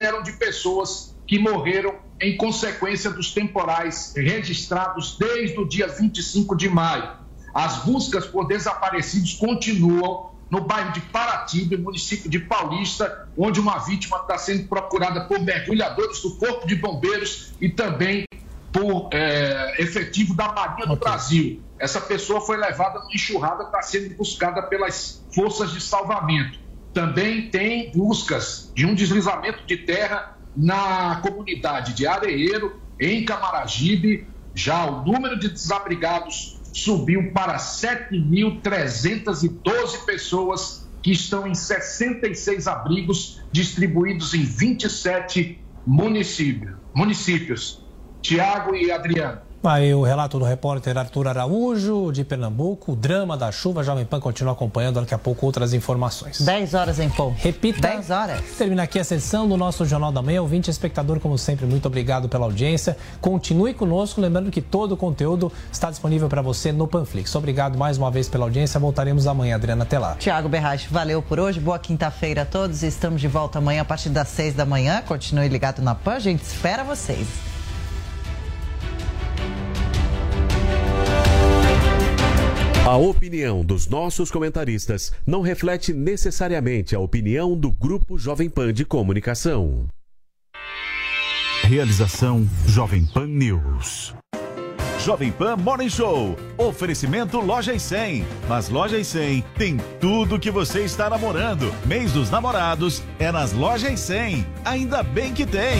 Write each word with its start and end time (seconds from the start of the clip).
eram 0.00 0.22
de 0.22 0.32
pessoas 0.32 1.14
que 1.26 1.38
morreram 1.38 1.94
em 2.18 2.34
consequência 2.38 3.10
dos 3.10 3.34
temporais 3.34 4.14
registrados 4.16 5.18
desde 5.18 5.60
o 5.60 5.68
dia 5.68 5.88
25 5.88 6.56
de 6.56 6.70
maio. 6.70 7.10
As 7.52 7.84
buscas 7.84 8.24
por 8.26 8.48
desaparecidos 8.48 9.34
continuam 9.34 10.30
no 10.48 10.62
bairro 10.62 10.92
de 10.92 11.02
Paratiba, 11.02 11.76
município 11.76 12.30
de 12.30 12.38
Paulista, 12.38 13.28
onde 13.36 13.60
uma 13.60 13.78
vítima 13.78 14.16
está 14.16 14.38
sendo 14.38 14.66
procurada 14.68 15.26
por 15.26 15.38
mergulhadores 15.38 16.22
do 16.22 16.34
Corpo 16.36 16.66
de 16.66 16.76
Bombeiros 16.76 17.52
e 17.60 17.68
também 17.68 18.24
por 18.72 19.10
é, 19.12 19.82
efetivo 19.82 20.34
da 20.34 20.50
Marinha 20.50 20.86
do 20.86 20.94
okay. 20.94 21.10
Brasil. 21.10 21.62
Essa 21.78 22.00
pessoa 22.00 22.40
foi 22.40 22.56
levada 22.56 23.00
numa 23.00 23.12
enxurrada, 23.12 23.64
está 23.64 23.82
sendo 23.82 24.16
buscada 24.16 24.62
pelas 24.62 25.22
forças 25.34 25.72
de 25.72 25.80
salvamento. 25.80 26.58
Também 26.92 27.50
tem 27.50 27.92
buscas 27.92 28.72
de 28.74 28.84
um 28.84 28.94
deslizamento 28.94 29.66
de 29.66 29.78
terra 29.78 30.36
na 30.56 31.20
comunidade 31.22 31.94
de 31.94 32.06
Areeiro, 32.06 32.80
em 33.00 33.24
Camaragibe. 33.24 34.28
Já 34.54 34.84
o 34.86 35.04
número 35.04 35.38
de 35.38 35.48
desabrigados 35.48 36.60
subiu 36.72 37.32
para 37.32 37.56
7.312 37.56 40.04
pessoas 40.04 40.88
que 41.02 41.12
estão 41.12 41.46
em 41.46 41.54
66 41.54 42.66
abrigos 42.66 43.40
distribuídos 43.52 44.34
em 44.34 44.44
27 44.44 45.64
municípios. 45.86 46.76
municípios. 46.94 47.88
Tiago 48.22 48.74
e 48.74 48.90
Adriano. 48.90 49.40
Aí 49.62 49.92
o 49.92 50.02
relato 50.02 50.38
do 50.38 50.44
repórter 50.44 50.96
Arthur 50.96 51.28
Araújo, 51.28 52.10
de 52.12 52.24
Pernambuco, 52.24 52.92
o 52.92 52.96
drama 52.96 53.36
da 53.36 53.52
chuva. 53.52 53.84
Jovem 53.84 54.06
Pan 54.06 54.18
continua 54.18 54.54
acompanhando 54.54 55.00
daqui 55.00 55.12
a 55.12 55.18
pouco 55.18 55.44
outras 55.44 55.74
informações. 55.74 56.40
10 56.40 56.72
horas 56.72 56.98
em 56.98 57.10
ponto. 57.10 57.36
Repita. 57.38 57.88
10 57.88 58.10
horas. 58.10 58.40
Termina 58.56 58.84
aqui 58.84 58.98
a 58.98 59.04
sessão 59.04 59.46
do 59.46 59.58
nosso 59.58 59.84
Jornal 59.84 60.10
da 60.10 60.22
Manhã. 60.22 60.40
Ouvinte 60.40 60.70
espectador, 60.70 61.20
como 61.20 61.36
sempre, 61.36 61.66
muito 61.66 61.84
obrigado 61.84 62.26
pela 62.26 62.46
audiência. 62.46 62.96
Continue 63.20 63.74
conosco, 63.74 64.18
lembrando 64.18 64.50
que 64.50 64.62
todo 64.62 64.92
o 64.92 64.96
conteúdo 64.96 65.52
está 65.70 65.90
disponível 65.90 66.26
para 66.26 66.40
você 66.40 66.72
no 66.72 66.88
Panflix. 66.88 67.34
Obrigado 67.34 67.76
mais 67.76 67.98
uma 67.98 68.10
vez 68.10 68.30
pela 68.30 68.46
audiência. 68.46 68.80
Voltaremos 68.80 69.26
amanhã, 69.26 69.56
Adriana, 69.56 69.82
até 69.82 69.98
lá. 69.98 70.14
Tiago 70.14 70.48
Berrache, 70.48 70.88
valeu 70.90 71.20
por 71.20 71.38
hoje. 71.38 71.60
Boa 71.60 71.78
quinta-feira 71.78 72.42
a 72.42 72.46
todos. 72.46 72.82
Estamos 72.82 73.20
de 73.20 73.28
volta 73.28 73.58
amanhã 73.58 73.82
a 73.82 73.84
partir 73.84 74.08
das 74.08 74.28
6 74.28 74.54
da 74.54 74.64
manhã. 74.64 75.02
Continue 75.06 75.48
ligado 75.48 75.82
na 75.82 75.94
Pan. 75.94 76.14
A 76.14 76.18
gente 76.18 76.42
espera 76.42 76.82
vocês. 76.82 77.49
A 82.86 82.96
opinião 82.96 83.62
dos 83.62 83.86
nossos 83.86 84.30
comentaristas 84.30 85.12
não 85.26 85.42
reflete 85.42 85.92
necessariamente 85.92 86.96
a 86.96 86.98
opinião 86.98 87.54
do 87.54 87.70
Grupo 87.70 88.18
Jovem 88.18 88.48
Pan 88.48 88.72
de 88.72 88.86
Comunicação. 88.86 89.86
Realização 91.62 92.48
Jovem 92.66 93.04
Pan 93.04 93.26
News. 93.26 94.14
Jovem 94.98 95.30
Pan 95.30 95.56
Morning 95.58 95.90
Show. 95.90 96.36
Oferecimento 96.56 97.38
Loja 97.38 97.74
e 97.74 97.78
100. 97.78 98.24
Mas 98.48 98.70
Loja 98.70 98.98
e 98.98 99.04
100 99.04 99.44
tem 99.58 99.76
tudo 100.00 100.40
que 100.40 100.50
você 100.50 100.80
está 100.80 101.10
namorando. 101.10 101.72
Mês 101.84 102.12
dos 102.12 102.30
namorados 102.30 103.02
é 103.18 103.30
nas 103.30 103.52
Lojas 103.52 103.92
e 103.92 103.96
100. 103.98 104.46
Ainda 104.64 105.02
bem 105.02 105.34
que 105.34 105.44
tem. 105.44 105.78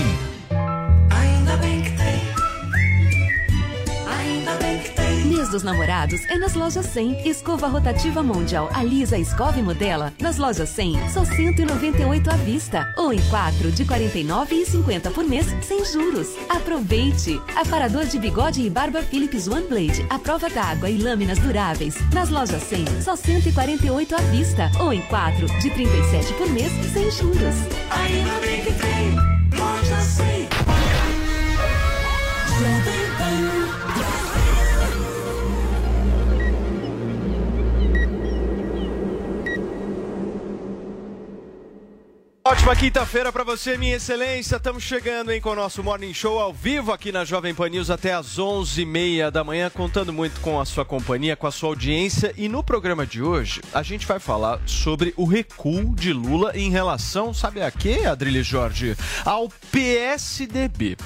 Dos 5.51 5.63
Namorados 5.63 6.25
é 6.29 6.39
nas 6.39 6.55
lojas 6.55 6.87
100. 6.87 7.29
Escova 7.29 7.67
rotativa 7.67 8.23
Mundial 8.23 8.69
Alisa 8.73 9.19
Escove 9.19 9.61
Modela. 9.63 10.13
Nas 10.21 10.39
lojas 10.39 10.69
100, 10.71 11.11
só 11.11 11.25
198 11.25 12.31
à 12.31 12.37
vista. 12.37 12.95
Ou 12.97 13.13
em 13.13 13.21
4 13.29 13.71
de 13.73 13.85
49,50 13.85 15.13
por 15.13 15.25
mês, 15.25 15.47
sem 15.63 15.85
juros. 15.85 16.29
Aproveite! 16.49 17.41
Aparador 17.57 18.07
de 18.07 18.19
bigode 18.19 18.63
e 18.63 18.71
barba 18.71 19.03
Philips 19.03 19.49
One 19.49 19.67
Blade. 19.67 20.07
A 20.09 20.19
prova 20.19 20.49
d'água 20.49 20.89
e 20.89 20.99
lâminas 20.99 21.39
duráveis. 21.39 21.97
Nas 22.13 22.31
lojas 22.31 22.63
100, 22.63 23.03
só 23.03 23.17
148 23.17 24.15
à 24.15 24.21
vista. 24.23 24.71
Ou 24.81 24.93
em 24.93 25.03
4 25.03 25.47
de 25.61 25.71
37 25.71 26.33
por 26.35 26.49
mês, 26.51 26.73
sem 26.93 27.11
juros. 27.11 27.57
Ainda 27.91 28.41
bem 28.41 28.63
que 28.63 28.73
tem. 28.73 29.15
Loja 29.59 30.01
100. 30.01 30.80
Ótima 42.51 42.75
quinta-feira 42.75 43.31
para 43.31 43.45
você, 43.45 43.79
minha 43.79 43.95
excelência. 43.95 44.57
Estamos 44.57 44.83
chegando 44.83 45.31
hein, 45.31 45.41
com 45.41 45.51
o 45.51 45.55
nosso 45.55 45.85
Morning 45.85 46.13
Show 46.13 46.41
ao 46.41 46.53
vivo 46.53 46.91
aqui 46.91 47.13
na 47.13 47.25
Jovem 47.25 47.55
Pan 47.55 47.69
News 47.69 47.91
até 47.91 48.13
às 48.13 48.41
11h30 48.41 49.31
da 49.31 49.45
manhã, 49.45 49.71
contando 49.71 50.13
muito 50.13 50.41
com 50.41 50.61
a 50.61 50.65
sua 50.65 50.85
companhia, 50.85 51.37
com 51.37 51.47
a 51.47 51.53
sua 51.53 51.69
audiência. 51.69 52.35
E 52.37 52.49
no 52.49 52.65
programa 52.65 53.07
de 53.07 53.23
hoje, 53.23 53.63
a 53.73 53.85
gente 53.85 54.05
vai 54.05 54.19
falar 54.19 54.59
sobre 54.67 55.15
o 55.17 55.25
recuo 55.25 55.95
de 55.95 56.13
Lula 56.13 56.51
em 56.57 56.71
relação, 56.71 57.33
sabe 57.33 57.63
a 57.63 57.71
quê, 57.71 58.01
Adriles 58.05 58.49
Jorge? 58.49 58.97
Ao 59.25 59.49
PSDB. 59.71 60.97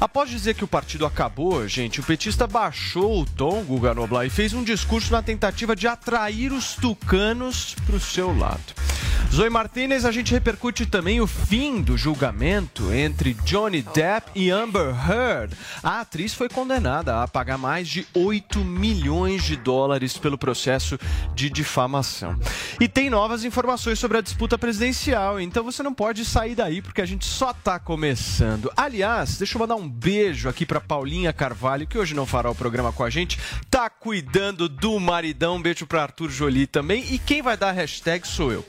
Após 0.00 0.30
dizer 0.30 0.54
que 0.54 0.62
o 0.62 0.68
partido 0.68 1.04
acabou, 1.04 1.66
gente, 1.66 1.98
o 1.98 2.04
petista 2.04 2.46
baixou 2.46 3.22
o 3.22 3.26
tom, 3.26 3.64
Guga 3.64 3.92
Noblar, 3.92 4.24
e 4.24 4.30
fez 4.30 4.52
um 4.52 4.62
discurso 4.62 5.10
na 5.10 5.20
tentativa 5.20 5.74
de 5.74 5.88
atrair 5.88 6.52
os 6.52 6.76
tucanos 6.76 7.74
para 7.88 7.96
o 7.96 8.00
seu 8.00 8.32
lado. 8.38 8.91
Zoe 9.34 9.48
Martinez, 9.48 10.04
a 10.04 10.12
gente 10.12 10.30
repercute 10.30 10.84
também 10.84 11.18
o 11.18 11.26
fim 11.26 11.80
do 11.80 11.96
julgamento 11.96 12.92
entre 12.92 13.32
Johnny 13.32 13.80
Depp 13.80 14.30
e 14.34 14.50
Amber 14.50 14.94
Heard. 15.10 15.56
A 15.82 16.00
atriz 16.00 16.34
foi 16.34 16.50
condenada 16.50 17.22
a 17.22 17.26
pagar 17.26 17.56
mais 17.56 17.88
de 17.88 18.06
8 18.12 18.58
milhões 18.58 19.42
de 19.42 19.56
dólares 19.56 20.18
pelo 20.18 20.36
processo 20.36 20.98
de 21.34 21.48
difamação. 21.48 22.38
E 22.78 22.86
tem 22.86 23.08
novas 23.08 23.42
informações 23.42 23.98
sobre 23.98 24.18
a 24.18 24.20
disputa 24.20 24.58
presidencial, 24.58 25.40
então 25.40 25.64
você 25.64 25.82
não 25.82 25.94
pode 25.94 26.26
sair 26.26 26.54
daí 26.54 26.82
porque 26.82 27.00
a 27.00 27.06
gente 27.06 27.24
só 27.24 27.52
está 27.52 27.78
começando. 27.78 28.70
Aliás, 28.76 29.38
deixa 29.38 29.56
eu 29.56 29.60
mandar 29.60 29.76
um 29.76 29.88
beijo 29.88 30.46
aqui 30.46 30.66
para 30.66 30.78
Paulinha 30.78 31.32
Carvalho, 31.32 31.86
que 31.86 31.96
hoje 31.96 32.14
não 32.14 32.26
fará 32.26 32.50
o 32.50 32.54
programa 32.54 32.92
com 32.92 33.02
a 33.02 33.08
gente, 33.08 33.38
tá 33.70 33.88
cuidando 33.88 34.68
do 34.68 35.00
maridão. 35.00 35.56
Um 35.56 35.62
beijo 35.62 35.86
para 35.86 36.02
Arthur 36.02 36.28
Jolie 36.28 36.66
também. 36.66 37.06
E 37.10 37.18
quem 37.18 37.40
vai 37.40 37.56
dar 37.56 37.70
a 37.70 37.72
hashtag 37.72 38.28
sou 38.28 38.52
eu. 38.52 38.62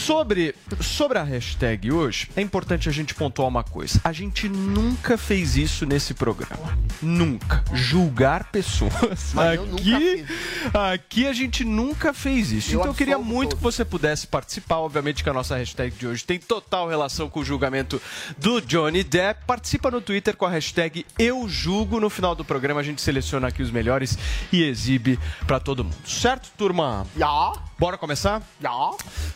Sobre, 0.00 0.54
sobre 0.80 1.18
a 1.18 1.22
hashtag 1.22 1.90
hoje, 1.92 2.28
é 2.36 2.40
importante 2.40 2.88
a 2.88 2.92
gente 2.92 3.14
pontuar 3.14 3.48
uma 3.48 3.64
coisa. 3.64 4.00
A 4.04 4.12
gente 4.12 4.48
nunca 4.48 5.18
fez 5.18 5.56
isso 5.56 5.84
nesse 5.86 6.14
programa. 6.14 6.78
Nunca. 7.00 7.64
Julgar 7.72 8.44
pessoas. 8.50 9.32
Mas 9.34 9.60
aqui, 9.60 10.26
aqui 10.72 11.26
a 11.26 11.32
gente 11.32 11.64
nunca 11.64 12.12
fez 12.12 12.52
isso. 12.52 12.70
Eu 12.72 12.80
então 12.80 12.90
eu 12.92 12.94
queria 12.94 13.18
muito 13.18 13.50
todos. 13.50 13.58
que 13.58 13.62
você 13.62 13.84
pudesse 13.84 14.26
participar. 14.26 14.78
Obviamente 14.78 15.22
que 15.22 15.30
a 15.30 15.32
nossa 15.32 15.56
hashtag 15.56 15.94
de 15.96 16.06
hoje 16.06 16.24
tem 16.24 16.38
total 16.38 16.88
relação 16.88 17.28
com 17.28 17.40
o 17.40 17.44
julgamento 17.44 18.00
do 18.38 18.60
Johnny 18.60 19.02
Depp. 19.02 19.44
Participa 19.46 19.90
no 19.90 20.00
Twitter 20.00 20.36
com 20.36 20.46
a 20.46 20.50
hashtag 20.50 21.04
Eu 21.18 21.48
Julgo. 21.48 22.00
No 22.00 22.10
final 22.10 22.34
do 22.34 22.44
programa 22.44 22.80
a 22.80 22.84
gente 22.84 23.00
seleciona 23.00 23.48
aqui 23.48 23.62
os 23.62 23.70
melhores 23.70 24.18
e 24.52 24.62
exibe 24.62 25.18
para 25.46 25.58
todo 25.60 25.84
mundo. 25.84 25.96
Certo, 26.06 26.50
turma? 26.56 27.06
Já. 27.16 27.52
Bora 27.78 27.98
começar? 27.98 28.42
Já. 28.60 28.90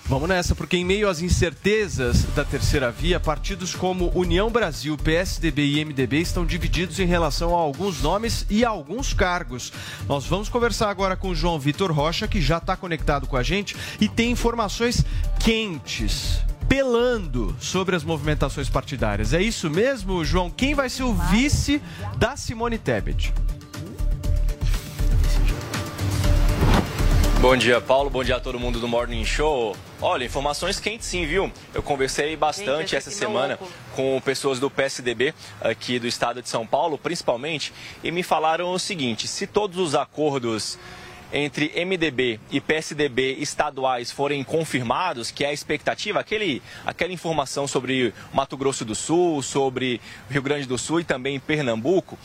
Vamos 0.06 0.15
nessa, 0.24 0.54
porque 0.54 0.76
em 0.76 0.84
meio 0.84 1.08
às 1.08 1.20
incertezas 1.20 2.22
da 2.36 2.44
terceira 2.44 2.92
via, 2.92 3.18
partidos 3.18 3.74
como 3.74 4.12
União 4.14 4.48
Brasil, 4.48 4.96
PSDB 4.96 5.66
e 5.66 5.84
MDB 5.84 6.20
estão 6.20 6.46
divididos 6.46 7.00
em 7.00 7.06
relação 7.06 7.52
a 7.52 7.58
alguns 7.58 8.00
nomes 8.00 8.46
e 8.48 8.64
a 8.64 8.68
alguns 8.68 9.12
cargos. 9.12 9.72
Nós 10.08 10.24
vamos 10.24 10.48
conversar 10.48 10.90
agora 10.90 11.16
com 11.16 11.30
o 11.30 11.34
João 11.34 11.58
Vitor 11.58 11.90
Rocha, 11.90 12.28
que 12.28 12.40
já 12.40 12.58
está 12.58 12.76
conectado 12.76 13.26
com 13.26 13.36
a 13.36 13.42
gente 13.42 13.74
e 14.00 14.08
tem 14.08 14.30
informações 14.30 15.04
quentes 15.40 16.38
pelando 16.68 17.56
sobre 17.58 17.96
as 17.96 18.04
movimentações 18.04 18.68
partidárias. 18.68 19.32
É 19.32 19.42
isso 19.42 19.68
mesmo, 19.68 20.24
João? 20.24 20.50
Quem 20.50 20.72
vai 20.74 20.88
ser 20.88 21.02
o 21.02 21.14
vice 21.14 21.82
da 22.16 22.36
Simone 22.36 22.78
Tebet? 22.78 23.34
Bom 27.40 27.56
dia, 27.56 27.80
Paulo. 27.80 28.08
Bom 28.08 28.24
dia 28.24 28.36
a 28.36 28.40
todo 28.40 28.58
mundo 28.58 28.78
do 28.80 28.88
Morning 28.88 29.24
Show. 29.24 29.76
Olha, 30.00 30.24
informações 30.24 30.78
quentes 30.78 31.06
sim, 31.06 31.24
viu? 31.24 31.50
Eu 31.72 31.82
conversei 31.82 32.36
bastante 32.36 32.94
essa 32.94 33.10
semana 33.10 33.58
com 33.94 34.20
pessoas 34.20 34.60
do 34.60 34.70
PSDB 34.70 35.32
aqui 35.58 35.98
do 35.98 36.06
estado 36.06 36.42
de 36.42 36.50
São 36.50 36.66
Paulo, 36.66 36.98
principalmente, 36.98 37.72
e 38.04 38.10
me 38.10 38.22
falaram 38.22 38.70
o 38.72 38.78
seguinte: 38.78 39.26
se 39.26 39.46
todos 39.46 39.78
os 39.78 39.94
acordos 39.94 40.78
entre 41.32 41.72
MDB 41.84 42.38
e 42.50 42.60
PSDB 42.60 43.36
estaduais 43.38 44.10
forem 44.10 44.44
confirmados, 44.44 45.30
que 45.30 45.44
é 45.44 45.48
a 45.48 45.52
expectativa, 45.52 46.20
aquele, 46.20 46.62
aquela 46.84 47.12
informação 47.12 47.66
sobre 47.66 48.12
Mato 48.34 48.56
Grosso 48.56 48.84
do 48.84 48.94
Sul, 48.94 49.42
sobre 49.42 50.00
Rio 50.30 50.42
Grande 50.42 50.66
do 50.66 50.76
Sul 50.76 51.00
e 51.00 51.04
também 51.04 51.40
Pernambuco, 51.40 52.18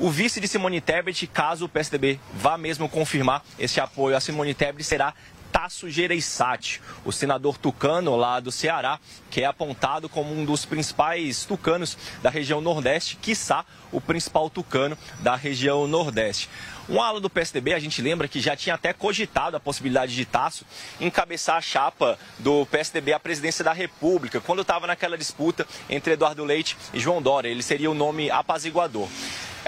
o 0.00 0.10
vice 0.10 0.40
de 0.40 0.46
Simone 0.46 0.80
Tebet, 0.80 1.26
caso 1.26 1.64
o 1.64 1.68
PSDB 1.68 2.20
vá 2.32 2.56
mesmo 2.56 2.88
confirmar 2.88 3.44
esse 3.58 3.80
apoio 3.80 4.16
a 4.16 4.20
Simone 4.20 4.54
Tebet, 4.54 4.84
será 4.84 5.12
Tasso 5.52 5.90
Gereissati, 5.90 6.80
o 7.04 7.12
senador 7.12 7.58
tucano 7.58 8.16
lá 8.16 8.40
do 8.40 8.52
Ceará, 8.52 8.98
que 9.30 9.42
é 9.42 9.44
apontado 9.44 10.08
como 10.08 10.32
um 10.32 10.44
dos 10.44 10.64
principais 10.64 11.44
tucanos 11.44 11.96
da 12.22 12.30
região 12.30 12.60
Nordeste, 12.60 13.16
quiçá 13.16 13.64
o 13.90 14.00
principal 14.00 14.50
tucano 14.50 14.96
da 15.20 15.34
região 15.36 15.86
Nordeste. 15.86 16.48
Um 16.88 17.02
ala 17.02 17.20
do 17.20 17.28
PSDB, 17.28 17.74
a 17.74 17.78
gente 17.78 18.00
lembra 18.00 18.26
que 18.26 18.40
já 18.40 18.56
tinha 18.56 18.74
até 18.74 18.94
cogitado 18.94 19.56
a 19.56 19.60
possibilidade 19.60 20.14
de 20.14 20.24
Tasso 20.24 20.64
encabeçar 20.98 21.56
a 21.56 21.60
chapa 21.60 22.18
do 22.38 22.64
PSDB 22.66 23.12
à 23.12 23.20
presidência 23.20 23.62
da 23.62 23.74
República, 23.74 24.40
quando 24.40 24.62
estava 24.62 24.86
naquela 24.86 25.18
disputa 25.18 25.66
entre 25.90 26.14
Eduardo 26.14 26.44
Leite 26.44 26.78
e 26.94 26.98
João 26.98 27.20
Dória. 27.20 27.48
Ele 27.48 27.62
seria 27.62 27.90
o 27.90 27.94
nome 27.94 28.30
apaziguador. 28.30 29.06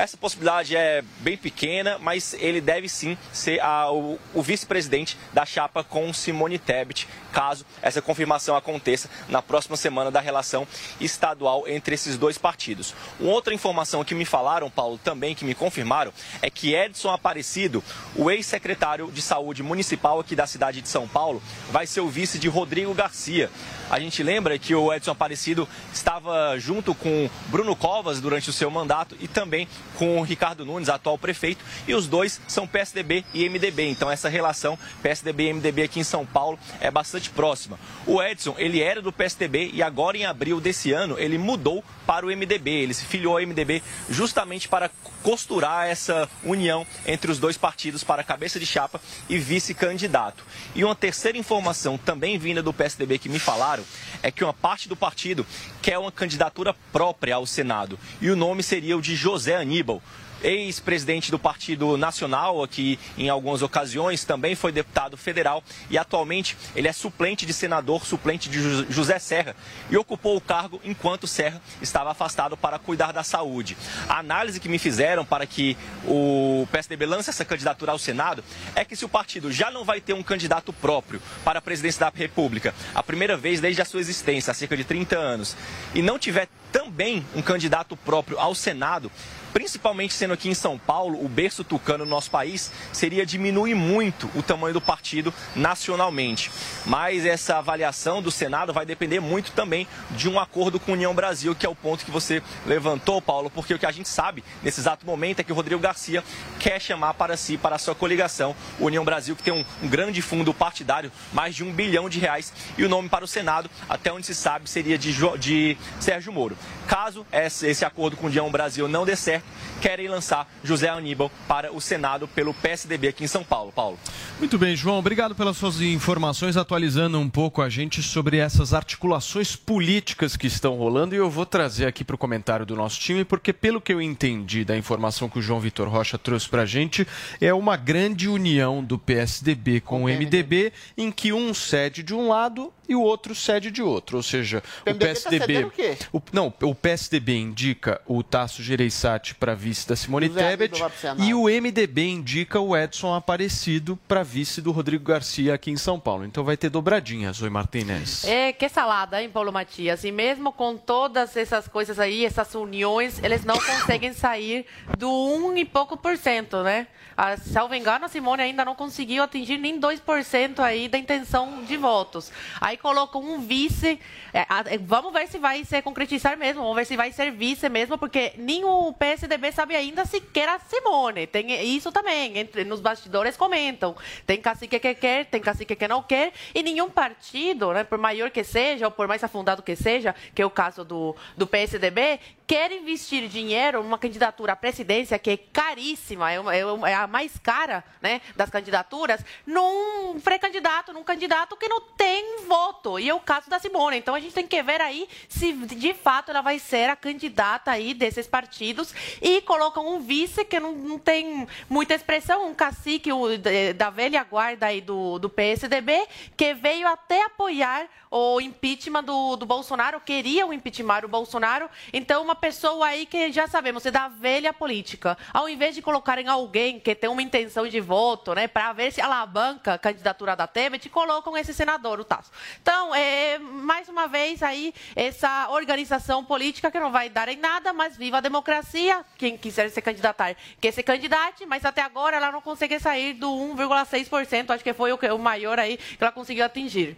Essa 0.01 0.17
possibilidade 0.17 0.75
é 0.75 1.05
bem 1.19 1.37
pequena, 1.37 1.99
mas 1.99 2.33
ele 2.33 2.59
deve 2.59 2.89
sim 2.89 3.19
ser 3.35 3.61
a, 3.61 3.93
o, 3.93 4.19
o 4.33 4.41
vice-presidente 4.41 5.15
da 5.31 5.45
chapa 5.45 5.85
com 5.85 6.11
Simone 6.11 6.59
Tebet, 6.59 7.07
caso 7.31 7.67
essa 7.83 8.01
confirmação 8.01 8.57
aconteça 8.57 9.11
na 9.29 9.43
próxima 9.43 9.77
semana 9.77 10.11
da 10.11 10.19
relação 10.19 10.67
estadual 10.99 11.69
entre 11.69 11.95
esses 11.95 12.17
dois 12.17 12.39
partidos. 12.39 12.95
Uma 13.21 13.33
outra 13.33 13.53
informação 13.53 14.03
que 14.03 14.15
me 14.15 14.25
falaram, 14.25 14.71
Paulo, 14.71 14.99
também 15.05 15.35
que 15.35 15.45
me 15.45 15.55
confirmaram, 15.55 16.15
é 16.41 16.49
que 16.49 16.75
Edson 16.75 17.11
Aparecido, 17.11 17.85
o 18.17 18.31
ex-secretário 18.31 19.13
de 19.13 19.21
saúde 19.21 19.63
municipal 19.63 20.19
aqui 20.19 20.35
da 20.35 20.47
cidade 20.47 20.81
de 20.81 20.89
São 20.89 21.07
Paulo, 21.07 21.43
vai 21.71 21.87
ser 21.87 22.01
o 22.01 22.09
vice 22.09 22.39
de 22.39 22.49
Rodrigo 22.49 22.95
Garcia. 22.95 23.51
A 23.91 24.01
gente 24.01 24.23
lembra 24.23 24.59
que 24.59 24.75
o 24.75 24.91
Edson 24.95 25.11
Aparecido 25.11 25.69
estava 25.93 26.59
junto 26.59 26.95
com 26.95 27.29
Bruno 27.49 27.77
Covas 27.77 28.19
durante 28.19 28.49
o 28.49 28.53
seu 28.53 28.71
mandato 28.71 29.15
e 29.21 29.29
também 29.29 29.69
com 29.97 30.19
o 30.19 30.23
Ricardo 30.23 30.65
Nunes, 30.65 30.89
atual 30.89 31.19
prefeito, 31.19 31.65
e 31.87 31.95
os 31.95 32.07
dois 32.07 32.41
são 32.49 32.67
PSDB 32.67 33.25
e 33.35 33.49
MDB. 33.49 33.89
Então 33.89 34.11
essa 34.11 34.29
relação 34.29 34.79
PSDB 35.03 35.49
e 35.49 35.53
MDB 35.55 35.83
aqui 35.83 36.01
em 36.01 36.05
São 36.05 36.25
Paulo 36.25 36.59
é 36.81 36.91
bastante 36.91 37.31
próxima. 37.31 37.79
O 38.07 38.23
Edson, 38.23 38.55
ele 38.59 38.81
era 38.81 39.03
do 39.03 39.13
PSDB 39.13 39.71
e 39.73 39.83
agora 39.83 40.17
em 40.17 40.25
abril 40.25 40.61
desse 40.61 40.93
ano 40.93 41.19
ele 41.19 41.39
mudou 41.39 41.85
para 42.07 42.27
o 42.27 42.29
MDB. 42.29 42.71
Ele 42.71 42.95
se 42.95 43.05
filiou 43.05 43.37
ao 43.37 43.47
MDB 43.47 43.83
justamente 44.09 44.69
para 44.69 44.91
costurar 45.23 45.89
essa 45.89 46.29
união 46.43 46.87
entre 47.07 47.31
os 47.31 47.39
dois 47.39 47.57
partidos 47.57 48.03
para 48.03 48.25
cabeça 48.25 48.59
de 48.59 48.67
chapa 48.67 49.01
e 49.29 49.39
vice-candidato. 49.39 50.45
E 50.75 50.85
uma 50.85 50.95
terceira 50.95 51.37
informação 51.37 51.99
também 51.99 52.39
vinda 52.39 52.63
do 52.63 52.73
PSDB 52.73 53.19
que 53.19 53.29
me 53.29 53.39
falaram 53.39 53.85
é 54.23 54.31
que 54.31 54.43
uma 54.43 54.53
parte 54.53 54.89
do 54.89 54.97
partido 54.97 55.47
quer 55.83 55.99
uma 55.99 56.13
candidatura 56.13 56.75
própria 56.93 57.35
ao 57.35 57.47
Senado 57.47 57.99
e 58.21 58.31
o 58.31 58.37
nome 58.37 58.63
seria 58.63 58.97
o 58.97 59.03
de 59.03 59.15
José 59.15 59.57
Aníbal 59.71 60.03
ex-presidente 60.43 61.31
do 61.31 61.39
Partido 61.39 61.97
Nacional, 61.97 62.63
aqui 62.63 62.99
em 63.17 63.29
algumas 63.29 63.63
ocasiões, 63.63 64.25
também 64.25 64.55
foi 64.55 64.73
deputado 64.73 65.17
federal 65.17 65.63
e 65.91 65.99
atualmente 65.99 66.57
ele 66.75 66.89
é 66.89 66.93
suplente 66.93 67.45
de 67.45 67.53
senador, 67.53 68.07
suplente 68.07 68.49
de 68.49 68.61
José 68.91 69.19
Serra 69.19 69.55
e 69.91 69.97
ocupou 69.97 70.37
o 70.37 70.41
cargo 70.41 70.81
enquanto 70.85 71.27
Serra 71.27 71.61
estava 71.81 72.11
afastado 72.11 72.57
para 72.57 72.79
cuidar 72.79 73.13
da 73.13 73.23
saúde. 73.23 73.77
A 74.09 74.19
análise 74.19 74.61
que 74.61 74.69
me 74.69 74.79
fizeram 74.79 75.25
para 75.25 75.47
que 75.47 75.77
o 76.07 76.67
PSDB 76.73 77.07
lance 77.07 77.31
essa 77.31 77.45
candidatura 77.45 77.93
ao 77.93 77.99
Senado 77.99 78.43
é 78.75 78.85
que 78.85 78.97
se 78.97 79.05
o 79.05 79.09
partido 79.09 79.53
já 79.53 79.71
não 79.71 79.85
vai 79.85 80.01
ter 80.01 80.15
um 80.15 80.23
candidato 80.23 80.73
próprio 80.73 81.21
para 81.45 81.59
a 81.59 81.63
presidência 81.63 82.01
da 82.01 82.13
República, 82.15 82.75
a 82.95 83.03
primeira 83.03 83.37
vez 83.37 83.61
desde 83.61 83.83
a 83.83 83.85
sua 83.85 84.01
existência, 84.01 84.51
há 84.51 84.55
cerca 84.55 84.77
de 84.77 84.85
30 84.85 85.19
anos, 85.19 85.57
e 85.95 86.03
não 86.03 86.19
tiver 86.19 86.49
também 86.73 87.27
um 87.35 87.43
candidato 87.43 87.97
próprio 87.97 88.39
ao 88.39 88.55
Senado, 88.55 89.11
principalmente 89.53 90.15
sendo 90.15 90.35
aqui 90.35 90.49
em 90.49 90.55
São 90.55 90.79
Paulo, 90.79 91.25
o 91.25 91.29
berço 91.29 91.65
tucano 91.65 92.05
no 92.05 92.11
nosso 92.11 92.31
país, 92.31 92.71
seria 92.93 93.27
diminuir 93.27 93.75
muito 93.75 94.31
o 94.35 94.43
tamanho 94.43 94.75
do 94.75 94.81
partido 94.81 95.33
nacionalmente. 95.55 96.51
Mas 96.87 97.27
essa 97.27 97.59
avaliação 97.59 98.23
do 98.23 98.31
Senado 98.31 98.73
vai 98.73 98.87
depender 98.87 99.21
muito 99.21 99.53
também 99.53 99.87
de 100.11 100.29
um 100.29 100.39
acordo 100.39 100.79
com 100.79 100.93
a 100.93 100.95
União 100.95 101.15
Brasil, 101.15 101.55
que 101.55 101.67
é 101.67 101.69
o 101.69 101.75
ponto 101.75 102.05
que 102.05 102.11
você 102.11 102.43
levantou, 102.67 103.21
Paulo, 103.21 103.51
porque 103.51 103.75
o 103.75 103.79
que 103.79 103.87
a 103.87 103.93
gente 103.93 104.09
sabe 104.09 104.45
nesse 104.63 104.81
exato 104.81 105.05
momento 105.07 105.41
é 105.41 105.45
que 105.45 105.53
o 105.53 105.55
Rodrigo 105.55 105.81
Garcia 105.81 106.23
quer 106.59 106.81
chamar 106.81 107.15
para 107.15 107.37
si, 107.37 107.57
para 107.57 107.77
a 107.77 107.79
sua 107.79 107.95
coligação, 107.95 108.55
União 108.79 109.05
Brasil, 109.05 109.37
que 109.37 109.43
tem 109.43 109.53
um, 109.53 109.65
um 109.83 109.89
grande 109.89 110.23
fundo 110.23 110.53
partidário, 110.55 111.11
mais 111.33 111.55
de 111.55 111.65
um 111.65 111.73
bilhão 111.73 112.09
de 112.09 112.19
reais, 112.19 112.53
e 112.77 112.85
o 112.85 112.89
nome 112.89 113.09
para 113.09 113.25
o 113.25 113.29
Senado, 113.29 113.71
até 113.89 114.13
onde 114.13 114.27
se 114.27 114.35
sabe, 114.35 114.69
seria 114.69 114.99
de, 114.99 115.15
de 115.39 115.77
Sérgio 115.99 116.33
Moro. 116.33 116.57
Caso 116.87 117.27
esse 117.33 117.85
acordo 117.85 118.17
com 118.17 118.27
União 118.27 118.51
Brasil 118.51 118.89
não 118.89 119.05
dê 119.05 119.17
certo, 119.17 119.40
querem 119.81 120.09
lançar 120.09 120.51
José 120.63 120.89
Aníbal 120.89 121.31
para 121.49 121.73
o 121.73 121.81
Senado 121.81 122.29
pelo 122.29 122.53
PSDB 122.55 123.09
aqui 123.09 123.25
em 123.25 123.29
São 123.29 123.43
Paulo. 123.43 123.73
Paulo. 123.73 123.99
Muito 124.39 124.59
bem, 124.59 124.75
João. 124.77 124.99
Obrigado 124.99 125.35
pelas 125.35 125.57
suas 125.57 125.81
informações, 125.81 126.57
atualizando 126.57 127.19
um 127.19 127.29
pouco 127.29 127.63
a 127.63 127.69
gente 127.69 128.03
sobre 128.03 128.39
essas 128.39 128.73
articulações 128.73 129.57
políticas 129.57 130.37
que 130.37 130.47
estão 130.47 130.77
rolando. 130.77 131.15
E 131.15 131.19
eu 131.19 131.31
vou 131.31 131.45
trazer 131.45 131.87
aqui 131.87 132.05
para 132.05 132.15
o 132.15 132.19
comentário 132.19 132.65
do 132.65 132.77
nosso 132.77 132.99
time, 133.01 133.25
porque 133.25 133.53
pelo 133.53 133.81
que 133.81 133.93
eu 133.93 134.01
entendi 134.01 134.65
da 134.65 134.77
informação 134.77 135.29
que 135.29 135.39
o 135.39 135.43
João 135.43 135.61
Vitor 135.61 135.89
Rocha 135.89 136.19
trouxe 136.19 136.49
para 136.49 136.63
a 136.63 136.67
gente, 136.67 137.07
é 137.41 137.53
uma 137.53 137.77
grande 137.77 138.29
união 138.29 138.83
do 138.83 138.99
PSDB 138.99 139.81
com 139.81 140.05
o 140.05 140.09
MDB, 140.09 140.73
em 140.97 141.11
que 141.11 141.33
um 141.33 141.53
cede 141.53 142.03
de 142.03 142.15
um 142.15 142.29
lado 142.29 142.73
e 142.91 142.95
o 142.97 143.01
outro 143.01 143.37
cede 143.37 143.71
de 143.71 143.81
outro. 143.81 144.17
Ou 144.17 144.23
seja, 144.23 144.63
o, 144.85 144.91
o 144.91 144.95
PSDB. 144.97 145.61
Tá 145.61 145.67
o 145.69 145.71
quê? 145.71 145.97
O, 146.13 146.21
não, 146.33 146.53
o 146.63 146.75
PSDB 146.75 147.37
indica 147.37 148.01
o 148.05 148.21
Tasso 148.21 148.65
Gereissati 148.65 149.37
para 149.37 149.55
vice 149.55 149.89
da 149.89 149.95
Simone 149.95 150.29
Tebet 150.29 150.83
e 151.19 151.33
o 151.33 151.45
MDB 151.45 152.09
indica 152.09 152.59
o 152.59 152.77
Edson 152.77 153.15
Aparecido 153.15 153.97
para 154.09 154.25
vice 154.25 154.61
do 154.61 154.73
Rodrigo 154.73 155.05
Garcia 155.05 155.55
aqui 155.55 155.71
em 155.71 155.77
São 155.77 156.01
Paulo. 156.01 156.25
Então 156.25 156.43
vai 156.43 156.57
ter 156.57 156.69
dobradinha, 156.69 157.33
Zoe 157.33 157.49
Martinez. 157.49 158.25
É, 158.25 158.53
que 158.53 158.69
salada, 158.69 159.23
hein, 159.23 159.31
Paulo 159.31 159.53
Matias? 159.53 160.03
E 160.03 160.11
mesmo 160.11 160.53
com 160.53 160.77
todas 160.77 161.37
essas 161.37 161.69
coisas 161.69 162.01
aí, 162.01 162.25
essas 162.25 162.55
uniões, 162.57 163.23
eles 163.23 163.45
não 163.45 163.57
conseguem 163.57 164.13
sair 164.13 164.67
do 164.99 165.09
um 165.09 165.57
e 165.57 165.65
pouco 165.65 165.97
por 165.97 166.17
cento, 166.17 166.63
né? 166.65 166.89
A, 167.17 167.37
salvo 167.37 167.75
engano, 167.75 168.07
a 168.07 168.09
Simone 168.09 168.43
ainda 168.43 168.65
não 168.65 168.75
conseguiu 168.75 169.23
atingir 169.23 169.59
nem 169.59 169.79
2% 169.79 170.61
aí 170.61 170.89
da 170.89 170.97
intenção 170.97 171.63
de 171.65 171.77
votos. 171.77 172.33
Aí 172.61 172.79
colocam 172.81 173.23
um 173.23 173.41
vice. 173.41 173.99
É, 174.33 174.41
a, 174.49 174.65
vamos 174.81 175.13
ver 175.13 175.29
se 175.29 175.39
vai 175.39 175.65
ser 175.65 175.83
concretizar 175.83 176.37
mesmo, 176.37 176.63
vamos 176.63 176.77
ver 176.77 176.85
se 176.85 176.97
vai 176.97 177.13
ser 177.13 177.31
vice 177.31 177.69
mesmo, 177.69 177.99
porque 177.99 178.33
nem 178.37 178.65
o 178.65 178.93
PSDB 178.93 179.53
sabe 179.53 179.77
ainda 179.77 180.05
sequer 180.05 180.49
a 180.49 180.59
Simone. 180.59 181.27
Tem 181.27 181.75
isso 181.75 181.93
também, 181.93 182.39
entre, 182.39 182.65
nos 182.65 182.81
bastidores 182.81 183.37
comentam. 183.37 183.97
Tem 184.27 184.41
cacique 184.41 184.79
que 184.79 184.95
quer, 184.95 185.27
tem 185.27 185.41
cacique 185.41 185.77
que 185.77 185.89
não 185.89 186.03
quer, 186.03 186.33
e 186.55 186.63
nenhum 186.63 186.91
partido, 186.91 187.73
né, 187.73 187.85
por 187.85 187.99
maior 187.99 188.31
que 188.31 188.43
seja, 188.43 188.87
ou 188.87 188.91
por 188.91 189.07
mais 189.07 189.23
afundado 189.23 189.63
que 189.63 189.77
seja, 189.77 190.15
que 190.35 190.43
é 190.43 190.47
o 190.47 190.51
caso 190.51 190.85
do, 190.85 191.15
do 191.37 191.47
PSDB, 191.47 192.19
quer 192.47 192.73
investir 192.73 193.29
dinheiro 193.29 193.81
numa 193.83 193.97
candidatura 193.97 194.55
à 194.55 194.57
presidência 194.57 195.19
que 195.21 195.31
é 195.31 195.37
caríssima, 195.37 196.33
é, 196.33 196.37
é, 196.37 196.91
é 196.91 196.95
a 196.95 197.07
mais 197.07 197.39
cara 197.39 197.85
né, 198.03 198.21
das 198.35 198.51
candidaturas, 198.51 199.25
num 199.47 200.19
pré-candidato, 200.21 200.93
num 200.93 201.05
candidato 201.05 201.57
que 201.57 201.69
não 201.69 201.81
tem 201.81 202.45
voto. 202.49 202.70
E 202.99 203.09
é 203.09 203.15
o 203.15 203.21
caso 203.21 203.51
da 203.51 203.59
Simone. 203.59 203.99
Então 203.99 204.15
a 204.15 204.21
gente 204.21 204.35
tem 204.35 204.47
que 204.47 204.63
ver 204.63 204.81
aí 204.81 205.09
se 205.29 205.53
de 205.53 205.93
fato 205.95 206.31
ela 206.31 206.41
vai 206.41 206.59
ser 206.59 206.89
a 206.89 206.97
candidata 206.97 207.71
aí 207.71 207.95
desses 207.95 208.27
partidos 208.27 208.95
e 209.21 209.41
colocam 209.43 209.87
um 209.87 210.01
vice 210.01 210.45
que 210.45 210.61
não, 210.61 210.73
não 210.73 210.99
tem 210.99 211.47
muita 211.69 211.95
expressão, 211.95 212.49
um 212.49 212.55
cacique 212.55 213.13
o, 213.13 213.27
da 213.75 213.91
velha 213.91 214.23
guarda 214.25 214.67
aí 214.67 214.81
do, 214.81 215.19
do 215.19 215.29
PSDB, 215.29 216.07
que 216.37 216.55
veio 216.55 216.87
até 216.87 217.25
apoiar 217.25 217.89
o 218.11 218.41
impeachment 218.41 219.05
do, 219.05 219.37
do 219.37 219.47
Bolsonaro, 219.47 220.01
queria 220.01 220.47
o 220.47 220.53
impeachment 220.53 221.03
do 221.03 221.09
Bolsonaro. 221.09 221.71
Então, 221.93 222.23
uma 222.23 222.35
pessoa 222.35 222.87
aí 222.87 223.07
que 223.07 223.31
já 223.31 223.47
sabemos, 223.47 223.87
é 223.87 223.91
da 223.91 224.09
velha 224.09 224.53
política. 224.53 225.17
Ao 225.33 225.49
invés 225.49 225.75
de 225.75 225.83
colocarem 225.83 226.27
alguém 226.27 226.81
que 226.81 226.95
tem 226.95 227.09
uma 227.09 227.23
intenção 227.23 227.69
de 227.69 227.81
voto, 227.81 228.35
né, 228.35 228.49
para 228.49 228.73
ver 228.73 228.93
se 228.93 229.01
alavanca 229.01 229.75
a 229.75 229.79
candidatura 229.79 230.35
da 230.35 230.47
Tebet, 230.47 230.89
colocam 230.89 231.37
esse 231.37 231.55
senador, 231.55 232.01
o 232.01 232.05
Tasso. 232.05 232.33
Então, 232.63 232.95
é, 232.95 233.39
mais 233.39 233.89
uma 233.89 234.07
vez 234.07 234.43
aí, 234.43 234.75
essa 234.95 235.49
organização 235.51 236.25
política 236.25 236.71
que 236.71 236.81
não 236.81 236.91
vai 236.91 237.09
dar 237.09 237.29
em 237.29 237.37
nada, 237.37 237.73
mas 237.73 237.97
viva 237.97 238.19
a 238.19 238.21
democracia. 238.21 239.05
Quem 239.17 239.37
quiser 239.37 239.71
se 239.71 239.81
candidatar, 239.81 240.35
que 240.61 240.73
se 240.73 240.83
candidate, 240.83 241.47
mas 241.47 241.65
até 241.65 241.83
agora 241.83 242.17
ela 242.17 242.33
não 242.33 242.41
consegue 242.41 242.79
sair 242.79 243.15
do 243.15 243.29
1,6%, 243.29 244.51
acho 244.51 244.65
que 244.65 244.73
foi 244.73 244.93
o, 244.93 244.99
o 245.15 245.19
maior 245.19 245.59
aí 245.59 245.77
que 245.77 246.03
ela 246.03 246.13
conseguiu 246.13 246.45
atingir. 246.45 246.97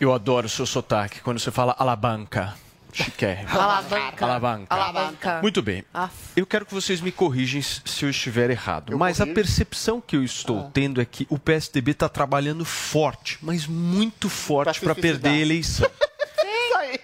Eu 0.00 0.12
adoro 0.12 0.46
o 0.46 0.50
seu 0.50 0.66
sotaque 0.66 1.20
quando 1.20 1.38
você 1.38 1.50
fala 1.50 1.74
alabanca. 1.78 2.54
Chiquérrimo. 2.96 3.50
Alavanca. 3.50 4.24
Alavanca. 4.24 4.74
Alavanca. 4.74 5.42
Muito 5.42 5.60
bem. 5.60 5.84
Eu 6.34 6.46
quero 6.46 6.64
que 6.64 6.72
vocês 6.72 7.00
me 7.00 7.12
corrigem 7.12 7.60
se 7.60 8.04
eu 8.04 8.10
estiver 8.10 8.48
errado. 8.50 8.92
Eu 8.92 8.98
mas 8.98 9.18
corrijo. 9.18 9.32
a 9.32 9.34
percepção 9.34 10.00
que 10.00 10.16
eu 10.16 10.24
estou 10.24 10.60
ah. 10.60 10.70
tendo 10.72 11.00
é 11.00 11.04
que 11.04 11.26
o 11.28 11.38
PSDB 11.38 11.90
está 11.90 12.08
trabalhando 12.08 12.64
forte, 12.64 13.38
mas 13.42 13.66
muito 13.66 14.28
forte 14.28 14.80
para 14.80 14.94
perder 14.94 15.28
a 15.28 15.36
eleição. 15.36 15.90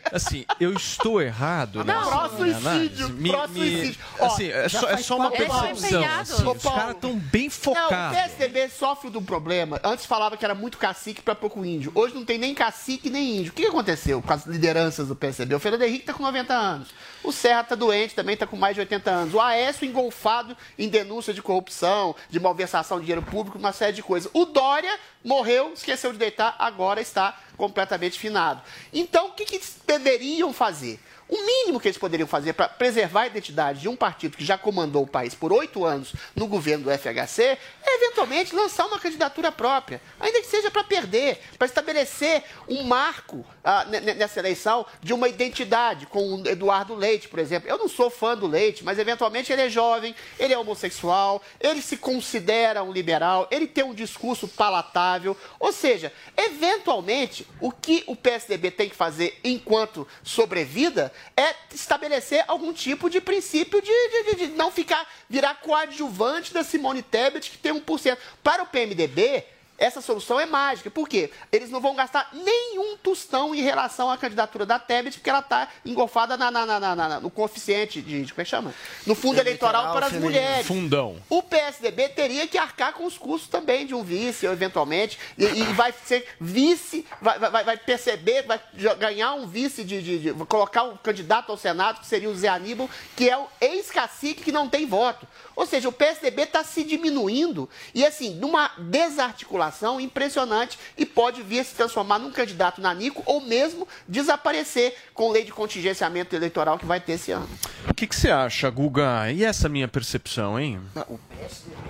Sim. 0.04 0.12
Assim, 0.14 0.44
eu 0.60 0.72
estou 0.74 1.20
errado 1.22 1.84
Não, 1.84 1.84
nessa 1.84 2.10
pró-suicídio, 2.10 2.56
análise? 2.68 3.12
Me- 3.12 3.30
pró-suicídio. 3.30 4.00
me- 4.00 4.20
Ó, 4.20 4.26
Assim, 4.26 4.48
é 4.50 4.68
só, 4.68 4.88
é 4.88 4.96
só 4.98 5.16
uma 5.16 5.30
percepção. 5.30 6.04
Assim, 6.04 6.46
os 6.48 6.62
caras 6.62 6.94
estão 6.96 7.14
bem 7.16 7.42
Não, 7.42 7.48
o 7.48 7.50
focados. 7.50 8.18
PSDB 8.18 8.68
sofre 8.68 9.10
de 9.10 9.18
um 9.18 9.24
problema. 9.24 9.80
Antes 9.82 10.04
falava 10.06 10.36
que 10.36 10.44
era 10.44 10.54
muito 10.54 10.76
cacique 10.78 11.22
para 11.22 11.34
pouco 11.34 11.64
índio. 11.64 11.92
Hoje 11.94 12.14
não 12.14 12.24
tem 12.24 12.36
nem 12.38 12.54
cacique 12.54 13.08
nem 13.08 13.38
índio. 13.38 13.52
O 13.52 13.54
que 13.54 13.66
aconteceu 13.66 14.20
com 14.20 14.32
as 14.32 14.44
lideranças 14.46 15.08
do 15.08 15.16
PSDB? 15.16 15.54
O 15.54 15.60
Fernando 15.60 15.82
Henrique 15.82 16.02
está 16.02 16.12
com 16.12 16.22
90 16.22 16.52
anos. 16.52 16.88
O 17.24 17.30
Serra 17.30 17.60
está 17.60 17.74
doente, 17.74 18.14
também 18.14 18.34
está 18.34 18.46
com 18.46 18.56
mais 18.56 18.74
de 18.74 18.80
80 18.80 19.10
anos. 19.10 19.34
O 19.34 19.40
Aécio 19.40 19.86
engolfado 19.86 20.56
em 20.78 20.88
denúncia 20.88 21.32
de 21.32 21.40
corrupção, 21.40 22.14
de 22.28 22.40
malversação 22.40 22.98
de 22.98 23.06
dinheiro 23.06 23.22
público, 23.22 23.58
uma 23.58 23.72
série 23.72 23.92
de 23.92 24.02
coisas. 24.02 24.30
O 24.34 24.44
Dória 24.44 24.98
morreu, 25.24 25.72
esqueceu 25.72 26.12
de 26.12 26.18
deitar, 26.18 26.56
agora 26.58 27.00
está 27.00 27.38
completamente 27.56 28.18
finado. 28.18 28.60
Então, 28.92 29.28
o 29.28 29.32
que, 29.32 29.44
que 29.44 29.60
deveriam 29.86 30.52
fazer? 30.52 30.98
O 31.32 31.46
mínimo 31.46 31.80
que 31.80 31.88
eles 31.88 31.96
poderiam 31.96 32.26
fazer 32.28 32.52
para 32.52 32.68
preservar 32.68 33.22
a 33.22 33.26
identidade 33.26 33.80
de 33.80 33.88
um 33.88 33.96
partido 33.96 34.36
que 34.36 34.44
já 34.44 34.58
comandou 34.58 35.04
o 35.04 35.06
país 35.06 35.34
por 35.34 35.50
oito 35.50 35.82
anos 35.82 36.12
no 36.36 36.46
governo 36.46 36.84
do 36.84 36.90
FHC 36.90 37.42
é, 37.82 37.94
eventualmente, 37.96 38.54
lançar 38.54 38.84
uma 38.84 38.98
candidatura 38.98 39.50
própria, 39.50 39.98
ainda 40.20 40.42
que 40.42 40.46
seja 40.46 40.70
para 40.70 40.84
perder, 40.84 41.40
para 41.56 41.66
estabelecer 41.66 42.44
um 42.68 42.82
marco 42.82 43.46
ah, 43.64 43.86
ne- 43.86 44.00
ne- 44.00 44.12
nessa 44.14 44.40
eleição 44.40 44.84
de 45.02 45.14
uma 45.14 45.26
identidade, 45.26 46.04
com 46.04 46.34
o 46.34 46.46
Eduardo 46.46 46.94
Leite, 46.94 47.28
por 47.28 47.38
exemplo. 47.38 47.66
Eu 47.66 47.78
não 47.78 47.88
sou 47.88 48.10
fã 48.10 48.36
do 48.36 48.46
Leite, 48.46 48.84
mas 48.84 48.98
eventualmente 48.98 49.50
ele 49.50 49.62
é 49.62 49.70
jovem, 49.70 50.14
ele 50.38 50.52
é 50.52 50.58
homossexual, 50.58 51.40
ele 51.58 51.80
se 51.80 51.96
considera 51.96 52.82
um 52.82 52.92
liberal, 52.92 53.48
ele 53.50 53.66
tem 53.66 53.84
um 53.84 53.94
discurso 53.94 54.46
palatável. 54.46 55.34
Ou 55.58 55.72
seja, 55.72 56.12
eventualmente, 56.36 57.46
o 57.58 57.72
que 57.72 58.04
o 58.06 58.14
PSDB 58.14 58.70
tem 58.70 58.90
que 58.90 58.96
fazer 58.96 59.40
enquanto 59.42 60.06
sobrevida 60.22 61.10
é 61.36 61.54
estabelecer 61.74 62.44
algum 62.48 62.72
tipo 62.72 63.08
de 63.08 63.20
princípio 63.20 63.80
de, 63.80 63.88
de- 63.90 64.22
de- 64.36 64.46
de 64.48 64.56
não 64.56 64.70
ficar, 64.70 65.06
virar 65.28 65.54
coadjuvante 65.56 66.52
da 66.52 66.62
Simone 66.62 67.02
Tebet, 67.02 67.50
que 67.50 67.58
tem 67.58 67.72
1%. 67.72 68.16
Para 68.42 68.62
o 68.62 68.66
PMDB, 68.66 69.44
essa 69.78 70.00
solução 70.00 70.38
é 70.38 70.46
mágica. 70.46 70.90
Por 70.90 71.08
quê? 71.08 71.30
Eles 71.50 71.68
não 71.70 71.80
vão 71.80 71.94
gastar 71.94 72.28
nenhum 72.32 72.96
tostão 72.98 73.52
em 73.54 73.60
relação 73.62 74.10
à 74.10 74.16
candidatura 74.16 74.64
da 74.64 74.78
Tebet, 74.78 75.18
porque 75.18 75.28
ela 75.30 75.40
está 75.40 75.66
engolfada 75.84 76.36
na- 76.36 76.50
na- 76.50 76.64
na- 76.66 76.78
na- 76.80 76.94
na- 76.96 77.20
no 77.20 77.30
coeficiente 77.30 78.00
de, 78.00 78.24
de. 78.24 78.32
Como 78.32 78.42
é 78.42 78.44
que 78.44 78.50
chama? 78.50 78.72
No 79.06 79.14
fundo 79.14 79.40
eleitoral 79.40 79.92
para 79.92 80.06
as 80.06 80.12
mulheres. 80.12 80.66
Fundão. 80.66 81.16
O 81.28 81.42
PSDB 81.42 82.10
teria 82.10 82.46
que 82.46 82.56
arcar 82.58 82.92
com 82.92 83.04
os 83.06 83.18
custos 83.18 83.48
também 83.50 83.84
de 83.86 83.94
um 83.94 84.04
vice, 84.04 84.46
eventualmente, 84.46 85.18
e, 85.36 85.44
e 85.44 85.64
vai 85.72 85.92
ser 86.04 86.28
vice, 86.40 87.04
vai, 87.20 87.38
vai- 87.38 87.64
vai 87.64 87.76
perceber, 87.76 88.42
vai 88.42 88.60
ganhar 88.98 89.32
um 89.34 89.46
vice 89.48 89.82
de, 89.82 90.00
de- 90.02 90.18
de- 90.32 90.44
colocar 90.46 90.84
um 90.84 90.96
candidato 90.96 91.50
ao 91.50 91.56
Senado, 91.58 92.00
que 92.00 92.06
seria 92.06 92.28
o 92.30 92.34
Zé 92.36 92.48
Aníbal, 92.48 92.88
que 93.16 93.28
é 93.28 93.36
o 93.36 93.46
ex-cacique 93.60 94.42
que 94.44 94.52
não 94.52 94.68
tem 94.68 94.86
voto. 94.86 95.26
Ou 95.56 95.66
seja, 95.66 95.88
o 95.88 95.92
PSDB 95.92 96.42
está 96.42 96.62
se 96.62 96.84
diminuindo 96.84 97.68
e, 97.94 98.06
assim, 98.06 98.34
numa 98.34 98.70
desarticulação 98.78 99.61
impressionante 100.00 100.78
e 100.96 101.04
pode 101.06 101.42
vir 101.42 101.60
a 101.60 101.64
se 101.64 101.74
transformar 101.74 102.18
num 102.18 102.30
candidato 102.32 102.80
nanico 102.80 103.22
ou 103.26 103.40
mesmo 103.40 103.86
desaparecer 104.08 104.94
com 105.14 105.30
lei 105.30 105.44
de 105.44 105.52
contingenciamento 105.52 106.34
eleitoral 106.34 106.78
que 106.78 106.86
vai 106.86 106.98
ter 107.00 107.12
esse 107.12 107.30
ano. 107.30 107.48
O 107.88 107.94
que, 107.94 108.06
que 108.06 108.16
você 108.16 108.30
acha, 108.30 108.68
Guga? 108.70 109.30
E 109.32 109.44
essa 109.44 109.68
minha 109.68 109.88
percepção, 109.88 110.58
hein? 110.58 110.80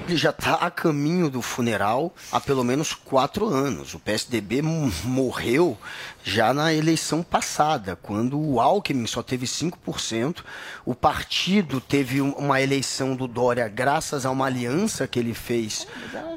Ele 0.09 0.17
já 0.17 0.31
está 0.31 0.55
a 0.55 0.71
caminho 0.71 1.29
do 1.31 1.41
funeral 1.43 2.13
há 2.31 2.41
pelo 2.41 2.65
menos 2.65 2.93
quatro 2.95 3.47
anos. 3.49 3.95
O 3.95 3.99
PSDB 4.01 4.63
morreu 4.63 5.79
já 6.25 6.53
na 6.55 6.73
eleição 6.73 7.23
passada, 7.23 7.97
quando 7.97 8.39
o 8.39 8.61
Alckmin 8.61 9.07
só 9.07 9.23
teve 9.23 9.47
5%. 9.47 10.43
O 10.85 10.95
partido 10.95 11.81
teve 11.81 12.21
um- 12.23 12.33
uma 12.33 12.61
eleição 12.61 13.15
do 13.15 13.27
Dória 13.29 13.69
graças 13.69 14.25
a 14.25 14.31
uma 14.31 14.47
aliança 14.47 15.07
que 15.07 15.19
ele 15.19 15.35
fez 15.35 15.87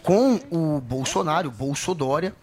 com 0.04 0.40
o 0.52 0.80
Bolsonaro, 0.82 1.25
o 1.46 1.52
Bolsodória. 1.52 2.36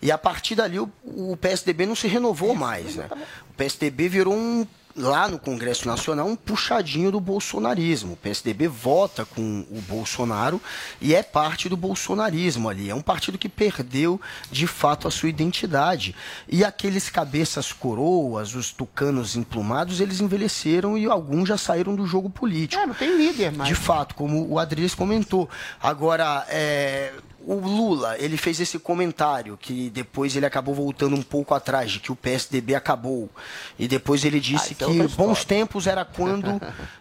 E 0.00 0.10
a 0.10 0.18
partir 0.18 0.54
dali 0.54 0.78
o, 0.78 0.90
o 1.04 1.36
PSDB 1.36 1.86
não 1.86 1.96
se 1.96 2.06
renovou 2.06 2.54
mais. 2.54 2.96
Né? 2.96 3.08
O 3.50 3.54
PSDB 3.54 4.08
virou 4.08 4.34
um 4.34 4.66
lá 4.96 5.28
no 5.28 5.38
Congresso 5.38 5.86
Nacional 5.86 6.26
um 6.26 6.34
puxadinho 6.34 7.12
do 7.12 7.20
bolsonarismo. 7.20 8.14
O 8.14 8.16
PSDB 8.16 8.66
vota 8.66 9.24
com 9.24 9.66
o 9.70 9.80
Bolsonaro 9.82 10.60
e 11.00 11.14
é 11.14 11.22
parte 11.22 11.68
do 11.68 11.76
bolsonarismo 11.76 12.68
ali. 12.68 12.88
É 12.88 12.94
um 12.94 13.02
partido 13.02 13.36
que 13.36 13.48
perdeu 13.48 14.20
de 14.50 14.66
fato 14.66 15.06
a 15.06 15.10
sua 15.10 15.28
identidade. 15.28 16.14
E 16.48 16.64
aqueles 16.64 17.10
cabeças 17.10 17.72
coroas, 17.72 18.54
os 18.54 18.72
tucanos 18.72 19.36
emplumados, 19.36 20.00
eles 20.00 20.20
envelheceram 20.20 20.96
e 20.96 21.06
alguns 21.06 21.48
já 21.48 21.58
saíram 21.58 21.94
do 21.94 22.06
jogo 22.06 22.30
político. 22.30 22.82
É, 22.82 22.86
não 22.86 22.94
tem 22.94 23.16
líder 23.16 23.52
mais. 23.52 23.68
De 23.68 23.74
fato, 23.74 24.14
como 24.14 24.50
o 24.50 24.58
Adriles 24.58 24.94
comentou. 24.94 25.48
Agora, 25.80 26.46
é, 26.48 27.12
o 27.48 27.60
Lula, 27.60 28.16
ele 28.18 28.36
fez 28.36 28.58
esse 28.58 28.78
comentário 28.78 29.56
que 29.56 29.88
depois 29.90 30.34
ele 30.34 30.44
acabou 30.44 30.74
voltando 30.74 31.14
um 31.14 31.22
pouco 31.22 31.54
atrás, 31.54 31.92
de 31.92 32.00
que 32.00 32.10
o 32.10 32.16
PSDB 32.16 32.74
acabou. 32.74 33.30
E 33.78 33.86
depois 33.86 34.24
ele 34.24 34.40
disse 34.40 34.72
isso 34.72 34.84
é 34.84 34.86
que 34.88 35.00
outra 35.00 35.16
bons 35.16 35.44
tempos 35.44 35.86
era 35.86 36.04
quando 36.04 36.60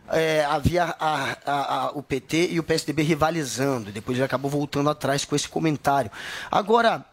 é, 0.09 0.45
havia 0.49 0.83
a- 0.99 1.37
a- 1.45 1.75
a- 1.87 1.91
o 1.95 2.03
PT 2.03 2.49
e 2.51 2.59
o 2.59 2.63
PSDB 2.63 3.01
rivalizando. 3.03 3.91
Depois 3.91 4.17
ele 4.17 4.25
acabou 4.25 4.51
voltando 4.51 4.89
atrás 4.89 5.25
com 5.25 5.35
esse 5.35 5.49
comentário. 5.49 6.11
Agora, 6.51 7.03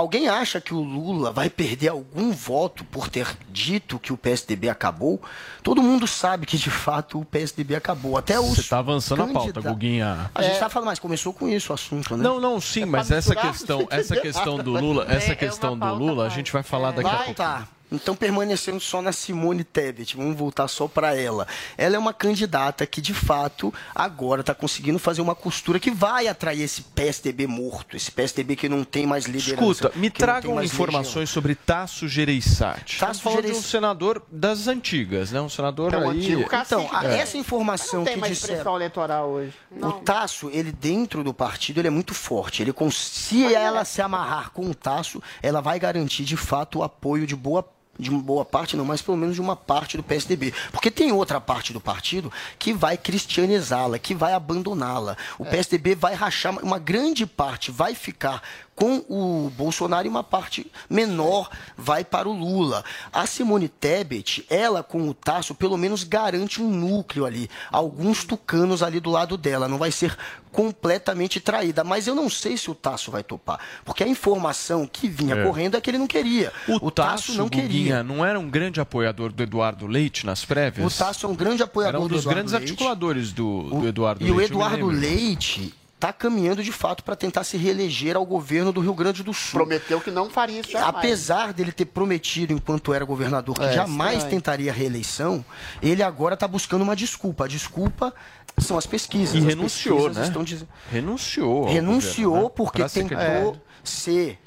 alguém 0.00 0.28
acha 0.28 0.60
que 0.60 0.74
o 0.74 0.80
Lula 0.80 1.30
vai 1.32 1.48
perder 1.48 1.88
algum 1.88 2.32
voto 2.32 2.84
por 2.84 3.08
ter 3.08 3.26
dito 3.50 3.98
que 3.98 4.12
o 4.12 4.16
PSDB 4.16 4.68
acabou? 4.68 5.20
Todo 5.62 5.82
mundo 5.82 6.06
sabe 6.06 6.46
que 6.46 6.56
de 6.56 6.70
fato 6.70 7.20
o 7.20 7.24
PSDB 7.24 7.74
acabou. 7.76 8.16
Até 8.16 8.40
os 8.40 8.54
Você 8.56 8.60
está 8.62 8.78
avançando 8.78 9.22
a 9.22 9.26
pauta, 9.28 9.60
Guguinha. 9.60 10.30
A 10.34 10.42
gente 10.42 10.54
está 10.54 10.68
falando, 10.68 10.88
mas 10.88 10.98
começou 10.98 11.32
com 11.32 11.48
isso 11.48 11.72
o 11.72 11.74
assunto, 11.74 12.16
né? 12.16 12.22
Não, 12.24 12.40
não, 12.40 12.60
sim, 12.60 12.84
mas 12.84 13.10
essa 13.10 13.34
questão, 13.34 13.86
essa 13.90 14.16
questão 14.16 14.56
do 14.58 14.70
Lula, 14.72 15.06
É- 15.08 15.16
essa 15.16 15.32
é 15.32 15.34
questão 15.36 15.74
uma 15.74 15.90
do 15.90 15.94
Lula, 15.96 16.26
a 16.26 16.28
gente 16.28 16.52
vai 16.52 16.62
falar 16.62 16.92
daqui 16.92 17.08
a 17.08 17.16
pouco. 17.18 17.34
tá. 17.34 17.68
Então, 17.92 18.14
permanecendo 18.14 18.78
só 18.80 19.02
na 19.02 19.12
Simone 19.12 19.64
Tebet, 19.64 20.16
vamos 20.16 20.36
voltar 20.36 20.68
só 20.68 20.86
para 20.86 21.14
ela. 21.16 21.46
Ela 21.76 21.96
é 21.96 21.98
uma 21.98 22.12
candidata 22.14 22.86
que, 22.86 23.00
de 23.00 23.12
fato, 23.12 23.72
agora 23.94 24.42
está 24.42 24.54
conseguindo 24.54 24.98
fazer 24.98 25.20
uma 25.20 25.34
costura 25.34 25.80
que 25.80 25.90
vai 25.90 26.28
atrair 26.28 26.62
esse 26.62 26.82
PSDB 26.82 27.46
morto, 27.46 27.96
esse 27.96 28.10
PSDB 28.10 28.54
que 28.56 28.68
não 28.68 28.84
tem 28.84 29.06
mais 29.06 29.24
liderança. 29.24 29.72
Escuta, 29.72 29.92
me 29.98 30.10
que 30.10 30.20
não 30.20 30.26
tragam 30.26 30.62
informações 30.62 31.30
sobre 31.30 31.54
Tasso 31.54 32.06
Gereissati. 32.08 32.98
Tasso 32.98 33.22
falando 33.22 33.46
de 33.46 33.52
um 33.52 33.62
senador 33.62 34.22
das 34.30 34.68
antigas, 34.68 35.32
né? 35.32 35.40
Um 35.40 35.48
senador 35.48 35.94
um 35.94 36.08
aí... 36.10 36.18
antigo. 36.18 36.48
Então, 36.52 36.88
a- 36.92 37.04
É. 37.06 37.18
essa 37.18 37.36
informação 37.36 38.00
Não 38.00 38.04
tem 38.04 38.14
que 38.14 38.20
mais 38.20 38.32
disseram... 38.34 38.54
expressão 38.54 38.76
eleitoral 38.76 39.28
hoje. 39.30 39.54
O 39.80 39.92
Tasso, 39.92 40.48
ele 40.52 40.70
dentro 40.70 41.24
do 41.24 41.34
partido, 41.34 41.80
ele 41.80 41.88
é 41.88 41.90
muito 41.90 42.14
forte. 42.14 42.62
Ele, 42.62 42.72
se 42.92 43.52
ela 43.52 43.84
se 43.84 44.00
amarrar 44.00 44.50
com 44.50 44.68
o 44.70 44.74
Tasso, 44.74 45.22
ela 45.42 45.60
vai 45.60 45.78
garantir 45.78 46.24
de 46.24 46.36
fato 46.36 46.78
o 46.78 46.82
apoio 46.82 47.26
de 47.26 47.34
boa 47.34 47.62
de 48.00 48.10
uma 48.10 48.20
boa 48.20 48.44
parte, 48.44 48.76
não, 48.76 48.84
mas 48.84 49.02
pelo 49.02 49.16
menos 49.16 49.34
de 49.34 49.40
uma 49.40 49.54
parte 49.54 49.96
do 49.96 50.02
PSDB. 50.02 50.52
Porque 50.72 50.90
tem 50.90 51.12
outra 51.12 51.40
parte 51.40 51.72
do 51.72 51.80
partido 51.80 52.32
que 52.58 52.72
vai 52.72 52.96
cristianizá-la, 52.96 53.98
que 53.98 54.14
vai 54.14 54.32
abandoná-la. 54.32 55.16
O 55.38 55.44
PSDB 55.44 55.94
vai 55.94 56.14
rachar, 56.14 56.58
uma 56.64 56.78
grande 56.78 57.26
parte 57.26 57.70
vai 57.70 57.94
ficar 57.94 58.42
com 58.74 59.04
o 59.10 59.52
Bolsonaro 59.56 60.06
e 60.06 60.08
uma 60.10 60.24
parte 60.24 60.66
menor 60.88 61.50
vai 61.76 62.02
para 62.04 62.26
o 62.28 62.32
Lula. 62.32 62.82
A 63.12 63.26
Simone 63.26 63.68
Tebet, 63.68 64.46
ela 64.48 64.82
com 64.82 65.06
o 65.08 65.12
Tasso, 65.12 65.54
pelo 65.54 65.76
menos 65.76 66.02
garante 66.02 66.62
um 66.62 66.70
núcleo 66.70 67.26
ali, 67.26 67.50
alguns 67.70 68.24
tucanos 68.24 68.82
ali 68.82 68.98
do 68.98 69.10
lado 69.10 69.36
dela, 69.36 69.68
não 69.68 69.76
vai 69.76 69.90
ser 69.92 70.16
completamente 70.50 71.40
traída. 71.40 71.84
Mas 71.84 72.06
eu 72.06 72.14
não 72.14 72.28
sei 72.30 72.56
se 72.56 72.70
o 72.70 72.74
Tasso 72.74 73.10
vai 73.10 73.22
topar, 73.22 73.60
porque 73.84 74.02
a 74.02 74.08
informação 74.08 74.86
que 74.90 75.08
vinha 75.08 75.34
É. 75.36 75.44
correndo 75.44 75.76
é 75.76 75.80
que 75.80 75.90
ele 75.90 75.98
não 75.98 76.06
queria. 76.06 76.52
O, 76.80 76.90
Tasso, 76.90 77.34
não 77.34 77.44
Guguinha, 77.44 77.62
queria. 77.68 78.02
não 78.02 78.24
era 78.24 78.38
um 78.38 78.48
grande 78.48 78.80
apoiador 78.80 79.30
do 79.32 79.42
Eduardo 79.42 79.86
Leite 79.86 80.24
nas 80.24 80.44
prévias? 80.44 80.94
O 80.94 80.98
Tasso 80.98 81.26
é 81.26 81.28
um 81.28 81.34
grande 81.34 81.62
apoiador 81.62 81.96
Era 81.96 82.04
um 82.04 82.08
do 82.08 82.14
dos 82.14 82.22
Eduardo 82.22 82.34
grandes 82.36 82.52
Leite. 82.54 82.70
articuladores 82.70 83.32
do, 83.32 83.62
do 83.64 83.86
Eduardo 83.88 84.24
E 84.24 84.30
Leite. 84.30 84.34
o 84.34 84.40
eu 84.42 84.48
me 84.58 84.64
Eduardo. 84.64 84.86
Leite 84.86 85.74
está 86.00 86.14
caminhando 86.14 86.62
de 86.62 86.72
fato 86.72 87.04
para 87.04 87.14
tentar 87.14 87.44
se 87.44 87.58
reeleger 87.58 88.16
ao 88.16 88.24
governo 88.24 88.72
do 88.72 88.80
Rio 88.80 88.94
Grande 88.94 89.22
do 89.22 89.34
Sul. 89.34 89.60
Prometeu 89.60 90.00
que 90.00 90.10
não 90.10 90.30
faria 90.30 90.60
isso 90.60 90.70
jamais. 90.70 90.88
Apesar 90.96 91.52
dele 91.52 91.72
ter 91.72 91.84
prometido, 91.84 92.54
enquanto 92.54 92.94
era 92.94 93.04
governador, 93.04 93.54
que 93.54 93.64
É, 93.64 93.72
jamais 93.74 94.14
estranho. 94.16 94.30
tentaria 94.36 94.70
a 94.70 94.74
reeleição, 94.74 95.44
ele 95.82 96.02
agora 96.02 96.32
está 96.34 96.48
buscando 96.48 96.80
uma 96.82 96.96
desculpa. 96.96 97.44
A 97.44 97.48
desculpa 97.48 98.14
são 98.58 98.78
as 98.78 98.86
pesquisas. 98.86 99.34
E 99.34 99.38
As 99.38 99.44
renunciou, 99.44 99.96
pesquisas 99.96 100.16
né? 100.16 100.26
Estão 100.26 100.42
dizendo... 100.42 100.68
Renunciou. 100.90 101.66
Renunciou 101.68 102.32
governo, 102.32 102.48
né? 102.48 102.54
porque 102.56 102.88
tentou 102.88 103.56
ser 103.84 104.38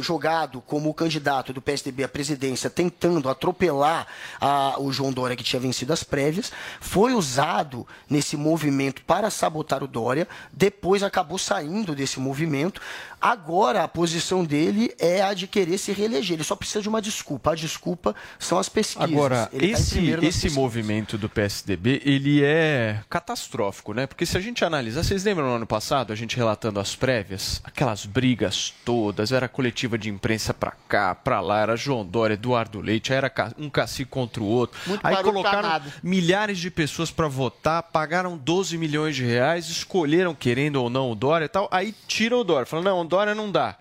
jogado 0.00 0.60
como 0.60 0.94
candidato 0.94 1.52
do 1.52 1.60
PSDB 1.60 2.04
à 2.04 2.08
presidência, 2.08 2.70
tentando 2.70 3.28
atropelar 3.28 4.06
a, 4.40 4.76
o 4.78 4.92
João 4.92 5.12
Dória, 5.12 5.36
que 5.36 5.44
tinha 5.44 5.60
vencido 5.60 5.92
as 5.92 6.02
prévias, 6.02 6.52
foi 6.80 7.14
usado 7.14 7.86
nesse 8.08 8.36
movimento 8.36 9.02
para 9.02 9.30
sabotar 9.30 9.82
o 9.82 9.88
Dória, 9.88 10.26
depois 10.52 11.02
acabou 11.02 11.38
saindo 11.38 11.94
desse 11.94 12.18
movimento. 12.18 12.80
Agora 13.20 13.82
a 13.82 13.88
posição 13.88 14.44
dele 14.44 14.94
é 14.98 15.22
a 15.22 15.34
de 15.34 15.46
querer 15.46 15.78
se 15.78 15.92
reeleger. 15.92 16.34
Ele 16.34 16.44
só 16.44 16.54
precisa 16.54 16.80
de 16.80 16.88
uma 16.88 17.02
desculpa. 17.02 17.52
A 17.52 17.54
desculpa 17.54 18.14
são 18.38 18.58
as 18.58 18.68
pesquisas. 18.68 19.10
Agora, 19.10 19.48
Ele 19.52 19.72
tá 19.72 19.78
esse, 19.78 20.00
nas 20.00 20.22
esse 20.24 20.50
movimento 20.50 21.18
do 21.18 21.28
PSDB, 21.28 22.02
ele 22.04 22.42
é 22.44 23.00
catastrófico, 23.08 23.92
né? 23.92 24.06
Porque 24.06 24.24
se 24.24 24.36
a 24.36 24.40
gente 24.40 24.64
analisar, 24.64 25.02
vocês 25.02 25.24
lembram 25.24 25.46
no 25.46 25.54
ano 25.54 25.66
passado, 25.66 26.12
a 26.12 26.16
gente 26.16 26.36
relatando 26.36 26.78
as 26.78 26.94
prévias, 26.94 27.60
aquelas 27.64 28.06
brigas 28.06 28.74
todas, 28.84 29.32
era 29.32 29.48
coletiva 29.48 29.98
de 29.98 30.08
imprensa 30.08 30.54
pra 30.54 30.72
cá, 30.88 31.14
pra 31.14 31.40
lá, 31.40 31.60
era 31.60 31.76
João 31.76 32.04
Dória, 32.04 32.34
Eduardo 32.34 32.80
Leite, 32.80 33.12
era 33.12 33.32
um 33.58 33.68
cacique 33.68 34.10
contra 34.10 34.42
o 34.42 34.46
outro. 34.46 34.78
Muito 34.86 35.06
Aí 35.06 35.16
colocaram 35.22 35.82
milhares 36.02 36.58
de 36.58 36.70
pessoas 36.70 37.10
para 37.10 37.28
votar, 37.28 37.82
pagaram 37.82 38.36
12 38.36 38.78
milhões 38.78 39.16
de 39.16 39.24
reais, 39.24 39.68
escolheram 39.68 40.34
querendo 40.34 40.76
ou 40.76 40.88
não 40.88 41.10
o 41.10 41.14
Dória 41.14 41.46
e 41.46 41.48
tal, 41.48 41.68
aí 41.70 41.94
tiram 42.06 42.40
o 42.40 42.44
Dória, 42.44 42.66
falam, 42.66 42.84
não, 42.84 43.07
o 43.08 43.16
Dória 43.16 43.34
não 43.34 43.50
dá. 43.50 43.74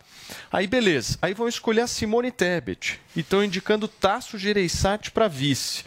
Aí 0.50 0.67
beleza, 0.67 1.17
aí 1.22 1.34
vão 1.34 1.50
escolher 1.50 1.81
a 1.81 1.88
Simone 1.88 2.31
Tebet 2.31 3.00
e 3.13 3.19
estão 3.19 3.43
indicando 3.43 3.88
Tasso 3.88 4.38
Gereissati 4.38 5.12
para 5.12 5.27
vice. 5.27 5.84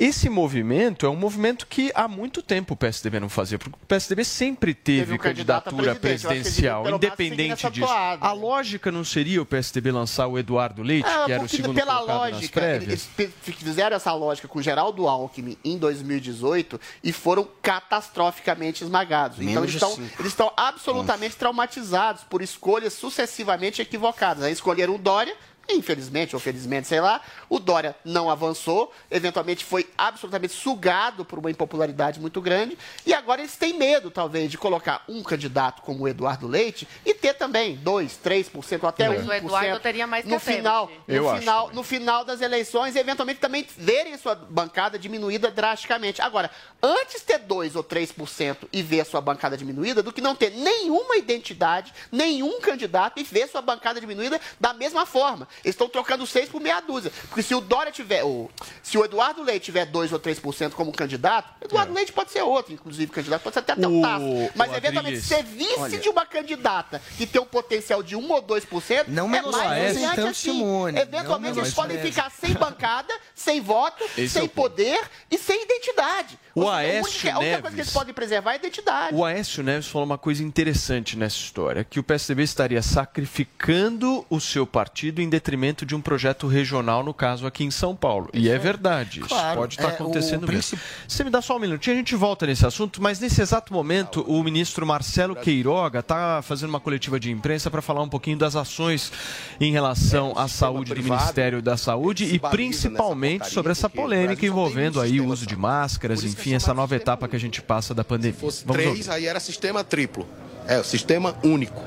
Esse 0.00 0.30
movimento 0.30 1.04
é 1.04 1.10
um 1.10 1.14
movimento 1.14 1.66
que 1.66 1.92
há 1.94 2.08
muito 2.08 2.40
tempo 2.40 2.72
o 2.72 2.76
PSDB 2.76 3.20
não 3.20 3.28
fazia, 3.28 3.58
porque 3.58 3.76
o 3.82 3.86
PSDB 3.86 4.24
sempre 4.24 4.72
teve, 4.72 5.00
Teve 5.00 5.14
um 5.14 5.18
candidatura 5.18 5.94
presidencial, 5.94 6.84
eles 6.86 6.96
independente 6.96 7.68
disso. 7.70 7.86
toada. 7.86 8.26
A 8.26 8.32
lógica 8.32 8.90
não 8.90 9.04
seria 9.04 9.42
o 9.42 9.44
PSDB 9.44 9.92
lançar 9.92 10.26
o 10.26 10.38
Eduardo 10.38 10.82
Leite, 10.82 11.06
Ah, 11.06 11.24
que 11.26 11.32
era 11.32 11.44
o 11.44 11.48
segundo 11.48 11.74
pela 11.74 11.96
colocado 11.96 12.16
nas 12.22 12.32
lógica, 12.32 12.60
prévias? 12.60 13.08
eles 13.18 13.34
fizeram 13.42 13.94
essa 13.94 14.12
lógica 14.14 14.48
com 14.48 14.58
o 14.58 14.62
Geraldo 14.62 15.06
Alckmin 15.06 15.58
em 15.62 15.76
2018 15.76 16.80
e 17.04 17.12
foram 17.12 17.46
catastroficamente 17.60 18.82
esmagados. 18.82 19.36
então 19.38 19.62
Menos 19.62 19.62
eles 19.64 19.72
de 19.72 19.76
estão, 19.86 20.08
eles 20.18 20.32
estão 20.32 20.50
absolutamente 20.56 21.36
traumatizados 21.36 22.22
por 22.24 22.40
escolhas 22.40 22.94
sucessivamente 22.94 23.82
equivocadas. 23.82 24.44
Aí 24.44 24.52
escolheram 24.54 24.94
o 24.94 24.98
Dória. 24.98 25.34
Infelizmente 25.72 26.34
ou 26.34 26.40
felizmente, 26.40 26.88
sei 26.88 27.00
lá, 27.00 27.20
o 27.48 27.58
Dória 27.58 27.96
não 28.04 28.30
avançou, 28.30 28.92
eventualmente 29.10 29.64
foi 29.64 29.88
absolutamente 29.96 30.52
sugado 30.52 31.24
por 31.24 31.38
uma 31.38 31.50
impopularidade 31.50 32.20
muito 32.20 32.40
grande, 32.40 32.76
e 33.06 33.14
agora 33.14 33.40
eles 33.40 33.56
têm 33.56 33.74
medo, 33.74 34.10
talvez, 34.10 34.50
de 34.50 34.58
colocar 34.58 35.04
um 35.08 35.22
candidato 35.22 35.82
como 35.82 36.04
o 36.04 36.08
Eduardo 36.08 36.46
Leite 36.46 36.86
e 37.04 37.14
ter 37.14 37.34
também 37.34 37.76
2, 37.76 38.18
3% 38.22 38.82
ou 38.82 38.88
até 38.88 39.04
É. 39.04 39.08
1% 39.08 39.28
O 39.28 39.32
Eduardo 39.32 39.80
teria 39.80 40.06
mais 40.06 40.24
que 40.24 40.30
no 40.30 40.38
final, 40.38 40.90
no 41.06 41.38
final, 41.38 41.70
no 41.72 41.82
final 41.82 42.24
das 42.24 42.40
eleições 42.40 42.96
e 42.96 42.98
eventualmente 42.98 43.40
também 43.40 43.66
verem 43.76 44.14
a 44.14 44.18
sua 44.18 44.34
bancada 44.34 44.98
diminuída 44.98 45.50
drasticamente. 45.50 46.20
Agora, 46.20 46.50
antes 46.82 47.22
ter 47.22 47.38
2 47.38 47.76
ou 47.76 47.84
3% 47.84 48.68
e 48.72 48.82
ver 48.82 49.00
a 49.00 49.04
sua 49.04 49.20
bancada 49.20 49.56
diminuída 49.56 50.02
do 50.02 50.12
que 50.12 50.20
não 50.20 50.34
ter 50.34 50.50
nenhuma 50.50 51.16
identidade, 51.16 51.92
nenhum 52.10 52.60
candidato 52.60 53.20
e 53.20 53.24
ver 53.24 53.48
sua 53.48 53.62
bancada 53.62 54.00
diminuída 54.00 54.40
da 54.58 54.72
mesma 54.72 55.06
forma. 55.06 55.48
Eles 55.64 55.74
estão 55.74 55.88
trocando 55.88 56.26
6 56.26 56.48
por 56.48 56.60
meia 56.60 56.80
dúzia. 56.80 57.12
Porque 57.28 57.42
se 57.42 57.54
o 57.54 57.60
Dória 57.60 57.92
tiver, 57.92 58.22
ou 58.24 58.50
se 58.82 58.96
o 58.98 59.04
Eduardo 59.04 59.42
Leite 59.42 59.66
tiver 59.66 59.86
2 59.86 60.12
ou 60.12 60.18
3% 60.18 60.72
como 60.72 60.92
candidato, 60.92 61.52
Eduardo 61.62 61.92
Leite 61.92 62.12
pode 62.12 62.30
ser 62.32 62.42
outro, 62.42 62.72
inclusive 62.72 63.10
candidato, 63.12 63.42
pode 63.42 63.54
ser 63.54 63.60
até 63.60 63.74
O- 63.74 64.00
Tasso. 64.00 64.50
Mas 64.54 64.72
eventualmente 64.74 65.20
ser 65.20 65.42
vice 65.44 65.78
olha- 65.78 65.98
de 65.98 66.08
uma 66.08 66.24
candidata 66.26 67.00
que 67.16 67.26
tem 67.26 67.40
um 67.40 67.46
potencial 67.46 68.02
de 68.02 68.16
1 68.16 68.30
ou 68.32 68.40
2%, 68.42 69.08
Não 69.08 69.26
é 69.34 69.42
mais 69.42 69.92
brilhante 69.94 70.16
tanto 70.16 70.28
assim. 70.28 70.52
Simone, 70.52 70.98
Eventualmente 70.98 71.58
eles 71.58 71.74
podem 71.74 71.98
ficar 71.98 72.30
sem 72.30 72.54
bancada, 72.54 73.12
sem 73.34 73.60
voto, 73.60 74.02
Esse 74.16 74.22
é 74.22 74.40
sem 74.40 74.48
ponto. 74.48 74.70
poder 74.70 75.00
e 75.30 75.36
sem 75.38 75.62
identidade. 75.64 76.38
O 76.54 76.60
seja, 76.62 76.72
a 76.72 76.76
Aécio 76.78 77.02
única- 77.12 77.32
a 77.34 77.38
única 77.38 77.50
coisa 77.52 77.60
que 77.60 77.62
Neves- 77.62 77.78
eles 77.78 77.92
podem 77.92 78.14
preservar 78.14 78.50
é 78.50 78.54
a 78.54 78.56
identidade. 78.56 79.14
O 79.16 79.24
Aécio 79.24 79.62
Neves 79.62 79.86
falou 79.86 80.04
uma 80.06 80.18
coisa 80.18 80.42
interessante 80.42 81.16
nessa 81.16 81.36
história, 81.36 81.84
que 81.84 82.00
o 82.00 82.02
PSDB 82.02 82.42
estaria 82.42 82.82
sacrificando 82.82 84.24
o 84.28 84.40
seu 84.40 84.66
partido 84.66 85.20
em 85.20 85.28
detrimento 85.28 85.49
de 85.84 85.94
um 85.94 86.00
projeto 86.00 86.46
regional, 86.46 87.02
no 87.02 87.12
caso 87.12 87.46
aqui 87.46 87.64
em 87.64 87.70
São 87.70 87.94
Paulo. 87.94 88.28
E 88.32 88.48
é 88.48 88.58
verdade, 88.58 89.20
isso 89.20 89.28
Claro, 89.28 89.60
pode 89.60 89.74
estar 89.74 89.88
é, 89.88 89.92
o 89.92 89.94
acontecendo 89.94 90.46
mesmo. 90.46 90.78
Você 91.06 91.24
me 91.24 91.30
dá 91.30 91.42
só 91.42 91.56
um 91.56 91.60
minutinho, 91.60 91.94
a 91.94 91.98
gente 91.98 92.14
volta 92.14 92.46
nesse 92.46 92.64
assunto, 92.66 93.02
mas 93.02 93.20
nesse 93.20 93.40
exato 93.40 93.72
momento 93.72 94.22
o 94.28 94.42
ministro 94.42 94.86
Marcelo 94.86 95.34
Queiroga 95.36 96.00
está 96.00 96.42
fazendo 96.42 96.70
uma 96.70 96.80
coletiva 96.80 97.18
de 97.18 97.30
imprensa 97.30 97.70
para 97.70 97.82
falar 97.82 98.02
um 98.02 98.08
pouquinho 98.08 98.36
das 98.36 98.56
ações 98.56 99.12
em 99.60 99.72
relação 99.72 100.32
à 100.36 100.48
saúde 100.48 100.90
do 100.90 100.94
privado 100.94 101.20
Ministério 101.20 101.62
da 101.62 101.76
Saúde 101.76 102.24
e 102.24 102.38
principalmente 102.38 103.48
sobre 103.50 103.72
essa 103.72 103.88
polêmica 103.88 104.44
envolvendo 104.44 105.00
aí 105.00 105.20
o 105.20 105.26
uso 105.26 105.46
de 105.46 105.56
máscaras, 105.56 106.22
isso 106.22 106.38
enfim, 106.38 106.52
é 106.52 106.56
essa 106.56 106.74
nova 106.74 106.94
etapa 106.96 107.28
que 107.28 107.36
a 107.36 107.40
gente 107.40 107.60
passa 107.60 107.94
da 107.94 108.04
pandemia. 108.04 108.34
Se 108.34 108.40
fosse 108.40 108.64
Vamos 108.64 108.82
três, 108.82 109.08
ouvir. 109.08 109.10
aí 109.10 109.26
era 109.26 109.40
sistema 109.40 109.82
triplo. 109.84 110.26
É, 110.66 110.78
o 110.78 110.84
sistema 110.84 111.34
único. 111.42 111.82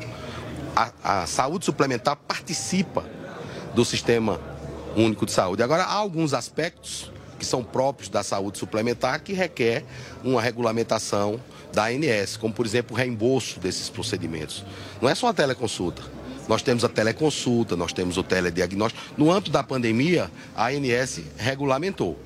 A, 0.76 1.22
a 1.22 1.26
saúde 1.28 1.66
suplementar 1.66 2.16
participa 2.16 3.06
do 3.74 3.84
sistema 3.84 4.40
único 4.96 5.26
de 5.26 5.32
saúde. 5.32 5.64
Agora, 5.64 5.84
há 5.84 5.94
alguns 5.94 6.34
aspectos 6.34 7.12
que 7.38 7.46
são 7.46 7.64
próprios 7.64 8.10
da 8.10 8.24
saúde 8.24 8.58
suplementar 8.58 9.22
que 9.22 9.34
requer 9.34 9.84
uma 10.24 10.42
regulamentação 10.42 11.40
da 11.74 11.86
ANS, 11.86 12.38
como, 12.38 12.54
por 12.54 12.66
exemplo, 12.66 12.96
o 12.96 12.98
reembolso 12.98 13.60
desses 13.60 13.90
procedimentos. 13.90 14.64
Não 15.02 15.10
é 15.10 15.16
só 15.16 15.28
a 15.28 15.34
teleconsulta. 15.34 16.02
Nós 16.48 16.62
temos 16.62 16.84
a 16.84 16.90
teleconsulta, 16.90 17.76
nós 17.76 17.92
temos 17.94 18.18
o 18.18 18.24
telediagnóstico. 18.24 19.02
No 19.18 19.32
âmbito 19.32 19.52
da 19.52 19.64
pandemia, 19.64 20.30
a 20.56 20.68
ANS 20.68 21.22
regulamentou 21.38 22.18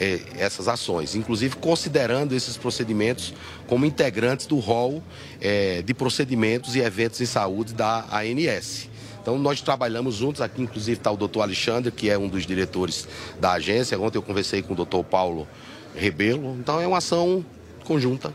eh, 0.00 0.20
essas 0.38 0.66
ações, 0.66 1.14
inclusive 1.14 1.56
considerando 1.56 2.34
esses 2.34 2.56
procedimentos 2.56 3.34
como 3.66 3.84
integrantes 3.84 4.46
do 4.46 4.58
rol 4.58 5.02
eh, 5.40 5.82
de 5.82 5.92
procedimentos 5.92 6.74
e 6.74 6.80
eventos 6.80 7.20
em 7.20 7.26
saúde 7.26 7.74
da 7.74 8.06
ANS. 8.10 8.89
Então, 9.20 9.38
nós 9.38 9.60
trabalhamos 9.60 10.16
juntos, 10.16 10.40
aqui 10.40 10.62
inclusive 10.62 10.98
está 10.98 11.10
o 11.10 11.16
doutor 11.16 11.42
Alexandre, 11.42 11.90
que 11.90 12.08
é 12.08 12.18
um 12.18 12.28
dos 12.28 12.46
diretores 12.46 13.06
da 13.38 13.52
agência. 13.52 13.98
Ontem 13.98 14.18
eu 14.18 14.22
conversei 14.22 14.62
com 14.62 14.72
o 14.72 14.76
doutor 14.76 15.04
Paulo 15.04 15.46
Rebelo. 15.94 16.56
Então, 16.58 16.80
é 16.80 16.86
uma 16.86 16.98
ação 16.98 17.44
conjunta 17.84 18.32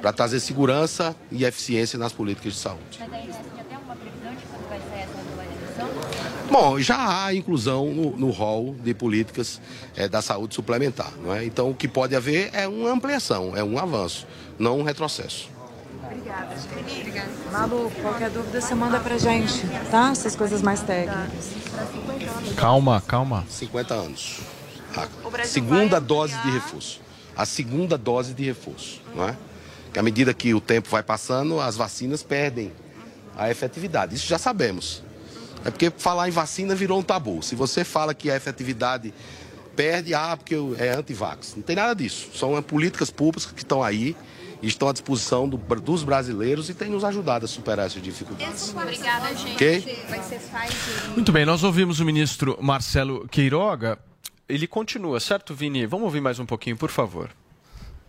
para 0.00 0.12
trazer 0.12 0.40
segurança 0.40 1.14
e 1.30 1.44
eficiência 1.44 1.98
nas 1.98 2.12
políticas 2.12 2.54
de 2.54 2.58
saúde. 2.58 2.98
Mas 2.98 3.12
aí 3.12 3.26
já 3.28 3.64
tem 3.64 3.76
alguma 3.76 3.96
previsão 3.96 4.34
de 4.34 4.42
quando 4.46 4.68
vai 4.68 4.80
sair 4.80 5.02
essa 5.02 5.18
regularização? 5.18 6.50
Bom, 6.50 6.80
já 6.80 7.24
há 7.24 7.34
inclusão 7.34 7.92
no, 7.92 8.16
no 8.16 8.30
rol 8.30 8.74
de 8.82 8.92
políticas 8.94 9.60
eh, 9.96 10.08
da 10.08 10.20
saúde 10.20 10.54
suplementar. 10.54 11.12
Não 11.22 11.34
é? 11.34 11.44
Então, 11.44 11.70
o 11.70 11.74
que 11.74 11.86
pode 11.86 12.16
haver 12.16 12.50
é 12.52 12.66
uma 12.66 12.90
ampliação, 12.90 13.56
é 13.56 13.62
um 13.62 13.78
avanço, 13.78 14.26
não 14.58 14.80
um 14.80 14.82
retrocesso. 14.82 15.48
Obrigada. 16.10 16.56
Malu, 17.52 17.90
qualquer 18.02 18.30
dúvida 18.30 18.60
você 18.60 18.74
manda 18.74 18.98
pra 18.98 19.16
gente, 19.16 19.64
tá? 19.90 20.10
Essas 20.10 20.34
coisas 20.34 20.60
mais 20.60 20.80
técnicas. 20.82 21.50
Calma, 22.56 23.00
calma. 23.06 23.44
50 23.48 23.94
anos. 23.94 24.40
A 24.96 25.44
segunda 25.44 26.00
dose 26.00 26.36
de 26.38 26.50
reforço. 26.50 27.00
A 27.36 27.46
segunda 27.46 27.96
dose 27.96 28.34
de 28.34 28.44
reforço, 28.44 29.00
não 29.14 29.28
é? 29.28 29.36
Que 29.92 30.00
à 30.00 30.02
medida 30.02 30.34
que 30.34 30.52
o 30.52 30.60
tempo 30.60 30.88
vai 30.90 31.02
passando, 31.02 31.60
as 31.60 31.76
vacinas 31.76 32.24
perdem 32.24 32.72
a 33.36 33.48
efetividade. 33.48 34.16
Isso 34.16 34.26
já 34.26 34.38
sabemos. 34.38 35.04
É 35.64 35.70
porque 35.70 35.92
falar 35.96 36.28
em 36.28 36.32
vacina 36.32 36.74
virou 36.74 36.98
um 36.98 37.02
tabu. 37.02 37.40
Se 37.42 37.54
você 37.54 37.84
fala 37.84 38.14
que 38.14 38.30
a 38.30 38.36
efetividade 38.36 39.14
perde, 39.76 40.12
ah, 40.12 40.36
porque 40.36 40.56
é 40.78 40.90
anti-vax. 40.90 41.54
Não 41.56 41.62
tem 41.62 41.76
nada 41.76 41.94
disso. 41.94 42.30
São 42.34 42.60
políticas 42.62 43.10
públicas 43.10 43.50
que 43.50 43.62
estão 43.62 43.82
aí 43.82 44.16
estão 44.68 44.88
à 44.88 44.92
disposição 44.92 45.48
do- 45.48 45.56
dos 45.56 46.02
brasileiros 46.04 46.68
e 46.68 46.74
têm 46.74 46.90
nos 46.90 47.04
ajudado 47.04 47.44
a 47.44 47.48
superar 47.48 47.86
essas 47.86 48.02
dificuldades. 48.02 48.74
Obrigada, 48.74 49.34
gente. 49.34 49.54
Ok. 49.54 50.04
Vai 50.08 50.22
ser 50.22 50.38
Pfizer. 50.38 51.10
Muito 51.14 51.32
bem, 51.32 51.44
nós 51.46 51.62
ouvimos 51.64 52.00
o 52.00 52.04
ministro 52.04 52.58
Marcelo 52.60 53.26
Queiroga. 53.28 53.98
Ele 54.48 54.66
continua, 54.66 55.18
certo, 55.20 55.54
Vini? 55.54 55.86
Vamos 55.86 56.04
ouvir 56.06 56.20
mais 56.20 56.38
um 56.38 56.46
pouquinho, 56.46 56.76
por 56.76 56.90
favor. 56.90 57.30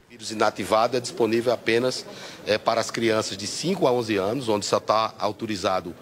vírus 0.09 0.31
inativado 0.31 0.97
é 0.97 0.99
disponível 0.99 1.53
apenas 1.53 2.05
eh, 2.45 2.57
para 2.57 2.81
as 2.81 2.91
crianças 2.91 3.37
de 3.37 3.47
5 3.47 3.87
a 3.87 3.91
11 3.93 4.17
anos, 4.17 4.49
onde 4.49 4.65
só 4.65 4.77
está 4.77 5.13
autorizado 5.19 5.95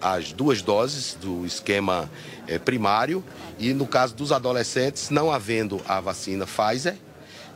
as 0.00 0.32
duas 0.32 0.60
doses 0.60 1.14
do 1.20 1.46
esquema 1.46 2.10
eh, 2.48 2.58
primário. 2.58 3.22
E 3.58 3.72
no 3.72 3.86
caso 3.86 4.14
dos 4.16 4.32
adolescentes, 4.32 5.08
não 5.10 5.30
havendo 5.30 5.80
a 5.86 6.00
vacina 6.00 6.46
Pfizer, 6.46 6.96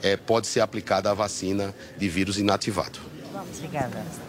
eh, 0.03 0.17
pode 0.17 0.47
ser 0.47 0.61
aplicada 0.61 1.11
a 1.11 1.15
vacina 1.15 1.75
de 1.97 2.09
vírus 2.09 2.39
inativado. 2.39 2.99
Obrigada. 3.57 4.28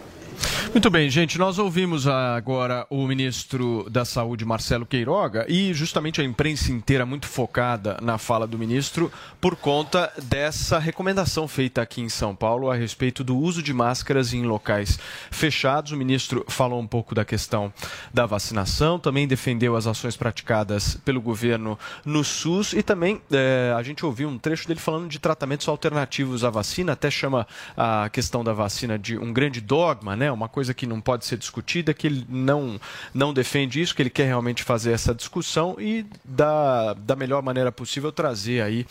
Muito 0.72 0.92
bem, 0.92 1.10
gente. 1.10 1.40
Nós 1.40 1.58
ouvimos 1.58 2.06
agora 2.06 2.86
o 2.92 3.08
ministro 3.08 3.88
da 3.90 4.06
Saúde, 4.06 4.46
Marcelo 4.46 4.86
Queiroga, 4.86 5.46
e 5.50 5.74
justamente 5.74 6.22
a 6.22 6.24
imprensa 6.24 6.72
inteira 6.72 7.08
muito 7.08 7.28
focada 7.28 7.98
na 8.04 8.20
fala 8.20 8.46
do 8.46 8.58
ministro 8.58 9.12
por 9.42 9.56
conta 9.56 10.14
dessa 10.24 10.78
recomendação 10.78 11.48
feita 11.48 11.82
aqui 11.82 12.02
em 12.02 12.08
São 12.08 12.36
Paulo 12.36 12.70
a 12.70 12.76
respeito 12.76 13.24
do 13.24 13.36
uso 13.36 13.64
de 13.64 13.74
máscaras 13.74 14.32
em 14.32 14.46
locais 14.46 15.00
fechados. 15.32 15.92
O 15.92 15.98
ministro 15.98 16.46
falou 16.48 16.80
um 16.80 16.88
pouco 16.88 17.16
da 17.16 17.26
questão 17.26 17.74
da 18.14 18.28
vacinação, 18.28 19.00
também 19.00 19.28
defendeu 19.28 19.76
as 19.76 19.88
ações 19.88 20.16
praticadas 20.16 20.96
pelo 21.04 21.20
governo 21.20 21.80
no 22.06 22.24
SUS 22.24 22.74
e 22.74 22.84
também 22.84 23.22
eh, 23.32 23.74
a 23.76 23.82
gente 23.82 24.06
ouviu 24.06 24.30
um 24.30 24.38
trecho 24.38 24.68
dele 24.68 24.80
falando 24.80 25.10
de 25.10 25.18
tratamentos 25.18 25.68
alternativos 25.68 26.44
à 26.44 26.52
vacina, 26.52 26.94
até 26.94 27.10
chama 27.10 27.48
a 27.76 28.08
questão 28.10 28.44
da 28.44 28.54
vacina 28.54 29.00
de 29.00 29.18
um 29.18 29.34
grande 29.34 29.60
dogma, 29.60 30.16
né? 30.16 30.29
Uma 30.32 30.50
coisa 30.50 30.74
que 30.74 30.86
não 30.86 31.00
pode 31.02 31.26
ser 31.26 31.38
discutida, 31.38 31.94
que 31.94 32.08
ele 32.08 32.26
não, 32.30 32.80
não 33.14 33.34
defende 33.34 33.82
isso, 33.82 33.96
que 33.96 34.02
ele 34.02 34.10
quer 34.10 34.26
realmente 34.26 34.64
fazer 34.64 34.92
essa 34.92 35.14
discussão 35.14 35.76
e 35.80 36.06
da, 36.24 36.94
da 36.94 37.16
melhor 37.16 37.42
maneira 37.42 37.72
possível 37.72 38.12
trazer 38.12 38.62
aí 38.62 38.86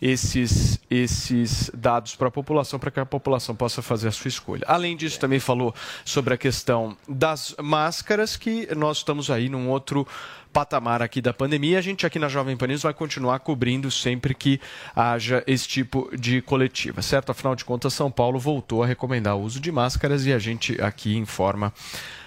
esses, 0.00 0.78
esses 0.90 1.70
dados 1.74 2.14
para 2.14 2.28
a 2.28 2.30
população, 2.30 2.78
para 2.78 2.90
que 2.90 3.00
a 3.00 3.06
população 3.06 3.54
possa 3.54 3.82
fazer 3.82 4.08
a 4.08 4.12
sua 4.12 4.28
escolha. 4.28 4.64
Além 4.66 4.96
disso, 4.96 5.18
também 5.18 5.40
falou 5.40 5.74
sobre 6.04 6.34
a 6.34 6.38
questão 6.38 6.96
das 7.08 7.54
máscaras, 7.60 8.36
que 8.36 8.74
nós 8.74 8.98
estamos 8.98 9.30
aí 9.30 9.48
num 9.48 9.68
outro 9.68 10.06
patamar 10.54 11.02
aqui 11.02 11.20
da 11.20 11.34
pandemia. 11.34 11.80
A 11.80 11.82
gente 11.82 12.06
aqui 12.06 12.16
na 12.16 12.28
Jovem 12.28 12.56
Pan 12.56 12.68
News 12.68 12.84
vai 12.84 12.94
continuar 12.94 13.40
cobrindo 13.40 13.90
sempre 13.90 14.32
que 14.32 14.60
haja 14.94 15.42
esse 15.48 15.66
tipo 15.66 16.08
de 16.16 16.40
coletiva, 16.40 17.02
certo? 17.02 17.30
Afinal 17.30 17.56
de 17.56 17.64
contas, 17.64 17.92
São 17.92 18.08
Paulo 18.08 18.38
voltou 18.38 18.84
a 18.84 18.86
recomendar 18.86 19.36
o 19.36 19.40
uso 19.40 19.58
de 19.58 19.72
máscaras 19.72 20.24
e 20.26 20.32
a 20.32 20.38
gente 20.38 20.80
aqui 20.80 21.16
informa 21.16 21.72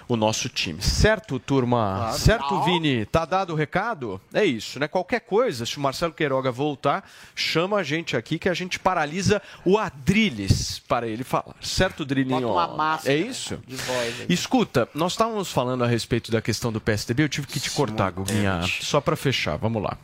o 0.08 0.16
nosso 0.16 0.48
time. 0.50 0.82
Certo, 0.82 1.40
turma? 1.40 1.96
Claro. 1.98 2.18
certo, 2.18 2.54
Não. 2.54 2.64
Vini? 2.64 3.06
Tá 3.06 3.26
dado 3.26 3.54
o 3.54 3.56
recado? 3.56 4.20
É 4.34 4.44
isso, 4.46 4.80
né? 4.80 4.88
Qualquer 4.88 5.22
coisa, 5.22 5.66
se 5.66 5.78
o 5.78 5.82
Marcelo 5.82 6.14
Queiroga 6.14 6.52
voltar, 6.52 7.08
chama 7.36 7.78
a 7.78 7.84
gente 7.84 8.16
aqui 8.16 8.40
que 8.40 8.48
a 8.50 8.54
gente 8.54 8.80
paralisa 8.80 9.42
o 9.66 9.78
Adrilles 9.78 10.80
para 10.88 11.08
ele 11.08 11.24
falar. 11.24 11.56
Certo, 11.62 12.06
Drilinho? 12.06 12.48
Bota 12.48 12.68
uma 12.68 12.76
máscara 12.78 13.14
É 13.14 13.18
isso? 13.18 13.60
de 13.68 13.76
voz 13.76 14.22
aí. 14.22 14.26
Escuta, 14.30 14.88
nós 14.94 15.14
estávamos 15.14 15.52
falando 15.52 15.84
a 15.84 15.88
respeito 15.88 16.32
da 16.32 16.42
questão 16.42 16.72
do 16.72 16.80
PSDB, 16.80 17.24
eu 17.24 17.30
tive 17.30 17.48
que 17.48 17.60
te 17.60 17.70
cortar, 17.72 18.12
Guguinha, 18.12 18.62
só 18.82 19.02
para 19.02 19.16
fechar. 19.16 19.58
Vamos 19.58 19.82
lá. 19.84 19.98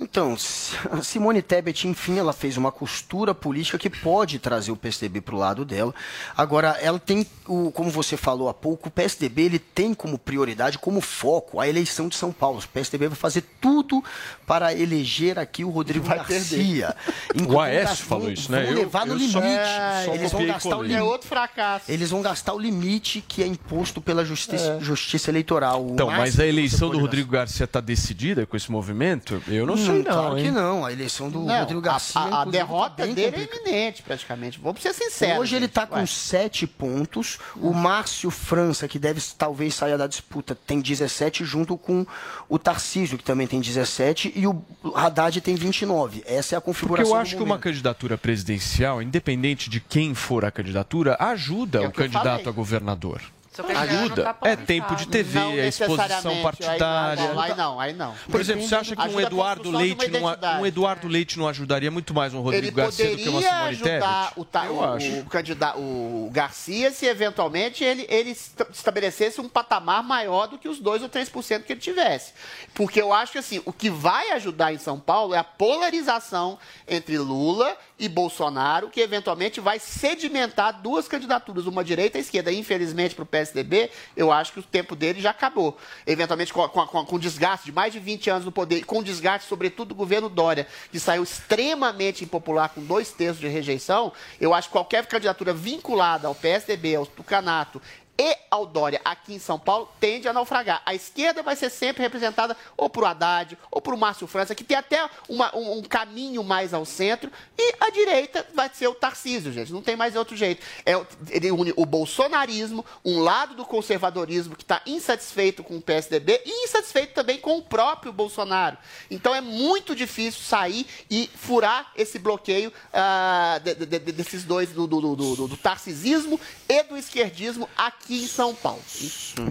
Então, 0.00 0.34
S- 0.34 0.76
Simone 1.02 1.42
Tebet, 1.42 1.88
enfim, 1.88 2.18
ela 2.18 2.32
fez 2.32 2.56
uma 2.56 2.70
costura 2.70 3.34
política 3.34 3.78
que 3.78 3.90
pode 3.90 4.38
trazer 4.38 4.70
o 4.70 4.76
PSDB 4.76 5.20
para 5.20 5.34
o 5.34 5.38
lado 5.38 5.64
dela. 5.64 5.94
Agora, 6.36 6.76
ela 6.80 6.98
tem, 6.98 7.26
o, 7.46 7.70
como 7.72 7.90
você 7.90 8.16
falou 8.16 8.48
há 8.48 8.54
pouco, 8.54 8.88
o 8.88 8.90
PSDB 8.92 9.42
ele 9.42 9.58
tem 9.58 9.92
como 9.94 10.16
prioridade, 10.18 10.78
como 10.78 11.00
foco, 11.00 11.58
a 11.60 11.68
eleição 11.68 12.08
de 12.08 12.14
São 12.16 12.30
Paulo. 12.32 12.58
O 12.60 12.68
PSDB 12.68 13.08
vai 13.08 13.16
fazer 13.16 13.42
tudo 13.60 14.02
para 14.46 14.72
eleger 14.72 15.38
aqui 15.38 15.64
o 15.64 15.70
Rodrigo 15.70 16.06
Vai 16.06 16.18
Garcia. 16.18 16.94
O 17.48 17.60
Aécio 17.60 18.04
falou 18.04 18.30
isso, 18.30 18.50
né? 18.52 18.62
Vão 18.62 18.72
Eu- 18.72 18.78
levar 18.78 19.06
no 19.06 19.14
eu 19.14 19.18
limite. 19.18 19.32
só- 19.32 20.04
só 20.06 20.14
Eles 20.14 20.32
vão 20.32 20.46
gastar 20.46 20.76
o 20.76 20.82
limite. 20.82 20.98
É 21.00 21.02
outro 21.02 21.28
fracasso. 21.28 21.90
Eles 21.90 22.10
vão 22.10 22.22
gastar 22.22 22.54
o 22.54 22.58
limite 22.58 23.20
que 23.26 23.42
é 23.42 23.46
imposto 23.46 24.00
pela 24.00 24.24
justiça, 24.24 24.78
É. 24.80 24.80
justiça 24.80 25.30
eleitoral. 25.30 25.88
Então, 25.90 26.08
mas 26.10 26.38
a 26.38 26.46
eleição 26.46 26.90
do 26.90 26.98
Rodrigo 26.98 27.30
Garcia 27.30 27.64
está 27.64 27.80
decidida 27.80 28.46
com 28.46 28.56
esse 28.56 28.70
movimento? 28.70 29.42
Eu 29.48 29.66
não 29.66 29.74
Hum, 29.74 29.76
sei, 29.76 29.87
não. 29.92 30.02
claro 30.04 30.38
hein? 30.38 30.44
que 30.44 30.50
não. 30.50 30.84
A 30.84 30.92
eleição 30.92 31.30
do 31.30 31.40
Não, 31.40 31.60
Rodrigo 31.60 31.80
Garcia. 31.80 32.20
a, 32.20 32.26
a 32.26 32.30
tá 32.30 32.50
derrota 32.50 33.04
bem 33.04 33.14
dele 33.14 33.36
é 33.36 33.56
iminente, 33.56 34.02
praticamente. 34.02 34.58
Vamos 34.60 34.80
ser 34.82 34.92
sinceros. 34.92 35.38
Hoje 35.40 35.56
ele 35.56 35.66
gente. 35.66 35.70
está 35.70 35.86
com 35.86 36.06
sete 36.06 36.66
pontos. 36.66 37.38
O 37.56 37.72
Márcio 37.72 38.30
França, 38.30 38.86
que 38.88 38.98
deve 38.98 39.20
talvez 39.36 39.74
sair 39.74 39.96
da 39.98 40.06
disputa, 40.06 40.54
tem 40.54 40.80
17, 40.80 41.44
junto 41.44 41.76
com 41.76 42.06
o 42.48 42.58
Tarcísio, 42.58 43.18
que 43.18 43.24
também 43.24 43.46
tem 43.46 43.60
17, 43.60 44.32
e 44.34 44.46
o 44.46 44.62
Haddad 44.94 45.40
tem 45.40 45.54
29. 45.54 46.22
Essa 46.26 46.54
é 46.54 46.58
a 46.58 46.60
Porque 46.60 46.72
configuração. 46.80 47.14
eu 47.14 47.20
acho 47.20 47.32
do 47.32 47.38
que 47.38 47.42
uma 47.42 47.58
candidatura 47.58 48.16
presidencial, 48.16 49.02
independente 49.02 49.68
de 49.68 49.80
quem 49.80 50.14
for 50.14 50.44
a 50.44 50.50
candidatura, 50.50 51.16
ajuda 51.18 51.82
É 51.82 51.86
o 51.86 51.90
o 51.90 51.92
candidato 51.92 52.48
a 52.48 52.52
governador. 52.52 53.20
Ajuda. 53.62 54.22
tá 54.34 54.36
É 54.42 54.56
tempo 54.56 54.94
de 54.96 55.06
TV, 55.08 55.38
Não 55.38 55.52
é 55.52 55.68
exposição 55.68 56.42
partidária. 56.42 57.22
Aí, 57.22 57.28
não, 57.34 57.40
aí 57.40 57.54
não, 57.54 57.80
aí 57.80 57.92
não. 57.92 58.14
Por 58.30 58.40
exemplo, 58.40 58.66
você 58.66 58.74
acha 58.74 58.94
que 58.96 59.02
um 59.08 59.20
Eduardo, 59.20 59.70
Leite 59.70 60.08
não, 60.08 60.60
um 60.60 60.66
Eduardo 60.66 61.08
Leite 61.08 61.38
não 61.38 61.48
ajudaria 61.48 61.90
muito 61.90 62.12
mais 62.14 62.32
um 62.34 62.40
Rodrigo 62.40 62.76
Garcia 62.76 63.10
do 63.10 63.16
que 63.16 63.28
uma 63.28 63.40
Simone 63.42 63.68
ajudar 63.68 63.88
Tebet? 64.28 64.32
o, 64.36 64.44
ta- 64.44 64.66
Eu 64.66 64.76
o, 64.76 64.84
acho. 64.84 65.18
o 65.20 65.24
candidato, 65.26 65.78
o 65.78 66.28
Garcia 66.32 66.90
se 66.92 67.06
eventualmente 67.06 67.82
ele, 67.84 68.06
ele 68.08 68.30
esta- 68.30 68.66
estabelecesse 68.72 69.40
um 69.40 69.48
patamar 69.48 70.02
maior 70.02 70.46
do 70.46 70.58
que 70.58 70.68
os 70.68 70.78
2 70.78 71.02
ou 71.02 71.08
3% 71.08 71.62
que 71.64 71.72
ele 71.72 71.80
tivesse. 71.80 72.32
Porque 72.74 73.00
eu 73.00 73.12
acho 73.12 73.32
que 73.32 73.38
assim, 73.38 73.60
o 73.64 73.72
que 73.72 73.90
vai 73.90 74.30
ajudar 74.32 74.72
em 74.72 74.78
São 74.78 74.98
Paulo 74.98 75.34
é 75.34 75.38
a 75.38 75.44
polarização 75.44 76.58
entre 76.86 77.18
Lula 77.18 77.76
e 77.98 78.08
Bolsonaro, 78.08 78.88
que 78.88 79.00
eventualmente 79.00 79.60
vai 79.60 79.78
sedimentar 79.78 80.80
duas 80.80 81.08
candidaturas, 81.08 81.66
uma 81.66 81.82
direita 81.82 82.18
e 82.18 82.20
esquerda. 82.20 82.52
Infelizmente, 82.52 83.14
para 83.14 83.24
o 83.24 83.26
PSDB, 83.26 83.90
eu 84.16 84.30
acho 84.30 84.52
que 84.52 84.60
o 84.60 84.62
tempo 84.62 84.94
dele 84.94 85.20
já 85.20 85.30
acabou. 85.30 85.76
Eventualmente, 86.06 86.52
com, 86.52 86.68
com, 86.68 87.04
com, 87.04 87.18
desgaste 87.18 87.66
de 87.66 87.72
mais 87.72 87.92
de 87.92 87.98
20 87.98 88.30
anos 88.30 88.44
no 88.44 88.52
poder, 88.52 88.84
com 88.84 89.02
desgaste, 89.02 89.48
sobretudo, 89.48 89.88
do 89.88 89.94
governo 89.94 90.28
Dória, 90.28 90.66
que 90.90 91.00
saiu 91.00 91.22
extremamente 91.22 92.24
impopular, 92.24 92.68
com 92.68 92.82
dois 92.82 93.10
terços 93.10 93.40
de 93.40 93.48
rejeição, 93.48 94.12
eu 94.40 94.54
acho 94.54 94.68
que 94.68 94.72
qualquer 94.72 95.06
candidatura 95.06 95.52
vinculada 95.52 96.28
ao 96.28 96.34
PSDB, 96.34 96.94
ao 96.94 97.06
Tucanato 97.06 97.80
e 98.18 98.36
ao 98.50 98.66
Dória 98.66 99.00
aqui 99.04 99.34
em 99.34 99.38
São 99.38 99.58
Paulo 99.58 99.88
tende 100.00 100.26
a 100.26 100.32
naufragar. 100.32 100.82
A 100.84 100.94
esquerda 100.94 101.42
vai 101.42 101.54
ser 101.54 101.70
sempre 101.70 102.02
representada 102.02 102.56
ou 102.76 102.90
por 102.90 103.04
Haddad 103.04 103.56
ou 103.70 103.80
por 103.80 103.96
Márcio 103.96 104.26
França, 104.26 104.54
que 104.54 104.64
tem 104.64 104.76
até 104.76 105.08
uma- 105.28 105.54
um, 105.56 105.78
um 105.78 105.82
caminho 105.82 106.42
mais 106.42 106.74
ao 106.74 106.84
centro, 106.84 107.30
e 107.56 107.74
a 107.80 107.90
direita 107.90 108.44
vai 108.54 108.68
ser 108.74 108.88
o 108.88 108.94
Tarcísio, 108.94 109.52
gente. 109.52 109.72
Não 109.72 109.82
tem 109.82 109.94
mais 109.94 110.16
outro 110.16 110.36
jeito. 110.36 110.64
É, 110.84 110.92
ele 111.30 111.50
une 111.52 111.72
o 111.76 111.86
bolsonarismo, 111.86 112.84
um 113.04 113.20
lado 113.20 113.54
do 113.54 113.64
conservadorismo 113.64 114.56
que 114.56 114.64
está 114.64 114.82
insatisfeito 114.86 115.62
com 115.62 115.76
o 115.76 115.80
PSDB 115.82 116.42
e 116.44 116.64
insatisfeito 116.64 117.14
também 117.14 117.38
com 117.38 117.56
o 117.58 117.62
próprio 117.62 118.12
Bolsonaro. 118.12 118.76
Então 119.10 119.32
é 119.34 119.40
muito 119.40 119.94
difícil 119.94 120.42
sair 120.42 120.86
e 121.08 121.30
furar 121.36 121.92
esse 121.94 122.18
bloqueio 122.18 122.72
ah, 122.92 123.60
de- 123.62 123.74
de- 123.74 123.86
de- 123.98 124.12
desses 124.12 124.42
dois, 124.42 124.70
do, 124.70 124.86
do, 124.88 125.00
do, 125.00 125.16
do, 125.36 125.48
do 125.48 125.56
tarcisismo 125.56 126.40
e 126.68 126.82
do 126.82 126.96
esquerdismo 126.96 127.68
aqui 127.76 128.07
em 128.10 128.26
São 128.26 128.54
Paulo. 128.54 128.80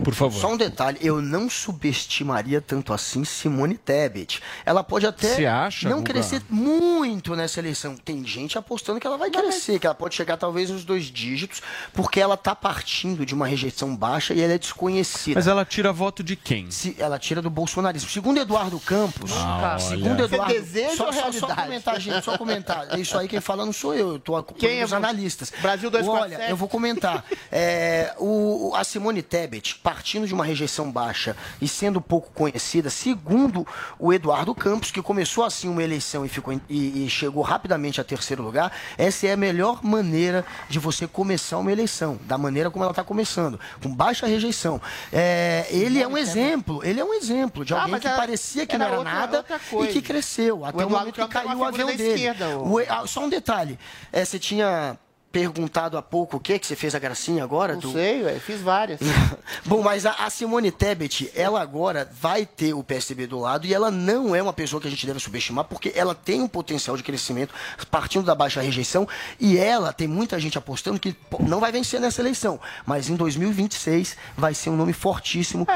Por 0.03 0.13
favor. 0.13 0.39
Só 0.39 0.51
um 0.53 0.57
detalhe, 0.57 0.97
eu 1.01 1.21
não 1.21 1.49
subestimaria 1.49 2.61
tanto 2.61 2.93
assim 2.93 3.23
Simone 3.23 3.77
Tebet. 3.77 4.41
Ela 4.65 4.83
pode 4.83 5.05
até 5.05 5.45
acha, 5.47 5.87
não 5.89 5.97
Guga? 5.99 6.13
crescer 6.13 6.41
muito 6.49 7.35
nessa 7.35 7.59
eleição. 7.59 7.95
Tem 7.95 8.25
gente 8.25 8.57
apostando 8.57 8.99
que 8.99 9.07
ela 9.07 9.17
vai 9.17 9.29
crescer, 9.29 9.79
que 9.79 9.85
ela 9.85 9.95
pode 9.95 10.15
chegar 10.15 10.37
talvez 10.37 10.69
nos 10.69 10.83
dois 10.83 11.05
dígitos, 11.05 11.61
porque 11.93 12.19
ela 12.19 12.35
está 12.35 12.55
partindo 12.55 13.25
de 13.25 13.33
uma 13.33 13.47
rejeição 13.47 13.95
baixa 13.95 14.33
e 14.33 14.41
ela 14.41 14.53
é 14.53 14.57
desconhecida. 14.57 15.39
Mas 15.39 15.47
ela 15.47 15.63
tira 15.65 15.91
voto 15.93 16.23
de 16.23 16.35
quem? 16.35 16.69
Se 16.71 16.95
ela 16.99 17.17
tira 17.19 17.41
do 17.41 17.49
bolsonarismo. 17.49 18.09
Segundo 18.09 18.39
Eduardo 18.39 18.79
Campos, 18.79 19.31
Ah, 19.33 19.77
segundo 19.79 20.15
olha. 20.23 20.25
Eduardo, 20.25 20.53
Você 20.53 20.59
deseja 20.61 20.95
só, 20.95 21.05
ou 21.07 21.13
só, 21.13 21.19
só 21.19 21.29
realidade? 21.47 21.61
comentar, 21.63 21.99
gente, 22.01 22.23
só 22.23 22.37
comentar. 22.37 22.87
Isso 22.99 23.17
aí 23.17 23.27
quem 23.27 23.39
fala 23.41 23.65
não 23.65 23.73
sou 23.73 23.93
eu, 23.93 24.13
eu 24.13 24.19
tô 24.19 24.41
Quem 24.43 24.69
com 24.77 24.81
é 24.81 24.85
os 24.85 24.93
analistas. 24.93 25.51
Brasil 25.61 25.89
Olha, 25.89 25.99
247. 25.99 26.49
eu 26.51 26.57
vou 26.57 26.67
comentar. 26.67 27.23
É, 27.51 28.13
o, 28.17 28.46
a 28.75 28.83
Simone 28.83 29.21
Tebet, 29.21 29.75
partindo 29.83 30.27
de 30.27 30.33
uma 30.33 30.43
rejeição 30.45 30.91
baixa 30.91 31.35
e 31.61 31.67
sendo 31.67 31.99
pouco 32.01 32.29
conhecida, 32.33 32.89
segundo 32.89 33.65
o 33.99 34.11
Eduardo 34.13 34.53
Campos, 34.55 34.91
que 34.91 35.01
começou 35.01 35.43
assim 35.43 35.67
uma 35.69 35.83
eleição 35.83 36.25
e, 36.25 36.29
ficou 36.29 36.53
e- 36.69 37.05
e 37.05 37.09
chegou 37.09 37.41
rapidamente 37.43 37.99
a 37.99 38.03
terceiro 38.03 38.43
lugar, 38.43 38.71
essa 38.97 39.27
é 39.27 39.33
a 39.33 39.37
melhor 39.37 39.83
maneira 39.83 40.45
de 40.69 40.79
você 40.79 41.07
começar 41.07 41.57
uma 41.57 41.71
eleição, 41.71 42.19
da 42.23 42.37
maneira 42.37 42.69
como 42.69 42.83
ela 42.83 42.91
está 42.91 43.03
começando, 43.03 43.59
com 43.81 43.93
baixa 43.93 44.25
rejeição. 44.27 44.81
É, 45.11 45.65
ele 45.69 46.01
é 46.01 46.07
um 46.07 46.17
exemplo, 46.17 46.81
ele 46.83 46.99
é 46.99 47.03
um 47.05 47.13
exemplo 47.13 47.63
de 47.65 47.73
Ah, 47.73 47.77
alguém 47.77 47.91
mas 47.93 48.01
que 48.01 48.09
parecia 48.09 48.65
que 48.65 48.77
não 48.77 48.85
era 48.85 48.97
outra- 48.97 49.13
nada 49.13 49.45
outra 49.71 49.89
e 49.89 49.93
que 49.93 50.01
cresceu, 50.01 50.65
até 50.65 50.77
o, 50.77 50.81
Eduardo 50.81 50.97
momento 50.99 51.15
que 51.21 51.27
caiu 51.27 51.57
o 51.57 51.63
avião 51.63 51.87
dele. 51.87 52.13
esquerda, 52.13 52.49
o- 52.57 52.75
O- 52.75 52.85
ah, 52.87 53.05
só 53.07 53.21
um 53.23 53.29
detalhe, 53.29 53.77
é, 54.11 54.23
você 54.25 54.37
tinha 54.39 54.97
perguntado 55.41 55.97
há 55.99 56.01
pouco 56.01 56.37
o 56.37 56.39
que 56.39 56.57
que 56.57 56.65
você 56.65 56.75
fez 56.75 56.95
a 56.95 56.99
gracinha 56.99 57.43
agora? 57.43 57.73
Não 57.73 57.79
do- 57.81 57.91
sei, 57.91 58.23
ué, 58.23 58.39
fiz 58.39 58.59
várias. 58.59 58.99
Bom, 59.65 59.83
mas 59.83 60.03
a, 60.05 60.11
a 60.25 60.29
Simone 60.31 60.71
Tebet, 60.71 61.31
ela 61.35 61.61
agora 61.61 62.09
vai 62.19 62.43
ter 62.43 62.73
o 62.73 62.83
PSDB 62.83 63.27
do 63.27 63.37
lado 63.39 63.67
e 63.67 63.73
ela 63.73 63.91
não 63.91 64.35
é 64.35 64.41
uma 64.41 64.51
pessoa 64.53 64.81
que 64.81 64.87
a 64.87 64.89
gente 64.89 65.05
deve 65.05 65.19
subestimar, 65.19 65.65
porque 65.65 65.91
ela 65.95 66.15
tem 66.15 66.41
um 66.41 66.47
potencial 66.47 66.97
de 66.97 67.03
crescimento 67.03 67.53
partindo 67.91 68.25
da 68.25 68.33
baixa 68.33 68.61
rejeição 68.61 69.07
e 69.39 69.57
ela 69.59 69.93
tem 69.93 70.07
muita 70.07 70.39
gente 70.39 70.57
apostando 70.57 70.99
que 70.99 71.13
pô, 71.13 71.37
não 71.43 71.59
vai 71.59 71.71
vencer 71.71 71.99
nessa 72.01 72.19
eleição, 72.21 72.59
mas 72.83 73.07
em 73.07 73.15
2026 73.15 74.17
vai 74.35 74.55
ser 74.55 74.71
um 74.71 74.75
nome 74.75 74.91
fortíssimo 74.93 75.67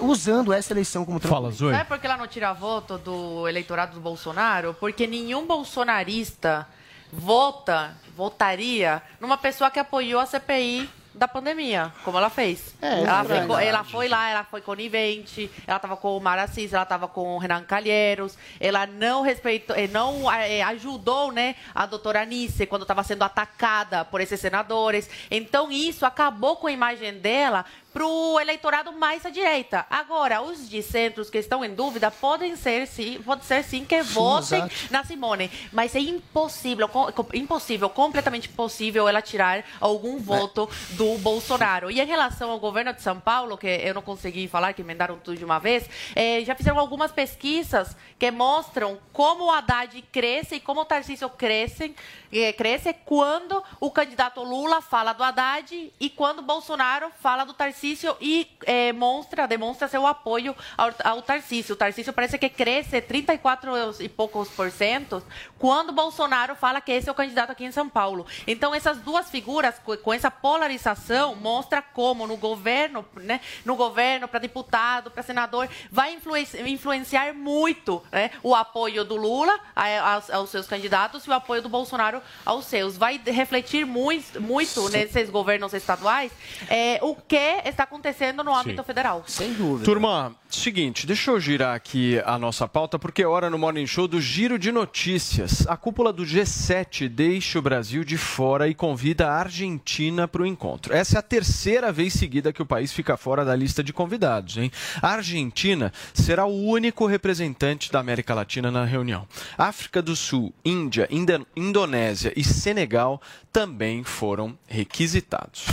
usando 0.00 0.52
essa 0.52 0.72
eleição 0.72 1.04
como 1.04 1.18
Fala, 1.18 1.50
Zoe. 1.50 1.72
Sabe 1.72 1.88
por 1.88 1.98
que 1.98 2.06
ela 2.06 2.16
não 2.16 2.28
tira 2.28 2.52
voto 2.52 2.96
do 2.96 3.48
eleitorado 3.48 3.94
do 3.94 4.00
Bolsonaro? 4.00 4.74
Porque 4.78 5.06
nenhum 5.06 5.46
bolsonarista 5.46 6.66
vota, 7.12 7.94
votaria 8.16 9.02
numa 9.20 9.36
pessoa 9.36 9.70
que 9.70 9.78
apoiou 9.78 10.20
a 10.20 10.26
CPI 10.26 10.88
da 11.12 11.26
pandemia, 11.26 11.92
como 12.04 12.16
ela 12.16 12.30
fez. 12.30 12.72
É, 12.80 13.00
ela, 13.02 13.20
é 13.36 13.40
ficou- 13.40 13.58
ela 13.58 13.84
foi 13.84 14.08
lá, 14.08 14.30
ela 14.30 14.44
foi 14.44 14.60
conivente, 14.60 15.50
ela 15.66 15.76
estava 15.76 15.96
com 15.96 16.16
o 16.16 16.20
Mara 16.20 16.44
Assis, 16.44 16.72
ela 16.72 16.84
estava 16.84 17.08
com 17.08 17.34
o 17.34 17.38
Renan 17.38 17.64
Calheiros, 17.64 18.38
ela 18.60 18.86
não 18.86 19.20
respeitou, 19.22 19.74
eh, 19.76 19.88
não 19.88 20.30
eh, 20.32 20.62
ajudou, 20.62 21.32
né, 21.32 21.56
a 21.74 21.84
doutora 21.84 22.22
Anice 22.22 22.64
quando 22.64 22.82
estava 22.82 23.02
sendo 23.02 23.22
atacada 23.24 24.04
por 24.04 24.20
esses 24.20 24.38
senadores. 24.40 25.10
Então 25.30 25.70
isso 25.70 26.06
acabou 26.06 26.56
com 26.56 26.68
a 26.68 26.72
imagem 26.72 27.14
dela 27.14 27.64
para 27.92 28.06
o 28.06 28.38
eleitorado 28.38 28.92
mais 28.92 29.26
à 29.26 29.30
direita. 29.30 29.84
Agora, 29.90 30.42
os 30.42 30.68
de 30.68 30.82
centros 30.82 31.28
que 31.28 31.38
estão 31.38 31.64
em 31.64 31.74
dúvida 31.74 32.10
podem 32.10 32.54
ser 32.56 32.86
sim, 32.86 33.20
pode 33.24 33.44
ser 33.44 33.64
sim 33.64 33.84
que 33.84 34.02
votem 34.02 34.58
exato. 34.58 34.92
na 34.92 35.04
Simone, 35.04 35.50
mas 35.72 35.94
é 35.94 36.00
impossível, 36.00 36.88
impossível, 37.34 37.90
completamente 37.90 38.48
impossível 38.48 39.08
ela 39.08 39.20
tirar 39.20 39.64
algum 39.80 40.18
voto 40.18 40.68
do 40.90 41.18
Bolsonaro. 41.18 41.90
E 41.90 42.00
em 42.00 42.06
relação 42.06 42.50
ao 42.50 42.60
governo 42.60 42.92
de 42.92 43.02
São 43.02 43.18
Paulo, 43.18 43.58
que 43.58 43.66
eu 43.66 43.94
não 43.94 44.02
consegui 44.02 44.46
falar, 44.46 44.72
que 44.72 44.82
emendaram 44.82 45.18
tudo 45.18 45.36
de 45.36 45.44
uma 45.44 45.58
vez, 45.58 45.88
eh, 46.14 46.44
já 46.44 46.54
fizeram 46.54 46.78
algumas 46.78 47.10
pesquisas 47.10 47.96
que 48.18 48.30
mostram 48.30 48.98
como 49.12 49.44
o 49.44 49.50
Haddad 49.50 50.00
cresce 50.12 50.56
e 50.56 50.60
como 50.60 50.82
o 50.82 50.84
Tarcísio 50.84 51.28
cresce, 51.30 51.94
eh, 52.32 52.52
cresce 52.52 52.94
quando 53.04 53.62
o 53.80 53.90
candidato 53.90 54.42
Lula 54.42 54.80
fala 54.80 55.12
do 55.12 55.22
Haddad 55.22 55.92
e 55.98 56.10
quando 56.10 56.38
o 56.38 56.42
Bolsonaro 56.42 57.10
fala 57.20 57.44
do 57.44 57.52
Tarcísio 57.52 57.79
e 58.20 58.46
eh, 58.66 58.92
mostra, 58.92 59.46
demonstra 59.46 59.88
seu 59.88 60.06
apoio 60.06 60.54
ao, 60.76 60.90
ao 61.04 61.22
Tarcísio. 61.22 61.74
O 61.74 61.76
Tarcísio 61.76 62.12
parece 62.12 62.38
que 62.38 62.48
cresce 62.48 63.00
34 63.00 64.02
e 64.02 64.08
poucos 64.08 64.48
por 64.50 64.70
cento 64.70 65.22
quando 65.58 65.90
o 65.90 65.92
Bolsonaro 65.92 66.54
fala 66.54 66.80
que 66.80 66.92
esse 66.92 67.08
é 67.08 67.12
o 67.12 67.14
candidato 67.14 67.52
aqui 67.52 67.64
em 67.64 67.72
São 67.72 67.88
Paulo. 67.88 68.26
Então, 68.46 68.74
essas 68.74 68.98
duas 68.98 69.30
figuras, 69.30 69.78
co- 69.78 69.96
com 69.98 70.12
essa 70.12 70.30
polarização, 70.30 71.34
mostra 71.34 71.80
como 71.82 72.26
no 72.26 72.36
governo, 72.36 73.04
né, 73.16 73.40
no 73.64 73.76
governo, 73.76 74.26
para 74.28 74.38
deputado, 74.40 75.10
para 75.10 75.22
senador, 75.22 75.68
vai 75.90 76.14
influenci- 76.14 76.60
influenciar 76.62 77.34
muito 77.34 78.02
né, 78.12 78.30
o 78.42 78.54
apoio 78.54 79.04
do 79.04 79.16
Lula 79.16 79.58
aos, 79.74 80.30
aos 80.30 80.50
seus 80.50 80.66
candidatos 80.66 81.24
e 81.26 81.30
o 81.30 81.32
apoio 81.32 81.62
do 81.62 81.68
Bolsonaro 81.68 82.22
aos 82.44 82.64
seus. 82.66 82.96
Vai 82.96 83.20
refletir 83.24 83.84
muito, 83.86 84.40
muito 84.40 84.88
nesses 84.88 85.28
governos 85.30 85.72
estaduais 85.74 86.32
é, 86.68 86.98
o 87.02 87.14
que 87.14 87.36
está 87.70 87.84
acontecendo 87.84 88.44
no 88.44 88.54
âmbito 88.54 88.82
federal. 88.84 89.24
Sem 89.26 89.52
dúvida. 89.54 89.84
Turma, 89.84 90.34
seguinte, 90.48 91.06
deixa 91.06 91.30
eu 91.30 91.40
girar 91.40 91.74
aqui 91.74 92.20
a 92.24 92.38
nossa 92.38 92.68
pauta, 92.68 92.98
porque 92.98 93.22
é 93.22 93.26
hora 93.26 93.48
no 93.48 93.58
Morning 93.58 93.86
Show 93.86 94.06
do 94.06 94.20
Giro 94.20 94.58
de 94.58 94.70
Notícias. 94.70 95.66
A 95.66 95.76
cúpula 95.76 96.12
do 96.12 96.22
G7 96.24 97.08
deixa 97.08 97.58
o 97.58 97.62
Brasil 97.62 98.04
de 98.04 98.16
fora 98.18 98.68
e 98.68 98.74
convida 98.74 99.28
a 99.28 99.34
Argentina 99.40 100.28
para 100.28 100.42
o 100.42 100.46
encontro. 100.46 100.94
Essa 100.94 101.16
é 101.16 101.18
a 101.18 101.22
terceira 101.22 101.90
vez 101.92 102.12
seguida 102.12 102.52
que 102.52 102.62
o 102.62 102.66
país 102.66 102.92
fica 102.92 103.16
fora 103.16 103.44
da 103.44 103.56
lista 103.56 103.82
de 103.82 103.92
convidados, 103.92 104.56
hein? 104.56 104.70
A 105.00 105.08
Argentina 105.12 105.92
será 106.12 106.44
o 106.44 106.66
único 106.66 107.06
representante 107.06 107.90
da 107.90 107.98
América 108.00 108.34
Latina 108.34 108.70
na 108.70 108.84
reunião. 108.84 109.26
África 109.56 110.02
do 110.02 110.14
Sul, 110.16 110.52
Índia, 110.64 111.06
Indo- 111.10 111.46
Indonésia 111.56 112.32
e 112.36 112.42
Senegal 112.44 113.20
também 113.52 114.02
foram 114.04 114.56
requisitados. 114.68 115.66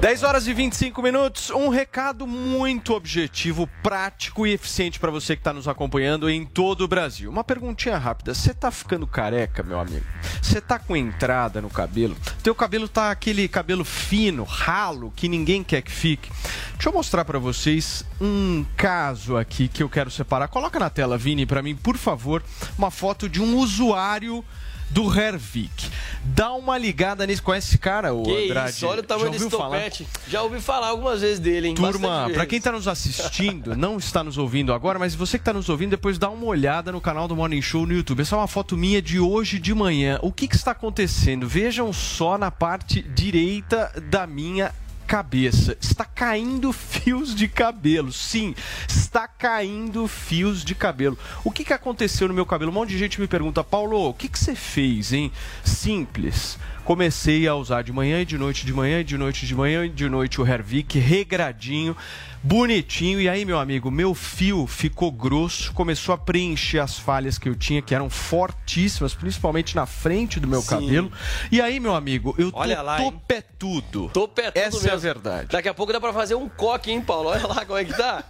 10 0.00 0.22
horas 0.22 0.46
e 0.46 0.54
25 0.54 1.02
minutos. 1.02 1.50
Um 1.50 1.68
recado 1.68 2.26
muito 2.26 2.94
objetivo, 2.94 3.68
prático 3.82 4.46
e 4.46 4.52
eficiente 4.52 4.98
para 4.98 5.10
você 5.10 5.36
que 5.36 5.40
está 5.40 5.52
nos 5.52 5.68
acompanhando 5.68 6.30
em 6.30 6.46
todo 6.46 6.82
o 6.82 6.88
Brasil. 6.88 7.30
Uma 7.30 7.44
perguntinha 7.44 7.98
rápida. 7.98 8.32
Você 8.32 8.54
tá 8.54 8.70
ficando 8.70 9.06
careca, 9.06 9.62
meu 9.62 9.78
amigo? 9.78 10.04
Você 10.40 10.58
tá 10.58 10.78
com 10.78 10.96
entrada 10.96 11.60
no 11.60 11.68
cabelo? 11.68 12.16
Teu 12.42 12.54
cabelo 12.54 12.88
tá 12.88 13.10
aquele 13.10 13.46
cabelo 13.46 13.84
fino, 13.84 14.42
ralo, 14.42 15.12
que 15.14 15.28
ninguém 15.28 15.62
quer 15.62 15.82
que 15.82 15.92
fique? 15.92 16.30
Deixa 16.72 16.88
eu 16.88 16.92
mostrar 16.94 17.26
para 17.26 17.38
vocês 17.38 18.02
um 18.18 18.64
caso 18.78 19.36
aqui 19.36 19.68
que 19.68 19.82
eu 19.82 19.88
quero 19.90 20.10
separar. 20.10 20.48
Coloca 20.48 20.78
na 20.78 20.88
tela, 20.88 21.18
Vini, 21.18 21.44
para 21.44 21.60
mim, 21.60 21.76
por 21.76 21.98
favor, 21.98 22.42
uma 22.78 22.90
foto 22.90 23.28
de 23.28 23.42
um 23.42 23.58
usuário 23.58 24.42
do 24.90 25.12
Hervik. 25.18 25.88
Dá 26.24 26.52
uma 26.52 26.76
ligada 26.76 27.26
nesse. 27.26 27.40
Conhece 27.40 27.68
esse 27.68 27.78
cara, 27.78 28.12
o 28.12 28.22
Que 28.22 28.44
Andrade? 28.46 28.70
isso, 28.70 28.86
olha 28.86 29.00
o 29.00 29.04
tamanho 29.04 29.30
desse 29.30 29.44
ouviu 29.44 29.58
falar? 29.58 29.76
topete. 29.78 30.06
Já 30.28 30.42
ouvi 30.42 30.60
falar 30.60 30.88
algumas 30.88 31.20
vezes 31.20 31.38
dele, 31.38 31.68
hein? 31.68 31.74
Turma, 31.74 32.28
para 32.32 32.44
quem 32.46 32.58
está 32.58 32.70
nos 32.72 32.86
assistindo, 32.86 33.76
não 33.76 33.96
está 33.96 34.22
nos 34.22 34.36
ouvindo 34.36 34.72
agora, 34.72 34.98
mas 34.98 35.14
você 35.14 35.38
que 35.38 35.42
está 35.42 35.52
nos 35.52 35.68
ouvindo, 35.68 35.90
depois 35.90 36.18
dá 36.18 36.28
uma 36.28 36.44
olhada 36.46 36.92
no 36.92 37.00
canal 37.00 37.26
do 37.26 37.34
Morning 37.36 37.62
Show 37.62 37.86
no 37.86 37.92
YouTube. 37.94 38.20
Essa 38.20 38.34
é 38.34 38.38
uma 38.38 38.48
foto 38.48 38.76
minha 38.76 39.00
de 39.00 39.18
hoje 39.18 39.58
de 39.58 39.74
manhã. 39.74 40.18
O 40.22 40.32
que, 40.32 40.46
que 40.46 40.56
está 40.56 40.72
acontecendo? 40.72 41.48
Vejam 41.48 41.92
só 41.92 42.36
na 42.36 42.50
parte 42.50 43.02
direita 43.02 43.92
da 44.10 44.26
minha 44.26 44.72
cabeça. 45.10 45.76
Está 45.80 46.04
caindo 46.04 46.70
fios 46.72 47.34
de 47.34 47.48
cabelo. 47.48 48.12
Sim, 48.12 48.54
está 48.88 49.26
caindo 49.26 50.06
fios 50.06 50.64
de 50.64 50.72
cabelo. 50.72 51.18
O 51.42 51.50
que, 51.50 51.64
que 51.64 51.72
aconteceu 51.72 52.28
no 52.28 52.34
meu 52.34 52.46
cabelo? 52.46 52.70
Um 52.70 52.74
monte 52.74 52.90
de 52.90 52.98
gente 52.98 53.20
me 53.20 53.26
pergunta, 53.26 53.64
Paulo, 53.64 54.08
o 54.08 54.14
que, 54.14 54.28
que 54.28 54.38
você 54.38 54.54
fez, 54.54 55.12
hein? 55.12 55.32
Simples. 55.64 56.56
Comecei 56.90 57.46
a 57.46 57.54
usar 57.54 57.82
de 57.82 57.92
manhã 57.92 58.20
e 58.20 58.24
de 58.24 58.36
noite 58.36 58.66
de 58.66 58.72
manhã, 58.72 58.98
e 58.98 59.04
de 59.04 59.16
noite 59.16 59.46
de 59.46 59.54
manhã 59.54 59.86
e 59.86 59.88
de 59.88 60.08
noite 60.08 60.40
o 60.40 60.44
Hervik, 60.44 60.98
regradinho, 60.98 61.96
bonitinho. 62.42 63.20
E 63.20 63.28
aí, 63.28 63.44
meu 63.44 63.60
amigo, 63.60 63.92
meu 63.92 64.12
fio 64.12 64.66
ficou 64.66 65.12
grosso, 65.12 65.72
começou 65.72 66.12
a 66.12 66.18
preencher 66.18 66.80
as 66.80 66.98
falhas 66.98 67.38
que 67.38 67.48
eu 67.48 67.54
tinha, 67.54 67.80
que 67.80 67.94
eram 67.94 68.10
fortíssimas, 68.10 69.14
principalmente 69.14 69.76
na 69.76 69.86
frente 69.86 70.40
do 70.40 70.48
meu 70.48 70.60
Sim. 70.62 70.68
cabelo. 70.68 71.12
E 71.52 71.60
aí, 71.60 71.78
meu 71.78 71.94
amigo, 71.94 72.34
eu 72.36 72.50
Olha 72.52 72.78
tô 72.78 72.82
lá, 72.82 73.00
hein? 73.00 73.12
topetudo. 73.12 74.10
Topé 74.12 74.50
tudo 74.50 74.60
Essa 74.60 74.76
é 74.78 74.80
a 74.80 74.94
mesmo. 74.94 74.98
verdade. 74.98 75.48
Daqui 75.48 75.68
a 75.68 75.74
pouco 75.74 75.92
dá 75.92 76.00
pra 76.00 76.12
fazer 76.12 76.34
um 76.34 76.48
coque, 76.48 76.90
hein, 76.90 77.00
Paulo? 77.00 77.28
Olha 77.28 77.46
lá 77.46 77.64
como 77.64 77.78
é 77.78 77.84
que 77.84 77.96
tá. 77.96 78.24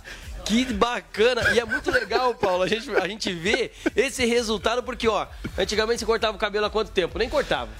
Que 0.44 0.66
bacana. 0.66 1.54
E 1.54 1.60
é 1.60 1.64
muito 1.64 1.90
legal, 1.90 2.34
Paulo, 2.34 2.62
a 2.62 2.68
gente, 2.68 2.90
a 2.90 3.08
gente 3.08 3.32
vê 3.32 3.70
esse 3.96 4.26
resultado, 4.26 4.82
porque, 4.82 5.08
ó, 5.08 5.26
antigamente 5.56 6.00
você 6.00 6.04
cortava 6.04 6.36
o 6.36 6.40
cabelo 6.40 6.66
há 6.66 6.70
quanto 6.70 6.90
tempo? 6.90 7.18
Nem 7.18 7.28
cortava. 7.28 7.70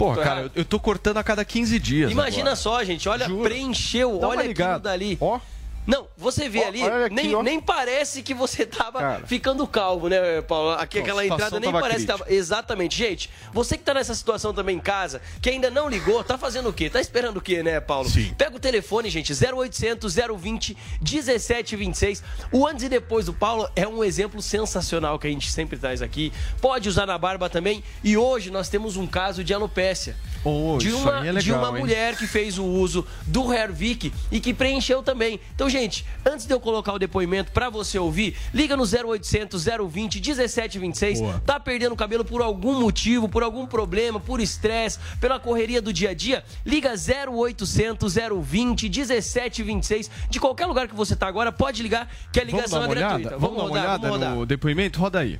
Porra, 0.00 0.16
Tô 0.16 0.22
cara, 0.22 0.40
errado. 0.40 0.52
eu, 0.54 0.64
tô 0.64 0.80
cortando 0.80 1.18
a 1.18 1.22
cada 1.22 1.44
15 1.44 1.78
dias. 1.78 2.10
Imagina 2.10 2.40
agora. 2.40 2.56
só, 2.56 2.82
gente. 2.82 3.06
Olha, 3.06 3.26
Juro. 3.26 3.42
preencheu. 3.42 4.18
Dá 4.18 4.28
olha 4.28 4.50
aquilo 4.50 4.78
dali. 4.78 5.18
Ó. 5.20 5.38
Não, 5.86 6.06
você 6.16 6.48
vê 6.48 6.60
Ó, 6.60 6.68
ali, 6.68 6.82
aqui, 6.82 7.14
nem, 7.14 7.34
ó. 7.34 7.42
nem 7.42 7.60
parece 7.60 8.22
que 8.22 8.32
você 8.34 8.64
tava 8.66 8.98
Cara. 9.00 9.26
ficando 9.26 9.66
calvo, 9.66 10.08
né, 10.08 10.40
Paulo? 10.42 10.72
Aqui, 10.72 10.98
Não, 10.98 11.04
aquela 11.04 11.24
entrada 11.26 11.58
nem 11.58 11.72
parece 11.72 11.88
que 11.88 11.94
crítica. 12.06 12.18
tava. 12.18 12.32
Exatamente. 12.32 12.96
Gente, 12.96 13.30
você 13.52 13.76
que 13.76 13.82
tá 13.82 13.94
nessa 13.94 14.14
situação 14.14 14.52
também 14.52 14.76
em 14.76 14.80
casa, 14.80 15.20
que 15.40 15.48
ainda 15.50 15.70
não 15.70 15.88
ligou, 15.88 16.22
tá 16.22 16.36
fazendo 16.38 16.68
o 16.68 16.72
quê? 16.72 16.88
Tá 16.90 17.00
esperando 17.00 17.38
o 17.38 17.40
quê, 17.40 17.62
né, 17.62 17.80
Paulo? 17.80 18.08
Sim. 18.08 18.32
Pega 18.36 18.56
o 18.56 18.60
telefone, 18.60 19.08
gente, 19.10 19.32
0800 19.32 20.14
020 20.38 20.76
1726. 21.00 22.22
O 22.52 22.66
antes 22.66 22.84
e 22.84 22.88
depois 22.88 23.26
do 23.26 23.32
Paulo 23.32 23.68
é 23.74 23.88
um 23.88 24.04
exemplo 24.04 24.40
sensacional 24.42 25.18
que 25.18 25.26
a 25.26 25.30
gente 25.30 25.50
sempre 25.50 25.78
traz 25.78 26.02
aqui. 26.02 26.32
Pode 26.60 26.88
usar 26.88 27.06
na 27.06 27.16
barba 27.16 27.48
também. 27.48 27.82
E 28.04 28.16
hoje 28.16 28.50
nós 28.50 28.68
temos 28.68 28.96
um 28.96 29.06
caso 29.06 29.42
de 29.42 29.54
alopécia. 29.54 30.14
Oh, 30.44 30.78
de 30.78 30.88
isso 30.88 30.98
uma, 30.98 31.18
é 31.26 31.32
de 31.32 31.50
legal, 31.50 31.58
uma 31.58 31.76
hein? 31.78 31.84
mulher 31.84 32.16
que 32.16 32.26
fez 32.26 32.58
o 32.58 32.64
uso 32.64 33.06
do 33.26 33.52
Hervik 33.52 34.12
e 34.30 34.40
que 34.40 34.54
preencheu 34.54 35.02
também. 35.02 35.38
Então, 35.54 35.68
gente, 35.70 36.04
antes 36.26 36.46
de 36.46 36.52
eu 36.52 36.60
colocar 36.60 36.92
o 36.92 36.98
depoimento 36.98 37.52
pra 37.52 37.70
você 37.70 37.98
ouvir, 37.98 38.36
liga 38.52 38.76
no 38.76 38.84
0800 38.84 39.64
020 39.88 40.16
1726. 40.20 41.20
Boa. 41.20 41.42
Tá 41.46 41.58
perdendo 41.60 41.92
o 41.92 41.96
cabelo 41.96 42.24
por 42.24 42.42
algum 42.42 42.80
motivo, 42.80 43.28
por 43.28 43.42
algum 43.42 43.66
problema, 43.66 44.20
por 44.20 44.40
estresse, 44.40 44.98
pela 45.20 45.38
correria 45.38 45.80
do 45.80 45.92
dia 45.92 46.10
a 46.10 46.14
dia? 46.14 46.44
Liga 46.64 46.92
0800 46.94 48.14
020 48.42 48.88
1726. 48.88 50.10
De 50.28 50.40
qualquer 50.40 50.66
lugar 50.66 50.88
que 50.88 50.94
você 50.94 51.14
tá 51.16 51.26
agora, 51.26 51.50
pode 51.52 51.82
ligar, 51.82 52.08
que 52.32 52.40
a 52.40 52.44
Vamos 52.44 52.54
ligação 52.56 52.80
dar 52.80 52.86
uma 52.86 52.92
é 52.92 52.98
gratuita. 52.98 53.28
olhada? 53.28 53.38
Vamos 53.38 53.56
dar 53.56 53.62
uma 53.62 53.68
rodar, 53.68 53.84
olhada 53.84 54.02
vamos 54.08 54.18
rodar. 54.18 54.34
no 54.36 54.46
depoimento? 54.46 55.00
Roda 55.00 55.18
aí. 55.20 55.38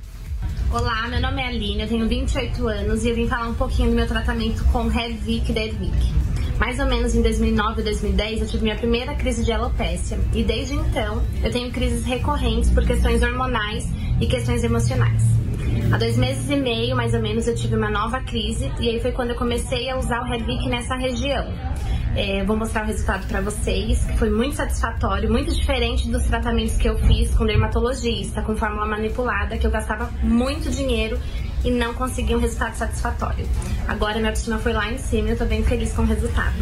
Olá, 0.71 1.07
meu 1.09 1.19
nome 1.19 1.41
é 1.41 1.47
Aline, 1.47 1.81
eu 1.81 1.87
tenho 1.87 2.07
28 2.07 2.67
anos 2.67 3.03
e 3.03 3.09
eu 3.09 3.15
vim 3.15 3.27
falar 3.27 3.49
um 3.49 3.53
pouquinho 3.53 3.89
do 3.89 3.95
meu 3.95 4.07
tratamento 4.07 4.63
com 4.71 4.87
e 4.87 5.39
Dervic. 5.41 6.30
Mais 6.61 6.77
ou 6.77 6.85
menos 6.85 7.15
em 7.15 7.23
2009 7.23 7.81
e 7.81 7.83
2010 7.85 8.41
eu 8.41 8.47
tive 8.47 8.63
minha 8.65 8.75
primeira 8.75 9.15
crise 9.15 9.43
de 9.43 9.51
alopecia 9.51 10.19
e 10.31 10.43
desde 10.43 10.75
então 10.75 11.19
eu 11.43 11.51
tenho 11.51 11.71
crises 11.71 12.05
recorrentes 12.05 12.69
por 12.69 12.85
questões 12.85 13.23
hormonais 13.23 13.89
e 14.21 14.27
questões 14.27 14.63
emocionais. 14.63 15.23
Há 15.91 15.97
dois 15.97 16.15
meses 16.17 16.47
e 16.51 16.55
meio, 16.55 16.95
mais 16.95 17.15
ou 17.15 17.19
menos, 17.19 17.47
eu 17.47 17.55
tive 17.55 17.75
uma 17.75 17.89
nova 17.89 18.19
crise 18.21 18.71
e 18.79 18.89
aí 18.89 18.99
foi 18.99 19.11
quando 19.11 19.31
eu 19.31 19.35
comecei 19.35 19.89
a 19.89 19.97
usar 19.97 20.21
o 20.21 20.31
Hervic 20.31 20.69
nessa 20.69 20.93
região. 20.95 21.51
É, 22.15 22.43
vou 22.43 22.55
mostrar 22.55 22.83
o 22.83 22.85
resultado 22.85 23.25
para 23.27 23.41
vocês, 23.41 24.05
que 24.05 24.17
foi 24.19 24.29
muito 24.29 24.55
satisfatório, 24.55 25.31
muito 25.31 25.51
diferente 25.51 26.11
dos 26.11 26.25
tratamentos 26.25 26.77
que 26.77 26.87
eu 26.87 26.95
fiz 26.99 27.33
com 27.33 27.43
dermatologista, 27.43 28.43
com 28.43 28.55
fórmula 28.55 28.85
manipulada, 28.85 29.57
que 29.57 29.65
eu 29.65 29.71
gastava 29.71 30.11
muito 30.21 30.69
dinheiro 30.69 31.17
e 31.63 31.71
não 31.71 31.93
conseguia 31.93 32.37
um 32.37 32.39
resultado 32.39 32.75
satisfatório. 32.75 33.47
Agora 33.87 34.15
minha 34.15 34.29
autoestima 34.29 34.59
foi 34.59 34.73
lá 34.73 34.91
em 34.91 34.97
cima 34.97 35.29
e 35.29 35.31
eu 35.31 35.37
tô 35.37 35.45
bem 35.45 35.63
feliz 35.63 35.93
com 35.93 36.01
o 36.01 36.05
resultado. 36.05 36.55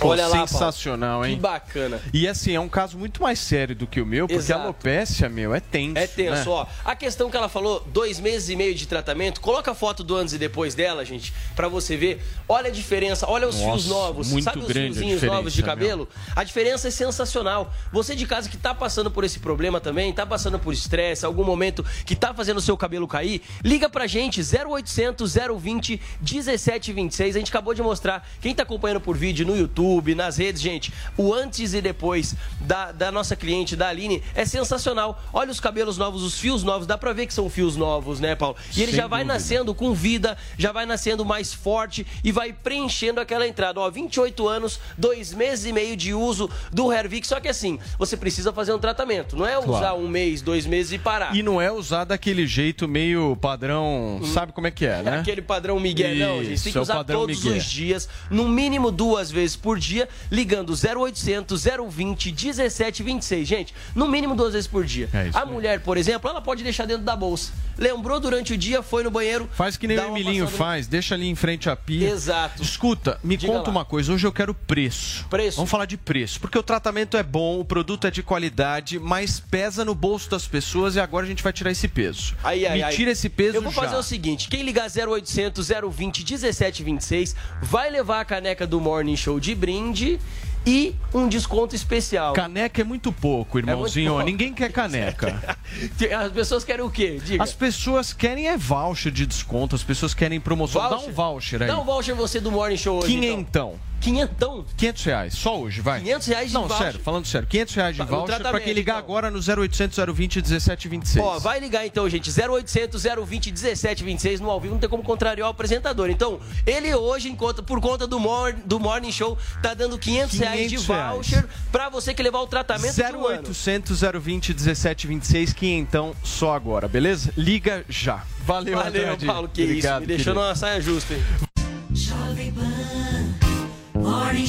Pô, 0.00 0.08
Olha 0.08 0.26
lá, 0.26 0.36
Paulo. 0.36 0.48
sensacional, 0.48 1.26
hein? 1.26 1.34
Que 1.36 1.40
bacana. 1.42 2.00
E 2.12 2.28
assim, 2.28 2.54
é 2.54 2.60
um 2.60 2.68
caso 2.68 2.96
muito 2.96 3.20
mais 3.22 3.38
sério 3.38 3.74
do 3.74 3.86
que 3.86 4.00
o 4.00 4.06
meu, 4.06 4.28
porque 4.28 4.38
Exato. 4.38 4.60
a 4.60 4.64
alopecia, 4.64 5.28
meu, 5.28 5.52
é 5.54 5.60
tenso. 5.60 5.98
É 5.98 6.06
tenso, 6.06 6.32
né? 6.44 6.44
ó. 6.46 6.66
A 6.84 6.94
questão 6.94 7.28
que 7.28 7.36
ela 7.36 7.48
falou, 7.48 7.84
dois 7.92 8.20
meses 8.20 8.48
e 8.48 8.54
meio 8.56 8.74
de 8.74 8.86
tratamento, 8.86 9.40
coloca 9.40 9.72
a 9.72 9.74
foto 9.74 10.04
do 10.04 10.14
antes 10.16 10.34
e 10.34 10.38
depois 10.38 10.74
dela, 10.74 11.04
gente, 11.04 11.34
pra 11.56 11.66
você 11.68 11.96
ver. 11.96 12.22
Olha 12.48 12.68
a 12.68 12.70
diferença, 12.70 13.26
olha 13.28 13.48
os 13.48 13.56
Nossa, 13.56 13.70
fios 13.72 13.86
novos. 13.88 14.30
muito 14.30 14.44
Sabe 14.44 14.60
os 14.60 14.66
grande 14.68 14.90
a 14.90 14.94
fiozinhos 14.94 15.22
novos 15.22 15.52
de 15.52 15.62
cabelo? 15.62 16.08
A 16.36 16.44
diferença 16.44 16.88
é 16.88 16.90
sensacional. 16.90 17.72
Você 17.92 18.14
de 18.14 18.26
casa 18.26 18.48
que 18.48 18.56
tá 18.56 18.72
passando 18.74 19.10
por 19.10 19.24
esse 19.24 19.40
problema 19.40 19.80
também, 19.80 20.12
tá 20.12 20.24
passando 20.24 20.58
por 20.58 20.72
estresse, 20.72 21.26
algum 21.26 21.44
momento 21.44 21.84
que 22.06 22.14
tá 22.14 22.32
fazendo 22.32 22.58
o 22.58 22.62
seu 22.62 22.76
cabelo 22.76 23.08
cair, 23.08 23.42
liga 23.64 23.88
pra 23.88 24.06
gente, 24.06 24.40
0800 24.40 25.34
020 25.58 26.00
1726. 26.20 27.34
A 27.34 27.38
gente 27.38 27.48
acabou 27.50 27.74
de 27.74 27.82
mostrar, 27.82 28.26
quem 28.40 28.54
tá 28.54 28.62
acompanhando 28.62 29.00
por 29.00 29.16
vídeo 29.16 29.44
no 29.48 29.56
YouTube, 29.56 30.14
nas 30.14 30.36
redes, 30.36 30.60
gente, 30.60 30.92
o 31.16 31.32
antes 31.32 31.72
e 31.74 31.80
depois 31.80 32.34
da, 32.60 32.92
da 32.92 33.10
nossa 33.10 33.34
cliente, 33.34 33.74
da 33.74 33.88
Aline, 33.88 34.22
é 34.34 34.44
sensacional. 34.44 35.20
Olha 35.32 35.50
os 35.50 35.58
cabelos 35.58 35.96
novos, 35.96 36.22
os 36.22 36.38
fios 36.38 36.62
novos, 36.62 36.86
dá 36.86 36.98
pra 36.98 37.12
ver 37.12 37.26
que 37.26 37.32
são 37.34 37.48
fios 37.48 37.76
novos, 37.76 38.20
né, 38.20 38.34
Paulo? 38.34 38.56
E 38.76 38.82
ele 38.82 38.92
Sem 38.92 39.00
já 39.00 39.06
vai 39.06 39.20
dúvida. 39.20 39.34
nascendo 39.34 39.74
com 39.74 39.94
vida, 39.94 40.36
já 40.58 40.70
vai 40.70 40.84
nascendo 40.84 41.24
mais 41.24 41.52
forte 41.54 42.06
e 42.22 42.30
vai 42.30 42.52
preenchendo 42.52 43.20
aquela 43.20 43.46
entrada. 43.48 43.80
Ó, 43.80 43.90
28 43.90 44.46
anos, 44.46 44.78
dois 44.96 45.32
meses 45.32 45.64
e 45.64 45.72
meio 45.72 45.96
de 45.96 46.12
uso 46.12 46.50
do 46.70 46.92
Hervik, 46.92 47.26
só 47.26 47.40
que 47.40 47.48
assim, 47.48 47.78
você 47.98 48.16
precisa 48.16 48.52
fazer 48.52 48.74
um 48.74 48.78
tratamento, 48.78 49.34
não 49.36 49.46
é 49.46 49.58
usar 49.58 49.66
Claro. 49.78 49.96
um 50.00 50.08
mês, 50.08 50.42
dois 50.42 50.66
meses 50.66 50.92
e 50.92 50.98
parar. 50.98 51.34
E 51.34 51.42
não 51.42 51.60
é 51.60 51.72
usar 51.72 52.04
daquele 52.04 52.46
jeito 52.46 52.86
meio 52.86 53.34
padrão, 53.36 54.20
sabe 54.34 54.52
como 54.52 54.66
é 54.66 54.70
que 54.70 54.84
é, 54.84 55.02
né? 55.02 55.20
Aquele 55.20 55.40
padrão 55.42 55.78
Miguel, 55.80 56.14
não, 56.16 56.44
gente. 56.44 56.62
Tem 56.62 56.72
que 56.72 56.78
é 56.78 56.80
usar 56.80 57.04
todos 57.04 57.38
Miguel. 57.44 57.56
os 57.58 57.64
dias, 57.64 58.08
no 58.30 58.46
mínimo 58.48 58.90
duas 58.90 59.30
vezes 59.30 59.37
por 59.56 59.78
dia, 59.78 60.08
ligando 60.30 60.72
0800 60.74 61.64
020 61.88 62.32
1726. 62.32 63.46
Gente, 63.48 63.74
no 63.94 64.08
mínimo 64.08 64.34
duas 64.34 64.52
vezes 64.52 64.66
por 64.68 64.84
dia. 64.84 65.08
É 65.12 65.28
isso 65.28 65.38
A 65.38 65.44
mulher, 65.46 65.80
por 65.80 65.96
exemplo, 65.96 66.28
ela 66.30 66.40
pode 66.40 66.62
deixar 66.62 66.86
dentro 66.86 67.04
da 67.04 67.16
bolsa. 67.16 67.52
Lembrou 67.76 68.18
durante 68.18 68.52
o 68.54 68.58
dia, 68.58 68.82
foi 68.82 69.04
no 69.04 69.10
banheiro. 69.10 69.48
Faz 69.52 69.76
que 69.76 69.86
nem 69.86 69.96
o 69.98 70.08
Emilinho 70.08 70.44
passada 70.46 70.50
no- 70.50 70.56
faz, 70.58 70.86
deixa 70.88 71.14
ali 71.14 71.28
em 71.28 71.34
frente 71.36 71.70
à 71.70 71.76
pia. 71.76 72.08
Exato. 72.10 72.60
Escuta, 72.62 73.20
me 73.22 73.36
Diga 73.36 73.52
conta 73.52 73.66
lá. 73.66 73.76
uma 73.76 73.84
coisa, 73.84 74.12
hoje 74.12 74.26
eu 74.26 74.32
quero 74.32 74.52
preço. 74.52 75.24
Preço. 75.28 75.56
Vamos 75.56 75.70
falar 75.70 75.84
de 75.86 75.96
preço, 75.96 76.40
porque 76.40 76.58
o 76.58 76.62
tratamento 76.62 77.16
é 77.16 77.22
bom, 77.22 77.60
o 77.60 77.64
produto 77.64 78.06
é 78.06 78.10
de 78.10 78.20
qualidade, 78.22 78.98
mas 78.98 79.38
pesa 79.38 79.84
no 79.84 79.94
bolso 79.94 80.28
das 80.28 80.46
pessoas 80.48 80.96
e 80.96 81.00
agora 81.00 81.24
a 81.24 81.28
gente 81.28 81.42
vai 81.42 81.52
tirar 81.52 81.70
esse 81.70 81.86
peso. 81.86 82.34
Aí, 82.42 82.66
aí, 82.66 82.82
me 82.82 82.90
tira 82.90 83.12
esse 83.12 83.28
peso 83.28 83.56
Eu 83.58 83.62
vou 83.62 83.70
já. 83.72 83.82
fazer 83.82 83.96
o 83.96 84.02
seguinte: 84.02 84.48
quem 84.48 84.62
ligar 84.64 84.88
0800 84.90 85.68
020 85.68 86.24
1726 86.24 87.36
vai 87.62 87.90
levar 87.90 88.20
a 88.20 88.24
caneca 88.24 88.66
do 88.66 88.80
Morning 88.80 89.16
Show 89.16 89.27
de 89.36 89.54
brinde 89.54 90.18
e 90.66 90.94
um 91.14 91.28
desconto 91.28 91.74
especial. 91.74 92.34
Caneca 92.34 92.80
é 92.80 92.84
muito 92.84 93.10
pouco, 93.12 93.58
irmãozinho. 93.58 94.12
pouco. 94.12 94.24
Ninguém 94.24 94.52
quer 94.52 94.70
caneca. 94.72 95.58
As 96.18 96.32
pessoas 96.32 96.64
querem 96.64 96.84
o 96.84 96.90
quê? 96.90 97.20
Diga. 97.24 97.42
As 97.42 97.52
pessoas 97.52 98.12
querem 98.12 98.48
é 98.48 98.56
voucher 98.56 99.10
de 99.10 99.26
desconto, 99.26 99.74
as 99.74 99.82
pessoas 99.82 100.14
querem 100.14 100.40
promoção. 100.40 100.88
Dá 100.88 100.98
um 100.98 101.12
voucher 101.12 101.62
aí. 101.62 101.68
Dá 101.68 101.80
um 101.80 101.84
voucher 101.84 102.14
você 102.14 102.40
do 102.40 102.50
Morning 102.50 102.76
Show 102.76 103.02
hoje. 103.02 103.26
então. 103.26 103.74
Quinhentão. 104.00 104.28
Quinhentão? 104.28 104.64
500 104.76 105.04
reais, 105.04 105.34
só 105.34 105.60
hoje, 105.60 105.80
vai. 105.80 106.00
500 106.00 106.26
reais 106.28 106.48
de 106.48 106.54
Não, 106.54 106.62
voucher. 106.68 106.78
sério, 106.86 107.00
falando 107.00 107.26
sério. 107.26 107.48
500 107.48 107.74
reais 107.74 107.96
de 107.96 107.98
Tá, 107.98 108.04
voucher 108.04 108.40
pra 108.40 108.60
quem 108.60 108.72
ligar 108.72 108.94
então. 108.94 109.04
agora 109.04 109.30
no 109.30 109.38
0800 109.40 109.96
020 110.14 110.36
1726. 110.36 111.24
Ó, 111.24 111.38
vai 111.38 111.60
ligar 111.60 111.86
então, 111.86 112.08
gente. 112.08 112.30
0800 112.30 113.02
020 113.26 113.50
1726 113.50 114.40
no 114.40 114.50
ao 114.50 114.60
vivo, 114.60 114.74
não 114.74 114.80
tem 114.80 114.88
como 114.88 115.02
contrariar 115.02 115.46
o 115.48 115.50
apresentador. 115.50 116.10
Então, 116.10 116.40
ele 116.66 116.94
hoje, 116.94 117.28
em 117.28 117.36
conta- 117.36 117.62
por 117.62 117.80
conta 117.80 118.06
do, 118.06 118.18
mor- 118.18 118.54
do 118.64 118.78
Morning 118.80 119.12
Show, 119.12 119.36
tá 119.62 119.74
dando 119.74 119.98
500, 119.98 120.38
reais 120.38 120.60
de 120.70 120.76
500 120.76 120.86
reais. 120.86 121.12
voucher 121.14 121.46
pra 121.72 121.88
você 121.88 122.14
que 122.14 122.22
levar 122.22 122.40
o 122.40 122.46
tratamento 122.46 122.94
de 122.94 123.02
um 123.02 123.26
ano. 123.26 123.42
0800 123.48 124.00
020 124.00 124.54
1726, 124.54 125.52
quinhentão 125.52 126.14
só 126.22 126.54
agora, 126.54 126.88
beleza? 126.88 127.32
Liga 127.36 127.84
já. 127.88 128.22
Valeu, 128.44 128.76
Valeu, 128.78 129.02
Andrade. 129.02 129.26
Paulo, 129.26 129.48
que 129.52 129.62
Obrigado, 129.62 129.92
isso. 129.94 130.00
Me 130.00 130.06
deixou 130.06 130.24
querido. 130.32 130.40
numa 130.46 130.54
saia 130.54 130.80
justa, 130.80 131.12
hein? 131.12 131.22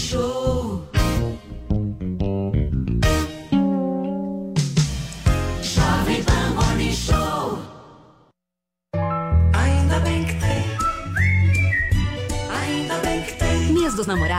Show. 0.10 0.59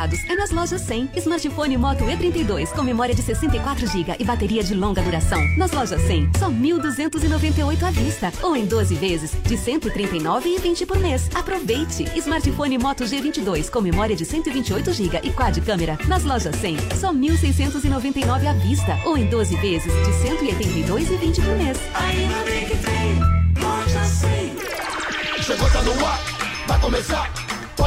É 0.01 0.35
nas 0.35 0.51
lojas 0.51 0.81
100. 0.81 1.11
Smartphone 1.17 1.77
Moto 1.77 2.05
E32 2.05 2.73
com 2.73 2.83
memória 2.83 3.15
de 3.15 3.21
64 3.21 3.87
GB 3.87 4.17
e 4.19 4.25
bateria 4.25 4.63
de 4.63 4.75
longa 4.75 5.03
duração. 5.03 5.39
Nas 5.59 5.73
lojas 5.73 6.01
100, 6.01 6.31
só 6.39 6.49
1.298 6.49 7.83
à 7.83 7.91
vista 7.91 8.33
ou 8.43 8.57
em 8.57 8.65
12 8.65 8.95
vezes 8.95 9.33
de 9.43 9.57
139,20 9.57 10.87
por 10.87 10.99
mês. 10.99 11.29
Aproveite! 11.35 12.05
Smartphone 12.17 12.79
Moto 12.79 13.05
G22 13.05 13.69
com 13.69 13.83
memória 13.83 14.17
de 14.17 14.25
128 14.25 14.91
GB 14.91 15.21
e 15.23 15.33
quad 15.33 15.61
câmera. 15.61 15.99
Nas 16.09 16.25
lojas 16.25 16.57
100, 16.57 16.77
só 16.99 17.13
1.699 17.13 18.47
à 18.47 18.53
vista 18.55 18.99
ou 19.05 19.19
em 19.19 19.27
12 19.27 19.55
vezes 19.57 19.93
de 19.93 20.13
182,20 20.29 21.45
por 21.45 21.57
mês. 21.57 21.79
Ainda 21.95 22.45
bem 22.45 22.67
que 22.67 22.77
tem. 22.79 23.63
Loja 23.63 24.05
100. 24.05 25.43
Chegou, 25.43 25.71
tá 25.71 25.83
no 25.83 26.07
ar, 26.07 26.21
vai 26.67 26.81
começar. 26.81 27.40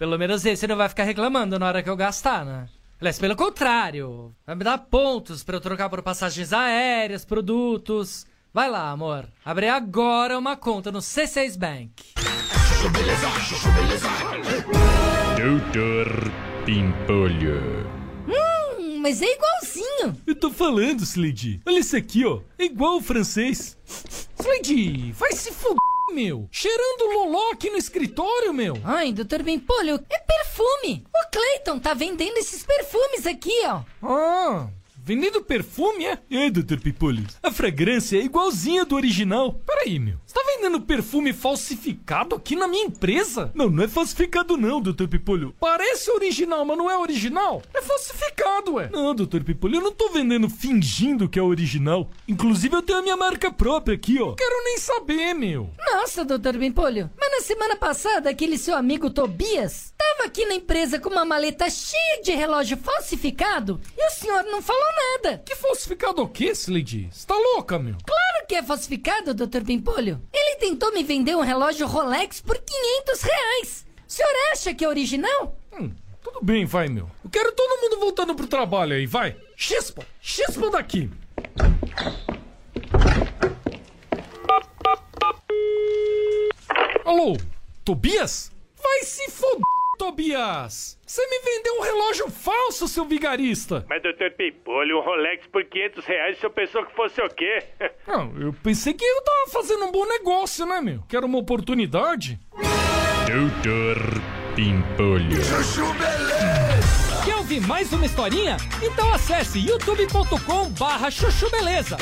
Pelo 0.00 0.18
menos 0.18 0.46
esse 0.46 0.66
não 0.66 0.78
vai 0.78 0.88
ficar 0.88 1.04
reclamando 1.04 1.58
na 1.58 1.66
hora 1.66 1.82
que 1.82 1.90
eu 1.90 1.94
gastar, 1.94 2.42
né? 2.42 2.66
Aliás, 2.98 3.18
pelo 3.18 3.36
contrário, 3.36 4.34
vai 4.46 4.54
me 4.54 4.64
dar 4.64 4.78
pontos 4.78 5.44
pra 5.44 5.56
eu 5.56 5.60
trocar 5.60 5.90
por 5.90 6.02
passagens 6.02 6.54
aéreas, 6.54 7.22
produtos. 7.22 8.26
Vai 8.50 8.70
lá, 8.70 8.90
amor. 8.90 9.28
Abre 9.44 9.68
agora 9.68 10.38
uma 10.38 10.56
conta 10.56 10.90
no 10.90 11.00
C6 11.00 11.58
Bank. 11.58 12.14
Doutor 15.36 16.32
Pimpolho. 16.64 17.86
Hum, 18.26 19.00
mas 19.02 19.20
é 19.20 19.26
igualzinho. 19.26 20.16
Eu 20.26 20.34
tô 20.34 20.50
falando, 20.50 21.02
Slade. 21.02 21.60
Olha 21.66 21.78
isso 21.78 21.94
aqui, 21.94 22.24
ó. 22.24 22.40
É 22.58 22.64
igual 22.64 22.96
o 22.96 23.02
francês. 23.02 23.76
Slade, 24.38 25.12
vai 25.12 25.32
se 25.32 25.52
fuder, 25.52 25.76
meu. 26.12 26.48
Cheirando 26.50 27.12
loló 27.14 27.50
aqui 27.52 27.70
no 27.70 27.76
escritório, 27.76 28.52
meu. 28.52 28.76
Ai, 28.84 29.12
doutor 29.12 29.42
Pimpolho, 29.42 30.00
é 30.10 30.18
perfume. 30.18 31.04
O 31.14 31.30
Clayton 31.30 31.78
tá 31.78 31.94
vendendo 31.94 32.36
esses 32.38 32.64
perfumes 32.64 33.26
aqui, 33.26 33.62
ó. 33.66 33.82
Ah, 34.02 34.68
vendendo 35.02 35.42
perfume, 35.42 36.04
é? 36.06 36.18
É, 36.30 36.50
doutor 36.50 36.80
Pimpolho. 36.80 37.26
A 37.42 37.50
fragrância 37.50 38.16
é 38.18 38.24
igualzinha 38.24 38.84
do 38.84 38.94
original. 38.94 39.54
Peraí, 39.66 39.98
meu. 39.98 40.18
Você 40.26 40.34
tá 40.34 40.40
vendendo 40.46 40.80
perfume 40.80 41.32
falsificado 41.32 42.36
aqui 42.36 42.54
na 42.54 42.68
minha 42.68 42.84
empresa? 42.84 43.50
Não, 43.54 43.70
não 43.70 43.84
é 43.84 43.88
falsificado 43.88 44.56
não, 44.56 44.80
doutor 44.80 45.08
Pipolho. 45.08 45.54
Parece 45.58 46.10
original, 46.10 46.64
mas 46.64 46.78
não 46.78 46.90
é 46.90 46.96
original. 46.96 47.62
É 47.74 47.82
falsificado, 47.82 48.74
ué. 48.74 48.88
Não, 48.92 49.14
doutor 49.14 49.42
Pipolho, 49.42 49.76
eu 49.76 49.82
não 49.82 49.92
tô 49.92 50.10
vendendo 50.10 50.48
fingindo 50.48 51.28
que 51.28 51.38
é 51.38 51.42
original. 51.42 52.10
Inclusive, 52.28 52.76
eu 52.76 52.82
tenho 52.82 52.98
a 52.98 53.02
minha 53.02 53.16
marca 53.16 53.50
própria 53.50 53.94
aqui, 53.94 54.20
ó. 54.20 54.34
Quero 54.34 54.64
nem 54.64 54.78
saber, 54.78 55.34
meu. 55.34 55.70
Nossa, 55.92 56.24
doutor 56.24 56.56
Pimpolho, 56.58 57.10
mas 57.18 57.30
na 57.32 57.40
semana 57.40 57.76
passada 57.76 58.30
aquele 58.30 58.58
seu 58.58 58.76
amigo 58.76 59.10
Tobias 59.10 59.92
tava 60.20 60.20
tava 60.20 60.24
aqui 60.26 60.44
na 60.44 60.54
empresa 60.54 60.98
com 60.98 61.08
uma 61.08 61.24
maleta 61.24 61.70
cheia 61.70 62.22
de 62.22 62.32
relógio 62.32 62.76
falsificado 62.76 63.80
e 63.96 64.06
o 64.06 64.10
senhor 64.10 64.42
não 64.44 64.60
falou 64.60 64.84
nada. 65.14 65.42
Que 65.46 65.54
falsificado 65.54 66.22
o 66.22 66.28
quê, 66.28 66.50
Slidy? 66.50 67.08
Você 67.10 67.26
tá 67.26 67.34
louca, 67.34 67.78
meu? 67.78 67.96
Claro 68.04 68.46
que 68.46 68.54
é 68.54 68.62
falsificado, 68.62 69.32
Dr. 69.32 69.64
Pimpolho. 69.64 70.20
Ele 70.32 70.56
tentou 70.56 70.92
me 70.92 71.02
vender 71.02 71.36
um 71.36 71.40
relógio 71.40 71.86
Rolex 71.86 72.40
por 72.40 72.58
500 72.58 73.22
reais. 73.22 73.86
O 74.06 74.12
senhor 74.12 74.30
acha 74.52 74.74
que 74.74 74.84
é 74.84 74.88
original? 74.88 75.56
Hum, 75.72 75.92
tudo 76.22 76.40
bem, 76.42 76.66
vai, 76.66 76.88
meu. 76.88 77.08
Eu 77.24 77.30
quero 77.30 77.52
todo 77.52 77.80
mundo 77.80 77.98
voltando 77.98 78.34
pro 78.34 78.46
trabalho 78.46 78.94
aí, 78.94 79.06
vai. 79.06 79.36
Chispa, 79.56 80.06
chispa 80.20 80.70
daqui. 80.70 81.10
Alô, 87.04 87.36
Tobias? 87.84 88.52
Vai 88.82 89.04
se 89.04 89.30
foder, 89.30 89.79
Tobias! 90.00 90.98
Você 91.06 91.20
me 91.26 91.40
vendeu 91.40 91.74
um 91.74 91.82
relógio 91.82 92.30
falso, 92.30 92.88
seu 92.88 93.04
vigarista! 93.04 93.84
Mas, 93.86 94.02
doutor 94.02 94.30
Pimpolho, 94.30 94.98
um 94.98 95.02
Rolex 95.02 95.46
por 95.48 95.62
500 95.62 96.06
reais, 96.06 96.38
o 96.38 96.40
senhor 96.40 96.52
pensou 96.54 96.86
que 96.86 96.96
fosse 96.96 97.20
o 97.20 97.28
quê? 97.28 97.62
Não, 98.08 98.34
eu 98.40 98.50
pensei 98.62 98.94
que 98.94 99.04
eu 99.04 99.22
tava 99.22 99.50
fazendo 99.50 99.84
um 99.84 99.92
bom 99.92 100.06
negócio, 100.06 100.64
né, 100.64 100.80
meu? 100.80 101.02
Que 101.06 101.14
era 101.14 101.26
uma 101.26 101.36
oportunidade. 101.36 102.40
Doutor 103.26 103.98
Pimpolho. 104.56 105.44
Chuchu 105.44 105.92
Beleza. 105.92 107.22
Quer 107.22 107.36
ouvir 107.36 107.60
mais 107.60 107.92
uma 107.92 108.06
historinha? 108.06 108.56
Então 108.82 109.12
acesse 109.12 109.58
youtube.com 109.58 110.70
barra 110.78 111.10
chuchu 111.10 111.50
beleza. 111.50 111.98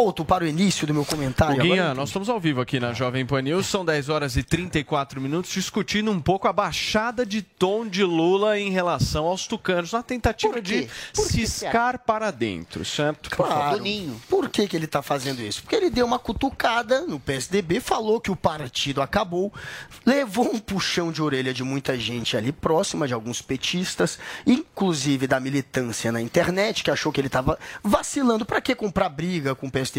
Volto 0.00 0.24
para 0.24 0.44
o 0.44 0.46
início 0.46 0.86
do 0.86 0.94
meu 0.94 1.04
comentário. 1.04 1.60
Guinha, 1.60 1.82
Agora- 1.82 1.94
nós 1.94 2.08
estamos 2.08 2.30
ao 2.30 2.40
vivo 2.40 2.58
aqui 2.62 2.80
na 2.80 2.94
Jovem 2.94 3.26
Pan 3.26 3.42
News, 3.42 3.66
são 3.66 3.84
10 3.84 4.08
horas 4.08 4.34
e 4.34 4.42
34 4.42 5.20
minutos, 5.20 5.50
discutindo 5.52 6.10
um 6.10 6.18
pouco 6.18 6.48
a 6.48 6.54
baixada 6.54 7.26
de 7.26 7.42
tom 7.42 7.86
de 7.86 8.02
Lula 8.02 8.58
em 8.58 8.70
relação 8.70 9.26
aos 9.26 9.46
tucanos, 9.46 9.92
na 9.92 10.02
tentativa 10.02 10.58
de 10.58 10.88
ciscar 11.12 11.98
para 11.98 12.30
dentro, 12.30 12.82
certo? 12.82 13.28
Por 13.28 13.46
Claro. 13.46 13.84
Por 14.26 14.48
que, 14.48 14.66
que 14.66 14.74
ele 14.74 14.86
está 14.86 15.02
fazendo 15.02 15.42
isso? 15.42 15.60
Porque 15.60 15.76
ele 15.76 15.90
deu 15.90 16.06
uma 16.06 16.18
cutucada 16.18 17.02
no 17.02 17.20
PSDB, 17.20 17.78
falou 17.78 18.22
que 18.22 18.30
o 18.30 18.36
partido 18.36 19.02
acabou, 19.02 19.52
levou 20.06 20.50
um 20.50 20.58
puxão 20.58 21.12
de 21.12 21.20
orelha 21.20 21.52
de 21.52 21.62
muita 21.62 21.98
gente 21.98 22.38
ali 22.38 22.52
próxima, 22.52 23.06
de 23.06 23.12
alguns 23.12 23.42
petistas, 23.42 24.18
inclusive 24.46 25.26
da 25.26 25.38
militância 25.38 26.10
na 26.10 26.22
internet, 26.22 26.82
que 26.82 26.90
achou 26.90 27.12
que 27.12 27.20
ele 27.20 27.26
estava 27.26 27.58
vacilando. 27.84 28.46
Para 28.46 28.62
que 28.62 28.74
comprar 28.74 29.10
briga 29.10 29.54
com 29.54 29.66
o 29.66 29.70
PSDB? 29.70 29.89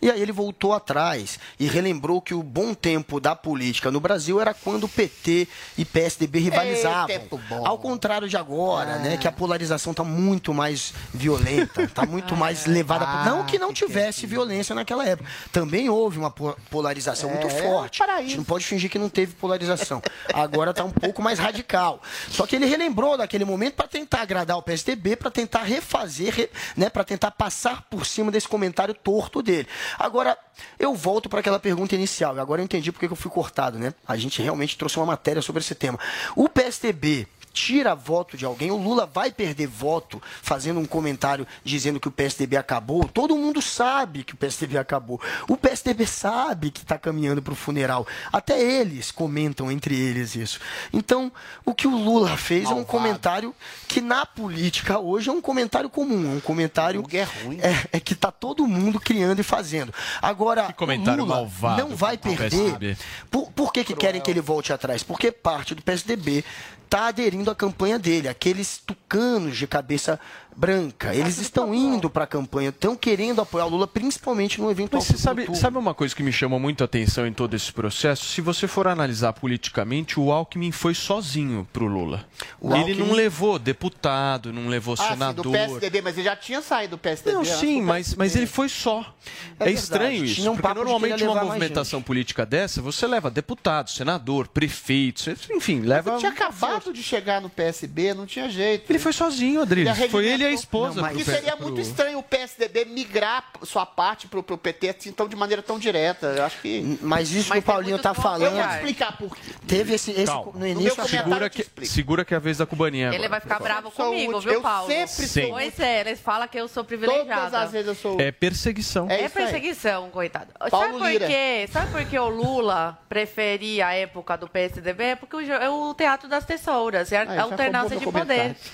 E 0.00 0.10
aí 0.10 0.20
ele 0.20 0.32
voltou 0.32 0.72
atrás 0.72 1.38
e 1.58 1.66
relembrou 1.66 2.20
que 2.20 2.34
o 2.34 2.42
bom 2.42 2.74
tempo 2.74 3.20
da 3.20 3.34
política 3.34 3.90
no 3.90 4.00
Brasil 4.00 4.40
era 4.40 4.54
quando 4.54 4.88
PT 4.88 5.48
e 5.76 5.84
PSDB 5.84 6.38
rivalizavam. 6.40 7.06
bom. 7.48 7.66
Ao 7.66 7.78
contrário 7.78 8.28
de 8.28 8.36
agora, 8.36 8.98
né? 8.98 9.16
Que 9.16 9.26
a 9.28 9.32
polarização 9.32 9.90
está 9.92 10.04
muito 10.04 10.52
mais 10.54 10.92
violenta, 11.12 11.82
está 11.82 12.04
muito 12.06 12.34
mais 12.36 12.66
levada. 12.66 13.06
por- 13.06 13.24
Não 13.24 13.44
que 13.44 13.58
não 13.58 13.72
tivesse 13.72 14.26
violência 14.26 14.74
naquela 14.74 15.06
época. 15.06 15.28
Também 15.50 15.88
houve 15.88 16.18
uma 16.18 16.30
po- 16.30 16.56
polarização 16.70 17.30
muito 17.30 17.46
É, 17.46 17.50
forte. 17.62 18.02
A 18.02 18.20
gente 18.22 18.36
não 18.36 18.44
pode 18.44 18.64
fingir 18.64 18.90
que 18.90 18.98
não 18.98 19.08
teve 19.08 19.32
polarização. 19.34 20.02
Agora 20.32 20.70
está 20.70 20.84
um 20.84 20.90
pouco 20.90 21.22
mais 21.22 21.38
radical. 21.38 22.00
Só 22.28 22.46
que 22.46 22.56
ele 22.56 22.66
relembrou 22.66 23.16
daquele 23.16 23.44
momento 23.44 23.74
para 23.74 23.88
tentar 23.88 24.22
agradar 24.22 24.56
o 24.56 24.62
PSDB, 24.62 25.16
para 25.16 25.30
tentar 25.30 25.62
refazer, 25.62 26.34
re- 26.34 26.50
né? 26.76 26.88
Para 26.90 27.04
tentar 27.04 27.30
passar 27.30 27.82
por 27.90 28.04
cima 28.06 28.30
desse 28.30 28.48
comentário 28.48 28.94
torto 28.94 29.21
dele. 29.42 29.68
Agora, 29.98 30.36
eu 30.78 30.94
volto 30.94 31.28
para 31.28 31.40
aquela 31.40 31.58
pergunta 31.58 31.94
inicial. 31.94 32.38
Agora 32.38 32.60
eu 32.60 32.64
entendi 32.64 32.90
porque 32.90 33.06
que 33.06 33.12
eu 33.12 33.16
fui 33.16 33.30
cortado, 33.30 33.78
né? 33.78 33.94
A 34.06 34.16
gente 34.16 34.40
realmente 34.42 34.76
trouxe 34.76 34.96
uma 34.98 35.06
matéria 35.06 35.42
sobre 35.42 35.60
esse 35.60 35.74
tema. 35.74 35.98
O 36.34 36.48
PSDB 36.48 37.26
tira 37.52 37.94
voto 37.94 38.36
de 38.36 38.44
alguém, 38.44 38.70
o 38.70 38.76
Lula 38.76 39.06
vai 39.06 39.30
perder 39.30 39.66
voto 39.66 40.20
fazendo 40.42 40.80
um 40.80 40.86
comentário 40.86 41.46
dizendo 41.62 42.00
que 42.00 42.08
o 42.08 42.10
PSDB 42.10 42.56
acabou. 42.56 43.04
Todo 43.08 43.36
mundo 43.36 43.60
sabe 43.60 44.24
que 44.24 44.34
o 44.34 44.36
PSDB 44.36 44.78
acabou. 44.78 45.20
O 45.48 45.56
PSDB 45.56 46.06
sabe 46.06 46.70
que 46.70 46.80
está 46.80 46.98
caminhando 46.98 47.42
para 47.42 47.52
o 47.52 47.56
funeral. 47.56 48.06
Até 48.32 48.60
eles 48.60 49.10
comentam 49.10 49.70
entre 49.70 49.98
eles 49.98 50.34
isso. 50.34 50.60
Então, 50.92 51.30
o 51.64 51.74
que 51.74 51.86
o 51.86 51.96
Lula 51.96 52.36
fez 52.36 52.70
é 52.70 52.74
um 52.74 52.84
comentário 52.84 53.54
que 53.86 54.00
na 54.00 54.24
política 54.24 54.98
hoje 54.98 55.28
é 55.28 55.32
um 55.32 55.40
comentário 55.40 55.90
comum, 55.90 56.32
é 56.32 56.36
um 56.36 56.40
comentário 56.40 57.04
é, 57.12 57.96
é 57.96 58.00
que 58.00 58.14
está 58.14 58.30
todo 58.30 58.66
mundo 58.66 58.98
criando 58.98 59.40
e 59.40 59.42
fazendo. 59.42 59.92
Agora, 60.20 60.66
Que 60.66 60.72
comentário 60.72 61.22
o 61.22 61.26
Lula 61.26 61.36
malvado 61.36 61.82
não 61.82 61.96
vai 61.96 62.16
perder. 62.16 62.50
PSDB. 62.50 62.96
Por, 63.30 63.50
por 63.52 63.72
que, 63.72 63.84
que 63.84 63.94
querem 63.94 64.20
que 64.20 64.30
ele 64.30 64.40
volte 64.40 64.72
atrás? 64.72 65.02
Porque 65.02 65.30
parte 65.30 65.74
do 65.74 65.82
PSDB 65.82 66.44
está 66.92 67.06
aderindo 67.06 67.50
à 67.50 67.54
campanha 67.54 67.98
dele, 67.98 68.28
aqueles 68.28 68.76
tucanos 68.76 69.56
de 69.56 69.66
cabeça 69.66 70.20
branca. 70.56 71.14
Eles 71.14 71.38
estão 71.38 71.74
indo 71.74 72.08
para 72.10 72.24
a 72.24 72.26
campanha, 72.26 72.68
estão 72.68 72.94
querendo 72.96 73.40
apoiar 73.40 73.66
o 73.66 73.68
Lula, 73.68 73.86
principalmente 73.86 74.60
no 74.60 74.70
evento 74.70 74.96
Mas 74.96 75.04
você 75.04 75.16
sabe, 75.16 75.46
sabe 75.56 75.78
uma 75.78 75.94
coisa 75.94 76.14
que 76.14 76.22
me 76.22 76.32
chama 76.32 76.58
muito 76.58 76.82
a 76.82 76.84
atenção 76.84 77.26
em 77.26 77.32
todo 77.32 77.54
esse 77.54 77.72
processo? 77.72 78.24
Se 78.26 78.40
você 78.40 78.66
for 78.66 78.86
analisar 78.86 79.32
politicamente, 79.32 80.18
o 80.18 80.30
Alckmin 80.30 80.72
foi 80.72 80.94
sozinho 80.94 81.66
pro 81.72 81.86
Lula. 81.86 82.24
O 82.60 82.74
ele 82.74 82.94
não 82.94 83.12
levou 83.12 83.58
deputado, 83.58 84.52
não 84.52 84.68
levou 84.68 84.94
Ah, 84.98 85.04
sim, 85.04 85.12
senador. 85.12 85.44
do 85.44 85.50
PSDB, 85.52 86.02
mas 86.02 86.16
ele 86.16 86.24
já 86.24 86.36
tinha 86.36 86.62
saído 86.62 86.96
do 86.96 86.98
PSDB. 86.98 87.36
Não, 87.36 87.44
sim, 87.44 87.82
mas, 87.82 88.14
mas 88.14 88.36
ele 88.36 88.46
foi 88.46 88.68
só. 88.68 89.14
É 89.58 89.68
É, 89.68 89.70
estranho 89.72 90.24
isso, 90.24 90.50
um 90.50 90.56
porque 90.56 90.74
normalmente 90.74 91.24
uma 91.24 91.44
movimentação 91.44 92.02
política 92.02 92.44
dessa, 92.44 92.82
você 92.82 93.06
leva 93.06 93.30
deputado, 93.30 93.90
senador, 93.90 94.48
prefeito, 94.48 95.32
enfim, 95.50 95.80
leva... 95.80 96.12
Ele 96.12 96.18
tinha 96.18 96.30
acabado 96.32 96.92
de 96.92 97.02
chegar 97.02 97.40
no 97.40 97.48
PSB, 97.48 98.14
não 98.14 98.26
tinha 98.26 98.48
jeito. 98.48 98.90
Ele 98.90 98.98
foi 98.98 99.12
sozinho, 99.12 99.62
Adriles. 99.62 99.96
Foi 100.10 100.26
ele 100.26 100.41
e 100.42 100.46
a 100.46 100.50
esposa 100.50 101.00
Não, 101.00 101.08
pro 101.08 101.16
mas 101.16 101.24
P- 101.26 101.32
seria 101.32 101.56
pro- 101.56 101.66
muito 101.66 101.80
estranho 101.80 102.18
o 102.18 102.22
PSDB 102.22 102.84
migrar 102.84 103.44
sua 103.62 103.86
parte 103.86 104.26
pro, 104.28 104.42
pro 104.42 104.58
PT 104.58 104.88
assim, 104.90 105.12
tão 105.12 105.28
de 105.28 105.36
maneira 105.36 105.62
tão 105.62 105.78
direta. 105.78 106.26
Eu 106.36 106.44
acho 106.44 106.60
que. 106.60 106.98
Mas 107.02 107.30
isso 107.32 107.52
que 107.52 107.58
o 107.58 107.62
Paulinho 107.62 107.98
tá 107.98 108.12
falando. 108.14 108.56
Eu 108.56 108.62
vou 108.64 108.74
explicar 108.74 109.16
por 109.16 109.34
quê. 109.36 109.52
Teve 109.66 109.94
esse, 109.94 110.10
esse 110.12 110.24
Calma. 110.26 110.52
no 110.54 110.66
início. 110.66 111.04
segura, 111.08 111.48
que, 111.50 111.66
segura 111.86 112.24
que 112.24 112.34
é 112.34 112.36
a 112.36 112.40
vez 112.40 112.58
da 112.58 112.66
cubaninha 112.66 113.08
Ele 113.08 113.16
agora, 113.16 113.28
vai 113.30 113.40
ficar 113.40 113.58
bravo 113.60 113.90
comigo, 113.90 114.32
útil. 114.36 114.40
viu, 114.42 114.52
Eu 114.54 114.62
Paulo? 114.62 114.86
sempre 114.88 115.26
sou 115.26 115.48
Pois 115.50 115.80
é, 115.80 116.00
eles 116.00 116.20
falam 116.20 116.48
que 116.48 116.58
eu 116.58 116.68
sou 116.68 116.84
privilegiada. 116.84 117.34
Todas 117.42 117.54
as 117.54 117.72
vezes 117.72 117.88
eu 117.88 117.94
sou. 117.94 118.20
É 118.20 118.30
perseguição. 118.32 119.08
É, 119.10 119.28
perseguição, 119.28 120.10
coitado. 120.10 120.48
Paulo 120.70 120.98
Sabe 120.98 121.18
por 121.18 121.26
quê? 121.28 121.68
Sabe 121.72 121.90
por 121.92 122.04
que 122.04 122.18
o 122.18 122.28
Lula 122.28 122.98
preferia 123.08 123.86
a 123.88 123.94
época 123.94 124.36
do 124.36 124.48
PSDB? 124.48 125.16
Porque 125.16 125.36
o, 125.36 125.40
é 125.40 125.68
o 125.70 125.94
teatro 125.94 126.28
das 126.28 126.44
tesouras, 126.44 127.10
é 127.12 127.18
a 127.18 127.22
Ah, 127.22 127.34
já 127.36 127.42
alternância 127.42 127.96
de 127.96 128.04
poder. 128.04 128.56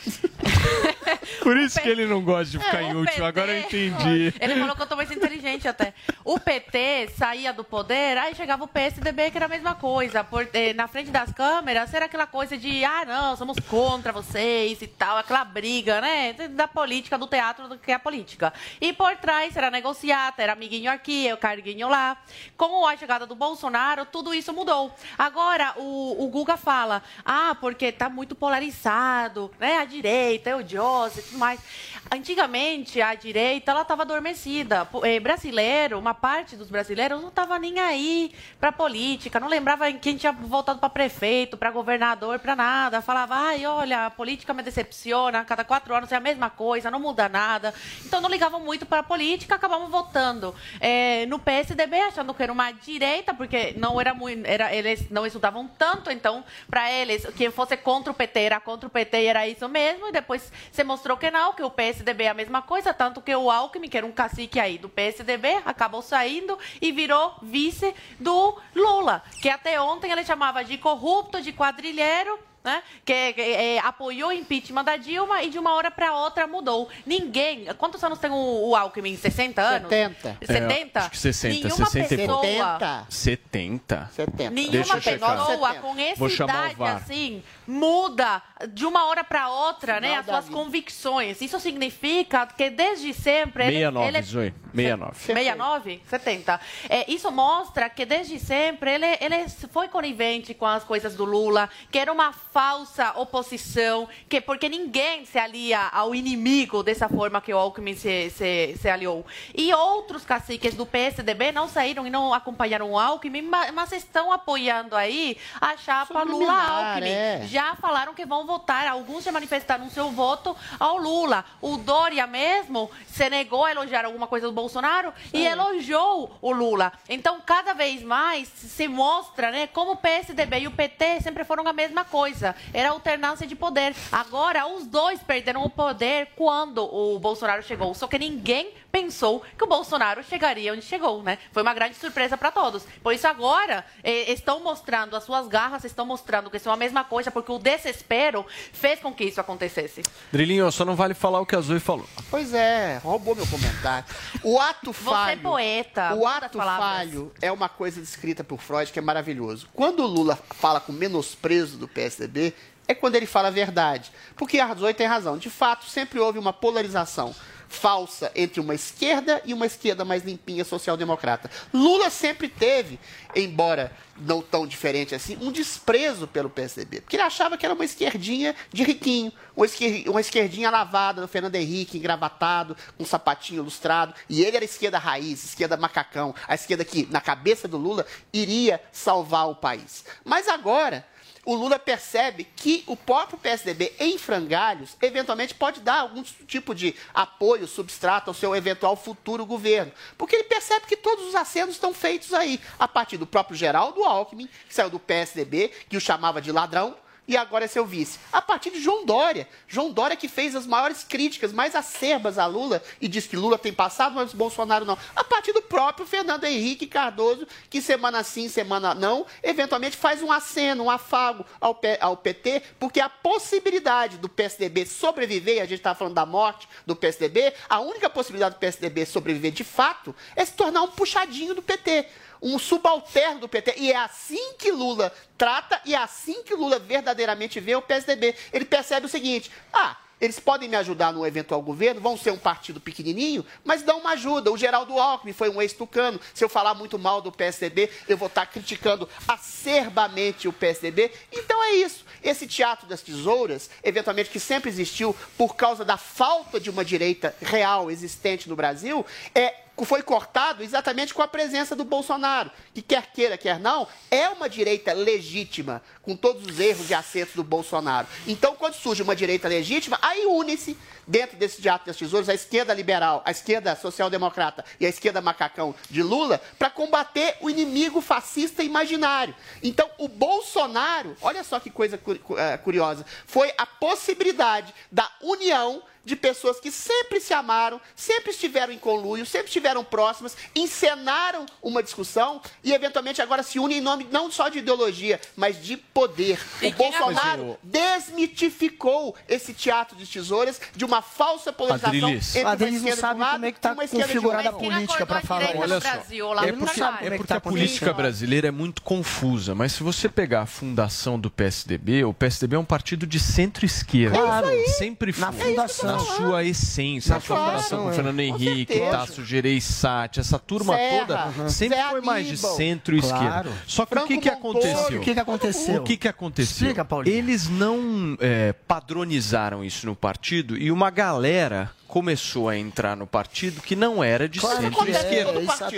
Por 1.43 1.57
isso 1.59 1.81
que 1.81 1.89
ele 1.89 2.07
não 2.07 2.23
gosta 2.23 2.47
de 2.47 2.59
ficar 2.59 2.79
É, 2.83 2.85
em 2.85 2.95
último, 2.95 3.07
PT. 3.07 3.23
agora 3.23 3.53
eu 3.53 3.61
entendi. 3.61 4.35
Ele 4.41 4.55
falou 4.61 4.77
que 4.77 4.83
eu 4.83 4.87
tô 4.87 4.97
mais 4.97 5.11
inteligente 5.11 5.67
até. 5.69 5.93
O 6.25 6.39
PT 6.39 7.09
saía 7.17 7.53
do 7.53 7.65
poder, 7.65 8.17
aí 8.19 8.35
chegava 8.35 8.65
o 8.65 8.69
PSDB, 8.69 9.31
que 9.31 9.37
era 9.39 9.47
a 9.47 9.49
mesma 9.49 9.75
coisa. 9.75 10.23
Por, 10.25 10.49
eh, 10.53 10.73
na 10.75 10.87
frente 10.89 11.11
das 11.11 11.33
câmeras, 11.33 11.93
era 11.93 12.07
aquela 12.07 12.27
coisa 12.27 12.57
de, 12.57 12.85
ah, 12.85 13.05
não, 13.07 13.37
somos 13.37 13.59
contra 13.69 14.13
vocês 14.13 14.81
e 14.83 14.87
tal, 14.87 15.17
aquela 15.19 15.45
briga, 15.45 16.01
né? 16.01 16.33
Da 16.51 16.69
política, 16.69 17.17
do 17.19 17.27
teatro, 17.27 17.69
do 17.69 17.79
que 17.79 17.91
é 17.91 17.95
a 17.95 17.99
política. 17.99 18.53
E 18.81 18.93
por 18.93 19.17
trás 19.17 19.57
era 19.57 19.71
negociata, 19.71 20.43
era 20.43 20.53
amiguinho 20.53 20.91
aqui, 20.91 21.31
o 21.33 21.37
carguinho 21.37 21.89
lá. 21.89 22.17
Com 22.57 22.87
a 22.87 22.97
chegada 22.97 23.27
do 23.27 23.35
Bolsonaro, 23.35 24.05
tudo 24.07 24.33
isso 24.35 24.53
mudou. 24.53 24.95
Agora, 25.19 25.75
o, 25.77 26.25
o 26.25 26.29
Guga 26.29 26.57
fala, 26.57 27.03
ah, 27.25 27.57
porque 27.61 27.91
tá 27.93 28.09
muito 28.09 28.35
polarizado, 28.35 29.51
né? 29.59 29.79
A 29.79 29.85
direita 29.85 30.51
é 30.51 30.57
odiosa 30.57 31.21
e 31.21 31.23
tudo 31.23 31.39
mais. 31.39 31.48
life. 31.49 31.98
Antigamente, 32.11 33.03
a 33.03 33.15
direita, 33.15 33.71
ela 33.71 33.83
estava 33.83 34.01
adormecida. 34.03 34.89
Eh, 35.05 35.21
brasileiro, 35.21 35.99
uma 35.99 36.15
parte 36.15 36.57
dos 36.57 36.71
brasileiros 36.71 37.21
não 37.21 37.29
estava 37.29 37.59
nem 37.59 37.79
aí 37.79 38.33
para 38.59 38.73
política, 38.73 39.39
não 39.39 39.47
lembrava 39.47 39.91
em 39.91 39.99
quem 39.99 40.17
tinha 40.17 40.33
voltado 40.33 40.79
para 40.79 40.89
prefeito, 40.89 41.59
para 41.59 41.71
governador, 41.71 42.39
para 42.39 42.57
nada. 42.57 43.03
Falava, 43.03 43.35
ai, 43.35 43.67
olha, 43.67 44.07
a 44.07 44.11
política 44.11 44.55
me 44.55 44.63
decepciona, 44.63 45.45
cada 45.45 45.65
quatro 45.65 45.95
anos 45.95 46.11
é 46.11 46.17
a 46.17 46.21
mesma 46.21 46.49
coisa, 46.49 46.91
não 46.91 46.99
muda 46.99 47.29
nada. 47.29 47.75
Então 48.03 48.23
não 48.23 48.31
ligavam 48.31 48.59
muito 48.61 48.87
para 48.87 49.01
a 49.01 49.03
política, 49.03 49.57
acabavam 49.57 49.89
votando 49.91 50.55
eh, 50.81 51.27
no 51.27 51.39
PSDB, 51.39 52.01
achando 52.01 52.33
que 52.33 52.43
era 52.43 52.53
uma 52.53 52.73
direita, 52.73 53.35
porque 53.35 53.75
não 53.77 54.01
era 54.01 54.15
muito, 54.15 54.47
era, 54.47 54.75
eles 54.75 55.11
não 55.11 55.27
estudavam 55.27 55.69
tanto, 55.77 56.11
então, 56.11 56.43
para 56.71 56.91
eles, 56.91 57.27
quem 57.37 57.51
fosse 57.51 57.77
contra 57.77 58.11
o 58.11 58.15
PT 58.15 58.41
era 58.41 58.61
contra 58.61 58.87
o 58.87 58.91
PT 58.91 59.25
era 59.25 59.47
isso 59.47 59.69
mesmo, 59.69 60.09
e 60.09 60.13
depois 60.13 60.51
você 60.73 60.83
mostrou 60.83 61.19
que 61.19 61.31
não, 61.31 61.53
que 61.53 61.63
o 61.63 61.71
PSDB 61.99 62.25
é 62.25 62.29
a 62.29 62.35
mesma 62.35 62.63
coisa, 62.63 62.95
tanto 62.95 63.21
que 63.21 63.35
o 63.35 63.51
Alckmin, 63.51 63.89
que 63.89 63.97
era 63.97 64.07
um 64.07 64.13
cacique 64.13 64.61
aí 64.61 64.79
do 64.79 64.89
PSDB, 64.89 65.61
acabou 65.65 66.01
saindo 66.01 66.57
e 66.81 66.93
virou 66.93 67.35
vice 67.43 67.95
do 68.21 68.57
Lula, 68.75 69.23
que 69.41 69.49
até 69.49 69.81
ontem 69.81 70.11
ele 70.11 70.25
chamava 70.25 70.65
de 70.65 70.79
corrupto, 70.79 71.41
de 71.43 71.53
quadrilheiro, 71.53 72.39
né? 72.69 72.83
Que, 73.05 73.33
que, 73.33 73.41
é, 73.41 73.79
apoiou 73.79 74.29
o 74.29 74.33
impeachment 74.33 74.85
da 74.85 74.97
Dilma 74.97 75.43
e 75.43 75.51
de 75.51 75.59
uma 75.59 75.75
hora 75.75 75.91
para 75.91 76.15
outra 76.15 76.47
mudou. 76.47 76.89
Ninguém. 77.07 77.67
Quantos 77.79 78.03
anos 78.05 78.19
tem 78.19 78.31
o, 78.31 78.69
o 78.69 78.77
Alckmin? 78.77 79.17
60 79.17 79.61
anos? 79.63 79.89
70. 79.89 80.37
70? 80.45 80.99
É, 80.99 81.03
acho 81.03 81.11
que 81.11 81.19
60, 81.19 81.55
Nenhuma 81.55 81.87
60 81.87 82.15
e 82.15 82.27
pouco. 82.27 82.43
pessoa. 82.43 83.07
70? 83.09 84.11
70. 84.13 84.51
Nenhuma 84.51 84.73
Deixa 84.73 84.97
eu 84.97 85.01
checar. 85.01 85.37
pessoa 85.39 85.75
com 85.77 85.99
essa 85.99 86.17
Vou 86.19 86.29
chamar 86.29 86.53
o 86.53 86.57
idade 86.67 86.75
VAR. 86.77 86.97
assim 86.97 87.43
muda 87.67 88.43
de 88.71 88.87
uma 88.87 89.05
hora 89.07 89.23
para 89.23 89.49
outra, 89.51 90.01
né, 90.01 90.17
as 90.17 90.25
suas 90.27 90.45
vida. 90.47 90.57
convicções. 90.57 91.41
Isso 91.43 91.61
significa 91.61 92.47
que 92.47 92.71
desde 92.71 93.13
sempre 93.13 93.65
ele, 93.65 93.77
69, 93.77 94.09
ele 94.09 94.23
Zoe. 94.23 94.55
69. 94.75 95.15
69? 95.19 96.03
70. 96.09 96.61
É, 96.89 97.11
isso 97.11 97.31
mostra 97.31 97.89
que 97.91 98.05
desde 98.07 98.39
sempre 98.39 98.93
ele, 98.95 99.07
ele 99.21 99.49
foi 99.71 99.89
conivente 99.89 100.55
com 100.55 100.67
as 100.67 100.85
coisas 100.85 101.15
do 101.15 101.25
Lula, 101.25 101.69
que 101.91 101.99
era 101.99 102.13
uma 102.13 102.33
falsa 102.59 103.13
oposição, 103.15 104.09
que 104.29 104.41
porque 104.41 104.69
ninguém 104.69 105.25
se 105.25 105.39
alia 105.39 105.81
ao 105.93 106.13
inimigo 106.13 106.83
dessa 106.83 107.09
forma 107.09 107.41
que 107.41 107.55
o 107.55 107.57
Alckmin 107.57 107.95
se, 107.95 108.31
se, 108.31 108.77
se 108.81 108.89
aliou. 108.89 109.25
E 109.55 109.73
outros 109.73 110.25
caciques 110.25 110.75
do 110.75 110.85
PSDB 110.85 111.53
não 111.53 111.69
saíram 111.69 112.05
e 112.05 112.11
não 112.11 112.35
acompanharam 112.35 112.91
o 112.91 112.99
Alckmin, 112.99 113.43
ma- 113.43 113.71
mas 113.71 113.93
estão 113.93 114.33
apoiando 114.33 114.97
aí 114.97 115.37
a 115.61 115.77
chapa 115.77 116.25
Lula-Alckmin. 116.25 117.09
é. 117.11 117.47
Já 117.47 117.77
falaram 117.77 118.13
que 118.13 118.27
vão 118.27 118.45
votar, 118.45 118.89
alguns 118.89 119.23
já 119.23 119.31
manifestaram 119.31 119.89
seu 119.89 120.11
voto 120.11 120.57
ao 120.81 120.97
Lula. 120.99 121.45
O 121.63 121.77
Dória 121.77 122.27
mesmo 122.27 122.91
se 123.07 123.31
negou 123.31 123.67
a 123.67 123.71
elogiar 123.71 124.05
alguma 124.05 124.27
coisa 124.27 124.49
do 124.49 124.53
Bolsonaro 124.53 125.13
e 125.33 125.47
elogiou 125.47 126.37
o 126.43 126.51
Lula. 126.51 126.93
Então, 127.09 127.41
cada 127.41 127.73
vez 127.73 128.03
mais 128.03 128.49
se 128.49 128.89
mostra 128.89 129.53
né, 129.53 129.69
como 129.69 129.93
o 129.93 129.97
PSDB 129.97 130.59
e 130.63 130.67
o 130.67 130.73
PT 130.73 131.21
sempre 131.21 131.45
foram 131.45 131.65
a 131.69 131.73
mesma 131.73 132.05
coisa. 132.05 132.48
Era 132.73 132.91
alternância 132.91 133.47
de 133.47 133.55
poder. 133.55 133.95
Agora, 134.11 134.67
os 134.67 134.87
dois 134.87 135.23
perderam 135.23 135.65
o 135.65 135.71
poder 135.71 136.29
quando 136.37 136.85
o 136.85 137.19
Bolsonaro 137.19 137.63
chegou. 137.63 137.95
Só 137.95 138.07
que 138.07 138.19
ninguém 138.19 138.71
pensou 138.91 139.43
que 139.57 139.65
o 139.65 139.67
Bolsonaro 139.67 140.23
chegaria 140.25 140.73
onde 140.73 140.83
chegou, 140.83 141.23
né? 141.23 141.39
Foi 141.53 141.63
uma 141.63 141.75
grande 141.75 141.95
surpresa 141.97 142.37
para 142.37 142.51
todos. 142.51 142.85
Por 143.03 143.13
isso, 143.13 143.27
agora, 143.27 143.85
eh, 144.03 144.33
estão 144.33 144.61
mostrando 144.61 145.15
as 145.15 145.25
suas 145.25 145.47
garras, 145.47 145.85
estão 145.85 146.07
mostrando 146.07 146.51
que 146.51 146.59
são 146.59 146.73
a 146.73 146.77
mesma 146.77 147.05
coisa, 147.05 147.31
porque 147.31 147.53
o 147.53 147.59
desespero 147.59 148.45
fez 148.73 149.01
com 149.01 149.13
que 149.13 149.25
isso 149.25 149.41
acontecesse. 149.41 150.03
Drilinho, 150.33 150.71
só 150.73 150.85
não 150.85 150.97
vale 150.97 151.15
falar 151.15 151.41
o 151.41 151.47
que 151.47 151.55
a 151.55 151.61
Zoe 151.61 151.81
falou. 151.81 152.09
Pois 152.31 152.55
é, 152.55 152.99
roubou 152.99 153.35
meu 153.35 153.47
comentário. 153.47 154.05
O 154.43 154.59
ato 154.59 154.93
Você 154.93 155.05
falho. 155.05 155.33
é 155.33 155.43
poeta. 155.43 156.15
O 156.15 156.27
ato 156.27 156.59
palavras. 156.59 156.89
falho 156.89 157.33
é 157.41 157.53
uma 157.53 157.69
coisa 157.69 158.01
descrita 158.01 158.43
por 158.43 158.61
Freud 158.61 158.91
que 158.93 158.99
é 158.99 159.03
maravilhoso. 159.03 159.69
Quando 159.75 160.03
o 160.03 160.07
Lula 160.07 160.39
fala 160.51 160.81
com 160.81 160.93
menosprezo 160.93 161.77
do 161.77 161.87
PSDB, 161.87 162.55
é 162.87 162.95
quando 162.95 163.17
ele 163.17 163.27
fala 163.27 163.49
a 163.49 163.51
verdade. 163.51 164.11
Porque 164.35 164.59
a 164.59 164.75
Zoe 164.75 164.95
tem 164.95 165.07
razão. 165.07 165.37
De 165.37 165.51
fato, 165.51 165.85
sempre 165.85 166.19
houve 166.19 166.39
uma 166.39 166.53
polarização 166.53 167.35
falsa 167.69 168.33
entre 168.35 168.61
uma 168.61 168.75
esquerda 168.75 169.43
e 169.45 169.53
uma 169.53 169.67
esquerda 169.67 170.05
mais 170.05 170.25
limpinha 170.25 170.65
social-democrata. 170.65 171.51
Lula 171.73 172.11
sempre 172.11 172.49
teve, 172.49 172.99
embora 173.37 173.93
não 174.17 174.43
tão 174.43 174.67
diferente 174.67 175.15
assim, 175.15 175.39
um 175.41 175.53
desprezo 175.53 176.27
pelo 176.27 176.51
PSDB. 176.51 177.03
Porque 177.03 177.15
ele 177.17 177.23
achava 177.23 177.57
que 177.57 177.65
era 177.65 177.75
uma 177.75 177.85
esquerdinha 177.85 178.55
de 178.73 178.83
riquinho, 178.83 179.33
uma 179.57 179.67
esquer- 179.67 180.09
uma 180.09 180.21
esquerdinha 180.21 180.71
lavada 180.71 181.21
do 181.21 181.29
Fernando 181.29 181.55
Henrique, 181.55 181.99
engravatado, 181.99 182.77
com 182.97 183.05
sapatinho 183.05 183.63
lustrado. 183.63 184.15
E 184.29 184.43
ele 184.43 184.57
era 184.57 184.65
esquerda 184.65 184.99
raiz, 184.99 185.45
esquerda 185.45 185.77
macacão, 185.77 186.35
a 186.49 186.55
esquerda 186.55 186.85
que, 186.85 187.07
na 187.11 187.21
cabeça 187.21 187.69
do 187.69 187.77
Lula, 187.77 188.07
iria 188.33 188.83
salvar 188.91 189.49
o 189.49 189.55
país. 189.55 190.05
Mas 190.25 190.49
agora, 190.49 191.07
o 191.49 191.55
Lula 191.55 191.79
percebe 191.79 192.45
que 192.45 192.85
o 192.87 192.95
próprio 192.95 193.39
PSDB 193.39 193.95
em 193.99 194.19
frangalhos, 194.19 194.95
eventualmente 195.01 195.55
pode 195.55 195.81
dar 195.81 196.01
algum 196.01 196.23
tipo 196.23 196.75
de 196.75 196.95
apoio, 197.15 197.67
substrato 197.67 198.29
ao 198.29 198.35
seu 198.35 198.55
eventual 198.55 198.95
futuro 198.95 199.47
governo. 199.47 199.91
Porque 200.19 200.37
ele 200.37 200.45
percebe 200.45 200.85
que 200.85 200.95
todos 200.95 201.25
os 201.27 201.35
acenos 201.35 201.77
estão 201.77 201.95
feitos 201.95 202.35
aí, 202.35 202.61
a 202.79 202.87
partir 202.87 203.17
do 203.17 203.27
próprio 203.27 203.57
Geraldo 203.57 204.05
Alckmin, 204.05 204.47
que 204.69 204.75
saiu 204.75 204.91
do 204.91 204.99
PSDB, 204.99 205.73
que 205.89 205.97
o 205.97 206.01
chamava 206.03 206.43
de 206.43 206.53
ladrão, 206.53 206.95
e 207.29 207.37
agora 207.37 207.67
é 207.67 207.69
seu 207.69 207.85
vice. 207.85 208.19
A 208.33 208.41
partir 208.41 208.71
de 208.71 208.81
João 208.81 209.05
Dória. 209.05 209.47
João 209.69 209.93
Dória 209.93 210.17
que 210.17 210.27
fez 210.27 210.57
as 210.57 210.67
maiores 210.67 211.05
críticas, 211.05 211.53
mais 211.53 211.75
acerbas 211.75 212.39
a 212.39 212.47
Lula 212.47 212.83
e 212.99 213.07
diz 213.07 213.27
que 213.27 213.37
Lula 213.37 213.59
tem 213.59 213.73
passado, 213.73 214.15
mas 214.15 214.33
Bolsonaro 214.33 214.87
não. 214.87 214.97
A 215.15 215.23
partir 215.23 215.53
do 215.53 215.61
próprio 215.61 216.07
Fernando 216.07 216.45
Henrique 216.45 216.87
Cardoso, 216.87 217.47
que 217.69 217.83
semana 217.83 218.25
sim, 218.25 218.49
semana 218.49 218.95
não, 218.95 219.27
eventualmente 219.43 219.97
faz 219.97 220.23
um 220.23 220.33
aceno, 220.33 220.85
um 220.85 220.91
afago 220.91 221.45
ao, 221.61 221.79
ao 222.01 222.17
PT, 222.17 222.63
porque 222.81 222.99
a 222.99 223.11
possibilidade 223.11 224.17
do 224.17 224.29
PSDB 224.29 224.87
sobreviver, 224.87 225.57
e 225.57 225.61
a 225.61 225.67
gente 225.67 225.81
estava 225.81 225.99
falando 225.99 226.15
da 226.15 226.25
morte 226.25 226.67
do 226.87 226.97
PSDB, 226.97 227.53
a 227.69 227.79
única 227.81 228.09
possibilidade 228.09 228.55
do 228.55 228.59
PSDB 228.59 229.05
sobreviver 229.05 229.53
de 229.53 229.65
fato 229.65 230.15
é 230.35 230.45
se 230.45 230.53
tornar 230.53 230.83
um 230.83 230.89
puxadinho 230.89 231.55
do 231.55 231.61
PT 231.61 232.07
um 232.43 232.59
subalterno 232.59 233.41
do 233.41 233.49
PT. 233.49 233.75
E 233.77 233.93
é 233.93 233.97
assim 233.97 234.55
que 234.55 234.71
Lula 234.71 235.13
trata 235.37 235.81
e 235.85 235.95
é 235.95 235.99
assim 235.99 236.43
que 236.43 236.55
Lula 236.55 236.79
verdadeiramente 236.79 237.61
vê 237.61 237.75
o 237.77 237.83
PSDB. 237.83 238.35
Ele 238.53 238.65
percebe 238.65 239.07
o 239.07 239.09
seguinte: 239.09 239.51
ah. 239.73 239.97
Eles 240.21 240.41
podem 240.41 240.69
me 240.69 240.77
ajudar 240.77 241.13
no 241.13 241.25
eventual 241.25 241.63
governo, 241.63 242.01
vão 242.01 242.17
ser 242.17 242.33
um 242.33 242.39
partido 242.39 242.81
pequenininho, 242.81 243.47
mas 243.65 243.83
dão 243.83 244.01
uma 244.01 244.11
ajuda. 244.11 244.51
O 244.51 244.59
Geraldo 244.59 244.99
Alckmin 244.99 245.33
foi 245.33 245.49
um 245.49 245.63
ex-tucano. 245.63 246.21
Se 246.35 246.45
eu 246.45 246.49
falar 246.49 246.75
muito 246.75 246.99
mal 246.99 247.23
do 247.23 247.31
PSDB, 247.31 247.89
eu 248.09 248.17
vou 248.17 248.27
estar 248.27 248.47
criticando 248.47 249.09
acerbamente 249.29 250.49
o 250.49 250.53
PSDB. 250.53 251.13
Então 251.33 251.63
é 251.63 251.73
isso. 251.77 252.05
Esse 252.23 252.49
teatro 252.49 252.89
das 252.89 253.01
tesouras, 253.01 253.71
eventualmente 253.83 254.31
que 254.31 254.41
sempre 254.41 254.69
existiu 254.69 255.15
por 255.37 255.55
causa 255.55 255.85
da 255.85 255.97
falta 255.97 256.59
de 256.59 256.69
uma 256.69 256.85
direita 256.85 257.35
real 257.41 257.89
existente 257.89 258.49
no 258.49 258.57
Brasil, 258.57 259.07
é 259.33 259.68
foi 259.85 260.03
cortado 260.03 260.63
exatamente 260.63 261.15
com 261.15 261.23
a 261.23 261.29
presença 261.29 261.77
do 261.77 261.85
Bolsonaro, 261.85 262.51
que 262.75 262.83
quer 262.83 263.13
queira, 263.13 263.39
quer 263.39 263.59
não, 263.59 263.87
é 264.11 264.29
uma 264.29 264.49
direita 264.49 264.93
legítima, 264.93 265.83
com 266.03 266.17
todos 266.17 266.47
os 266.47 266.59
erros 266.59 266.91
e 266.91 266.95
acertos 266.95 267.37
do 267.37 267.45
Bolsonaro. 267.45 268.07
Então, 268.27 268.57
quando 268.57 268.75
surge 268.75 269.03
uma 269.03 269.15
direita 269.15 269.49
legítima, 269.49 269.99
aí 270.03 270.27
une-se, 270.27 270.77
dentro 271.07 271.37
desse 271.37 271.63
teatro 271.63 271.87
das 271.87 271.97
tesouras, 271.97 272.29
a 272.29 272.35
esquerda 272.35 272.75
liberal, 272.75 273.23
a 273.25 273.31
esquerda 273.31 273.75
social-democrata 273.75 274.65
e 274.79 274.87
a 274.87 274.89
esquerda 274.89 275.21
macacão 275.21 275.75
de 275.89 276.03
Lula, 276.03 276.41
para 276.59 276.71
combater 276.71 277.37
o 277.41 277.49
inimigo 277.49 278.01
fascista 278.01 278.63
imaginário. 278.63 279.35
Então, 279.63 279.89
o 279.99 280.09
Bolsonaro, 280.09 281.17
olha 281.23 281.43
só 281.43 281.59
que 281.59 281.71
coisa 281.71 281.99
eh, 282.37 282.57
curiosa, 282.59 283.07
foi 283.27 283.53
a 283.57 283.65
possibilidade 283.65 284.75
da 284.93 285.11
união 285.23 285.83
de 286.09 286.17
pessoas 286.17 286.59
que 286.59 286.73
sempre 286.73 287.21
se 287.21 287.35
amaram, 287.35 287.81
sempre 287.95 288.31
estiveram 288.31 288.73
em 288.73 288.79
conluio, 288.79 289.27
sempre 289.27 289.49
estiveram 289.49 289.85
próximas, 289.85 290.37
encenaram 290.57 291.45
uma 291.63 291.83
discussão 291.83 292.41
e, 292.65 292.73
eventualmente, 292.73 293.21
agora 293.21 293.43
se 293.43 293.59
unem 293.59 293.79
em 293.79 293.81
nome 293.81 294.09
não 294.11 294.31
só 294.31 294.49
de 294.49 294.59
ideologia, 294.59 295.21
mas 295.37 295.63
de 295.63 295.77
poder. 295.77 296.41
O 296.63 296.71
Bolsonaro 296.73 297.59
desmitificou 297.63 299.15
esse 299.29 299.53
teatro 299.53 299.97
de 299.97 300.07
tesouras 300.07 300.61
de 300.75 300.85
uma 300.85 301.03
falsa 301.03 301.53
polarização 301.53 301.91
Adrilis. 301.91 302.31
entre 302.35 302.43
uma 302.43 302.53
Adrilis 302.53 302.83
não 302.83 302.89
esquerda 302.89 303.09
de 303.09 303.15
um 303.15 303.19
lado 303.19 303.33
como 303.33 303.45
é 303.45 303.53
que 303.53 303.61
tá 303.61 303.69
e 303.69 303.73
uma 303.73 303.85
esquerda 303.85 304.43
de 304.43 304.49
a 304.49 304.53
política 304.53 305.07
para 305.07 305.21
falar 305.21 305.55
isso. 305.55 305.69
no 305.69 305.81
Brasil, 305.81 306.33
É 306.33 306.53
porque, 306.53 306.81
é 306.81 306.85
é 306.85 307.11
que 307.11 307.17
porque 307.17 307.29
tá 307.29 307.37
a 307.37 307.41
política 307.41 307.93
brasileira 307.93 308.49
é 308.49 308.51
muito 308.51 308.81
confusa, 308.81 309.55
mas 309.55 309.73
se 309.73 309.83
você 309.83 310.09
pegar 310.09 310.43
a 310.43 310.47
fundação 310.47 311.21
do 311.21 311.31
PSDB, 311.31 312.05
o 312.05 312.15
PSDB 312.15 312.57
é 312.57 312.59
um 312.59 312.65
partido 312.65 313.07
de 313.07 313.21
centro-esquerda. 313.21 314.19
Claro. 314.19 314.49
É. 314.49 314.65
Sempre 314.69 315.13
foi. 315.13 315.21
Na 315.21 315.33
fundação. 315.33 315.98
Na 315.99 316.17
sua 316.17 316.45
essência. 316.45 317.11
Na 317.11 317.17
a 317.17 317.21
sua 317.21 317.37
fundação, 317.37 317.83
com 317.85 317.91
é. 317.91 317.93
Fernando 317.93 318.21
Henrique. 318.21 318.81
Tasso 318.91 319.25
Gereissati, 319.25 320.21
essa 320.21 320.39
turma 320.39 320.75
Serra, 320.75 320.99
toda 321.01 321.27
uhum. 321.27 321.49
sempre 321.49 321.77
Zé 321.77 321.91
foi 321.91 322.01
mais 322.01 322.27
de 322.27 322.33
Aníbal. 322.33 322.57
centro-esquerda. 322.57 323.29
Claro. 323.29 323.53
Só 323.67 323.87
que 323.87 323.99
o 323.99 324.07
que, 324.07 324.19
que 324.19 324.29
aconteceu? 324.29 324.99
O 324.99 325.01
que, 325.01 325.15
que 325.15 325.21
aconteceu? 325.21 325.81
O 325.81 325.85
que, 325.85 325.97
que 325.97 326.09
aconteceu? 326.09 326.69
Explica, 326.69 326.85
Paulinho. 326.85 327.17
Eles 327.17 327.49
não 327.49 328.17
é, 328.21 328.53
padronizaram 328.53 329.65
isso 329.65 329.87
no 329.87 329.97
partido 329.97 330.57
e 330.57 330.71
uma 330.71 330.91
galera 330.91 331.71
começou 331.89 332.49
a 332.51 332.57
entrar 332.57 332.95
no 332.97 333.07
partido 333.07 333.61
que 333.63 333.75
não 333.75 334.05
era 334.05 334.29
de 334.29 334.39
Claro, 334.41 334.61
centro-esquerda. 334.61 335.33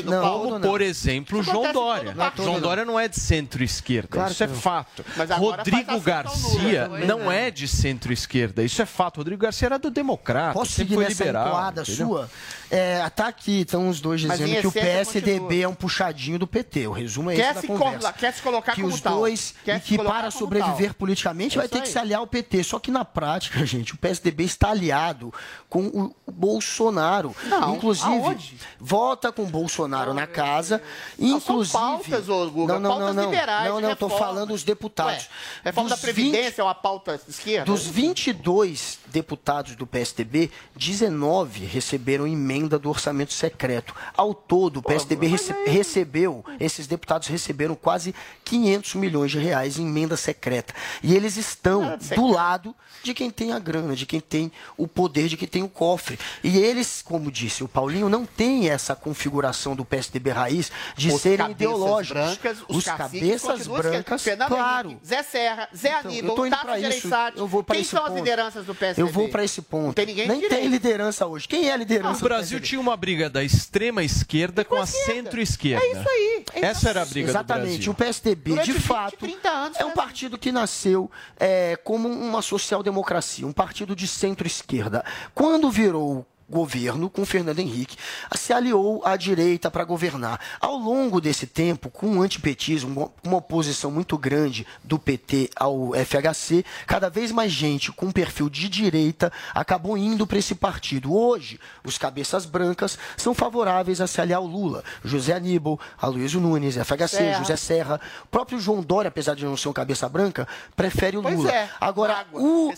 Não, 0.04 0.20
Paulo. 0.22 0.42
Como, 0.44 0.58
não. 0.58 0.68
por 0.68 0.80
exemplo, 0.82 1.40
Isso 1.40 1.50
João 1.52 1.72
Dória. 1.72 2.12
partido. 2.14 2.44
João 2.44 2.60
Dória 2.60 2.84
não 2.84 2.98
é 3.00 3.08
de 3.08 3.18
centro-esquerda, 3.18 4.08
Claro 4.08 4.32
isso 4.32 4.42
é 4.44 4.46
não. 4.48 4.54
fato. 4.56 5.04
Rodrigo 5.38 6.00
Garcia 6.00 6.86
Lula, 6.88 6.98
não 7.06 7.30
é 7.32 7.50
de 7.50 7.66
centro-esquerda, 7.68 8.62
isso 8.62 8.82
é 8.82 8.86
fato. 8.86 9.18
Rodrigo 9.18 9.40
Garcia 9.40 9.66
era 9.66 9.78
do 9.78 9.90
democrata, 9.90 10.52
Posso 10.54 10.72
sempre 10.72 10.88
seguir 10.88 10.94
foi 10.96 11.04
nessa 11.04 11.24
liberal. 11.24 11.70
entendeu? 11.82 12.06
sua? 12.06 12.30
É, 12.70 13.08
tá 13.10 13.26
aqui, 13.26 13.62
estão 13.62 13.88
os 13.88 14.00
dois 14.00 14.24
Mas 14.24 14.38
dizendo 14.38 14.60
que 14.60 14.66
o 14.68 14.72
PSDB 14.72 15.38
continua. 15.40 15.64
é 15.64 15.68
um 15.68 15.74
puxadinho 15.74 16.38
do 16.38 16.46
PT. 16.46 16.86
O 16.86 16.92
resumo 16.92 17.30
é 17.30 17.34
Quer 17.34 17.44
esse 17.46 17.54
da 17.54 17.60
se 17.62 17.66
conversa. 17.66 17.90
colocar- 17.98 18.12
quer 18.12 18.32
se 18.32 18.42
colocar 18.42 18.74
que 18.74 18.82
como 18.82 18.94
os 18.94 19.00
dois 19.00 19.54
e 19.66 19.80
que 19.80 19.98
para 19.98 20.30
sobreviver 20.30 20.88
tal. 20.90 20.94
politicamente 20.94 21.56
É 21.58 21.60
vai 21.62 21.68
ter 21.68 21.80
que 21.80 21.86
aí. 21.88 21.92
se 21.92 21.98
aliar 21.98 22.20
ao 22.20 22.26
PT. 22.28 22.62
Só 22.62 22.78
que 22.78 22.90
na 22.92 23.04
prática, 23.04 23.66
gente, 23.66 23.94
o 23.94 23.98
PSDB 23.98 24.44
está 24.44 24.70
aliado 24.70 25.34
com 25.68 25.86
o 26.26 26.30
Bolsonaro. 26.30 27.34
Não, 27.44 27.74
Inclusive, 27.76 28.06
aonde? 28.06 28.56
vota 28.78 29.32
com 29.32 29.42
o 29.42 29.46
Bolsonaro 29.46 30.14
na 30.14 30.26
casa. 30.28 30.80
Inclusive, 31.18 31.72
são 31.72 31.80
pautas, 31.98 32.28
ô, 32.28 32.48
Guga, 32.50 32.74
não, 32.74 32.80
não, 32.80 32.90
pautas 32.90 33.16
não, 33.16 33.22
não, 33.24 33.30
liberais 33.30 33.68
não, 33.68 33.80
não, 33.80 33.96
tô 33.96 34.06
reforma. 34.06 34.26
falando 34.32 34.52
os 34.54 34.62
deputados. 34.62 35.24
Ué, 35.24 35.28
reforma 35.64 35.88
da 35.88 35.96
Dos 35.96 36.04
20 36.04 36.14
Previdência 36.14 36.62
é 36.62 36.64
uma 36.64 36.74
pauta 36.74 37.20
esquerda? 37.28 37.64
dos 37.64 37.86
22 37.86 38.98
deputados 39.08 39.74
do 39.74 39.86
PSDB, 39.86 40.50
19 40.76 41.64
receberam 41.64 42.26
emenda 42.28 42.59
do 42.68 42.88
orçamento 42.88 43.32
secreto. 43.32 43.94
Ao 44.16 44.32
todo, 44.34 44.78
o 44.78 44.82
PSDB 44.82 45.26
rece- 45.28 45.54
recebeu, 45.66 46.44
esses 46.58 46.86
deputados 46.86 47.28
receberam 47.28 47.74
quase 47.74 48.14
500 48.44 48.94
milhões 48.94 49.30
de 49.30 49.38
reais 49.38 49.78
em 49.78 49.86
emenda 49.86 50.16
secreta. 50.16 50.74
E 51.02 51.14
eles 51.14 51.36
estão 51.36 51.96
do 52.14 52.26
lado 52.26 52.74
de 53.02 53.14
quem 53.14 53.30
tem 53.30 53.52
a 53.52 53.58
grana, 53.58 53.94
de 53.96 54.04
quem 54.06 54.20
tem 54.20 54.50
o 54.76 54.86
poder, 54.86 55.28
de 55.28 55.36
quem 55.36 55.48
tem 55.48 55.62
o 55.62 55.68
cofre. 55.68 56.18
E 56.44 56.58
eles, 56.58 57.02
como 57.02 57.30
disse 57.30 57.62
o 57.64 57.68
Paulinho, 57.68 58.08
não 58.08 58.26
têm 58.26 58.68
essa 58.68 58.94
configuração 58.94 59.74
do 59.74 59.84
PSDB 59.84 60.30
raiz 60.30 60.70
de 60.96 61.10
Os 61.12 61.20
serem 61.22 61.50
ideológicos. 61.52 62.22
brancas, 62.22 62.58
os 62.68 62.76
os 62.78 62.84
cabeças 62.84 63.66
brancas, 63.66 64.22
Fernando 64.22 64.48
claro. 64.48 64.88
Henrique, 64.90 65.06
Zé 65.06 65.22
Serra, 65.22 65.68
Zé 65.74 65.88
Então, 65.98 66.10
Aníbal, 66.10 66.46
isso. 66.76 66.80
Gereissati. 66.80 67.36
Quem 67.72 67.84
são 67.84 68.00
as 68.02 68.08
ponto. 68.08 68.18
lideranças 68.18 68.64
do 68.66 68.74
PSDB? 68.74 69.08
Eu 69.08 69.12
vou 69.12 69.28
para 69.28 69.44
esse 69.44 69.62
ponto. 69.62 69.86
Não 69.86 69.92
tem 69.92 70.06
ninguém 70.06 70.28
Nem 70.28 70.40
de 70.40 70.48
tem 70.48 70.66
liderança 70.66 71.26
hoje. 71.26 71.46
Quem 71.48 71.68
é 71.68 71.72
a 71.72 71.76
liderança? 71.76 72.24
O 72.24 72.28
do 72.28 72.28
Brasil 72.50 72.60
tinha 72.60 72.80
uma 72.80 72.96
briga 72.96 73.30
da 73.30 73.42
extrema 73.42 74.02
esquerda 74.02 74.64
com 74.64 74.76
a 74.76 74.86
centro-esquerda. 74.86 75.84
É 75.84 75.90
isso 75.92 76.08
aí. 76.08 76.44
É 76.54 76.66
Essa 76.66 76.90
era 76.90 77.02
a 77.02 77.04
briga 77.04 77.30
Exatamente. 77.30 77.66
do 77.66 77.74
Brasil. 77.74 77.92
O 77.92 77.94
PSDB, 77.94 78.50
Durante 78.50 78.66
de 78.66 78.72
20, 78.72 78.82
fato, 78.82 79.16
30 79.18 79.48
anos, 79.48 79.80
é 79.80 79.84
um 79.84 79.92
partido 79.92 80.36
que 80.38 80.50
nasceu 80.50 81.10
é, 81.38 81.76
como 81.76 82.08
uma 82.08 82.42
social-democracia, 82.42 83.46
um 83.46 83.52
partido 83.52 83.94
de 83.94 84.06
centro-esquerda. 84.06 85.04
Quando 85.34 85.70
virou 85.70 86.26
governo 86.50 87.08
com 87.08 87.24
Fernando 87.24 87.60
Henrique, 87.60 87.96
se 88.36 88.52
aliou 88.52 89.00
à 89.04 89.16
direita 89.16 89.70
para 89.70 89.84
governar. 89.84 90.40
Ao 90.60 90.76
longo 90.76 91.20
desse 91.20 91.46
tempo, 91.46 91.88
com 91.88 92.18
o 92.18 92.22
antipetismo, 92.22 93.12
uma- 93.24 93.36
oposição 93.40 93.90
muito 93.90 94.18
grande 94.18 94.66
do 94.84 94.98
PT 94.98 95.50
ao 95.56 95.94
FHC, 95.94 96.64
cada 96.86 97.08
vez 97.08 97.32
mais 97.32 97.50
gente 97.52 97.90
com 97.92 98.10
perfil 98.12 98.50
de 98.50 98.68
direita 98.68 99.32
acabou 99.54 99.96
indo 99.96 100.26
para 100.26 100.38
esse 100.38 100.54
partido. 100.54 101.14
Hoje, 101.14 101.58
os 101.84 101.96
cabeças 101.96 102.44
brancas 102.44 102.98
são 103.16 103.32
favoráveis 103.34 104.00
a 104.00 104.06
se 104.06 104.20
aliar 104.20 104.38
ao 104.38 104.46
Lula. 104.46 104.84
José 105.04 105.32
Aníbal, 105.34 105.80
Aloysio 106.00 106.40
Nunes, 106.40 106.76
FHC, 106.76 107.08
Serra. 107.16 107.38
José 107.38 107.56
Serra. 107.56 108.00
O 108.24 108.28
próprio 108.28 108.58
João 108.60 108.82
Dória, 108.82 109.08
apesar 109.08 109.34
de 109.34 109.44
não 109.44 109.56
ser 109.56 109.68
um 109.68 109.72
cabeça 109.72 110.08
branca, 110.08 110.46
prefere 110.76 111.16
o 111.16 111.22
Pois 111.22 111.36
Lula. 111.36 111.50
é, 111.52 111.68
Agora, 111.80 112.16
mágoa, 112.16 112.40
o- 112.42 112.72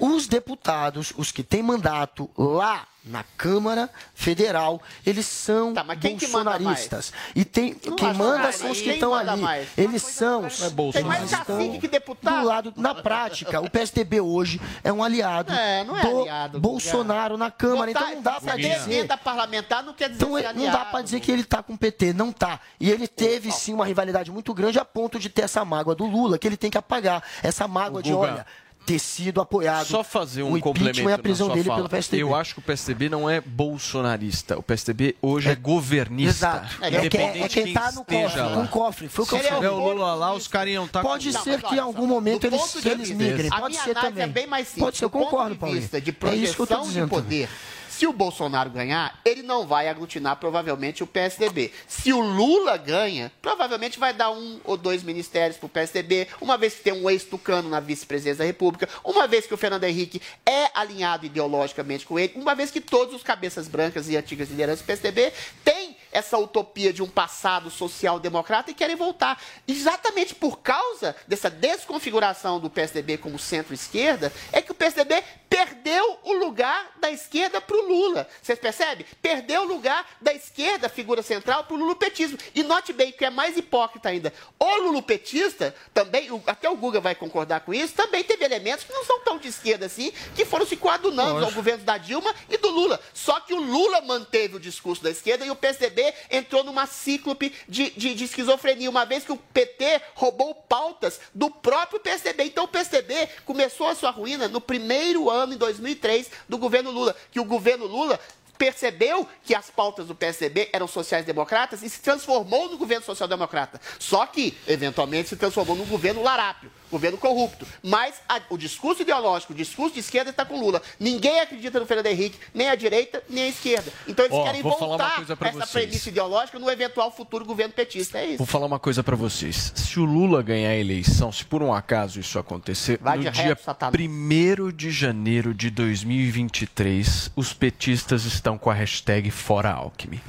os 0.00 0.26
deputados, 0.26 1.12
os 1.16 1.30
que 1.30 1.42
têm 1.42 1.62
mandato 1.62 2.28
lá 2.36 2.86
na 3.02 3.24
Câmara 3.36 3.88
Federal, 4.14 4.80
eles 5.06 5.26
são 5.26 5.72
Tá, 5.72 5.84
quem 5.96 6.16
que 6.18 6.26
manda 6.28 6.50
bolsonaristas. 6.50 7.12
E 7.34 7.44
tem, 7.44 7.72
quem 7.74 8.12
manda 8.14 8.52
são 8.52 8.70
os 8.70 8.80
que 8.80 8.90
estão 8.90 9.14
ali. 9.14 9.40
mais? 9.40 9.68
Eles 9.76 10.02
são. 10.02 10.46
Tem 10.92 11.04
mais 11.04 11.30
cacique 11.30 11.78
que 11.78 11.88
deputado. 11.88 12.40
Do 12.40 12.46
lado, 12.46 12.74
na 12.76 12.94
prática, 12.94 13.60
o 13.60 13.70
PSDB 13.70 14.20
hoje 14.20 14.60
é 14.84 14.92
um 14.92 15.02
aliado, 15.02 15.52
É, 15.52 15.82
não 15.84 15.96
é 15.96 16.02
do 16.02 16.20
aliado, 16.20 16.60
Bolsonaro 16.60 17.36
na 17.38 17.50
Câmara. 17.50 17.92
Botar- 17.92 18.00
então 18.12 18.14
não 18.16 18.22
dá 18.22 18.40
para 18.40 18.56
dizer. 18.56 19.06
parlamentar 19.24 19.82
não 19.82 19.94
quer 19.94 20.08
dizer 20.10 20.24
Então 20.24 20.36
ser 20.38 20.44
é- 20.44 20.52
não 20.52 20.62
dá 20.64 20.68
aliado. 20.72 20.90
para 20.90 21.02
dizer 21.02 21.20
que 21.20 21.32
ele 21.32 21.44
tá 21.44 21.62
com 21.62 21.72
o 21.72 21.78
PT, 21.78 22.12
não 22.12 22.30
tá. 22.32 22.60
E 22.78 22.90
ele 22.90 23.08
teve 23.08 23.50
sim 23.50 23.72
uma 23.72 23.86
rivalidade 23.86 24.30
muito 24.30 24.52
grande 24.52 24.78
a 24.78 24.84
ponto 24.84 25.18
de 25.18 25.28
ter 25.28 25.42
essa 25.42 25.64
mágoa 25.64 25.94
do 25.94 26.04
Lula, 26.04 26.38
que 26.38 26.46
ele 26.46 26.56
tem 26.56 26.70
que 26.70 26.78
apagar. 26.78 27.22
Essa 27.42 27.66
mágoa 27.66 28.02
de, 28.02 28.12
Guga, 28.12 28.20
olha, 28.32 28.46
ter 28.86 28.98
sido 28.98 29.40
apoiado. 29.40 29.86
Só 29.86 30.02
fazer 30.02 30.42
um 30.42 30.54
o 30.54 30.60
complemento 30.60 31.00
e 31.00 31.06
a 31.06 31.10
na 31.10 31.18
prisão 31.18 31.46
sua 31.46 31.54
dele 31.54 31.66
fala. 31.68 31.76
pelo 31.78 31.88
PSDB. 31.88 32.22
Eu 32.22 32.34
acho 32.34 32.54
que 32.54 32.58
o 32.60 32.62
PSDB 32.62 33.08
não 33.08 33.30
é 33.30 33.40
bolsonarista. 33.40 34.58
O 34.58 34.62
PSDB 34.62 35.16
hoje 35.22 35.48
é, 35.50 35.54
governista. 35.54 36.30
Exato. 36.30 36.76
É, 36.82 36.88
é, 37.06 37.08
quem- 37.08 37.42
é 37.42 37.48
quem 37.48 37.72
tá 37.72 37.92
no 37.92 38.04
cofre, 38.04 38.40
lá. 38.40 38.54
com 38.54 38.66
cofre. 38.66 39.08
Foi 39.08 39.24
o 39.24 39.28
que 39.28 39.34
eu 39.34 39.38
Se 39.38 39.44
tiver 39.44 39.56
falei. 39.56 39.70
o 39.70 39.78
Lula 39.94 40.14
lá, 40.14 40.34
os 40.34 40.48
caras 40.48 40.72
iam 40.72 40.84
estar 40.86 41.02
Pode 41.02 41.30
Não, 41.32 41.42
ser 41.42 41.58
mas 41.60 41.68
que 41.70 41.76
em 41.76 41.78
algum 41.78 42.02
só, 42.02 42.06
momento 42.08 42.46
eles, 42.46 42.84
eles 42.84 43.10
migrem. 43.10 43.48
A 43.50 43.60
Pode 43.60 43.72
minha 43.72 43.84
ser 43.84 43.90
análise 43.90 44.10
também. 44.12 44.24
é 44.24 44.26
bem 44.26 44.46
mais 44.46 44.66
simples. 44.68 44.84
Pode 44.84 44.96
ser, 44.98 45.04
eu 45.04 45.10
concordo, 45.10 45.56
Paulinho. 45.56 45.80
de 45.80 46.16
É 46.32 46.34
isso 46.34 46.54
que 46.56 46.60
eu 46.62 46.66
de 46.82 46.88
dizendo. 46.88 47.08
poder. 47.08 47.48
Se 47.90 48.06
o 48.06 48.12
Bolsonaro 48.12 48.70
ganhar, 48.70 49.20
ele 49.24 49.42
não 49.42 49.66
vai 49.66 49.88
aglutinar 49.88 50.36
provavelmente 50.36 51.02
o 51.02 51.06
PSDB. 51.08 51.72
Se 51.88 52.12
o 52.12 52.20
Lula 52.20 52.76
ganha, 52.76 53.32
provavelmente 53.42 53.98
vai 53.98 54.14
dar 54.14 54.30
um 54.30 54.60
ou 54.62 54.76
dois 54.76 55.02
ministérios 55.02 55.56
para 55.56 55.66
o 55.66 55.68
PSDB, 55.68 56.28
uma 56.40 56.56
vez 56.56 56.74
que 56.74 56.82
tem 56.82 56.92
um 56.92 57.10
ex-tucano 57.10 57.68
na 57.68 57.80
vice-presidência 57.80 58.38
da 58.38 58.44
República, 58.44 58.88
uma 59.04 59.26
vez 59.26 59.44
que 59.44 59.52
o 59.52 59.56
Fernando 59.56 59.84
Henrique 59.84 60.22
é 60.46 60.70
alinhado 60.72 61.26
ideologicamente 61.26 62.06
com 62.06 62.16
ele, 62.16 62.32
uma 62.36 62.54
vez 62.54 62.70
que 62.70 62.80
todos 62.80 63.12
os 63.12 63.24
cabeças 63.24 63.66
brancas 63.66 64.08
e 64.08 64.16
antigas 64.16 64.50
lideranças 64.50 64.82
do 64.82 64.86
PSDB 64.86 65.32
têm 65.64 65.89
essa 66.12 66.36
utopia 66.38 66.92
de 66.92 67.02
um 67.02 67.08
passado 67.08 67.70
social-democrata 67.70 68.70
e 68.70 68.74
querem 68.74 68.96
voltar. 68.96 69.40
Exatamente 69.66 70.34
por 70.34 70.60
causa 70.60 71.14
dessa 71.26 71.48
desconfiguração 71.50 72.58
do 72.60 72.68
PSDB 72.70 73.18
como 73.18 73.38
centro-esquerda, 73.38 74.32
é 74.52 74.60
que 74.62 74.72
o 74.72 74.74
PSDB 74.74 75.22
perdeu 75.48 76.18
o 76.22 76.32
lugar 76.32 76.92
da 77.00 77.10
esquerda 77.10 77.60
para 77.60 77.76
o 77.76 77.88
Lula. 77.88 78.26
Vocês 78.40 78.58
percebem? 78.58 79.04
Perdeu 79.20 79.62
o 79.62 79.66
lugar 79.66 80.06
da 80.20 80.32
esquerda, 80.32 80.88
figura 80.88 81.22
central, 81.22 81.64
para 81.64 81.74
o 81.74 81.78
lulopetismo. 81.78 82.38
E 82.54 82.62
note 82.62 82.92
bem 82.92 83.10
que 83.10 83.24
é 83.24 83.30
mais 83.30 83.56
hipócrita 83.56 84.08
ainda. 84.08 84.32
O 84.58 84.76
lulopetista, 84.82 85.74
também, 85.92 86.30
o- 86.30 86.42
até 86.46 86.70
o 86.70 86.76
Guga 86.76 87.00
vai 87.00 87.14
concordar 87.16 87.60
com 87.60 87.74
isso, 87.74 87.94
também 87.94 88.22
teve 88.22 88.44
elementos 88.44 88.84
que 88.84 88.92
não 88.92 89.04
são 89.04 89.20
tão 89.20 89.38
de 89.38 89.48
esquerda 89.48 89.86
assim, 89.86 90.12
que 90.36 90.44
foram 90.44 90.64
se 90.64 90.76
coadunando 90.76 91.30
ao 91.30 91.34
Lógico. 91.40 91.54
governo 91.56 91.84
da 91.84 91.98
Dilma 91.98 92.32
e 92.48 92.56
do 92.56 92.70
Lula. 92.70 93.00
Só 93.12 93.40
que 93.40 93.52
o 93.52 93.60
Lula 93.60 94.00
manteve 94.02 94.56
o 94.56 94.60
discurso 94.60 95.02
da 95.02 95.10
esquerda 95.10 95.44
e 95.44 95.50
o 95.50 95.56
PSDB 95.56 95.99
entrou 96.30 96.64
numa 96.64 96.86
cíclope 96.86 97.52
de, 97.68 97.90
de, 97.90 98.14
de 98.14 98.24
esquizofrenia, 98.24 98.90
uma 98.90 99.04
vez 99.04 99.24
que 99.24 99.32
o 99.32 99.36
PT 99.36 100.00
roubou 100.14 100.54
pautas 100.54 101.20
do 101.34 101.50
próprio 101.50 102.00
PSDB. 102.00 102.44
Então 102.44 102.64
o 102.64 102.68
PSDB 102.68 103.28
começou 103.44 103.88
a 103.88 103.94
sua 103.94 104.10
ruína 104.10 104.48
no 104.48 104.60
primeiro 104.60 105.30
ano, 105.30 105.54
em 105.54 105.56
2003, 105.56 106.30
do 106.48 106.58
governo 106.58 106.90
Lula, 106.90 107.16
que 107.30 107.40
o 107.40 107.44
governo 107.44 107.86
Lula 107.86 108.18
percebeu 108.60 109.26
que 109.42 109.54
as 109.54 109.70
pautas 109.70 110.06
do 110.06 110.14
PSDB 110.14 110.68
eram 110.70 110.86
sociais-democratas 110.86 111.82
e 111.82 111.88
se 111.88 112.00
transformou 112.00 112.68
no 112.68 112.76
governo 112.76 113.04
social-democrata. 113.06 113.80
Só 113.98 114.26
que, 114.26 114.54
eventualmente, 114.68 115.30
se 115.30 115.36
transformou 115.36 115.74
num 115.74 115.86
governo 115.86 116.22
larápio, 116.22 116.70
governo 116.90 117.16
corrupto. 117.18 117.66
Mas 117.82 118.14
a- 118.28 118.40
o 118.50 118.58
discurso 118.58 119.02
ideológico, 119.02 119.52
o 119.52 119.56
discurso 119.56 119.94
de 119.94 120.00
esquerda 120.00 120.30
está 120.30 120.44
com 120.44 120.58
Lula. 120.60 120.82
Ninguém 120.98 121.40
acredita 121.40 121.78
no 121.80 121.86
Fernando 121.86 122.06
Henrique, 122.06 122.38
nem 122.52 122.68
a 122.68 122.74
direita, 122.74 123.22
nem 123.28 123.44
a 123.44 123.48
esquerda. 123.48 123.92
Então 124.06 124.24
eles 124.24 124.36
Ó, 124.36 124.44
querem 124.44 124.62
voltar 124.62 125.22
essa 125.22 125.36
vocês. 125.36 125.70
premissa 125.70 126.08
ideológica 126.08 126.58
no 126.58 126.70
eventual 126.70 127.10
futuro 127.10 127.44
governo 127.44 127.72
petista. 127.72 128.18
É 128.18 128.26
isso. 128.26 128.38
Vou 128.38 128.46
falar 128.46 128.66
uma 128.66 128.78
coisa 128.78 129.02
pra 129.02 129.16
vocês. 129.16 129.72
Se 129.74 129.98
o 130.00 130.04
Lula 130.04 130.42
ganhar 130.42 130.70
a 130.70 130.76
eleição, 130.76 131.30
se 131.32 131.44
por 131.44 131.62
um 131.62 131.72
acaso 131.72 132.18
isso 132.20 132.38
acontecer, 132.38 132.98
Vai 133.00 133.16
no 133.16 133.22
dia 133.22 133.30
reto, 133.30 133.62
Satanás. 133.62 133.94
1 133.94 134.72
de 134.72 134.90
janeiro 134.90 135.54
de 135.54 135.70
2023, 135.70 137.30
os 137.36 137.52
petistas 137.52 138.24
estão 138.24 138.58
com 138.58 138.70
a 138.70 138.74
hashtag 138.74 139.30
Fora 139.30 139.70
Alckmin. 139.70 140.20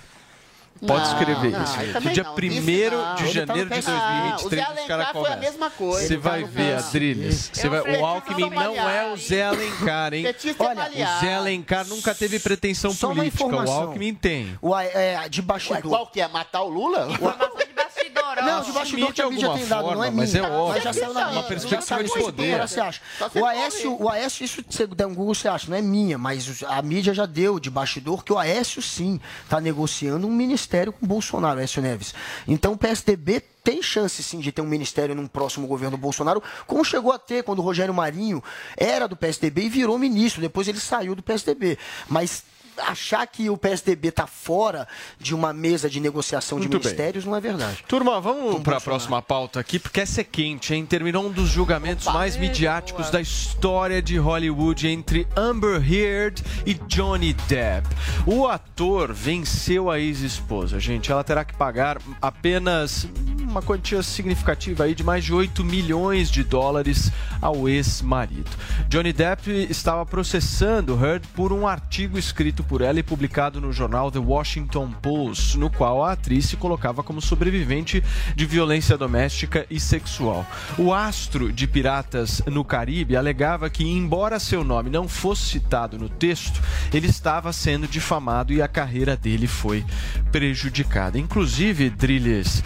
Pode 0.85 1.07
escrever 1.07 1.51
não, 1.51 1.63
isso. 1.63 1.77
No 2.01 2.09
dia 2.11 2.23
não. 2.23 2.33
1 2.35 2.37
Isso 2.43 2.61
não. 2.97 3.15
de 3.15 3.23
tá 3.23 3.29
janeiro 3.31 3.69
de 3.69 3.79
PS. 3.79 3.87
Ah, 3.87 4.35
o 4.43 4.49
Zé 4.49 4.55
2023, 4.55 4.67
os 4.81 4.87
caras 4.87 5.07
foi 5.09 5.21
a 5.21 5.23
começam. 5.23 5.39
mesma 5.39 5.69
coisa. 5.69 6.07
Você 6.07 6.17
vai 6.17 6.43
ver. 6.43 6.77
Adriles. 6.77 7.51
Você 7.53 7.67
É 7.67 7.69
vai, 7.69 7.99
o 7.99 8.05
Alckmin 8.05 8.49
não 8.49 8.89
é 8.89 9.13
o. 9.13 9.17
Zé 9.17 9.43
Alencar, 9.43 10.13
hein? 10.13 10.25
É 10.25 10.35
Olha. 10.63 10.85
O 10.85 11.21
Zé 11.21 11.33
Alencar 11.35 11.87
nunca 11.87 12.15
teve 12.15 12.39
pretensão 12.39 12.91
Só 12.91 13.07
uma 13.07 13.15
política. 13.17 13.45
O. 13.45 13.71
Alckmin 13.71 14.13
tem. 14.15 14.57
O, 14.61 14.75
é, 14.77 15.29
de 15.29 15.39
Ué, 15.41 15.45
bastidor. 15.45 15.81
qual 15.83 16.07
que 16.07 16.19
é? 16.19 16.27
Matar 16.27 16.63
o 16.63 16.69
Lula? 16.69 17.07
Não, 18.45 18.61
de 18.63 18.71
bastidor 18.71 19.13
que 19.13 19.21
a 19.21 19.29
mídia 19.29 19.49
tem 19.53 19.65
dado, 19.67 19.83
não 19.83 19.91
é 19.91 20.07
forma, 20.07 20.11
mas 20.11 20.33
minha. 20.33 20.45
é 20.45 20.49
óbvio. 20.51 20.73
Mas 20.73 20.83
já 20.83 20.93
saiu 20.93 21.13
na 21.13 21.19
Uma 21.21 21.27
mídia. 21.31 21.43
perspectiva 21.43 22.03
de 22.03 22.09
na 22.09 22.15
poder. 22.15 22.67
Você 22.67 22.79
acha? 22.79 23.01
O. 23.35 23.45
Aécio, 23.45 24.01
o 24.01 24.09
Aécio, 24.09 24.45
isso 24.45 24.63
você 24.67 24.87
der 24.87 25.05
um 25.05 25.13
Google, 25.13 25.33
você 25.35 25.47
acha, 25.47 25.69
não 25.69 25.77
é 25.77 25.81
minha, 25.81 26.17
mas 26.17 26.63
a 26.67 26.81
mídia 26.81 27.13
já 27.13 27.25
deu 27.25 27.59
de 27.59 27.69
bastidor 27.69 28.23
que 28.23 28.33
o 28.33 28.37
Aécio 28.37 28.81
sim 28.81 29.19
está 29.43 29.59
negociando 29.59 30.27
um 30.27 30.31
ministério 30.31 30.91
com 30.93 31.05
o 31.05 31.07
Bolsonaro, 31.07 31.59
Aécio 31.59 31.81
Neves. 31.81 32.13
Então 32.47 32.73
o 32.73 32.77
PSDB 32.77 33.41
tem 33.63 33.81
chance 33.81 34.23
sim 34.23 34.39
de 34.39 34.51
ter 34.51 34.61
um 34.61 34.65
ministério 34.67 35.13
num 35.13 35.27
próximo 35.27 35.67
governo 35.67 35.95
Bolsonaro, 35.97 36.41
como 36.65 36.83
chegou 36.83 37.11
a 37.11 37.19
ter 37.19 37.43
quando 37.43 37.59
o 37.59 37.61
Rogério 37.61 37.93
Marinho 37.93 38.43
era 38.75 39.07
do 39.07 39.15
PSDB 39.15 39.63
e 39.63 39.69
virou 39.69 39.97
ministro, 39.99 40.41
depois 40.41 40.67
ele 40.67 40.79
saiu 40.79 41.13
do 41.15 41.21
PSDB. 41.21 41.77
Mas 42.09 42.43
achar 42.77 43.25
que 43.27 43.49
o 43.49 43.57
PSDB 43.57 44.09
está 44.09 44.27
fora 44.27 44.87
de 45.19 45.33
uma 45.33 45.53
mesa 45.53 45.89
de 45.89 45.99
negociação 45.99 46.59
de 46.59 46.67
Muito 46.67 46.79
bem. 46.79 46.83
ministérios 46.83 47.25
não 47.25 47.35
é 47.35 47.41
verdade. 47.41 47.83
Turma, 47.87 48.19
vamos 48.19 48.61
para 48.61 48.77
a 48.77 48.81
próxima 48.81 49.21
pauta 49.21 49.59
aqui, 49.59 49.79
porque 49.79 50.01
essa 50.01 50.21
é 50.21 50.23
quente, 50.23 50.73
hein? 50.73 50.85
Terminou 50.85 51.25
um 51.25 51.31
dos 51.31 51.49
julgamentos 51.49 52.05
mais 52.05 52.37
midiáticos 52.37 53.09
da 53.09 53.21
história 53.21 54.01
de 54.01 54.17
Hollywood 54.17 54.87
entre 54.87 55.27
Amber 55.35 55.81
Heard 55.81 56.43
e 56.65 56.73
Johnny 56.73 57.33
Depp. 57.47 57.87
O 58.25 58.47
ator 58.47 59.13
venceu 59.13 59.89
a 59.89 59.99
ex-esposa, 59.99 60.79
gente. 60.79 61.11
Ela 61.11 61.23
terá 61.23 61.43
que 61.43 61.53
pagar 61.53 61.99
apenas 62.21 63.07
uma 63.41 63.61
quantia 63.61 64.01
significativa 64.01 64.85
aí 64.85 64.95
de 64.95 65.03
mais 65.03 65.23
de 65.25 65.33
8 65.33 65.63
milhões 65.63 66.31
de 66.31 66.43
dólares 66.43 67.11
ao 67.41 67.67
ex-marido. 67.67 68.49
Johnny 68.87 69.11
Depp 69.11 69.67
estava 69.69 70.05
processando 70.05 70.97
Heard 71.03 71.27
por 71.29 71.51
um 71.51 71.67
artigo 71.67 72.17
escrito 72.17 72.63
por 72.71 72.79
ela 72.79 72.99
e 72.99 73.03
publicado 73.03 73.59
no 73.59 73.73
jornal 73.73 74.09
The 74.09 74.19
Washington 74.19 74.91
Post, 75.01 75.59
no 75.59 75.69
qual 75.69 76.05
a 76.05 76.13
atriz 76.13 76.45
se 76.45 76.55
colocava 76.55 77.03
como 77.03 77.21
sobrevivente 77.21 78.01
de 78.33 78.45
violência 78.45 78.97
doméstica 78.97 79.65
e 79.69 79.77
sexual. 79.77 80.47
O 80.77 80.93
astro 80.93 81.51
de 81.51 81.67
Piratas 81.67 82.41
no 82.45 82.63
Caribe 82.63 83.17
alegava 83.17 83.69
que, 83.69 83.83
embora 83.83 84.39
seu 84.39 84.63
nome 84.63 84.89
não 84.89 85.05
fosse 85.05 85.49
citado 85.49 85.99
no 85.99 86.07
texto, 86.07 86.61
ele 86.93 87.07
estava 87.07 87.51
sendo 87.51 87.89
difamado 87.89 88.53
e 88.53 88.61
a 88.61 88.69
carreira 88.69 89.17
dele 89.17 89.47
foi 89.47 89.83
prejudicada. 90.31 91.19
Inclusive, 91.19 91.89
Drilles, 91.89 92.63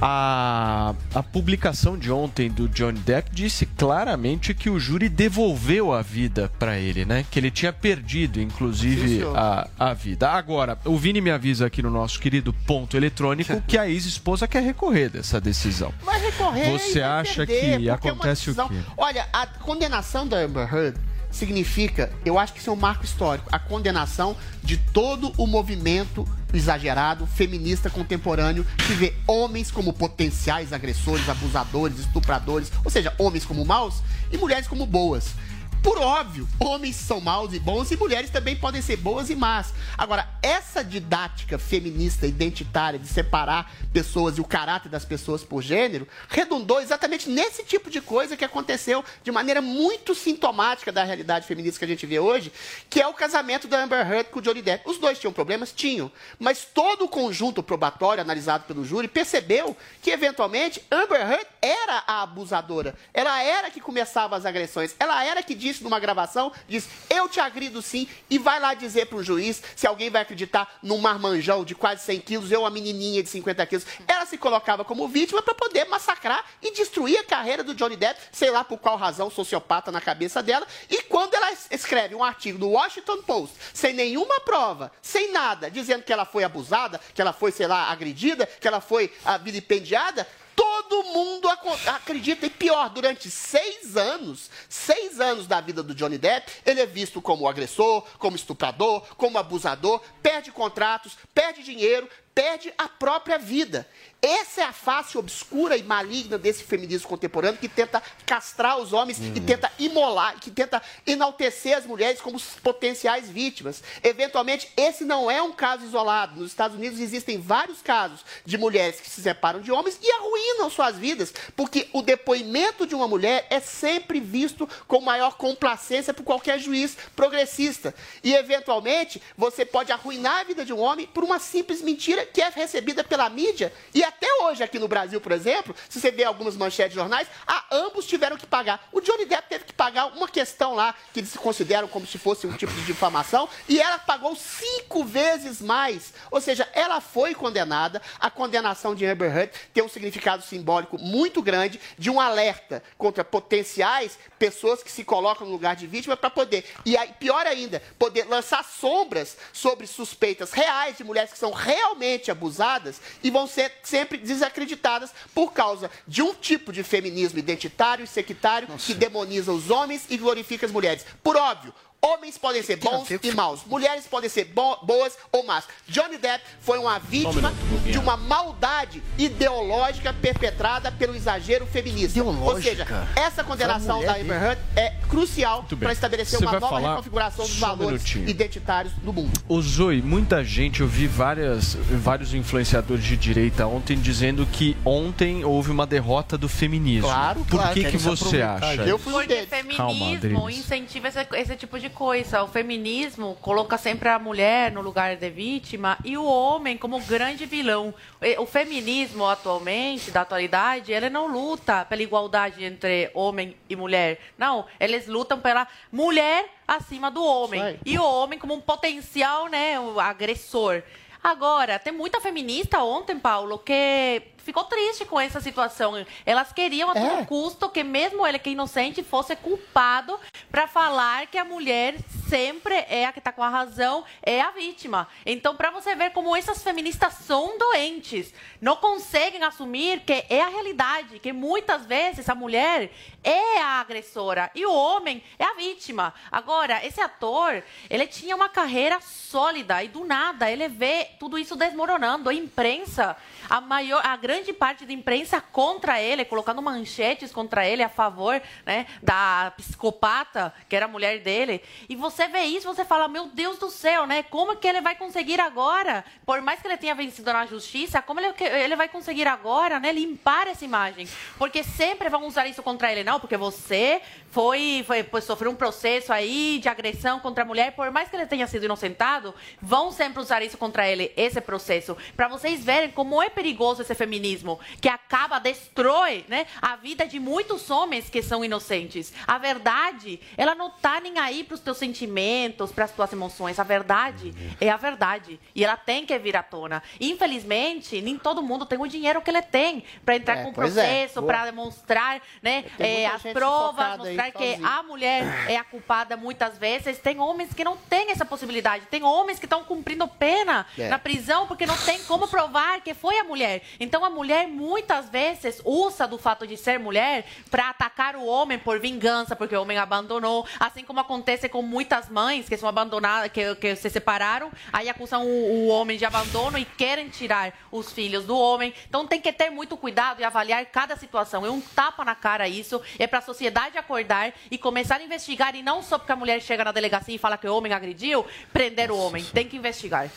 a, 0.00 0.94
a 1.14 1.22
publicação 1.22 1.98
de 1.98 2.10
ontem 2.10 2.50
do 2.50 2.70
Johnny 2.70 3.00
Depp 3.00 3.30
disse 3.30 3.66
claramente 3.66 4.54
que 4.54 4.70
o 4.70 4.80
júri 4.80 5.10
devolveu 5.10 5.92
a 5.92 6.00
vida 6.00 6.50
para 6.58 6.78
ele, 6.78 7.04
né? 7.04 7.26
Que 7.30 7.38
ele 7.38 7.50
tinha 7.50 7.70
perdido, 7.70 8.40
inclusive, 8.40 9.18
Sim. 9.18 9.31
A, 9.34 9.68
a 9.78 9.94
vida. 9.94 10.30
Agora, 10.30 10.78
o 10.84 10.96
Vini 10.96 11.20
me 11.20 11.30
avisa 11.30 11.66
aqui 11.66 11.82
no 11.82 11.90
nosso 11.90 12.18
querido 12.20 12.52
ponto 12.52 12.96
eletrônico 12.96 13.60
que 13.66 13.78
a 13.78 13.88
ex-esposa 13.88 14.46
quer 14.46 14.62
recorrer 14.62 15.08
dessa 15.08 15.40
decisão. 15.40 15.92
Vai 16.02 16.20
recorrer. 16.20 16.70
Você 16.70 17.00
vai 17.00 17.20
acha 17.20 17.46
perder, 17.46 17.80
que 17.80 17.88
é 17.88 17.92
acontece 17.92 18.50
o 18.50 18.54
quê? 18.54 18.80
Olha, 18.96 19.26
a 19.32 19.46
condenação 19.46 20.26
da 20.26 20.38
Amber 20.38 20.72
Heard 20.72 20.98
significa, 21.30 22.12
eu 22.24 22.38
acho 22.38 22.52
que 22.52 22.60
isso 22.60 22.70
é 22.70 22.72
um 22.72 22.76
marco 22.76 23.04
histórico, 23.04 23.48
a 23.50 23.58
condenação 23.58 24.36
de 24.62 24.76
todo 24.76 25.32
o 25.38 25.46
movimento 25.46 26.28
exagerado, 26.52 27.26
feminista 27.26 27.88
contemporâneo, 27.88 28.66
que 28.86 28.92
vê 28.92 29.14
homens 29.26 29.70
como 29.70 29.92
potenciais 29.92 30.72
agressores, 30.72 31.28
abusadores, 31.28 31.98
estupradores, 32.00 32.70
ou 32.84 32.90
seja, 32.90 33.14
homens 33.18 33.44
como 33.46 33.64
maus 33.64 34.02
e 34.30 34.36
mulheres 34.36 34.68
como 34.68 34.84
boas. 34.84 35.34
Por 35.82 35.98
óbvio, 35.98 36.48
homens 36.60 36.94
são 36.94 37.20
maus 37.20 37.52
e 37.52 37.58
bons 37.58 37.90
e 37.90 37.96
mulheres 37.96 38.30
também 38.30 38.54
podem 38.54 38.80
ser 38.80 38.96
boas 38.96 39.30
e 39.30 39.34
más. 39.34 39.74
Agora, 39.98 40.28
essa 40.40 40.84
didática 40.84 41.58
feminista 41.58 42.24
identitária 42.24 43.00
de 43.00 43.08
separar 43.08 43.68
pessoas 43.92 44.38
e 44.38 44.40
o 44.40 44.44
caráter 44.44 44.88
das 44.88 45.04
pessoas 45.04 45.42
por 45.42 45.60
gênero 45.60 46.06
redundou 46.28 46.80
exatamente 46.80 47.28
nesse 47.28 47.64
tipo 47.64 47.90
de 47.90 48.00
coisa 48.00 48.36
que 48.36 48.44
aconteceu 48.44 49.04
de 49.24 49.32
maneira 49.32 49.60
muito 49.60 50.14
sintomática 50.14 50.92
da 50.92 51.02
realidade 51.02 51.48
feminista 51.48 51.80
que 51.80 51.84
a 51.84 51.88
gente 51.88 52.06
vê 52.06 52.20
hoje, 52.20 52.52
que 52.88 53.00
é 53.00 53.06
o 53.08 53.14
casamento 53.14 53.66
da 53.66 53.82
Amber 53.82 54.08
Heard 54.08 54.30
com 54.30 54.38
o 54.38 54.42
Johnny 54.42 54.62
Depp. 54.62 54.88
Os 54.88 54.98
dois 54.98 55.18
tinham 55.18 55.32
problemas? 55.32 55.72
Tinham. 55.72 56.12
Mas 56.38 56.64
todo 56.64 57.06
o 57.06 57.08
conjunto 57.08 57.60
probatório 57.60 58.22
analisado 58.22 58.64
pelo 58.64 58.84
júri 58.84 59.08
percebeu 59.08 59.76
que, 60.00 60.10
eventualmente, 60.10 60.80
Amber 60.92 61.20
Heard 61.20 61.46
era 61.60 62.04
a 62.06 62.22
abusadora. 62.22 62.94
Ela 63.12 63.42
era 63.42 63.68
que 63.68 63.80
começava 63.80 64.36
as 64.36 64.46
agressões. 64.46 64.94
Ela 64.98 65.24
era 65.24 65.42
que 65.42 65.54
disse 65.72 65.82
numa 65.84 65.98
gravação, 65.98 66.52
diz, 66.68 66.88
eu 67.10 67.28
te 67.28 67.40
agrido 67.40 67.80
sim, 67.82 68.06
e 68.30 68.38
vai 68.38 68.60
lá 68.60 68.74
dizer 68.74 69.06
para 69.06 69.18
o 69.18 69.22
juiz 69.22 69.62
se 69.74 69.86
alguém 69.86 70.10
vai 70.10 70.22
acreditar 70.22 70.78
num 70.82 70.98
marmanjão 70.98 71.64
de 71.64 71.74
quase 71.74 72.02
100 72.04 72.20
quilos, 72.20 72.52
eu 72.52 72.60
uma 72.60 72.70
menininha 72.70 73.22
de 73.22 73.28
50 73.28 73.66
quilos. 73.66 73.86
Ela 74.06 74.26
se 74.26 74.38
colocava 74.38 74.84
como 74.84 75.08
vítima 75.08 75.42
para 75.42 75.54
poder 75.54 75.86
massacrar 75.86 76.44
e 76.60 76.72
destruir 76.72 77.18
a 77.18 77.24
carreira 77.24 77.64
do 77.64 77.74
Johnny 77.74 77.96
Depp, 77.96 78.20
sei 78.30 78.50
lá 78.50 78.62
por 78.62 78.78
qual 78.78 78.96
razão 78.96 79.30
sociopata 79.30 79.90
na 79.90 80.00
cabeça 80.00 80.42
dela. 80.42 80.66
E 80.90 81.02
quando 81.04 81.34
ela 81.34 81.50
es- 81.52 81.66
escreve 81.70 82.14
um 82.14 82.22
artigo 82.22 82.58
no 82.58 82.70
Washington 82.70 83.22
Post, 83.22 83.56
sem 83.72 83.92
nenhuma 83.92 84.40
prova, 84.40 84.92
sem 85.00 85.32
nada, 85.32 85.70
dizendo 85.70 86.02
que 86.04 86.12
ela 86.12 86.24
foi 86.24 86.44
abusada, 86.44 87.00
que 87.14 87.20
ela 87.20 87.32
foi, 87.32 87.50
sei 87.50 87.66
lá, 87.66 87.90
agredida, 87.90 88.46
que 88.46 88.68
ela 88.68 88.80
foi 88.80 89.12
ah, 89.24 89.38
vilipendiada, 89.38 90.26
Todo 90.54 91.04
mundo 91.04 91.48
acredita, 91.48 92.46
e 92.46 92.50
pior, 92.50 92.90
durante 92.90 93.30
seis 93.30 93.96
anos, 93.96 94.50
seis 94.68 95.20
anos 95.20 95.46
da 95.46 95.60
vida 95.60 95.82
do 95.82 95.94
Johnny 95.94 96.18
Depp, 96.18 96.50
ele 96.66 96.80
é 96.80 96.86
visto 96.86 97.22
como 97.22 97.48
agressor, 97.48 98.02
como 98.18 98.36
estuprador, 98.36 99.02
como 99.16 99.38
abusador, 99.38 100.00
perde 100.22 100.52
contratos, 100.52 101.16
perde 101.34 101.62
dinheiro, 101.62 102.08
perde 102.34 102.72
a 102.76 102.88
própria 102.88 103.38
vida. 103.38 103.86
Essa 104.24 104.60
é 104.60 104.64
a 104.64 104.72
face 104.72 105.18
obscura 105.18 105.76
e 105.76 105.82
maligna 105.82 106.38
desse 106.38 106.62
feminismo 106.62 107.08
contemporâneo 107.08 107.58
que 107.58 107.68
tenta 107.68 108.00
castrar 108.24 108.78
os 108.78 108.92
homens 108.92 109.18
e 109.18 109.40
tenta 109.40 109.70
imolar, 109.80 110.38
que 110.38 110.48
tenta 110.48 110.80
enaltecer 111.04 111.76
as 111.76 111.84
mulheres 111.84 112.20
como 112.20 112.40
potenciais 112.62 113.28
vítimas. 113.28 113.82
Eventualmente, 114.00 114.70
esse 114.76 115.04
não 115.04 115.28
é 115.28 115.42
um 115.42 115.50
caso 115.50 115.84
isolado. 115.84 116.38
Nos 116.38 116.52
Estados 116.52 116.76
Unidos 116.76 117.00
existem 117.00 117.40
vários 117.40 117.82
casos 117.82 118.24
de 118.46 118.56
mulheres 118.56 119.00
que 119.00 119.10
se 119.10 119.20
separam 119.20 119.60
de 119.60 119.72
homens 119.72 119.98
e 120.00 120.08
arruinam 120.12 120.70
suas 120.70 120.96
vidas, 120.96 121.34
porque 121.56 121.88
o 121.92 122.00
depoimento 122.00 122.86
de 122.86 122.94
uma 122.94 123.08
mulher 123.08 123.48
é 123.50 123.58
sempre 123.58 124.20
visto 124.20 124.68
com 124.86 125.00
maior 125.00 125.36
complacência 125.36 126.14
por 126.14 126.22
qualquer 126.22 126.60
juiz 126.60 126.96
progressista. 127.16 127.92
E, 128.22 128.32
eventualmente, 128.32 129.20
você 129.36 129.64
pode 129.64 129.90
arruinar 129.90 130.42
a 130.42 130.44
vida 130.44 130.64
de 130.64 130.72
um 130.72 130.78
homem 130.78 131.08
por 131.08 131.24
uma 131.24 131.40
simples 131.40 131.82
mentira 131.82 132.21
que 132.26 132.40
é 132.40 132.48
recebida 132.48 133.02
pela 133.02 133.28
mídia. 133.28 133.72
E 133.94 134.02
até 134.02 134.26
hoje, 134.42 134.62
aqui 134.62 134.78
no 134.78 134.88
Brasil, 134.88 135.20
por 135.20 135.32
exemplo, 135.32 135.74
se 135.88 136.00
você 136.00 136.10
vê 136.10 136.24
algumas 136.24 136.56
manchetes 136.56 136.92
de 136.92 137.00
jornais, 137.00 137.28
ah, 137.46 137.64
ambos 137.70 138.06
tiveram 138.06 138.36
que 138.36 138.46
pagar. 138.46 138.88
O 138.92 139.00
Johnny 139.00 139.24
Depp 139.24 139.48
teve 139.48 139.64
que 139.64 139.72
pagar 139.72 140.06
uma 140.06 140.28
questão 140.28 140.74
lá, 140.74 140.94
que 141.12 141.20
eles 141.20 141.36
consideram 141.36 141.88
como 141.88 142.06
se 142.06 142.18
fosse 142.18 142.46
um 142.46 142.52
tipo 142.52 142.72
de 142.72 142.84
difamação, 142.84 143.48
e 143.68 143.80
ela 143.80 143.98
pagou 143.98 144.34
cinco 144.36 145.04
vezes 145.04 145.60
mais. 145.60 146.12
Ou 146.30 146.40
seja, 146.40 146.68
ela 146.72 147.00
foi 147.00 147.34
condenada. 147.34 148.00
A 148.18 148.30
condenação 148.30 148.94
de 148.94 149.06
Amber 149.06 149.34
Heard 149.36 149.52
tem 149.72 149.82
um 149.82 149.88
significado 149.88 150.42
simbólico 150.42 150.98
muito 150.98 151.42
grande 151.42 151.80
de 151.98 152.10
um 152.10 152.20
alerta 152.20 152.82
contra 152.98 153.24
potenciais 153.24 154.18
pessoas 154.38 154.82
que 154.82 154.90
se 154.90 155.04
colocam 155.04 155.46
no 155.46 155.52
lugar 155.52 155.76
de 155.76 155.86
vítima 155.86 156.16
para 156.16 156.30
poder, 156.30 156.64
e 156.84 156.96
aí, 156.96 157.12
pior 157.18 157.46
ainda, 157.46 157.80
poder 157.98 158.24
lançar 158.24 158.64
sombras 158.64 159.36
sobre 159.52 159.86
suspeitas 159.86 160.52
reais 160.52 160.96
de 160.96 161.04
mulheres 161.04 161.32
que 161.32 161.38
são 161.38 161.52
realmente 161.52 162.11
abusadas 162.30 163.00
e 163.22 163.30
vão 163.30 163.46
ser 163.46 163.72
sempre 163.82 164.18
desacreditadas 164.18 165.10
por 165.34 165.52
causa 165.52 165.90
de 166.06 166.22
um 166.22 166.34
tipo 166.34 166.72
de 166.72 166.82
feminismo 166.82 167.38
identitário 167.38 168.04
e 168.04 168.08
sectário 168.08 168.68
que 168.78 168.94
demoniza 168.94 169.52
os 169.52 169.70
homens 169.70 170.06
e 170.10 170.16
glorifica 170.16 170.66
as 170.66 170.72
mulheres. 170.72 171.04
Por 171.22 171.36
óbvio, 171.36 171.74
Homens 172.04 172.36
podem 172.36 172.64
ser 172.64 172.76
bons 172.78 173.08
e 173.22 173.30
maus, 173.30 173.60
mulheres 173.64 174.06
podem 174.08 174.28
ser 174.28 174.46
bo- 174.46 174.76
boas 174.82 175.16
ou 175.30 175.44
más. 175.46 175.64
Johnny 175.86 176.18
Depp 176.18 176.42
foi 176.60 176.76
uma 176.78 176.98
vítima 176.98 177.52
de 177.84 177.96
uma 177.96 178.16
maldade 178.16 179.00
ideológica 179.16 180.12
perpetrada 180.12 180.90
pelo 180.90 181.14
exagero 181.14 181.64
feminista. 181.64 182.20
Ou 182.24 182.60
seja, 182.60 182.84
essa 183.14 183.44
condenação 183.44 184.02
da 184.04 184.16
Amber 184.16 184.42
Heard 184.42 184.60
é 184.74 184.90
crucial 185.08 185.64
para 185.78 185.92
estabelecer 185.92 186.40
Você 186.40 186.44
uma 186.44 186.58
nova 186.58 186.80
reconfiguração 186.80 187.44
dos 187.46 187.56
um 187.56 187.60
valores 187.60 188.02
minutinho. 188.02 188.28
identitários 188.28 188.92
do 188.94 189.12
mundo. 189.12 189.30
Ô 189.48 189.62
Zoe, 189.62 190.02
muita 190.02 190.42
gente, 190.42 190.80
eu 190.80 190.88
vi 190.88 191.06
várias, 191.06 191.74
vários 191.74 192.34
influenciadores 192.34 193.04
de 193.04 193.16
direita 193.16 193.64
ontem 193.68 193.96
dizendo 193.96 194.44
que 194.46 194.76
ontem 194.84 195.44
houve 195.44 195.70
uma 195.70 195.86
derrota 195.86 196.36
do 196.36 196.48
feminismo. 196.48 197.06
Claro, 197.06 197.44
Por 197.44 197.60
claro, 197.60 197.74
que, 197.74 197.84
que 197.84 197.90
se 197.92 197.98
você 197.98 198.42
aproveitar 198.42 198.82
acha? 198.82 198.82
Eu 198.90 198.98
fui 198.98 199.12
um 199.12 199.16
Porque 199.18 199.34
deles. 199.34 199.76
Calma, 199.76 199.94
feminismo 199.94 200.38
Adriles. 200.40 200.58
incentiva 200.58 201.06
esse, 201.06 201.18
esse 201.34 201.54
tipo 201.56 201.78
de 201.78 201.91
coisa. 201.92 202.42
O 202.42 202.48
feminismo 202.48 203.36
coloca 203.40 203.78
sempre 203.78 204.08
a 204.08 204.18
mulher 204.18 204.72
no 204.72 204.80
lugar 204.80 205.16
de 205.16 205.30
vítima 205.30 205.98
e 206.04 206.16
o 206.16 206.24
homem 206.24 206.76
como 206.76 207.00
grande 207.02 207.46
vilão. 207.46 207.94
O 208.38 208.46
feminismo 208.46 209.26
atualmente, 209.26 210.10
da 210.10 210.22
atualidade, 210.22 210.92
ele 210.92 211.08
não 211.08 211.26
luta 211.26 211.84
pela 211.84 212.02
igualdade 212.02 212.64
entre 212.64 213.10
homem 213.14 213.56
e 213.68 213.76
mulher. 213.76 214.18
Não, 214.36 214.66
eles 214.80 215.06
lutam 215.06 215.40
pela 215.40 215.68
mulher 215.90 216.48
acima 216.66 217.10
do 217.10 217.24
homem. 217.24 217.78
E 217.84 217.98
o 217.98 218.04
homem 218.04 218.38
como 218.38 218.54
um 218.54 218.60
potencial, 218.60 219.48
né, 219.48 219.74
agressor. 219.98 220.82
Agora, 221.22 221.78
tem 221.78 221.92
muita 221.92 222.20
feminista 222.20 222.82
ontem, 222.82 223.16
Paulo, 223.16 223.56
que 223.56 224.22
ficou 224.42 224.64
triste 224.64 225.04
com 225.04 225.18
essa 225.18 225.40
situação. 225.40 226.04
Elas 226.24 226.52
queriam 226.52 226.90
a 226.90 226.94
todo 226.94 227.26
custo 227.26 227.68
que 227.68 227.82
mesmo 227.82 228.26
ele 228.26 228.38
que 228.38 228.50
é 228.50 228.52
inocente 228.52 229.02
fosse 229.02 229.34
culpado 229.36 230.18
para 230.50 230.66
falar 230.66 231.26
que 231.26 231.38
a 231.38 231.44
mulher 231.44 231.96
sempre 232.28 232.74
é 232.88 233.04
a 233.04 233.12
que 233.12 233.18
está 233.18 233.30
com 233.30 233.42
a 233.42 233.48
razão, 233.48 234.04
é 234.22 234.40
a 234.40 234.50
vítima. 234.50 235.06
Então, 235.26 235.54
para 235.54 235.70
você 235.70 235.94
ver 235.94 236.12
como 236.12 236.34
essas 236.34 236.62
feministas 236.62 237.12
são 237.14 237.58
doentes, 237.58 238.32
não 238.60 238.76
conseguem 238.76 239.42
assumir 239.42 240.00
que 240.00 240.24
é 240.30 240.40
a 240.40 240.48
realidade, 240.48 241.18
que 241.18 241.32
muitas 241.32 241.84
vezes 241.84 242.28
a 242.28 242.34
mulher 242.34 242.90
é 243.22 243.60
a 243.60 243.80
agressora 243.80 244.50
e 244.54 244.64
o 244.64 244.72
homem 244.72 245.22
é 245.38 245.44
a 245.44 245.54
vítima. 245.54 246.14
Agora, 246.30 246.84
esse 246.84 247.00
ator, 247.00 247.62
ele 247.90 248.06
tinha 248.06 248.34
uma 248.34 248.48
carreira 248.48 248.98
sólida 249.00 249.82
e 249.82 249.88
do 249.88 250.04
nada 250.04 250.50
ele 250.50 250.68
vê 250.68 251.10
tudo 251.18 251.38
isso 251.38 251.54
desmoronando. 251.54 252.30
A 252.30 252.34
imprensa, 252.34 253.16
a 253.48 253.60
maior, 253.60 254.04
a 254.04 254.16
grande 254.16 254.31
parte 254.52 254.86
da 254.86 254.92
imprensa 254.92 255.40
contra 255.40 256.00
ele, 256.00 256.24
colocando 256.24 256.62
manchetes 256.62 257.32
contra 257.32 257.66
ele 257.66 257.82
a 257.82 257.88
favor, 257.88 258.40
né, 258.64 258.86
da 259.02 259.52
psicopata 259.56 260.54
que 260.68 260.76
era 260.76 260.86
a 260.86 260.88
mulher 260.88 261.20
dele. 261.20 261.62
E 261.88 261.96
você 261.96 262.28
vê 262.28 262.42
isso, 262.42 262.66
você 262.66 262.84
fala, 262.84 263.08
meu 263.08 263.26
Deus 263.26 263.58
do 263.58 263.70
céu, 263.70 264.06
né? 264.06 264.22
Como 264.22 264.56
que 264.56 264.66
ele 264.66 264.80
vai 264.80 264.94
conseguir 264.94 265.40
agora, 265.40 266.04
por 266.24 266.40
mais 266.40 266.60
que 266.60 266.68
ele 266.68 266.76
tenha 266.76 266.94
vencido 266.94 267.32
na 267.32 267.46
justiça, 267.46 268.00
como 268.00 268.20
ele, 268.20 268.34
ele 268.40 268.76
vai 268.76 268.88
conseguir 268.88 269.26
agora, 269.26 269.80
né, 269.80 269.92
limpar 269.92 270.46
essa 270.46 270.64
imagem? 270.64 271.08
Porque 271.36 271.62
sempre 271.62 272.08
vão 272.08 272.26
usar 272.26 272.46
isso 272.46 272.62
contra 272.62 272.90
ele, 272.90 273.04
não, 273.04 273.18
porque 273.18 273.36
você 273.36 274.00
foi, 274.32 274.82
foi, 275.10 275.20
sofreu 275.20 275.50
um 275.50 275.54
processo 275.54 276.10
aí 276.10 276.58
de 276.58 276.66
agressão 276.66 277.20
contra 277.20 277.44
a 277.44 277.46
mulher, 277.46 277.72
por 277.72 277.90
mais 277.90 278.08
que 278.08 278.16
ele 278.16 278.24
tenha 278.24 278.46
sido 278.46 278.64
inocentado, 278.64 279.34
vão 279.60 279.92
sempre 279.92 280.20
usar 280.20 280.42
isso 280.42 280.56
contra 280.56 280.88
ele, 280.88 281.12
esse 281.18 281.38
processo, 281.40 281.94
para 282.16 282.28
vocês 282.28 282.64
verem 282.64 282.90
como 282.90 283.22
é 283.22 283.28
perigoso 283.28 283.82
esse 283.82 283.94
feminismo, 283.94 284.58
que 284.80 284.88
acaba, 284.88 285.38
destrói, 285.38 286.24
né, 286.28 286.46
a 286.62 286.76
vida 286.76 287.06
de 287.06 287.20
muitos 287.20 287.70
homens 287.70 288.08
que 288.08 288.22
são 288.22 288.42
inocentes. 288.42 289.12
A 289.26 289.36
verdade, 289.36 290.18
ela 290.34 290.54
não 290.54 290.70
tá 290.70 290.98
nem 290.98 291.18
aí 291.18 291.44
para 291.44 291.54
os 291.54 291.60
teus 291.60 291.76
sentimentos, 291.76 292.72
para 292.72 292.86
as 292.86 292.90
tuas 292.90 293.12
emoções. 293.12 293.58
A 293.58 293.64
verdade 293.64 294.32
é 294.58 294.70
a 294.70 294.78
verdade 294.78 295.38
e 295.54 295.62
ela 295.62 295.76
tem 295.76 296.06
que 296.06 296.18
vir 296.18 296.38
à 296.38 296.42
tona. 296.42 296.82
Infelizmente, 296.98 298.00
nem 298.00 298.16
todo 298.16 298.42
mundo 298.42 298.64
tem 298.64 298.80
o 298.80 298.86
dinheiro 298.86 299.20
que 299.20 299.28
ele 299.28 299.42
tem 299.42 299.84
para 300.06 300.16
entrar 300.16 300.38
É, 300.38 300.42
com 300.42 300.48
o 300.48 300.52
é. 300.52 300.54
processo, 300.54 301.20
Boa. 301.20 301.26
para 301.26 301.44
demonstrar, 301.44 302.22
né, 302.40 302.64
é, 302.78 303.06
as 303.06 303.22
provas, 303.22 304.00
aí, 304.00 304.21
que 304.30 304.58
a 304.62 304.82
mulher 304.82 305.24
é 305.48 305.56
a 305.56 305.64
culpada 305.64 306.16
muitas 306.16 306.56
vezes. 306.58 306.98
Tem 306.98 307.18
homens 307.18 307.52
que 307.52 307.64
não 307.64 307.76
têm 307.76 308.10
essa 308.10 308.24
possibilidade. 308.24 308.86
Tem 308.86 309.02
homens 309.02 309.38
que 309.38 309.46
estão 309.46 309.64
cumprindo 309.64 310.06
pena 310.06 310.66
É. 310.78 310.88
na 310.88 310.98
prisão 310.98 311.46
porque 311.46 311.66
não 311.66 311.76
tem 311.78 312.02
como 312.04 312.28
provar 312.28 312.80
que 312.82 312.94
foi 312.94 313.18
a 313.18 313.24
mulher. 313.24 313.62
Então 313.80 314.04
a 314.04 314.10
mulher 314.10 314.46
muitas 314.46 315.08
vezes 315.08 315.60
usa 315.64 316.06
do 316.06 316.18
fato 316.18 316.46
de 316.46 316.56
ser 316.56 316.78
mulher 316.78 317.24
para 317.50 317.70
atacar 317.70 318.16
o 318.16 318.24
homem 318.26 318.58
por 318.58 318.78
vingança, 318.78 319.34
porque 319.34 319.56
o 319.56 319.62
homem 319.62 319.78
abandonou. 319.78 320.46
Assim 320.60 320.84
como 320.84 321.00
acontece 321.00 321.48
com 321.48 321.62
muitas 321.62 322.08
mães 322.08 322.48
que 322.48 322.56
são 322.56 322.68
abandonadas, 322.68 323.30
que, 323.32 323.54
que 323.56 323.74
se 323.76 323.88
separaram, 323.90 324.50
aí 324.72 324.88
acusam 324.88 325.24
o, 325.24 325.28
o 325.28 325.68
homem 325.68 325.96
de 325.96 326.04
abandono 326.04 326.58
e 326.58 326.64
querem 326.64 327.08
tirar 327.08 327.52
os 327.70 327.90
filhos 327.92 328.24
do 328.24 328.36
homem. 328.36 328.74
Então 328.88 329.06
tem 329.06 329.20
que 329.20 329.32
ter 329.32 329.50
muito 329.50 329.76
cuidado 329.76 330.20
e 330.20 330.24
avaliar 330.24 330.64
cada 330.66 330.96
situação. 330.96 331.44
É 331.46 331.50
um 331.50 331.60
tapa 331.60 332.04
na 332.04 332.14
cara 332.14 332.48
isso. 332.48 332.80
É 332.98 333.06
para 333.06 333.18
a 333.20 333.22
sociedade 333.22 333.78
acordar 333.78 334.11
e 334.50 334.58
começar 334.58 334.96
a 335.00 335.02
investigar 335.02 335.54
e 335.54 335.62
não 335.62 335.82
só 335.82 335.98
porque 335.98 336.12
a 336.12 336.16
mulher 336.16 336.40
chega 336.40 336.64
na 336.64 336.72
delegacia 336.72 337.14
e 337.14 337.18
fala 337.18 337.38
que 337.38 337.46
o 337.46 337.56
homem 337.56 337.72
agrediu, 337.72 338.26
prender 338.52 338.90
o 338.90 338.96
homem. 338.98 339.24
Tem 339.24 339.46
que 339.48 339.56
investigar. 339.56 340.10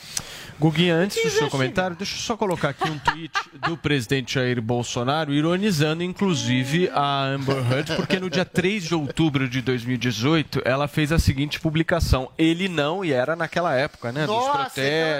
Guguinha, 0.57 0.95
antes 0.95 1.21
do 1.21 1.29
seu 1.29 1.49
comentário, 1.49 1.97
deixa 1.97 2.15
eu 2.15 2.19
só 2.19 2.37
colocar 2.37 2.69
aqui 2.69 2.89
um 2.89 2.97
tweet 2.97 3.31
do 3.67 3.75
presidente 3.75 4.35
Jair 4.35 4.61
Bolsonaro, 4.61 5.33
ironizando 5.33 6.01
inclusive 6.01 6.89
a 6.93 7.23
Amber 7.25 7.57
Heard, 7.71 7.95
porque 7.97 8.19
no 8.21 8.29
dia 8.29 8.45
3 8.45 8.85
de 8.85 8.95
outubro 8.95 9.49
de 9.49 9.61
2018 9.61 10.61
ela 10.63 10.87
fez 10.87 11.11
a 11.11 11.19
seguinte 11.19 11.59
publicação. 11.59 12.29
Ele 12.37 12.69
não, 12.69 13.03
e 13.03 13.11
era 13.11 13.35
naquela 13.35 13.75
época, 13.75 14.13
né? 14.13 14.21
dos 14.25 14.29
Nossa, 14.35 14.47
então 14.47 14.53
eu 14.55 14.55
não 14.55 14.63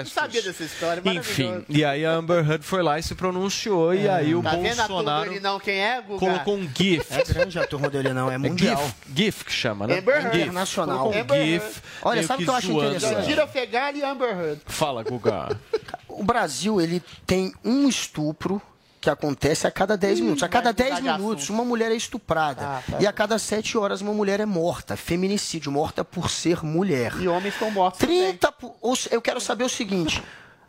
protestos. 0.04 0.12
sabia 0.14 0.42
dessa 0.42 0.64
história. 0.64 1.02
Enfim, 1.04 1.64
e 1.68 1.84
aí 1.84 2.06
a 2.06 2.12
Amber 2.12 2.38
Heard 2.50 2.64
foi 2.64 2.82
lá 2.82 2.98
e 2.98 3.02
se 3.02 3.14
pronunciou, 3.14 3.94
e 3.94 4.08
aí 4.08 4.34
o 4.34 4.42
Tá 4.42 4.50
vendo 4.56 4.80
a 4.80 4.88
Bolsonaro 4.88 5.40
não 5.42 5.60
quem 5.60 5.74
é, 5.78 6.00
Guga? 6.00 6.18
colocou 6.18 6.56
um 6.56 6.66
GIF. 6.74 7.04
É 7.12 7.22
grande 7.24 7.58
a 7.58 7.66
turma 7.66 7.90
dele, 7.90 8.12
não, 8.14 8.30
é 8.32 8.38
mundial. 8.38 8.82
GIF, 8.82 8.94
GIF 9.14 9.44
que 9.44 9.52
chama, 9.52 9.86
né? 9.86 9.98
Amber 9.98 10.14
Um 10.14 10.18
Heard. 10.22 10.32
GIF. 10.32 10.42
Internacional. 10.44 11.12
Amber 11.14 11.44
GIF. 11.44 11.82
Olha, 12.02 12.22
sabe 12.22 12.42
o 12.42 12.46
que 12.46 12.50
eu 12.50 12.54
acho 12.54 12.72
interessante? 12.72 13.12
ela. 13.12 13.20
Jandira 13.22 13.46
Fegali 13.46 13.98
e 13.98 14.02
Amber 14.02 14.30
Heard. 14.30 14.60
Fala, 14.66 15.02
Guga. 15.02 15.25
O 16.08 16.24
Brasil, 16.24 16.80
ele 16.80 17.02
tem 17.26 17.52
um 17.64 17.88
estupro 17.88 18.60
que 19.00 19.10
acontece 19.10 19.66
a 19.66 19.70
cada 19.70 19.96
10 19.96 20.18
minutos. 20.20 20.42
A 20.42 20.48
cada 20.48 20.72
vai 20.72 20.72
mudar 20.72 20.84
10 20.84 20.96
de 20.96 21.02
minutos, 21.22 21.50
uma 21.50 21.64
mulher 21.64 21.92
é 21.92 21.94
estuprada. 21.94 22.62
Ah, 22.62 22.82
tá. 22.90 22.96
E 23.00 23.06
a 23.06 23.12
cada 23.12 23.38
7 23.38 23.78
horas, 23.78 24.00
uma 24.00 24.12
mulher 24.12 24.40
é 24.40 24.46
morta. 24.46 24.96
Feminicídio, 24.96 25.70
morta 25.70 26.04
por 26.04 26.28
ser 26.30 26.64
mulher. 26.64 27.12
E 27.20 27.28
homens 27.28 27.54
estão 27.54 27.70
mortos. 27.70 28.00
também. 28.00 28.30
30. 28.30 28.50
por- 28.52 28.74
ou 28.80 28.96
se- 28.96 29.08
Eu 29.12 29.20
quero 29.22 29.40
saber 29.40 29.64
o 29.64 29.68
seguinte. 29.68 30.22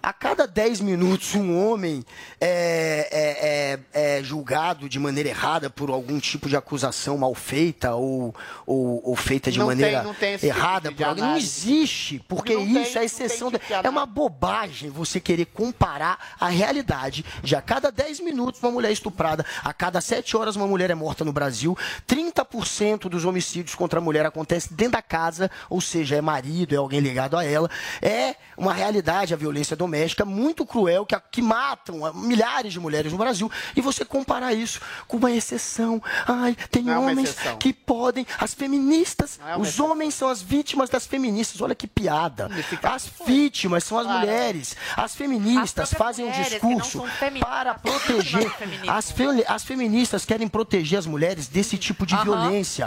A 0.08 0.14
cada 0.14 0.48
10 0.48 0.80
minutos, 0.80 1.36
um 1.36 1.68
homem 1.68 2.02
é, 2.40 3.78
é- 3.92 4.02
é- 4.02 4.20
é 4.20 4.24
julgado 4.24 4.88
de 4.88 4.98
maneira 4.98 5.28
errada 5.28 5.70
por 5.70 5.90
algum 5.90 6.18
tipo 6.18 6.48
de 6.48 6.56
acusação 6.56 7.18
mal 7.18 7.36
feita 7.36 7.94
ou, 7.94 8.34
ou, 8.66 9.02
ou 9.04 9.16
feita 9.18 9.52
de 9.52 9.60
Não 9.60 9.66
maneira 9.66 9.98
tem- 9.98 10.08
não 10.08 10.14
tem 10.14 10.34
tipo 10.38 10.46
errada 10.46 10.88
de 10.88 10.96
por 10.96 11.04
alguém. 11.08 11.24
Não 11.26 11.36
existe, 11.36 12.24
porque 12.26 12.54
Não 12.56 12.62
tem- 12.66 12.84
isso 12.84 12.92
é 12.92 12.92
a 12.94 12.96
não 13.02 13.04
exceção. 13.06 13.52
tem 13.52 13.60
tipo 13.60 13.74
é 13.86 13.90
uma 13.90 14.06
bobagem 14.06 14.90
você 14.90 15.20
querer 15.20 15.44
comparar 15.48 16.18
a 16.40 16.48
realidade 16.48 17.26
de 17.44 17.54
a 17.54 17.62
cada 17.62 17.92
10 17.92 18.22
minutos 18.22 18.64
uma 18.64 18.72
mulher 18.72 18.88
é 18.88 18.94
estuprada, 18.94 19.46
a 19.62 19.74
cada 19.74 20.00
7 20.00 20.38
horas 20.38 20.56
uma 20.56 20.68
mulher 20.68 20.90
é 20.90 20.96
morta 20.96 21.26
no 21.26 21.34
Brasil, 21.34 21.78
30% 22.08 23.10
dos 23.10 23.26
homicídios 23.26 23.76
contra 23.76 24.00
a 24.00 24.02
mulher 24.02 24.26
acontece 24.26 24.74
dentro 24.74 24.94
da 24.94 25.02
casa, 25.02 25.52
ou 25.70 25.82
seja, 25.82 26.16
é 26.16 26.22
marido, 26.22 26.74
é 26.74 26.78
alguém 26.78 27.02
ligado 27.02 27.36
a 27.36 27.44
ela. 27.44 27.70
É 28.02 28.36
uma 28.58 28.74
realidade 28.74 29.34
a 29.34 29.38
violência 29.38 29.76
doméstica 29.76 29.97
muito 30.26 30.66
cruel 30.66 31.06
que, 31.06 31.16
que 31.32 31.42
matam 31.42 32.06
a- 32.06 32.14
milhares 32.14 32.74
de 32.74 32.80
mulheres 32.80 33.12
no 33.12 33.18
Brasil 33.18 33.50
e 33.76 33.82
você 33.82 34.04
comparar 34.06 34.54
isso 34.54 34.80
com 35.08 35.18
uma 35.18 35.32
exceção. 35.32 36.02
Ai, 36.28 36.56
tem 36.72 36.84
Não 36.84 36.94
é 36.94 37.00
homens 37.00 37.36
que 37.60 37.72
podem, 37.74 38.26
as 38.40 38.54
feministas, 38.54 39.40
é 39.46 39.56
os 39.58 39.68
exceção. 39.70 39.92
homens 39.92 40.14
são 40.14 40.30
as 40.30 40.42
vítimas 40.42 40.90
das 40.90 41.06
feministas. 41.06 41.62
Olha 41.62 41.76
que 41.76 41.88
piada. 41.88 42.50
As 42.84 43.10
vítimas 43.26 43.84
são 43.84 43.98
as 44.00 44.06
Claro. 44.06 44.20
mulheres. 44.22 44.76
As 44.96 45.16
feministas 45.16 45.92
As 45.92 45.98
fazem 45.98 46.26
um 46.26 46.32
discurso 46.32 47.04
para 47.40 47.74
proteger. 47.80 48.52
As, 48.88 49.12
fe- 49.12 49.44
as 49.48 49.64
feministas 49.64 50.26
querem 50.26 50.48
proteger 50.48 51.00
as 51.00 51.06
mulheres 51.06 51.48
desse 51.48 51.78
tipo 51.78 52.06
de 52.06 52.16
violência. 52.18 52.86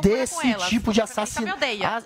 Desse 0.00 0.54
tipo 0.68 0.92
de 0.92 1.00
assassinato. 1.00 1.58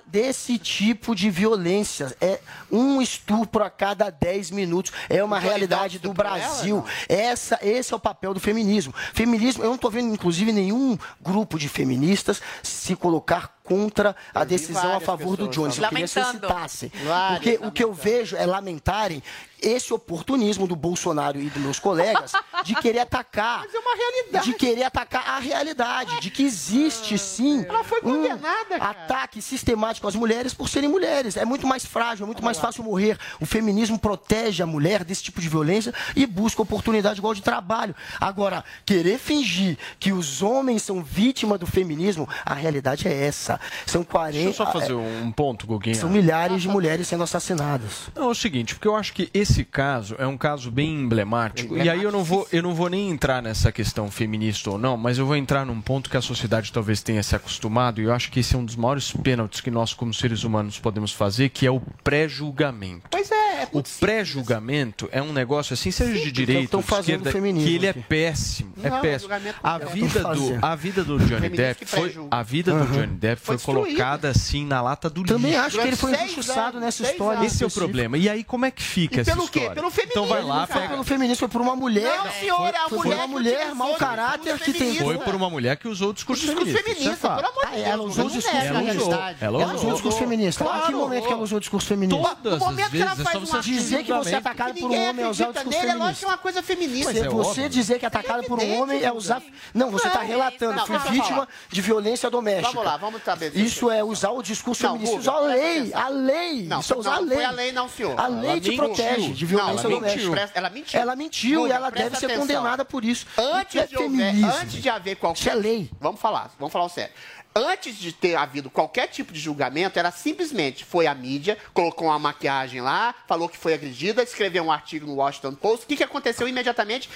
Desse 0.06 0.58
tipo 0.58 1.14
de 1.14 1.30
violência. 1.30 2.14
É 2.20 2.40
um 2.70 3.00
estupro 3.00 3.62
a 3.64 3.70
cada 3.70 4.10
10 4.44 4.50
minutos. 4.50 4.92
É 5.08 5.22
uma 5.22 5.38
realidade 5.38 5.98
do 5.98 6.12
Brasil. 6.12 6.84
Essa, 7.08 7.58
esse 7.62 7.92
é 7.92 7.96
o 7.96 8.00
papel 8.00 8.34
do 8.34 8.40
feminismo. 8.40 8.92
Feminismo, 9.12 9.62
eu 9.62 9.68
não 9.68 9.76
estou 9.76 9.90
vendo, 9.90 10.12
inclusive, 10.12 10.52
nenhum 10.52 10.98
grupo 11.20 11.58
de 11.58 11.68
feministas 11.68 12.42
se 12.62 12.94
colocar 12.96 13.54
contra 13.64 14.14
a 14.34 14.40
Eu 14.40 14.46
vi 14.46 14.50
decisão 14.50 14.94
a 14.94 15.00
favor 15.00 15.36
do 15.36 15.48
Jones. 15.48 15.78
Eu 15.78 15.88
queria 15.88 16.04
que 16.06 16.12
vocês 16.12 16.26
citassem. 16.28 16.92
Porque 17.30 17.58
o 17.62 17.72
que 17.72 17.82
eu 17.82 17.92
vejo 17.92 18.36
é 18.36 18.44
lamentarem 18.44 19.22
esse 19.64 19.94
oportunismo 19.94 20.66
do 20.66 20.76
Bolsonaro 20.76 21.40
e 21.40 21.48
dos 21.48 21.62
meus 21.62 21.78
colegas 21.78 22.32
de 22.64 22.74
querer 22.74 23.00
atacar. 23.00 23.60
Mas 23.60 23.74
é 23.74 23.78
uma 23.78 23.94
realidade. 23.96 24.44
De 24.44 24.54
querer 24.54 24.82
atacar 24.84 25.26
a 25.26 25.38
realidade, 25.38 26.20
de 26.20 26.30
que 26.30 26.42
existe 26.42 27.16
sim 27.16 27.64
Ela 27.66 27.82
foi 27.82 27.98
um 28.00 28.02
condenada, 28.02 28.78
cara. 28.78 28.90
ataque 28.90 29.40
sistemático 29.40 30.06
às 30.06 30.14
mulheres 30.14 30.52
por 30.52 30.68
serem 30.68 30.90
mulheres. 30.90 31.38
É 31.38 31.46
muito 31.46 31.66
mais 31.66 31.86
frágil, 31.86 32.24
é 32.24 32.26
muito 32.26 32.44
mais 32.44 32.58
fácil 32.58 32.84
morrer. 32.84 33.18
O 33.40 33.46
feminismo 33.46 33.98
protege 33.98 34.62
a 34.62 34.66
mulher 34.66 35.02
desse 35.02 35.22
tipo 35.22 35.40
de 35.40 35.48
violência 35.48 35.94
e 36.14 36.26
busca 36.26 36.60
oportunidade 36.60 37.18
igual 37.18 37.32
de 37.32 37.40
trabalho. 37.40 37.94
Agora, 38.20 38.62
querer 38.84 39.18
fingir 39.18 39.78
que 39.98 40.12
os 40.12 40.42
homens 40.42 40.82
são 40.82 41.02
vítima 41.02 41.56
do 41.56 41.66
feminismo, 41.66 42.28
a 42.44 42.52
realidade 42.52 43.08
é 43.08 43.26
essa. 43.26 43.53
São 43.86 44.04
40. 44.04 44.32
Deixa 44.32 44.48
eu 44.48 44.52
só 44.52 44.72
fazer 44.72 44.92
é, 44.92 44.96
um 44.96 45.30
ponto, 45.30 45.66
Guguinha. 45.66 45.94
São 45.94 46.10
milhares 46.10 46.62
de 46.62 46.68
mulheres 46.68 47.06
sendo 47.08 47.22
assassinadas. 47.22 48.10
Não, 48.14 48.24
é 48.24 48.28
o 48.28 48.34
seguinte, 48.34 48.74
porque 48.74 48.88
eu 48.88 48.96
acho 48.96 49.12
que 49.12 49.30
esse 49.32 49.64
caso 49.64 50.16
é 50.18 50.26
um 50.26 50.36
caso 50.36 50.70
bem 50.70 50.94
emblemático. 50.94 51.76
E 51.76 51.88
aí 51.88 52.02
eu 52.02 52.12
não 52.12 52.24
vou, 52.24 52.46
eu 52.52 52.62
não 52.62 52.74
vou 52.74 52.88
nem 52.88 53.10
entrar 53.10 53.42
nessa 53.42 53.72
questão 53.72 54.10
feminista 54.10 54.70
ou 54.70 54.78
não, 54.78 54.96
mas 54.96 55.18
eu 55.18 55.26
vou 55.26 55.36
entrar 55.36 55.64
num 55.64 55.80
ponto 55.80 56.10
que 56.10 56.16
a 56.16 56.22
sociedade 56.22 56.72
talvez 56.72 57.02
tenha 57.02 57.22
se 57.22 57.34
acostumado, 57.34 58.00
e 58.00 58.04
eu 58.04 58.12
acho 58.12 58.30
que 58.30 58.40
esse 58.40 58.54
é 58.54 58.58
um 58.58 58.64
dos 58.64 58.76
maiores 58.76 59.12
pênaltis 59.12 59.60
que 59.60 59.70
nós, 59.70 59.94
como 59.94 60.12
seres 60.12 60.44
humanos, 60.44 60.78
podemos 60.78 61.12
fazer, 61.12 61.48
que 61.48 61.66
é 61.66 61.70
o 61.70 61.80
pré-julgamento. 62.02 63.08
Pois 63.10 63.30
é, 63.30 63.62
é 63.62 63.68
o 63.72 63.82
pré-julgamento 64.00 65.08
é 65.12 65.22
um 65.22 65.32
negócio 65.32 65.74
assim, 65.74 65.90
seja 65.90 66.12
de 66.12 66.26
eu 66.26 66.32
direita 66.32 66.70
tô 66.70 66.78
ou 66.78 66.82
de 66.82 67.12
esquerda, 67.12 67.32
que 67.32 67.74
ele 67.74 67.86
é 67.86 67.92
péssimo. 67.92 68.72
É 68.82 68.90
péssimo. 69.00 69.32
A 69.62 69.78
vida, 69.78 70.22
do, 70.34 70.58
a 70.60 70.76
vida 70.76 71.04
do 71.04 71.18
Johnny 71.18 71.48
Depp 71.48 71.86
foi. 71.86 72.14
A 72.30 72.42
vida 72.42 72.72
do. 72.72 72.84
Johnny 72.92 73.14
Depp 73.14 73.40
foi, 73.44 73.58
Foi 73.58 73.74
colocada 73.74 74.28
assim 74.30 74.64
na 74.64 74.80
lata 74.80 75.10
do 75.10 75.22
Também 75.22 75.50
lixo. 75.52 75.64
acho 75.66 75.78
que 75.78 75.86
ele 75.86 75.96
foi 75.96 76.12
injustiçado 76.14 76.80
nessa 76.80 77.02
história. 77.02 77.40
anos. 77.40 77.52
Esse 77.52 77.62
é 77.62 77.66
o 77.66 77.70
problema. 77.70 78.16
E 78.16 78.28
aí, 78.28 78.42
como 78.42 78.64
é 78.64 78.70
que 78.70 78.82
fica 78.82 79.18
E 79.18 79.20
essa 79.20 79.32
pelo 79.32 79.46
quê? 79.48 79.58
história? 79.60 79.82
Pelo 79.82 79.92
então 80.04 80.26
vai 80.26 80.42
lá, 80.42 80.66
feminismo, 80.66 80.66
cara. 80.66 80.80
pega. 80.80 80.92
Pelo 80.92 81.04
feminismo, 81.04 81.36
foi 81.36 81.48
por 81.48 81.60
uma 81.60 81.76
mulher. 81.76 82.18
Não, 82.18 82.32
senhora, 82.32 82.78
a 82.84 82.88
foi, 82.88 82.98
mulher 82.98 83.16
foi 83.16 83.16
uma 83.16 83.26
mulher 83.26 83.74
mau 83.74 83.94
caráter 83.96 84.58
que 84.58 84.72
tem. 84.72 84.96
Foi 84.96 85.18
por 85.18 85.34
uma 85.34 85.50
mulher 85.50 85.76
que 85.76 85.86
usou 85.86 86.10
o 86.10 86.14
discurso 86.14 86.46
feminista. 86.46 86.78
é 86.78 86.82
feminista, 86.82 87.28
pelo 87.34 87.48
amor 87.48 87.66
de 87.66 87.72
Deus. 87.72 87.86
ela 87.86 88.02
usou 88.02 88.24
o 88.24 88.30
discurso 88.30 88.48
a 88.48 88.62
feminista. 88.62 89.36
Ela 89.40 89.74
usou 89.74 89.90
o 89.90 89.92
discurso 89.92 90.18
feminista. 90.18 90.64
a 90.64 90.80
que 90.86 90.92
momento 90.92 91.26
que 91.26 91.32
ela 91.32 91.42
usou 91.42 91.56
o 91.58 91.60
discurso 91.60 91.86
feminista? 91.86 92.22
Todas 92.22 92.58
No 92.58 92.64
momento 92.66 92.84
as 92.86 92.90
que 92.90 92.96
ela 93.02 93.10
vezes, 93.14 93.20
é 93.20 93.24
faz 93.24 93.36
uma 93.36 93.62
você 93.62 93.70
Dizer 93.74 94.04
que 94.04 94.12
você 94.12 94.34
é 94.34 94.38
atacado 94.38 94.74
por 94.80 94.90
um 94.90 95.08
homem 95.08 95.24
é 95.24 95.28
usar 95.28 95.48
o 95.48 95.52
discurso 95.52 95.78
nele, 95.78 95.90
é 95.90 95.94
lógico 95.94 95.98
que 95.98 96.02
é 96.02 96.14
feminista. 96.14 96.26
uma 96.26 96.38
coisa 96.38 96.62
feminista. 96.62 97.12
Você, 97.12 97.20
é 97.20 97.28
você 97.28 97.68
dizer 97.68 97.98
que 97.98 98.04
é 98.04 98.08
atacado 98.08 98.44
por 98.44 98.58
um 98.58 98.80
homem 98.80 99.02
é 99.02 99.12
usar. 99.12 99.42
Não, 99.74 99.90
você 99.90 100.06
está 100.06 100.20
relatando. 100.20 100.86
Fui 100.86 100.98
vítima 101.10 101.48
de 101.70 101.80
violência 101.80 102.30
doméstica. 102.30 102.68
Vamos 102.70 102.84
lá, 102.84 102.96
vamos 102.96 103.20
Isso 103.54 103.90
é 103.90 104.02
usar 104.04 104.30
o 104.30 104.42
discurso 104.42 104.82
Não, 104.82 104.92
feminista, 104.92 105.16
Guga, 105.16 105.30
usar 105.30 105.38
a 105.38 105.46
lei. 105.54 105.92
A 105.94 106.08
lei. 106.08 106.62
Não, 106.64 106.80
Isso 106.80 106.92
é 106.94 106.96
usar 106.96 107.10
não, 107.12 107.16
a 107.18 107.20
lei. 107.20 107.36
foi 107.36 107.44
a 107.44 107.50
lei 107.50 107.72
não, 107.72 107.88
senhor. 107.88 108.18
A 108.20 108.26
lei 108.26 108.50
Ela 108.50 108.60
te 108.60 108.68
mentiu. 108.70 108.84
protege 108.84 109.28
de 109.32 109.44
Não, 109.44 109.48
violência 109.48 109.86
ela 109.86 109.94
doméstica. 109.94 110.30
mentiu. 110.30 110.50
Ela 110.54 110.70
mentiu. 110.70 111.00
Ela 111.00 111.16
mentiu 111.16 111.60
Guga, 111.62 111.72
e 111.72 111.76
ela 111.76 111.90
deve 111.90 112.16
ser 112.16 112.26
atenção. 112.26 112.40
condenada 112.46 112.84
por 112.84 113.04
isso. 113.04 113.26
Antes, 113.36 113.76
é 113.76 113.86
de 113.86 113.96
houver, 113.96 114.34
antes 114.44 114.82
de 114.82 114.88
haver 114.88 115.16
qualquer. 115.16 115.40
Isso 115.40 115.50
é 115.50 115.54
lei. 115.54 115.90
Vamos 116.00 116.20
falar, 116.20 116.50
vamos 116.58 116.72
falar 116.72 116.84
o 116.84 116.88
sério. 116.88 117.12
Antes 117.56 117.96
de 117.96 118.12
ter 118.12 118.34
havido 118.34 118.68
qualquer 118.68 119.06
tipo 119.06 119.32
de 119.32 119.38
julgamento, 119.38 119.96
era 119.96 120.10
simplesmente 120.10 120.84
foi 120.84 121.06
a 121.06 121.14
mídia, 121.14 121.56
colocou 121.72 122.08
uma 122.08 122.18
maquiagem 122.18 122.80
lá, 122.80 123.14
falou 123.28 123.48
que 123.48 123.56
foi 123.56 123.74
agredida, 123.74 124.24
escreveu 124.24 124.64
um 124.64 124.72
artigo 124.72 125.06
no 125.06 125.14
Washington 125.14 125.54
Post. 125.54 125.84
O 125.84 125.88
que, 125.88 125.96
que 125.96 126.02
aconteceu 126.02 126.48
imediatamente? 126.48 127.08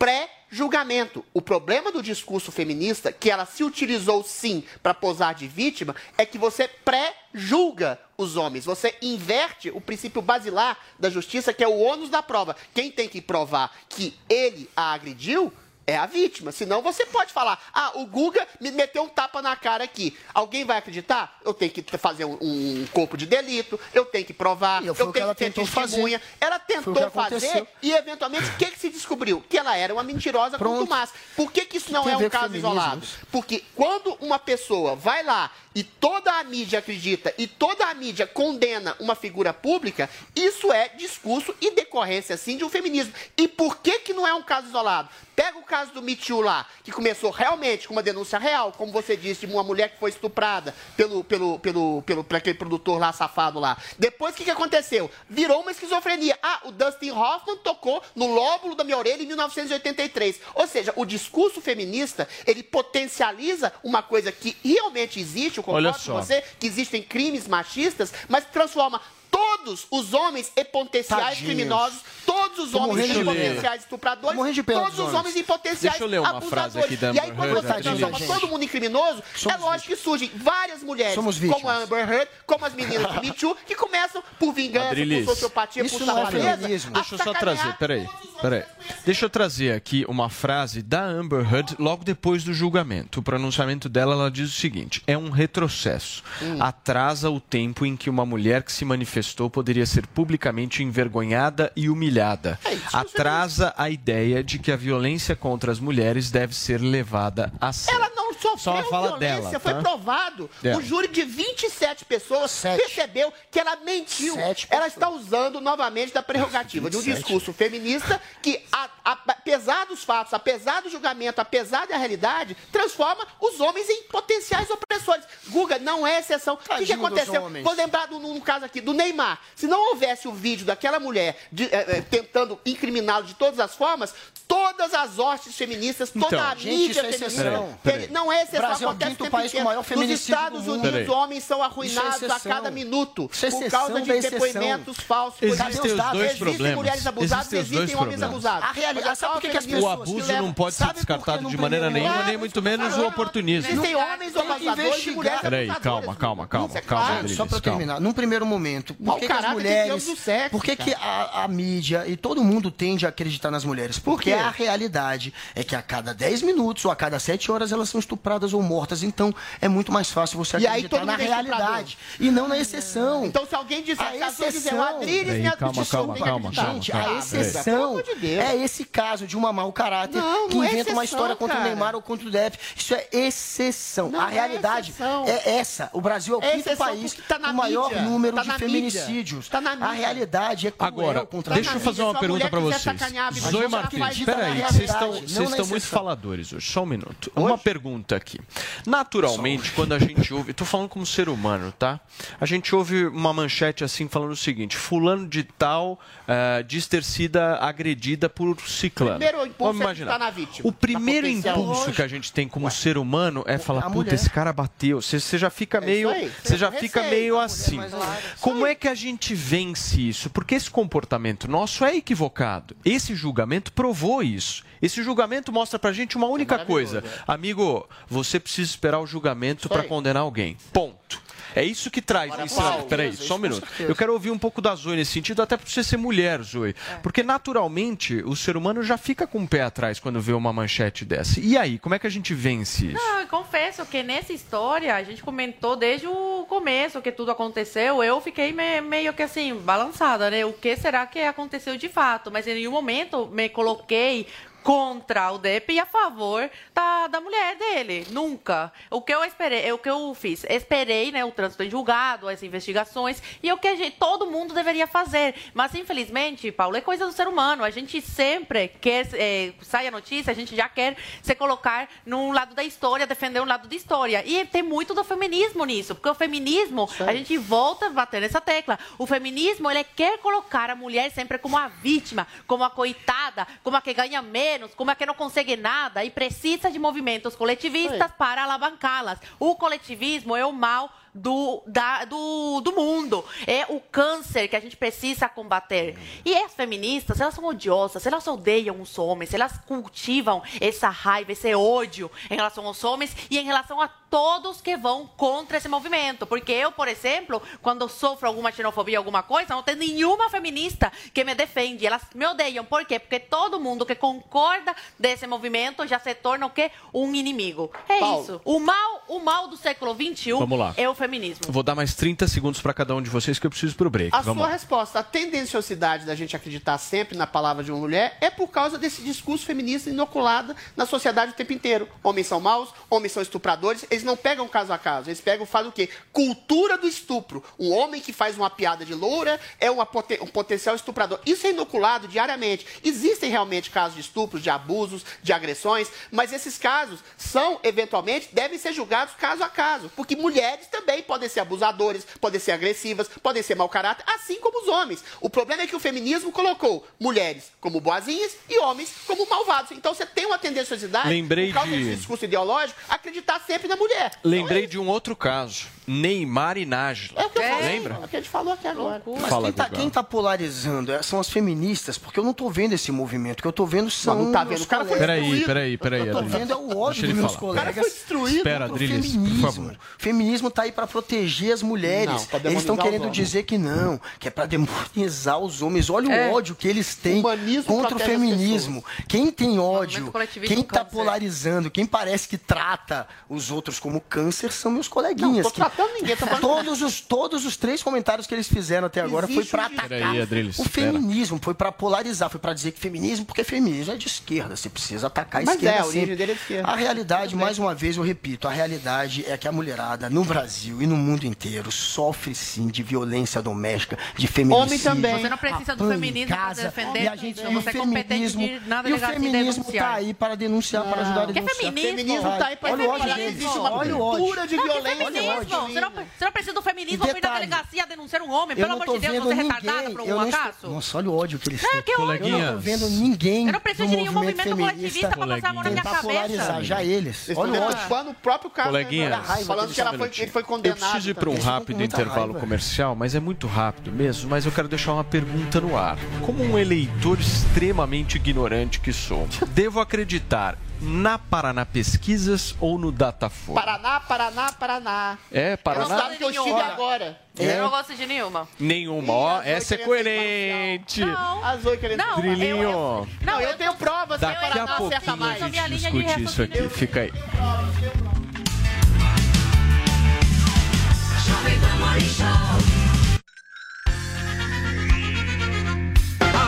Pré-julgamento. 0.00 1.22
O 1.34 1.42
problema 1.42 1.92
do 1.92 2.02
discurso 2.02 2.50
feminista, 2.50 3.12
que 3.12 3.30
ela 3.30 3.44
se 3.44 3.62
utilizou 3.62 4.24
sim 4.24 4.64
para 4.82 4.94
posar 4.94 5.34
de 5.34 5.46
vítima, 5.46 5.94
é 6.16 6.24
que 6.24 6.38
você 6.38 6.66
pré-julga 6.66 8.00
os 8.16 8.34
homens. 8.34 8.64
Você 8.64 8.96
inverte 9.02 9.68
o 9.68 9.78
princípio 9.78 10.22
basilar 10.22 10.78
da 10.98 11.10
justiça, 11.10 11.52
que 11.52 11.62
é 11.62 11.68
o 11.68 11.78
ônus 11.78 12.08
da 12.08 12.22
prova. 12.22 12.56
Quem 12.72 12.90
tem 12.90 13.10
que 13.10 13.20
provar 13.20 13.76
que 13.90 14.18
ele 14.26 14.70
a 14.74 14.94
agrediu 14.94 15.52
é 15.90 15.96
a 15.96 16.06
vítima. 16.06 16.52
Senão 16.52 16.82
você 16.82 17.04
pode 17.06 17.32
falar: 17.32 17.60
ah, 17.72 17.92
o 17.96 18.06
Guga 18.06 18.46
me 18.60 18.70
meteu 18.70 19.02
um 19.02 19.08
tapa 19.08 19.42
na 19.42 19.56
cara 19.56 19.84
aqui. 19.84 20.16
Alguém 20.32 20.64
vai 20.64 20.78
acreditar? 20.78 21.38
Eu 21.44 21.52
tenho 21.52 21.70
que 21.70 21.82
fazer 21.98 22.24
um, 22.24 22.38
um 22.40 22.86
corpo 22.92 23.16
de 23.16 23.26
delito, 23.26 23.78
eu 23.92 24.04
tenho 24.04 24.24
que 24.24 24.32
provar, 24.32 24.84
eu 24.84 24.92
o 24.92 25.12
tenho 25.12 25.28
que 25.28 25.34
ter 25.34 25.52
testemunha. 25.52 26.18
fazer. 26.18 26.36
Ela 26.40 26.58
tentou 26.58 27.10
fazer 27.10 27.66
e, 27.82 27.92
eventualmente, 27.92 28.44
o 28.44 28.56
que, 28.56 28.66
que 28.66 28.78
se 28.78 28.90
descobriu? 28.90 29.42
Que 29.48 29.58
ela 29.58 29.76
era 29.76 29.92
uma 29.92 30.02
mentirosa 30.02 30.56
Pronto. 30.56 30.80
contumaz. 30.80 31.10
Por 31.36 31.50
que, 31.52 31.64
que 31.66 31.76
isso 31.76 31.92
não 31.92 32.04
Tem 32.04 32.12
é 32.12 32.16
um 32.16 32.30
caso 32.30 32.56
isolado? 32.56 33.06
Porque 33.30 33.64
quando 33.74 34.16
uma 34.20 34.38
pessoa 34.38 34.94
vai 34.94 35.22
lá 35.22 35.50
e 35.74 35.84
toda 35.84 36.32
a 36.32 36.44
mídia 36.44 36.78
acredita 36.78 37.32
e 37.38 37.46
toda 37.46 37.86
a 37.86 37.94
mídia 37.94 38.26
condena 38.26 38.96
uma 38.98 39.14
figura 39.14 39.52
pública, 39.52 40.10
isso 40.34 40.72
é 40.72 40.88
discurso 40.88 41.54
e 41.60 41.70
decorrência, 41.70 42.36
sim, 42.36 42.56
de 42.56 42.64
um 42.64 42.68
feminismo. 42.68 43.12
E 43.36 43.46
por 43.46 43.78
que, 43.78 44.00
que 44.00 44.12
não 44.12 44.26
é 44.26 44.34
um 44.34 44.42
caso 44.42 44.68
isolado? 44.68 45.08
Pega 45.40 45.58
o 45.58 45.62
caso 45.62 45.92
do 45.92 46.02
Me 46.02 46.14
Too 46.16 46.42
lá, 46.42 46.66
que 46.84 46.92
começou 46.92 47.30
realmente 47.30 47.88
com 47.88 47.94
uma 47.94 48.02
denúncia 48.02 48.38
real, 48.38 48.72
como 48.72 48.92
você 48.92 49.16
disse, 49.16 49.46
de 49.46 49.52
uma 49.52 49.62
mulher 49.62 49.90
que 49.90 49.98
foi 49.98 50.10
estuprada 50.10 50.74
pelo, 50.96 51.24
pelo, 51.24 51.58
pelo, 51.58 52.02
pelo, 52.02 52.24
por 52.24 52.36
aquele 52.36 52.58
produtor 52.58 53.00
lá 53.00 53.10
safado 53.12 53.58
lá. 53.58 53.76
Depois, 53.98 54.34
o 54.34 54.36
que, 54.36 54.44
que 54.44 54.50
aconteceu? 54.50 55.10
Virou 55.30 55.62
uma 55.62 55.70
esquizofrenia. 55.70 56.38
Ah, 56.42 56.60
o 56.64 56.72
Dustin 56.72 57.10
Hoffman 57.10 57.56
tocou 57.58 58.02
no 58.14 58.26
lóbulo 58.26 58.74
da 58.74 58.84
minha 58.84 58.98
orelha 58.98 59.22
em 59.22 59.26
1983. 59.26 60.40
Ou 60.54 60.66
seja, 60.66 60.92
o 60.94 61.06
discurso 61.06 61.60
feminista, 61.62 62.28
ele 62.46 62.62
potencializa 62.62 63.72
uma 63.82 64.02
coisa 64.02 64.30
que 64.30 64.56
realmente 64.62 65.18
existe, 65.18 65.59
eu 65.60 65.64
concordo 65.64 65.88
Olha 65.88 65.96
com 65.96 66.02
só. 66.02 66.14
você, 66.14 66.42
que 66.58 66.66
existem 66.66 67.02
crimes 67.02 67.46
machistas, 67.46 68.12
mas 68.28 68.44
transforma 68.44 69.00
todos 69.30 69.86
os 69.90 70.12
homens 70.12 70.50
em 70.56 70.64
potenciais 70.64 71.24
Tadinhos. 71.24 71.44
criminosos, 71.46 72.00
todos 72.26 72.58
os 72.58 72.70
Tô 72.72 72.78
homens 72.78 73.08
medo. 73.08 73.24
potenciais 73.24 73.82
estupradores, 73.82 74.36
todos 74.66 74.96
dos 74.96 75.08
os 75.08 75.14
homens. 75.14 75.36
em 75.36 75.42
potenciais 75.44 75.80
Deixa 75.80 76.04
eu 76.04 76.06
ler 76.08 76.20
uma 76.20 76.30
abusadores. 76.30 76.72
frase 76.72 76.78
aqui 76.80 76.96
da 76.96 77.12
e 77.12 77.20
aí, 77.20 77.30
quando 77.32 77.54
você 77.54 77.74
transforma 77.82 78.18
todo 78.20 78.48
mundo 78.48 78.62
em 78.64 78.68
criminoso, 78.68 79.22
Somos 79.36 79.56
é 79.56 79.60
lógico 79.60 79.88
que 79.88 79.96
surgem 79.96 80.30
várias 80.34 80.82
mulheres, 80.82 81.14
Somos 81.14 81.38
como 81.38 81.50
a 81.52 81.54
vítimas. 81.54 81.82
Amber 81.82 82.12
Heard, 82.12 82.30
como 82.46 82.64
as 82.64 82.74
meninas 82.74 83.12
do 83.12 83.20
Me 83.20 83.30
Too, 83.32 83.56
que 83.66 83.74
começam 83.74 84.22
por 84.38 84.52
vingança, 84.52 84.88
Adrilis, 84.88 85.24
por 85.24 85.34
sociopatia, 85.34 85.84
isso 85.84 85.98
por 85.98 86.02
é 86.02 86.06
safadeza, 86.06 86.88
a 86.88 86.90
Deixa 86.90 87.14
eu 87.14 87.18
só 87.18 87.32
trazer, 87.32 87.76
peraí, 87.76 88.08
peraí. 88.40 88.64
Deixa 89.04 89.24
eu 89.26 89.30
trazer 89.30 89.72
aqui 89.72 90.04
uma 90.08 90.28
frase 90.28 90.82
da 90.82 91.02
Amber 91.04 91.40
Heard 91.52 91.76
logo 91.78 92.04
depois 92.04 92.42
do 92.44 92.52
julgamento. 92.52 93.20
O 93.20 93.22
pronunciamento 93.22 93.88
dela, 93.88 94.14
ela 94.14 94.30
diz 94.30 94.50
o 94.50 94.54
seguinte: 94.60 95.02
é 95.06 95.16
um 95.16 95.30
retrocesso. 95.30 96.22
Atrasa 96.58 97.30
o 97.30 97.40
tempo 97.40 97.86
em 97.86 97.96
que 97.96 98.10
uma 98.10 98.26
mulher 98.26 98.62
que 98.62 98.72
se 98.72 98.84
manifestou 98.84 99.19
poderia 99.50 99.86
ser 99.86 100.06
publicamente 100.06 100.82
envergonhada 100.82 101.72
e 101.76 101.88
humilhada. 101.88 102.58
Atrasa 102.92 103.74
a 103.76 103.90
ideia 103.90 104.42
de 104.42 104.58
que 104.58 104.72
a 104.72 104.76
violência 104.76 105.36
contra 105.36 105.70
as 105.72 105.80
mulheres 105.80 106.30
deve 106.30 106.54
ser 106.54 106.80
levada 106.80 107.52
a 107.60 107.72
sério. 107.72 108.00
Ela 108.00 108.10
não 108.14 108.29
sofreu 108.40 108.58
Só 108.58 108.78
a 108.78 108.84
fala 108.84 109.08
violência, 109.18 109.42
dela, 109.50 109.60
foi 109.60 109.74
tá? 109.74 109.80
provado. 109.80 110.50
O 110.76 110.80
júri 110.82 111.08
de 111.08 111.22
27 111.22 112.04
pessoas 112.04 112.50
Sete. 112.50 112.78
percebeu 112.80 113.32
que 113.50 113.58
ela 113.60 113.76
mentiu. 113.76 114.34
Sete 114.34 114.66
ela 114.70 114.84
pessoas. 114.84 114.92
está 114.92 115.08
usando 115.10 115.60
novamente 115.60 116.12
da 116.12 116.22
prerrogativa 116.22 116.88
de 116.90 116.96
um 116.96 117.00
27. 117.00 117.22
discurso 117.24 117.52
feminista 117.52 118.20
que, 118.42 118.62
a- 118.72 118.88
a- 119.04 119.18
apesar 119.28 119.86
dos 119.86 120.02
fatos, 120.04 120.32
apesar 120.34 120.82
do 120.82 120.88
julgamento, 120.90 121.40
apesar 121.40 121.86
da 121.86 121.96
realidade, 121.96 122.56
transforma 122.72 123.26
os 123.40 123.60
homens 123.60 123.88
em 123.88 124.04
potenciais 124.04 124.68
opressores. 124.70 125.24
Guga, 125.48 125.78
não 125.78 126.06
é 126.06 126.18
exceção. 126.20 126.54
O 126.54 126.76
que, 126.78 126.86
que 126.86 126.92
aconteceu? 126.92 127.42
Vou 127.62 127.72
lembrar 127.74 128.06
do, 128.06 128.40
caso 128.40 128.64
aqui 128.64 128.80
do 128.80 128.92
Neymar. 128.92 129.38
Se 129.54 129.66
não 129.66 129.90
houvesse 129.90 130.26
o 130.28 130.32
vídeo 130.32 130.64
daquela 130.66 130.98
mulher 131.00 131.36
de- 131.52 131.64
eh, 131.64 131.84
eh, 131.88 132.00
tentando 132.02 132.58
incriminá-lo 132.64 133.26
de 133.26 133.34
todas 133.34 133.60
as 133.60 133.74
formas, 133.74 134.14
todas 134.48 134.94
as 134.94 135.18
hostes 135.18 135.54
feministas, 135.56 136.10
toda 136.10 136.26
Então, 136.26 136.40
a 136.40 136.54
gente, 136.54 136.66
mídia 136.88 137.00
é 137.00 137.04
feminista. 137.12 137.26
exceção. 137.26 137.78
Peraí, 137.82 137.98
peraí. 138.00 138.12
Não 138.12 138.29
é 138.32 138.42
exceção, 138.42 138.60
Brasil 138.60 138.86
é 138.86 138.88
o 138.88 138.90
acontece 138.90 139.10
quinto 139.10 139.20
o 139.22 139.24
tempo 139.26 139.36
país 139.36 139.52
com 139.52 139.60
maior 139.62 139.78
Nos 139.78 139.86
feminicídio 139.86 140.34
Estados 140.34 140.64
do 140.64 140.70
mundo. 140.72 140.80
Unidos, 140.84 141.00
Peraí. 141.00 141.08
homens 141.10 141.44
são 141.44 141.58
Isso 141.58 141.64
é 141.64 141.66
arruinados 141.66 142.30
a 142.30 142.40
cada 142.40 142.70
minuto 142.70 143.30
é 143.42 143.50
por 143.50 143.70
causa 143.70 144.00
de 144.00 144.20
depoimentos 144.20 144.96
falsos. 145.00 145.38
por 145.40 145.46
Existem 145.48 145.70
os 145.70 145.96
dois 145.96 146.14
Existem 146.14 146.38
problemas. 146.38 146.76
mulheres 146.76 147.06
abusadas, 147.06 147.46
Existem 147.52 147.60
existem 147.60 147.78
dois 147.78 147.94
homens 147.94 148.20
problemas. 148.20 148.30
abusados. 148.46 148.68
A 148.68 148.72
realidade- 148.72 149.18
sabe 149.18 149.32
por 149.34 149.40
que 149.42 149.48
que 149.50 149.56
as 149.58 149.64
O 149.64 149.68
O 149.68 149.72
pessoas 149.72 149.92
abuso 150.08 150.32
não 150.32 150.52
pode 150.52 150.74
ser 150.74 150.92
descartado 150.92 151.48
de 151.48 151.56
maneira 151.56 151.90
nenhuma, 151.90 152.24
nem 152.24 152.36
muito 152.36 152.60
menos 152.62 152.96
o 152.96 153.06
oportunismo. 153.06 153.70
Existem 153.70 153.94
homens 153.94 154.36
abusadores 154.36 155.06
e 155.06 155.10
mulheres 155.10 155.40
Peraí, 155.40 155.66
calma, 155.80 156.14
calma, 156.14 156.46
calma, 156.46 156.78
é 156.78 156.80
calma. 156.80 157.10
Adriles, 157.18 157.36
Só 157.36 157.46
para 157.46 157.60
terminar, 157.60 158.00
num 158.00 158.12
primeiro 158.12 158.44
momento, 158.46 158.94
por 158.94 159.18
que, 159.18 159.26
que 159.26 159.32
as 159.32 159.50
mulheres. 159.52 159.86
diante 159.86 160.04
do 160.06 160.16
sexo, 160.16 160.50
por 160.50 160.62
que, 160.62 160.76
a, 160.94 161.48
mídia 161.48 162.04
e 162.06 162.16
todo 162.16 162.42
mundo 162.44 162.70
tende 162.70 163.06
a 163.06 163.08
acreditar 163.08 163.50
nas 163.50 163.64
mulheres? 163.64 163.98
Porque 163.98 164.32
a 164.32 164.50
realidade 164.50 165.32
é 165.54 165.62
que 165.64 165.74
a 165.74 165.82
cada 165.82 166.12
10 166.14 166.42
minutos 166.42 166.84
ou 166.84 166.90
a 166.90 166.96
cada 166.96 167.18
7 167.18 167.50
horas 167.50 167.72
elas 167.72 167.88
são 167.88 167.98
estupradas 167.98 168.19
ou 168.54 168.62
mortas. 168.62 169.02
Então 169.02 169.34
é 169.60 169.68
muito 169.68 169.90
mais 169.92 170.10
fácil 170.10 170.36
você 170.38 170.56
E 170.58 170.60
aí 170.66 170.66
acreditar 170.66 170.96
todo 170.98 171.06
na 171.06 171.12
mundo 171.12 171.22
é 171.22 171.26
realidade 171.26 171.98
e 172.18 172.30
não 172.30 172.46
na 172.48 172.58
exceção. 172.58 173.24
Então, 173.24 173.46
se 173.46 173.54
alguém 173.54 173.82
disser, 173.82 174.06
A 174.06 174.10
dizer, 174.30 174.46
exceção- 174.48 174.82
Adriles 174.82 175.34
me 175.42 175.50
calma, 175.56 175.84
calma, 175.84 176.18
calma. 176.52 176.52
Gente, 176.52 176.92
calma, 176.92 177.08
a 177.16 177.18
exceção 177.18 178.02
é 178.22 178.56
esse 178.56 178.84
caso 178.84 179.26
de 179.26 179.36
uma 179.36 179.52
mau 179.52 179.72
caráter 179.72 180.18
Não, 180.20 180.48
que 180.48 180.56
é 180.56 180.66
inventa 180.72 180.92
uma 180.92 181.04
história 181.04 181.34
contra 181.36 181.56
cara. 181.56 181.66
o 181.66 181.70
Neymar 181.70 181.94
ou 181.94 182.02
contra 182.02 182.26
o 182.26 182.30
Depp. 182.30 182.58
Isso 182.76 182.94
é 182.94 183.06
exceção. 183.12 184.10
Não 184.10 184.20
a 184.20 184.30
é 184.30 184.34
realidade 184.34 184.94
é 185.26 185.58
essa. 185.58 185.90
O 185.92 186.00
Brasil 186.00 186.34
é 186.34 186.38
o 186.38 186.40
quinto 186.40 186.76
país 186.76 187.14
tá 187.28 187.38
com 187.38 187.50
o 187.50 187.54
maior 187.54 187.88
mídia. 187.88 188.02
número 188.02 188.36
Tá 188.36 188.42
de 188.42 188.52
feminicídios. 188.54 189.48
Tá 189.48 189.60
na 189.60 189.72
A 189.72 189.76
mídia. 189.76 189.90
realidade 189.92 190.66
é 190.66 190.70
cruel 190.70 190.88
Agora, 190.88 191.26
contra 191.26 191.54
deixa 191.54 191.70
a 191.70 191.74
eu 191.74 191.80
fazer 191.80 192.02
uma 192.02 192.16
a 192.16 192.20
pergunta 192.20 192.48
para 192.48 192.60
vocês. 192.60 192.86
a 192.86 193.50
Zoe 193.50 193.68
Martins, 193.68 194.24
peraí, 194.24 194.42
realidade, 194.54 194.74
vocês 194.74 194.90
estão, 194.90 195.66
muito 195.66 195.86
faladores 195.86 196.52
hoje. 196.52 196.70
Só 196.70 196.82
um 196.82 196.86
minuto. 196.86 197.30
Uma 197.34 197.58
pergunta 197.58 198.09
aqui. 198.14 198.38
Naturalmente, 198.86 199.70
quando 199.72 199.92
a 199.92 199.98
gente 199.98 200.32
ouve, 200.34 200.52
tô 200.52 200.64
falando 200.64 200.88
como 200.88 201.06
ser 201.06 201.28
humano, 201.28 201.72
tá? 201.78 202.00
A 202.40 202.46
gente 202.46 202.74
ouve 202.74 203.06
uma 203.06 203.32
manchete 203.32 203.84
assim 203.84 204.08
falando 204.08 204.32
o 204.32 204.36
seguinte: 204.36 204.76
fulano 204.76 205.26
de 205.28 205.42
tal 205.44 205.98
eh, 206.26 206.62
diz 206.66 206.86
ter 206.86 207.02
sido 207.04 207.36
agredida 207.38 208.28
por 208.28 208.60
ciclano. 208.60 209.18
Primeiro 209.18 209.46
impulso 209.46 209.56
Vamos 209.72 209.80
é 209.80 209.84
imaginar. 209.84 210.14
acreditar 210.14 210.18
na 210.24 210.30
vítima, 210.30 210.68
O 210.68 210.72
primeiro 210.72 211.26
na 211.26 211.34
potencial. 211.34 211.60
impulso 211.60 211.92
que 211.92 212.02
a 212.02 212.08
gente 212.08 212.32
tem 212.32 212.48
como 212.48 212.70
ser 212.70 212.98
humano 212.98 213.44
é 213.46 213.58
falar, 213.58 213.82
puta, 213.82 213.94
mulher. 213.94 214.14
esse 214.14 214.28
cara 214.30 214.52
bateu. 214.52 215.00
Você, 215.00 215.38
já 215.38 215.50
fica 215.50 215.78
É 215.78 215.80
meio, 215.80 216.08
aí. 216.10 216.30
você 216.42 216.56
já 216.56 216.70
fica 216.72 217.00
a 217.00 217.04
meio 217.04 217.38
assim. 217.38 217.76
claro. 217.76 218.20
Como 218.40 218.66
é 218.66 218.74
que 218.74 218.88
a 218.88 218.94
gente 218.94 219.34
vence 219.34 220.00
isso? 220.08 220.30
Porque 220.30 220.54
esse 220.54 220.70
comportamento 220.70 221.48
nosso 221.48 221.84
é 221.84 221.96
equivocado. 221.96 222.76
Esse 222.84 223.14
julgamento 223.14 223.72
provou 223.72 224.22
isso. 224.22 224.64
Esse 224.82 225.02
julgamento 225.02 225.52
mostra 225.52 225.78
pra 225.78 225.92
gente 225.92 226.16
uma 226.16 226.26
única 226.26 226.58
coisa. 226.64 227.04
Amigo, 227.28 227.86
você 228.08 228.38
precisa 228.40 228.70
esperar 228.70 229.00
o 229.00 229.06
julgamento 229.06 229.68
para 229.68 229.82
condenar 229.84 230.22
alguém. 230.22 230.56
Ponto. 230.72 231.20
É 231.52 231.64
isso 231.64 231.90
que 231.90 232.00
traz 232.00 232.30
Agora, 232.30 232.44
ensinamento. 232.46 232.74
Paulo, 232.76 232.88
Peraí, 232.88 233.12
só 233.16 233.34
um 233.34 233.38
minuto. 233.38 233.66
Eu 233.80 233.96
quero 233.96 234.12
ouvir 234.12 234.30
um 234.30 234.38
pouco 234.38 234.62
da 234.62 234.72
Zoe 234.76 234.94
nesse 234.94 235.10
sentido, 235.10 235.42
até 235.42 235.56
por 235.56 235.68
você 235.68 235.82
ser 235.82 235.96
mulher, 235.96 236.40
Zoe. 236.42 236.76
Porque 237.02 237.24
naturalmente 237.24 238.22
o 238.24 238.36
ser 238.36 238.56
humano 238.56 238.84
já 238.84 238.96
fica 238.96 239.26
com 239.26 239.42
o 239.42 239.48
pé 239.48 239.62
atrás 239.62 239.98
quando 239.98 240.20
vê 240.20 240.32
uma 240.32 240.52
manchete 240.52 241.04
dessa. 241.04 241.40
E 241.40 241.58
aí, 241.58 241.76
como 241.80 241.92
é 241.94 241.98
que 241.98 242.06
a 242.06 242.10
gente 242.10 242.32
vence 242.34 242.86
isso? 242.86 242.94
Não, 242.94 243.20
eu 243.22 243.26
confesso 243.26 243.84
que 243.84 244.00
nessa 244.00 244.32
história 244.32 244.94
a 244.94 245.02
gente 245.02 245.24
comentou 245.24 245.74
desde 245.74 246.06
o 246.06 246.46
começo 246.48 247.02
que 247.02 247.10
tudo 247.10 247.32
aconteceu. 247.32 248.00
Eu 248.00 248.20
fiquei 248.20 248.52
me- 248.52 248.80
meio 248.80 249.12
que 249.12 249.22
assim, 249.24 249.52
balançada, 249.56 250.30
né? 250.30 250.44
O 250.46 250.52
que 250.52 250.76
será 250.76 251.04
que 251.04 251.18
aconteceu 251.18 251.76
de 251.76 251.88
fato? 251.88 252.30
Mas 252.30 252.46
em 252.46 252.54
nenhum 252.54 252.70
momento 252.72 253.26
me 253.26 253.48
coloquei 253.48 254.28
contra 254.62 255.32
o 255.32 255.38
DEP 255.38 255.72
e 255.72 255.80
a 255.80 255.86
favor 255.86 256.50
da, 256.74 257.06
da 257.08 257.20
mulher 257.20 257.56
dele. 257.56 258.06
Nunca. 258.10 258.72
O 258.90 259.00
que 259.00 259.12
eu 259.12 259.24
esperei, 259.24 259.70
o 259.72 259.78
que 259.78 259.88
eu 259.88 260.14
fiz? 260.14 260.44
Esperei, 260.48 261.12
né, 261.12 261.24
o 261.24 261.30
trânsito 261.30 261.62
em 261.62 261.70
julgado, 261.70 262.28
as 262.28 262.42
investigações, 262.42 263.22
e 263.42 263.48
é 263.48 263.54
o 263.54 263.58
que 263.58 263.68
a 263.68 263.74
gente, 263.74 263.96
todo 263.96 264.26
mundo 264.26 264.54
deveria 264.54 264.86
fazer. 264.86 265.34
Mas, 265.54 265.74
infelizmente, 265.74 266.52
Paulo, 266.52 266.76
é 266.76 266.80
coisa 266.80 267.06
do 267.06 267.12
ser 267.12 267.28
humano. 267.28 267.64
A 267.64 267.70
gente 267.70 268.00
sempre 268.00 268.68
quer, 268.68 269.08
eh, 269.14 269.52
sai 269.62 269.86
a 269.86 269.90
notícia, 269.90 270.30
a 270.30 270.34
gente 270.34 270.54
já 270.54 270.68
quer 270.68 270.96
se 271.22 271.34
colocar 271.34 271.88
num 272.04 272.32
lado 272.32 272.54
da 272.54 272.64
história, 272.64 273.06
defender 273.06 273.40
um 273.40 273.46
lado 273.46 273.68
da 273.68 273.74
história. 273.74 274.22
E 274.26 274.44
tem 274.46 274.62
muito 274.62 274.94
do 274.94 275.04
feminismo 275.04 275.64
nisso, 275.64 275.94
porque 275.94 276.08
o 276.08 276.14
feminismo, 276.14 276.88
a 277.00 277.12
gente 277.12 277.36
volta 277.38 277.86
a 277.86 277.90
bater 277.90 278.20
nessa 278.20 278.40
tecla. 278.40 278.78
O 278.98 279.06
feminismo, 279.06 279.70
ele 279.70 279.84
quer 279.84 280.18
colocar 280.18 280.70
a 280.70 280.74
mulher 280.74 281.10
sempre 281.10 281.38
como 281.38 281.56
a 281.56 281.68
vítima, 281.68 282.26
como 282.46 282.64
a 282.64 282.70
coitada, 282.70 283.46
como 283.62 283.76
a 283.76 283.80
que 283.80 283.94
ganha 283.94 284.22
menos, 284.22 284.49
como 284.76 284.90
a 284.90 284.94
que 284.94 285.06
não 285.06 285.14
consegue 285.14 285.56
nada 285.56 286.04
e 286.04 286.10
precisa 286.10 286.70
de 286.70 286.78
movimentos 286.78 287.34
coletivistas 287.36 288.10
para 288.18 288.42
alavancá-las. 288.44 289.18
O 289.38 289.54
coletivismo 289.56 290.36
é 290.36 290.44
o 290.44 290.52
mal 290.52 290.90
do, 291.14 291.62
da- 291.66 292.04
do, 292.04 292.60
do 292.60 292.72
mundo. 292.72 293.24
É 293.46 293.66
o 293.68 293.80
câncer 293.80 294.46
que 294.48 294.56
a 294.56 294.60
gente 294.60 294.76
precisa 294.76 295.28
combater. 295.28 295.98
E 296.24 296.34
as 296.36 296.54
feministas, 296.54 297.20
elas 297.20 297.34
são 297.34 297.44
odiosas, 297.44 298.06
elas 298.06 298.26
odeiam 298.26 298.80
os 298.80 298.98
homens, 298.98 299.34
elas 299.34 299.58
cultivam 299.66 300.42
essa 300.60 300.88
raiva, 300.88 301.32
esse 301.32 301.52
ódio 301.54 302.10
em 302.30 302.34
relação 302.36 302.64
aos 302.66 302.82
homens 302.84 303.14
e 303.30 303.38
em 303.38 303.44
relação 303.44 303.80
a 303.80 303.88
todos 304.10 304.60
que 304.60 304.76
vão 304.76 305.08
contra 305.16 305.56
esse 305.56 305.68
movimento. 305.68 306.26
Porque 306.26 306.52
eu, 306.52 306.72
por 306.72 306.88
exemplo, 306.88 307.40
quando 307.62 307.88
sofro 307.88 308.26
alguma 308.26 308.50
xenofobia, 308.52 308.98
alguma 308.98 309.22
coisa, 309.22 309.54
não 309.54 309.62
tem 309.62 309.76
nenhuma 309.76 310.28
feminista 310.28 310.92
que 311.14 311.22
me 311.24 311.34
defende. 311.34 311.86
Elas 311.86 312.02
me 312.14 312.26
odeiam. 312.26 312.64
Por 312.64 312.84
quê? 312.84 312.98
Porque 312.98 313.20
todo 313.20 313.60
mundo 313.60 313.86
que 313.86 313.94
concorda 313.94 314.74
desse 314.98 315.26
movimento 315.26 315.86
já 315.86 315.98
se 315.98 316.14
torna 316.14 316.46
o 316.46 316.50
quê? 316.50 316.70
Um 316.92 317.14
inimigo. 317.14 317.70
É 317.88 318.00
Paulo. 318.00 318.22
isso. 318.22 318.40
O 318.44 318.58
mal, 318.58 319.04
o 319.08 319.20
mal 319.20 319.46
do 319.48 319.56
século 319.56 319.94
XXI 319.94 320.32
Vamos 320.32 320.58
lá. 320.58 320.74
é 320.76 320.88
o 320.88 320.94
feminismo. 320.94 321.44
Vou 321.48 321.62
dar 321.62 321.74
mais 321.74 321.94
30 321.94 322.26
segundos 322.26 322.60
para 322.60 322.74
cada 322.74 322.94
um 322.94 323.00
de 323.02 323.08
vocês 323.08 323.38
que 323.38 323.46
eu 323.46 323.50
preciso 323.50 323.76
pro 323.76 323.88
break. 323.88 324.14
A 324.14 324.20
Vamos 324.20 324.40
sua 324.40 324.46
lá. 324.48 324.52
resposta, 324.52 324.98
a 324.98 325.02
tendenciosidade 325.02 326.04
da 326.04 326.14
gente 326.14 326.34
acreditar 326.34 326.76
sempre 326.78 327.16
na 327.16 327.26
palavra 327.26 327.62
de 327.62 327.70
uma 327.70 327.78
mulher 327.80 328.16
é 328.20 328.28
por 328.30 328.48
causa 328.48 328.76
desse 328.78 329.02
discurso 329.02 329.44
feminista 329.46 329.88
inoculado 329.90 330.54
na 330.76 330.84
sociedade 330.86 331.32
o 331.32 331.34
tempo 331.34 331.52
inteiro. 331.52 331.88
Homens 332.02 332.26
são 332.26 332.40
maus, 332.40 332.70
homens 332.88 333.12
são 333.12 333.22
estupradores, 333.22 333.84
eles 333.90 333.99
não 334.02 334.16
pegam 334.16 334.46
caso 334.48 334.72
a 334.72 334.78
caso, 334.78 335.08
eles 335.08 335.20
pegam, 335.20 335.44
fazem 335.46 335.68
o 335.68 335.72
quê? 335.72 335.88
Cultura 336.12 336.76
do 336.76 336.86
estupro. 336.86 337.42
Um 337.58 337.72
homem 337.72 338.00
que 338.00 338.12
faz 338.12 338.36
uma 338.36 338.50
piada 338.50 338.84
de 338.84 338.94
loura 338.94 339.40
é 339.58 339.70
uma 339.70 339.88
um 340.20 340.26
potencial 340.26 340.74
estuprador. 340.76 341.20
Isso 341.26 341.46
é 341.46 341.50
inoculado 341.50 342.06
diariamente. 342.08 342.66
Existem 342.84 343.30
realmente 343.30 343.70
casos 343.70 343.94
de 343.94 344.00
estupros, 344.00 344.42
de 344.42 344.50
abusos, 344.50 345.04
de 345.22 345.32
agressões, 345.32 345.88
mas 346.10 346.32
esses 346.32 346.56
casos 346.58 347.00
são, 347.16 347.58
eventualmente, 347.62 348.28
devem 348.32 348.58
ser 348.58 348.72
julgados 348.72 349.14
caso 349.14 349.42
a 349.42 349.48
caso, 349.48 349.90
porque 349.96 350.14
mulheres 350.16 350.66
também 350.66 351.02
podem 351.02 351.28
ser 351.28 351.40
abusadores, 351.40 352.06
podem 352.20 352.40
ser 352.40 352.52
agressivas, 352.52 353.08
podem 353.22 353.42
ser 353.42 353.54
mau 353.54 353.68
caráter, 353.68 354.04
assim 354.06 354.38
como 354.40 354.62
os 354.62 354.68
homens. 354.68 355.02
O 355.20 355.28
problema 355.30 355.62
é 355.62 355.66
que 355.66 355.76
o 355.76 355.80
feminismo 355.80 356.30
colocou 356.32 356.86
mulheres 356.98 357.50
como 357.60 357.80
boazinhas 357.80 358.36
e 358.48 358.58
homens 358.58 358.92
como 359.06 359.28
malvados. 359.28 359.72
Então 359.72 359.94
você 359.94 360.06
tem 360.06 360.26
uma 360.26 360.38
tendenciosidade, 360.38 361.08
Lembrei 361.08 361.48
por 361.48 361.54
causa 361.54 361.70
de- 361.70 361.84
desse 361.84 361.96
discurso 361.96 362.24
ideológico, 362.24 362.78
acreditar 362.88 363.40
sempre 363.46 363.66
na 363.68 363.76
mulher. 363.76 363.89
Lembrei 364.24 364.66
de 364.66 364.78
um 364.78 364.88
outro 364.88 365.14
caso. 365.16 365.66
Neymar 365.86 366.56
e 366.56 366.64
Nájila. 366.64 367.20
É 367.20 367.26
o 367.26 367.30
que 367.30 367.38
eu 367.38 367.42
falei, 367.42 367.62
Lembra? 367.72 367.98
É 368.00 368.04
o 368.04 368.08
que 368.08 368.16
a 368.16 368.20
gente 368.20 368.30
falou 368.30 368.52
aqui 368.52 368.68
agora. 368.68 369.02
Mas 369.04 369.28
Fala, 369.28 369.44
quem, 369.46 369.52
tá, 369.52 369.64
Guga. 369.64 369.76
quem 369.76 369.90
tá 369.90 370.02
polarizando 370.04 370.92
é- 370.92 371.02
são 371.02 371.18
as 371.18 371.28
feministas, 371.28 371.98
porque 371.98 372.20
eu 372.20 372.22
não 372.24 372.32
tô 372.32 372.48
vendo 372.48 372.74
esse 372.74 372.92
movimento. 372.92 373.40
O 373.40 373.42
que 373.42 373.48
eu 373.48 373.52
tô 373.52 373.66
vendo 373.66 373.90
são. 373.90 374.14
Não 374.26 374.32
tá 374.32 374.44
vendo, 374.44 374.62
o 374.62 374.66
cara 374.66 374.84
foi 374.84 374.96
colegas. 374.98 375.16
Peraí, 375.18 375.44
peraí, 375.44 375.76
peraí. 375.78 376.00
Eu 376.06 376.12
tô 376.12 376.18
Adriles. 376.18 376.38
vendo 376.38 376.52
é 376.52 376.56
o 376.56 376.78
ódio 376.78 377.02
dos 377.08 377.12
meus 377.16 377.32
falar. 377.32 377.40
colegas. 377.40 377.62
O 377.62 377.74
cara 377.74 377.82
foi 377.82 377.90
destruído 377.92 378.36
Espera, 378.36 378.64
Adriles, 378.66 379.06
feminismo. 379.12 379.42
por 379.42 379.52
favor. 379.52 379.78
Feminismo 379.98 380.50
tá 380.50 380.62
aí 380.62 380.70
para 380.70 380.86
proteger 380.86 381.52
as 381.54 381.62
mulheres. 381.62 382.28
Não, 382.32 382.40
eles 382.44 382.58
estão 382.60 382.76
querendo 382.76 383.06
os 383.06 383.12
dizer 383.12 383.42
que 383.42 383.58
não, 383.58 384.00
que 384.20 384.28
é 384.28 384.30
para 384.30 384.46
demonizar 384.46 385.40
os 385.40 385.60
homens. 385.60 385.90
Olha 385.90 386.12
É. 386.12 386.28
o 386.28 386.34
ódio 386.34 386.54
que 386.54 386.68
eles 386.68 386.94
têm 386.94 387.18
Humanismo 387.18 387.64
contra 387.64 387.96
o 387.96 387.98
feminismo. 387.98 388.84
Quem 389.08 389.32
tem 389.32 389.58
ódio, 389.58 390.12
quem 390.46 390.62
tá 390.62 390.84
polarizando, 390.84 391.68
quem 391.68 391.84
parece 391.84 392.28
que 392.28 392.38
trata 392.38 393.08
os 393.28 393.50
outros 393.50 393.79
como 393.80 394.00
câncer 394.00 394.52
são 394.52 394.70
meus 394.70 394.86
coleguinhas. 394.86 395.44
Não, 395.44 395.50
tô 395.50 395.50
tratando 395.50 395.92
ninguém, 395.94 396.16
tô 396.16 396.26
falando- 396.26 396.40
todos 396.42 396.82
os 396.82 397.00
todos 397.00 397.44
os 397.44 397.56
três 397.56 397.82
comentários 397.82 398.26
que 398.26 398.34
eles 398.34 398.46
fizeram 398.46 398.86
até 398.86 399.00
agora 399.00 399.26
foi 399.26 399.36
Existe 399.36 399.50
para 399.50 399.62
um 399.62 399.66
atacar 399.66 399.88
Peraí, 399.88 400.20
Adriles, 400.22 400.58
o 400.58 400.64
feminismo, 400.64 401.40
foi 401.42 401.54
para 401.54 401.72
polarizar, 401.72 402.28
foi 402.30 402.38
para 402.40 402.52
dizer 402.52 402.72
que 402.72 402.78
feminismo, 402.80 403.24
porque 403.24 403.42
feminismo 403.42 403.92
é 403.92 403.96
de 403.96 404.06
esquerda, 404.06 404.54
você 404.54 404.68
precisa 404.68 405.06
atacar 405.08 405.42
a 405.42 405.44
Mas 405.44 405.54
esquerda 405.56 405.76
é, 405.76 405.80
a 405.80 405.84
origem 405.84 406.00
sempre. 406.02 406.16
dele 406.16 406.32
é 406.32 406.34
de 406.34 406.40
esquerda. 406.40 406.68
A 406.68 406.76
realidade, 406.76 407.34
mais 407.34 407.58
uma 407.58 407.74
vez 407.74 407.96
eu 407.96 408.02
repito, 408.02 408.46
a 408.46 408.50
realidade 408.50 409.24
é 409.26 409.36
que 409.36 409.48
a 409.48 409.52
mulherada 409.52 410.08
no 410.10 410.24
Brasil 410.24 410.82
e 410.82 410.86
no 410.86 410.96
mundo 410.96 411.24
inteiro 411.24 411.72
sofre 411.72 412.34
sim 412.34 412.66
de 412.68 412.82
violência 412.82 413.40
doméstica, 413.42 413.98
de 414.16 414.26
feminicídio. 414.26 414.66
Homem 414.66 414.78
também. 414.78 415.18
Você 415.20 415.28
não 415.28 415.38
precisa 415.38 415.74
do 415.76 415.88
feminismo 415.88 416.34
para 416.36 416.52
defender. 416.52 417.02
e 417.02 417.08
a 417.08 417.16
gente, 417.16 417.40
você 417.40 417.48
e 417.50 417.56
o 417.56 417.58
é 417.68 417.72
competente 417.72 418.30
feminismo, 418.32 418.60
de 418.60 418.68
nada 418.68 418.88
e 418.88 418.92
o 418.92 418.98
feminismo 418.98 419.52
denunciar. 419.62 419.84
tá 419.84 419.94
aí 419.94 420.14
para 420.14 420.34
denunciar, 420.34 420.84
para 420.84 421.02
ajudar 421.02 421.22
a 421.22 421.26
denunciar. 421.26 421.56
feminismo? 421.56 421.96
feminismo 421.96 422.30
tá 422.38 422.46
aí 422.46 422.56
para 422.56 422.72
Olha 422.72 422.84
o 422.84 422.90
ódio 422.90 423.14
deles. 423.14 423.44
Olha 423.72 423.96
o 423.96 424.00
ódio. 424.00 424.18
cultura 424.24 424.46
de 424.46 424.56
violência. 424.56 424.96
feminismo? 424.96 425.30
ódio. 425.30 425.60
Você 425.74 425.80
não, 425.80 425.90
você 425.90 426.24
não 426.24 426.32
precisa 426.32 426.54
do 426.54 426.62
feminismo 426.62 427.06
para 427.06 427.18
ir 427.18 427.22
na 427.22 427.34
delegacia 427.34 427.86
denunciar 427.86 428.22
um 428.22 428.30
homem. 428.30 428.56
Eu 428.58 428.66
Pelo 428.66 428.72
amor 428.82 428.98
de 428.98 429.06
Deus, 429.06 429.24
você 429.24 429.32
é 429.32 429.34
retardada 429.34 429.90
por 429.90 430.00
eu 430.08 430.16
um 430.16 430.20
acaso? 430.20 430.68
Nossa, 430.68 430.98
olha 430.98 431.10
o 431.10 431.16
ódio 431.16 431.38
que 431.38 431.48
eles 431.48 431.64
É, 431.64 431.68
têm. 431.68 431.82
que 431.82 432.00
ódio. 432.00 432.26
Eu 432.26 432.38
não 432.38 432.52
tô 432.54 432.58
vendo 432.58 432.88
ninguém 432.90 433.46
Eu 433.46 433.52
não 433.52 433.60
preciso 433.60 433.88
de 433.88 433.96
nenhum 433.96 434.12
movimento 434.12 434.42
feminista 434.42 434.72
coletivista 434.74 435.08
para 435.16 435.26
passar 435.26 435.48
a 435.48 435.52
mão 435.52 435.62
na 435.64 435.70
minha 435.70 435.82
cabeça. 435.82 436.02
polarizar 436.02 436.62
já 436.64 436.82
eles. 436.84 437.30
Olha 437.36 437.60
o 437.60 437.64
ódio. 437.64 438.10
o 438.10 438.14
próprio 438.14 438.50
caso. 438.50 438.68
Coleguinhas. 438.68 439.10
né? 439.10 439.16
Olha 439.16 439.24
a 439.24 439.26
raiva, 439.26 439.46
Falando 439.46 439.72
que 439.74 439.80
ela 439.80 439.92
foi, 439.98 440.10
ele 440.18 440.30
foi 440.30 440.42
Eu 440.42 440.46
condenado. 440.46 440.78
preciso 440.78 441.10
ir 441.10 441.14
para 441.14 441.30
um 441.30 441.38
rápido 441.38 441.82
intervalo 441.82 442.34
comercial, 442.34 442.94
mas 442.94 443.14
é 443.14 443.20
muito 443.20 443.46
rápido 443.46 443.90
mesmo. 443.92 444.28
Mas 444.30 444.46
eu 444.46 444.52
quero 444.52 444.68
deixar 444.68 444.92
uma 444.94 445.04
pergunta 445.04 445.60
no 445.60 445.76
ar. 445.76 445.96
Como 446.24 446.42
um 446.42 446.58
eleitor 446.58 447.18
extremamente 447.18 448.16
ignorante 448.16 448.80
que 448.80 448.92
sou, 448.92 449.28
devo 449.48 449.80
acreditar 449.80 450.56
na 450.80 451.18
Paraná 451.18 451.64
Pesquisas 451.66 452.54
ou 452.60 452.78
no 452.78 452.90
Datafolha? 452.90 453.60
Paraná, 453.60 454.00
Paraná, 454.00 454.52
Paraná. 454.52 455.18
É, 455.30 455.52
É 455.52 455.56
Paraná? 455.56 455.96
estado 455.96 456.16
que 456.16 456.24
eu 456.24 456.30
estive 456.30 456.44
nenhuma. 456.50 456.72
agora. 456.72 457.20
Eu 457.38 457.62
não 457.62 457.70
gosto 457.70 457.94
de 457.94 458.06
nenhuma. 458.06 458.48
Nenhuma, 458.58 459.12
ó. 459.12 459.42
Essa 459.42 459.74
é 459.74 459.78
coerente. 459.78 461.04
Não. 461.04 461.44
As 461.44 461.64
oito 461.64 461.80
querendo 461.80 461.98
Não, 461.98 462.16
Drilinho. 462.20 462.62
eu- 462.62 463.08
Não, 463.22 463.40
eu 463.40 463.56
tenho 463.56 463.74
provas 463.76 464.20
Daqui 464.20 464.36
a 464.36 464.40
Paraná 464.40 464.64
acerta 464.64 464.76
pouquinho 464.78 465.12
a 465.12 465.16
mais. 465.16 465.38
minha 465.50 465.68
gente 465.68 465.70
linha 465.70 465.70
de 465.70 465.80
discute 465.84 466.22
isso 466.24 466.42
aqui. 466.42 466.52
raciocínio. 466.58 466.70
Fica 466.70 467.00
aí. 467.00 467.12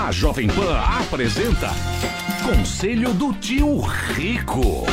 A 0.07 0.11
Jovem 0.11 0.49
Pan 0.49 0.79
apresenta 0.79 1.71
Conselho 2.45 3.13
do 3.15 3.33
Tio 3.35 3.81
Rico. 3.81 4.85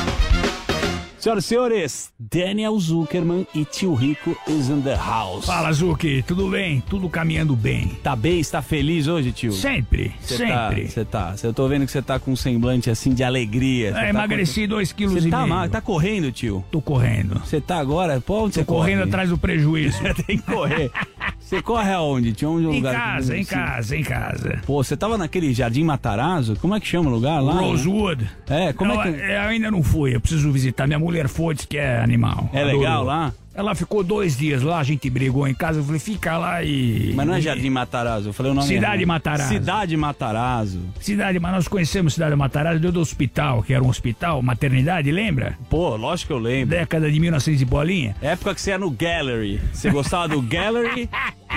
Senhoras 1.17 1.43
e 1.43 1.47
senhores, 1.47 2.13
Daniel 2.17 2.79
Zuckerman 2.79 3.45
e 3.53 3.65
tio 3.65 3.93
Rico 3.93 4.37
is 4.47 4.69
in 4.69 4.81
the 4.81 4.95
house. 4.95 5.45
Fala, 5.45 5.69
Zuki, 5.73 6.23
tudo 6.25 6.49
bem? 6.49 6.81
Tudo 6.89 7.09
caminhando 7.09 7.57
bem. 7.57 7.97
Tá 8.01 8.15
bem? 8.15 8.39
Está 8.39 8.61
feliz 8.61 9.05
hoje, 9.07 9.33
tio? 9.33 9.51
Sempre, 9.51 10.13
Cê 10.21 10.37
tá- 10.47 10.69
sempre. 10.69 10.87
Você 10.87 11.03
tá, 11.03 11.35
Eu 11.43 11.53
tô 11.53 11.67
vendo 11.67 11.85
que 11.85 11.91
você 11.91 12.01
tá 12.01 12.17
com 12.19 12.31
um 12.31 12.35
semblante 12.37 12.89
assim 12.89 13.13
de 13.13 13.21
alegria. 13.21 13.89
É, 13.89 13.91
tá 13.93 14.09
emagreci 14.09 14.61
com- 14.61 14.67
dois 14.69 14.93
quilos 14.93 15.21
Você 15.21 15.27
e 15.27 15.31
tá, 15.31 15.67
tá 15.67 15.81
correndo, 15.81 16.31
tio? 16.31 16.63
Tô 16.71 16.81
correndo. 16.81 17.37
Você 17.43 17.59
tá 17.59 17.79
agora? 17.79 18.21
Pô, 18.21 18.43
onde 18.45 18.53
Tô 18.53 18.59
você 18.61 18.65
correndo 18.65 18.99
corre? 18.99 19.09
atrás 19.09 19.29
do 19.29 19.37
prejuízo. 19.37 19.97
Tem 20.25 20.37
que 20.37 20.43
correr. 20.43 20.89
Você 21.49 21.63
corre 21.63 21.91
aonde, 21.91 22.31
é 22.45 22.47
o 22.47 22.59
em 22.59 22.75
lugar? 22.75 22.93
casa, 22.93 23.35
em 23.35 23.43
Sim. 23.43 23.55
casa, 23.55 23.97
em 23.97 24.03
casa. 24.03 24.59
Pô, 24.67 24.83
você 24.83 24.95
tava 24.95 25.17
naquele 25.17 25.51
Jardim 25.51 25.83
Matarazzo? 25.83 26.55
Como 26.57 26.75
é 26.75 26.79
que 26.79 26.85
chama 26.85 27.09
o 27.09 27.11
lugar 27.13 27.41
lá? 27.41 27.53
Rosewood. 27.53 28.29
É, 28.47 28.71
como 28.71 28.93
Não, 28.93 29.01
é 29.01 29.11
que... 29.11 29.19
Eu 29.19 29.41
ainda 29.41 29.71
não 29.71 29.81
fui, 29.81 30.15
eu 30.15 30.21
preciso 30.21 30.51
visitar. 30.51 30.85
Minha 30.85 30.99
mulher 30.99 31.27
foi, 31.27 31.55
disse 31.55 31.65
que 31.65 31.79
é 31.79 32.01
animal. 32.03 32.47
É 32.53 32.63
legal 32.63 33.01
Adorou. 33.01 33.05
lá? 33.05 33.33
Ela 33.53 33.75
ficou 33.75 34.03
dois 34.03 34.37
dias 34.37 34.61
lá, 34.61 34.79
a 34.79 34.83
gente 34.83 35.09
brigou 35.09 35.47
em 35.47 35.53
casa, 35.53 35.79
eu 35.79 35.83
falei, 35.83 35.99
fica 35.99 36.37
lá 36.37 36.63
e. 36.63 37.11
Mas 37.15 37.27
não 37.27 37.33
é 37.33 37.41
Jardim 37.41 37.69
Matarazzo, 37.69 38.29
eu 38.29 38.33
falei 38.33 38.51
o 38.51 38.55
nome 38.55 38.67
Cidade. 38.67 39.05
Matarazzo. 39.05 39.49
Cidade 39.49 39.97
Matarazzo. 39.97 40.79
Cidade, 40.99 41.39
mas 41.39 41.51
nós 41.51 41.67
conhecemos 41.67 42.13
Cidade 42.13 42.35
Matarazzo 42.35 42.79
deu 42.79 42.91
do 42.91 42.99
hospital, 42.99 43.63
que 43.63 43.73
era 43.73 43.83
um 43.83 43.89
hospital, 43.89 44.41
maternidade, 44.41 45.11
lembra? 45.11 45.57
Pô, 45.69 45.95
lógico 45.95 46.27
que 46.27 46.33
eu 46.33 46.37
lembro. 46.39 46.69
Década 46.69 47.11
de 47.11 47.19
1900 47.19 47.61
e 47.61 47.65
bolinha. 47.65 48.15
Época 48.21 48.53
que 48.55 48.61
você 48.61 48.71
ia 48.71 48.77
no 48.77 48.89
Gallery. 48.91 49.59
Você 49.73 49.89
gostava 49.89 50.27
do 50.27 50.41
Gallery 50.41 51.09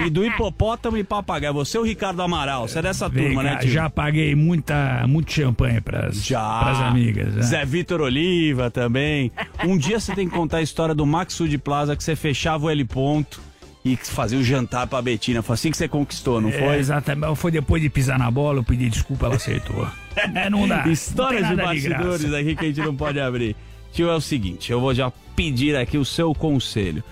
e 0.04 0.10
do 0.10 0.24
hipopótamo 0.24 0.96
e 0.96 1.04
papagaio. 1.04 1.52
Você 1.54 1.76
é 1.76 1.80
o 1.80 1.84
Ricardo 1.84 2.22
Amaral, 2.22 2.66
você 2.66 2.78
é 2.78 2.82
dessa 2.82 3.08
Vem 3.08 3.26
turma, 3.26 3.42
né, 3.42 3.56
tio? 3.58 3.70
Já 3.70 3.90
paguei 3.90 4.34
muita, 4.34 5.04
muito 5.06 5.30
champanhe 5.32 5.80
pras, 5.80 6.24
Já. 6.24 6.58
pras 6.60 6.80
amigas. 6.80 7.34
né? 7.34 7.42
Zé 7.42 7.64
Vitor 7.64 8.00
Oliva 8.00 8.70
também. 8.70 9.30
Um 9.64 9.76
dia 9.76 10.00
você 10.00 10.14
tem 10.14 10.28
que 10.28 10.34
contar 10.34 10.58
a 10.58 10.62
história 10.62 10.94
do 10.94 11.04
Maxud 11.06 11.56
Plaza 11.82 11.96
que 11.96 12.04
você 12.04 12.14
fechava 12.14 12.66
o 12.66 12.70
L 12.70 12.84
ponto 12.84 13.40
e 13.84 13.96
fazia 13.96 14.38
o 14.38 14.44
jantar 14.44 14.86
pra 14.86 15.02
Betina. 15.02 15.42
Foi 15.42 15.54
assim 15.54 15.68
que 15.68 15.76
você 15.76 15.88
conquistou, 15.88 16.40
não 16.40 16.48
É, 16.48 16.52
foi? 16.52 16.76
exatamente. 16.76 17.34
Foi 17.34 17.50
depois 17.50 17.82
de 17.82 17.90
pisar 17.90 18.16
na 18.20 18.30
bola, 18.30 18.60
eu 18.60 18.62
pedi 18.64 18.88
desculpa, 18.88 19.26
ela 19.26 19.34
aceitou. 19.34 19.86
É, 20.34 20.48
não 20.50 20.68
dá. 20.68 20.86
Histórias 20.86 21.42
não 21.42 21.50
de 21.50 21.56
bastidores 21.56 22.20
graça. 22.22 22.38
aqui 22.38 22.54
que 22.54 22.64
a 22.66 22.68
gente 22.68 22.80
não 22.82 22.94
pode 22.94 23.18
abrir. 23.18 23.56
Tio, 23.92 24.08
é 24.10 24.14
o 24.14 24.20
seguinte, 24.20 24.70
eu 24.70 24.78
vou 24.80 24.94
já 24.94 25.10
pedir 25.34 25.74
aqui 25.74 25.96
o 25.98 26.04
seu 26.04 26.32
conselho. 26.34 27.02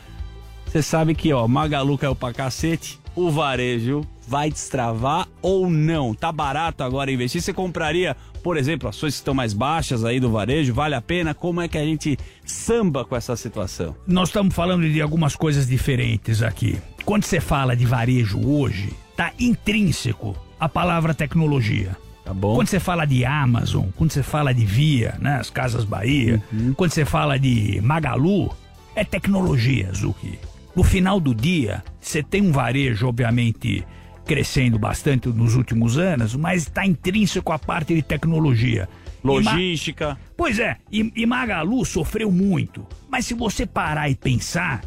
Você 0.66 0.82
sabe 0.82 1.14
que, 1.14 1.32
ó, 1.32 1.48
Magalu 1.48 1.96
caiu 1.98 2.14
pra 2.14 2.32
cacete, 2.32 2.99
o 3.14 3.30
varejo 3.30 4.02
vai 4.26 4.50
destravar 4.50 5.26
ou 5.42 5.68
não? 5.68 6.14
Tá 6.14 6.30
barato 6.30 6.82
agora 6.84 7.10
investir? 7.10 7.40
Você 7.42 7.52
compraria, 7.52 8.16
por 8.42 8.56
exemplo, 8.56 8.88
ações 8.88 9.14
que 9.14 9.20
estão 9.20 9.34
mais 9.34 9.52
baixas 9.52 10.04
aí 10.04 10.20
do 10.20 10.30
varejo? 10.30 10.72
Vale 10.72 10.94
a 10.94 11.00
pena? 11.00 11.34
Como 11.34 11.60
é 11.60 11.68
que 11.68 11.76
a 11.78 11.84
gente 11.84 12.16
samba 12.44 13.04
com 13.04 13.16
essa 13.16 13.34
situação? 13.36 13.94
Nós 14.06 14.28
estamos 14.28 14.54
falando 14.54 14.88
de 14.88 15.00
algumas 15.02 15.34
coisas 15.36 15.66
diferentes 15.66 16.42
aqui. 16.42 16.78
Quando 17.04 17.24
você 17.24 17.40
fala 17.40 17.74
de 17.76 17.84
varejo 17.86 18.38
hoje, 18.46 18.92
tá 19.16 19.32
intrínseco 19.38 20.36
a 20.58 20.68
palavra 20.68 21.12
tecnologia. 21.14 21.96
Tá 22.24 22.34
bom. 22.34 22.54
Quando 22.54 22.68
você 22.68 22.78
fala 22.78 23.04
de 23.06 23.24
Amazon, 23.24 23.86
quando 23.96 24.12
você 24.12 24.22
fala 24.22 24.52
de 24.54 24.64
Via, 24.64 25.16
né, 25.18 25.36
as 25.40 25.50
Casas 25.50 25.84
Bahia, 25.84 26.40
Uhum. 26.52 26.74
quando 26.74 26.92
você 26.92 27.04
fala 27.04 27.38
de 27.38 27.80
Magalu, 27.82 28.50
é 28.94 29.02
tecnologia, 29.04 29.90
Zuki. 29.94 30.38
No 30.80 30.84
final 30.84 31.20
do 31.20 31.34
dia, 31.34 31.84
você 32.00 32.22
tem 32.22 32.40
um 32.40 32.50
varejo, 32.52 33.06
obviamente, 33.06 33.84
crescendo 34.24 34.78
bastante 34.78 35.28
nos 35.28 35.54
últimos 35.54 35.98
anos, 35.98 36.34
mas 36.34 36.62
está 36.62 36.86
intrínseco 36.86 37.52
a 37.52 37.58
parte 37.58 37.94
de 37.94 38.00
tecnologia. 38.00 38.88
E 39.22 39.26
Ma- 39.26 39.32
Logística. 39.52 40.18
Pois 40.34 40.58
é, 40.58 40.78
e, 40.90 41.12
e 41.14 41.26
Magalu 41.26 41.84
sofreu 41.84 42.32
muito. 42.32 42.86
Mas 43.10 43.26
se 43.26 43.34
você 43.34 43.66
parar 43.66 44.08
e 44.08 44.14
pensar, 44.14 44.80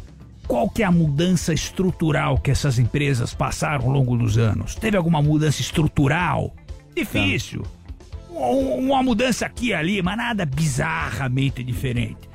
qual 0.48 0.68
que 0.68 0.82
é 0.82 0.86
a 0.86 0.90
mudança 0.90 1.54
estrutural 1.54 2.38
que 2.38 2.50
essas 2.50 2.80
empresas 2.80 3.32
passaram 3.32 3.84
ao 3.84 3.92
longo 3.92 4.16
dos 4.16 4.36
anos? 4.36 4.74
Teve 4.74 4.96
alguma 4.96 5.22
mudança 5.22 5.60
estrutural? 5.60 6.52
Difícil. 6.96 7.62
Um- 8.28 8.88
Uma 8.90 9.00
mudança 9.00 9.46
aqui 9.46 9.66
e 9.68 9.74
ali, 9.74 10.02
mas 10.02 10.16
nada 10.16 10.44
bizarramente 10.44 11.62
diferente. 11.62 12.33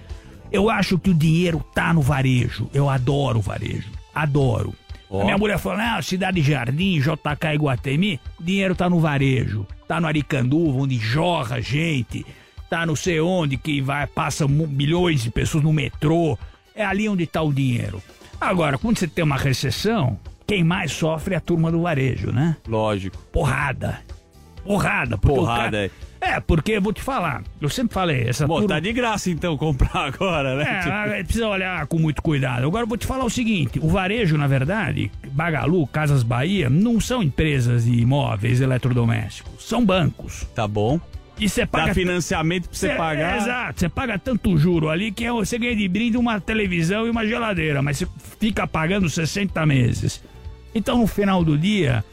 Eu 0.52 0.70
acho 0.70 0.98
que 0.98 1.10
o 1.10 1.14
dinheiro 1.14 1.64
tá 1.74 1.94
no 1.94 2.02
varejo. 2.02 2.70
Eu 2.74 2.90
adoro 2.90 3.40
o 3.40 3.42
varejo. 3.42 3.90
Adoro. 4.14 4.74
Ó. 5.10 5.22
A 5.22 5.26
minha 5.26 5.38
mulher 5.38 5.58
falou: 5.60 5.80
ah, 5.82 6.02
Cidade 6.02 6.42
Jardim, 6.42 7.00
JK 7.00 7.54
Iguatemi, 7.56 8.20
dinheiro 8.40 8.76
tá 8.76 8.90
no 8.90 9.00
varejo. 9.00 9.66
Tá 9.88 10.00
no 10.00 10.08
Aricanduva, 10.08 10.80
onde 10.82 10.98
jorra 10.98 11.62
gente. 11.62 12.26
Tá 12.70 12.86
não 12.86 12.96
sei 12.96 13.20
onde, 13.20 13.58
que 13.58 13.82
vai, 13.82 14.06
passa 14.06 14.48
milhões 14.48 15.24
de 15.24 15.32
pessoas 15.32 15.64
no 15.64 15.74
metrô. 15.74 16.38
É 16.76 16.86
ali 16.86 17.10
onde 17.10 17.26
tá 17.26 17.42
o 17.42 17.52
dinheiro. 17.52 18.02
Agora, 18.40 18.78
quando 18.78 18.98
você 19.00 19.08
tem 19.08 19.24
uma 19.24 19.36
recessão, 19.38 20.18
quem 20.48 20.64
mais 20.64 20.92
sofre 20.92 21.34
é 21.34 21.38
a 21.38 21.42
turma 21.42 21.72
do 21.72 21.82
varejo, 21.82 22.32
né? 22.32 22.56
Lógico. 22.68 23.18
Porrada. 23.34 24.00
Porrada. 24.64 25.18
Porrada, 25.18 25.64
cara- 25.64 25.86
é. 25.86 25.92
É, 26.22 26.40
porque 26.40 26.74
eu 26.74 26.82
vou 26.82 26.92
te 26.92 27.02
falar. 27.02 27.44
Eu 27.62 27.70
sempre 27.70 27.94
falei, 27.94 28.28
essa 28.28 28.46
Bom, 28.46 28.56
turma... 28.60 28.76
tá 28.76 28.80
de 28.80 28.92
graça 28.92 29.30
então 29.30 29.56
comprar 29.58 29.96
agora, 30.14 30.56
né? 30.58 30.82
É, 30.86 30.90
mas 31.10 31.24
precisa 31.24 31.48
olhar 31.48 31.88
com 31.88 31.98
muito 31.98 32.22
cuidado. 32.22 32.68
Agora 32.68 32.84
eu 32.84 32.88
vou 32.88 32.98
te 32.98 33.08
falar 33.08 33.24
o 33.24 33.30
seguinte: 33.30 33.80
o 33.80 33.88
varejo, 33.88 34.38
na 34.38 34.46
verdade, 34.48 35.10
Bagalu, 35.32 35.88
Casas 35.88 36.22
Bahia, 36.22 36.70
não 36.70 37.00
são 37.00 37.24
empresas 37.24 37.86
de 37.86 38.02
imóveis 38.02 38.60
eletrodomésticos, 38.60 39.64
são 39.66 39.86
bancos. 39.86 40.46
Tá 40.54 40.68
bom. 40.68 41.00
E 41.40 41.48
você 41.48 41.66
paga. 41.66 41.88
Dá 41.88 41.94
financiamento 41.94 42.68
pra 42.68 42.78
você 42.78 42.90
Cê- 42.90 42.96
pagar. 42.96 43.38
Exato, 43.38 43.80
você 43.80 43.88
paga 43.88 44.20
tanto 44.20 44.58
juro 44.58 44.90
ali 44.90 45.10
que 45.14 45.24
é- 45.24 45.32
você 45.32 45.58
ganha 45.58 45.74
de 45.76 45.88
brinde 45.88 46.18
uma 46.18 46.42
televisão 46.42 47.08
e 47.08 47.10
uma 47.10 47.26
geladeira, 47.26 47.82
mas 47.82 47.98
você 47.98 48.08
fica 48.42 48.68
pagando 48.68 49.10
60 49.10 49.66
meses. 49.66 50.22
Então, 50.76 50.98
no 50.98 51.08
final 51.08 51.42
do 51.46 51.58
dia, 51.58 52.04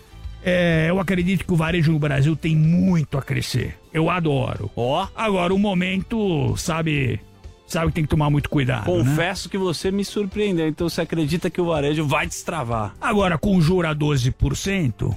é, 0.48 0.86
eu 0.88 1.00
acredito 1.00 1.44
que 1.44 1.52
o 1.52 1.56
varejo 1.56 1.90
no 1.90 1.98
Brasil 1.98 2.36
tem 2.36 2.54
muito 2.54 3.18
a 3.18 3.22
crescer. 3.22 3.76
Eu 3.92 4.08
adoro. 4.08 4.70
Ó. 4.76 5.08
Agora, 5.16 5.52
o 5.52 5.58
momento, 5.58 6.56
sabe, 6.56 7.18
sabe 7.66 7.88
que 7.88 7.94
tem 7.94 8.04
que 8.04 8.10
tomar 8.10 8.30
muito 8.30 8.48
cuidado. 8.48 8.80
né? 8.90 8.98
Confesso 9.04 9.48
que 9.48 9.58
você 9.58 9.90
me 9.90 10.04
surpreendeu. 10.04 10.66
Então 10.68 10.88
você 10.88 11.00
acredita 11.00 11.50
que 11.50 11.60
o 11.60 11.66
varejo 11.66 12.06
vai 12.06 12.26
destravar? 12.26 12.94
Agora, 13.00 13.36
com 13.38 13.60
juro 13.60 13.88
a 13.88 13.94
12%, 13.94 14.92
como 14.98 15.16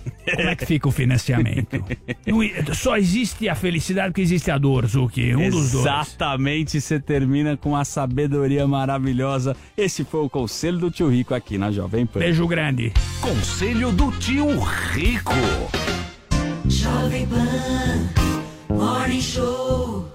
é 0.49 0.55
que 0.55 0.65
fica 0.65 0.87
o 0.87 0.91
financiamento? 0.91 1.83
Não 2.25 2.43
e- 2.43 2.53
só 2.73 2.97
existe 2.97 3.47
a 3.47 3.55
felicidade 3.55 4.09
porque 4.09 4.21
existe 4.21 4.49
a 4.51 4.57
dor, 4.57 4.85
Zuki. 4.87 5.35
Um 5.35 5.49
dos 5.49 5.71
dois. 5.71 5.85
Exatamente, 5.85 6.79
você 6.81 6.99
termina 6.99 7.55
com 7.57 7.69
uma 7.69 7.85
sabedoria 7.85 8.67
maravilhosa. 8.67 9.55
Esse 9.77 10.03
foi 10.03 10.21
o 10.21 10.29
conselho 10.29 10.77
do 10.77 10.91
tio 10.91 11.07
Rico 11.09 11.33
aqui 11.33 11.57
na 11.57 11.71
Jovem 11.71 12.05
Pan. 12.05 12.19
Beijo 12.19 12.47
grande. 12.47 12.91
Conselho 13.21 13.91
do 13.91 14.11
tio 14.13 14.47
Rico. 14.59 15.33
Jovem 16.67 17.25
Pan 17.27 18.09
Morning 18.75 19.21
Show. 19.21 20.09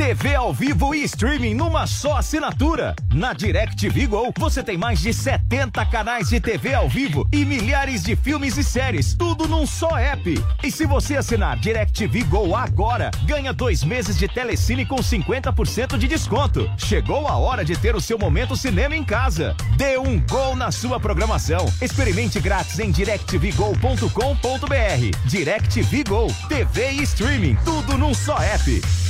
TV 0.00 0.34
ao 0.34 0.50
vivo 0.50 0.94
e 0.94 1.04
streaming 1.04 1.52
numa 1.52 1.86
só 1.86 2.16
assinatura. 2.16 2.96
Na 3.12 3.34
DirecTV 3.34 4.06
Go, 4.06 4.32
você 4.38 4.62
tem 4.62 4.78
mais 4.78 4.98
de 4.98 5.12
70 5.12 5.84
canais 5.84 6.30
de 6.30 6.40
TV 6.40 6.72
ao 6.72 6.88
vivo 6.88 7.28
e 7.30 7.44
milhares 7.44 8.02
de 8.02 8.16
filmes 8.16 8.56
e 8.56 8.64
séries, 8.64 9.12
tudo 9.12 9.46
num 9.46 9.66
só 9.66 9.98
app. 9.98 10.42
E 10.64 10.70
se 10.70 10.86
você 10.86 11.18
assinar 11.18 11.58
DirecTV 11.58 12.24
Go 12.24 12.56
agora, 12.56 13.10
ganha 13.26 13.52
dois 13.52 13.84
meses 13.84 14.16
de 14.16 14.26
telecine 14.26 14.86
com 14.86 14.96
50% 14.96 15.98
de 15.98 16.08
desconto. 16.08 16.66
Chegou 16.78 17.28
a 17.28 17.36
hora 17.36 17.62
de 17.62 17.76
ter 17.76 17.94
o 17.94 18.00
seu 18.00 18.18
momento 18.18 18.56
cinema 18.56 18.96
em 18.96 19.04
casa. 19.04 19.54
Dê 19.76 19.98
um 19.98 20.18
gol 20.18 20.56
na 20.56 20.72
sua 20.72 20.98
programação. 20.98 21.66
Experimente 21.82 22.40
grátis 22.40 22.78
em 22.78 22.90
directvgo.com.br. 22.90 25.26
DirecTV 25.26 26.04
Go, 26.04 26.26
TV 26.48 26.92
e 26.92 27.02
streaming, 27.02 27.58
tudo 27.66 27.98
num 27.98 28.14
só 28.14 28.38
app. 28.38 29.09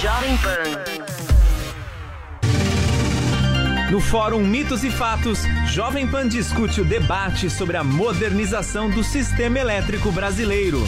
Jovem 0.00 0.34
Pan. 0.38 0.62
No 3.92 4.00
Fórum 4.00 4.42
Mitos 4.42 4.82
e 4.82 4.90
Fatos, 4.90 5.42
Jovem 5.66 6.10
Pan 6.10 6.26
discute 6.26 6.80
o 6.80 6.84
debate 6.86 7.50
sobre 7.50 7.76
a 7.76 7.84
modernização 7.84 8.88
do 8.88 9.04
sistema 9.04 9.58
elétrico 9.58 10.10
brasileiro. 10.10 10.78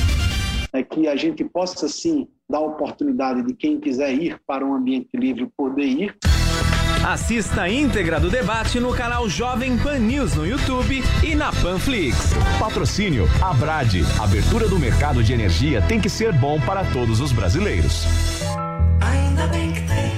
é 0.72 0.82
que 0.82 1.06
a 1.06 1.14
gente 1.14 1.44
possa 1.44 1.88
sim 1.88 2.26
dar 2.48 2.60
oportunidade 2.60 3.42
de 3.42 3.52
quem 3.52 3.78
quiser 3.78 4.14
ir 4.14 4.40
para 4.46 4.64
um 4.64 4.74
ambiente 4.74 5.10
livre 5.14 5.46
poder 5.54 5.84
ir. 5.84 6.16
Assista 7.06 7.62
a 7.62 7.68
íntegra 7.68 8.18
do 8.18 8.30
debate 8.30 8.80
no 8.80 8.94
canal 8.94 9.28
Jovem 9.28 9.76
Pan 9.76 9.98
News 9.98 10.34
no 10.34 10.46
YouTube 10.46 11.02
e 11.22 11.34
na 11.34 11.52
Panflix. 11.52 12.32
Patrocínio 12.58 13.26
Abrade. 13.42 14.04
Abertura 14.18 14.68
do 14.68 14.78
mercado 14.78 15.22
de 15.22 15.34
energia 15.34 15.82
tem 15.82 16.00
que 16.00 16.08
ser 16.08 16.32
bom 16.32 16.58
para 16.60 16.82
todos 16.82 17.20
os 17.20 17.30
brasileiros. 17.30 18.06
Ainda 19.32 19.46
bem 19.46 19.72
que 19.72 19.80
tem. 19.80 20.12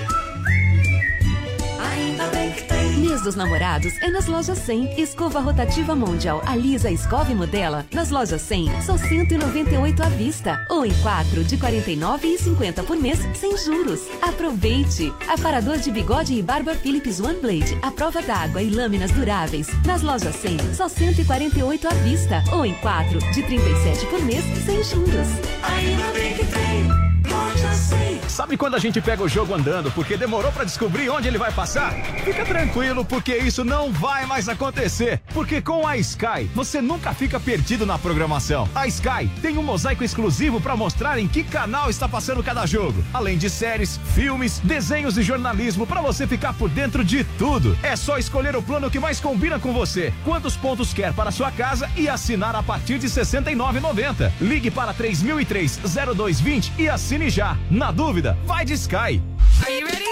Ainda 1.78 2.26
bem 2.26 2.50
que 2.50 2.62
tem. 2.64 2.96
Mês 2.96 3.22
dos 3.22 3.36
namorados 3.36 3.96
é 4.02 4.10
nas 4.10 4.26
lojas 4.26 4.58
100. 4.58 5.00
Escova 5.00 5.38
rotativa 5.38 5.94
Mondial 5.94 6.42
Alisa 6.44 6.90
Escove 6.90 7.32
Modela. 7.32 7.86
Nas 7.92 8.10
lojas 8.10 8.42
100, 8.42 8.82
só 8.82 8.96
198 8.96 10.02
à 10.02 10.08
vista. 10.08 10.66
Ou 10.68 10.84
em 10.84 10.92
4 10.94 11.44
de 11.44 11.56
49,50 11.56 12.82
por 12.82 12.96
mês, 12.96 13.20
sem 13.34 13.56
juros. 13.56 14.00
Aproveite! 14.20 15.14
Aparador 15.28 15.78
de 15.78 15.92
bigode 15.92 16.34
e 16.34 16.42
barba 16.42 16.74
Philips 16.74 17.20
One 17.20 17.38
Blade. 17.38 17.78
A 17.82 17.92
prova 17.92 18.20
d'água 18.20 18.62
e 18.62 18.68
lâminas 18.68 19.12
duráveis. 19.12 19.68
Nas 19.86 20.02
lojas 20.02 20.34
100, 20.34 20.74
só 20.74 20.88
148 20.88 21.86
à 21.86 21.94
vista. 21.94 22.42
Ou 22.52 22.66
em 22.66 22.74
4 22.74 23.20
de 23.32 23.44
37 23.44 24.06
por 24.06 24.20
mês, 24.22 24.44
sem 24.66 24.82
juros. 24.82 25.28
Ainda 25.62 26.12
bem 26.14 26.34
que 26.34 26.44
tem 26.46 26.88
loja 27.30 27.72
100. 27.72 28.13
Sabe 28.34 28.56
quando 28.56 28.74
a 28.74 28.80
gente 28.80 29.00
pega 29.00 29.22
o 29.22 29.28
jogo 29.28 29.54
andando 29.54 29.92
porque 29.92 30.16
demorou 30.16 30.50
pra 30.50 30.64
descobrir 30.64 31.08
onde 31.08 31.28
ele 31.28 31.38
vai 31.38 31.52
passar? 31.52 31.92
Fica 32.24 32.44
tranquilo, 32.44 33.04
porque 33.04 33.36
isso 33.36 33.64
não 33.64 33.92
vai 33.92 34.26
mais 34.26 34.48
acontecer. 34.48 35.22
Porque 35.32 35.62
com 35.62 35.86
a 35.86 35.96
Sky, 35.98 36.50
você 36.52 36.82
nunca 36.82 37.14
fica 37.14 37.38
perdido 37.38 37.86
na 37.86 37.96
programação. 37.96 38.68
A 38.74 38.88
Sky 38.88 39.30
tem 39.40 39.56
um 39.56 39.62
mosaico 39.62 40.02
exclusivo 40.02 40.60
pra 40.60 40.76
mostrar 40.76 41.16
em 41.20 41.28
que 41.28 41.44
canal 41.44 41.88
está 41.88 42.08
passando 42.08 42.42
cada 42.42 42.66
jogo. 42.66 43.04
Além 43.14 43.38
de 43.38 43.48
séries, 43.48 44.00
filmes, 44.16 44.58
desenhos 44.64 45.16
e 45.16 45.22
jornalismo 45.22 45.86
pra 45.86 46.00
você 46.00 46.26
ficar 46.26 46.54
por 46.54 46.68
dentro 46.68 47.04
de 47.04 47.22
tudo. 47.38 47.78
É 47.84 47.94
só 47.94 48.18
escolher 48.18 48.56
o 48.56 48.62
plano 48.62 48.90
que 48.90 48.98
mais 48.98 49.20
combina 49.20 49.60
com 49.60 49.72
você. 49.72 50.12
Quantos 50.24 50.56
pontos 50.56 50.92
quer 50.92 51.12
para 51.12 51.30
sua 51.30 51.52
casa 51.52 51.88
e 51.96 52.08
assinar 52.08 52.56
a 52.56 52.64
partir 52.64 52.98
de 52.98 53.06
R$ 53.06 53.12
69,90. 53.12 54.32
Ligue 54.40 54.72
para 54.72 54.92
3003 54.92 55.78
0220 55.84 56.72
e 56.76 56.88
assine 56.88 57.30
já. 57.30 57.56
Na 57.70 57.92
dúvida, 57.92 58.23
vai 58.32 58.64
de 58.64 58.76
Sky. 58.76 59.20
Are 59.62 59.70
you 59.70 59.86
ready? 59.86 60.04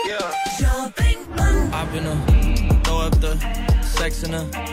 Jovem 0.58 1.26
Pan. 1.36 1.72
I've 1.72 1.90
been 1.92 2.06
a 2.06 2.16
throw 2.84 2.98
up 2.98 3.20
the 3.20 3.36
sex 3.82 4.22
in 4.22 4.34
a 4.34 4.72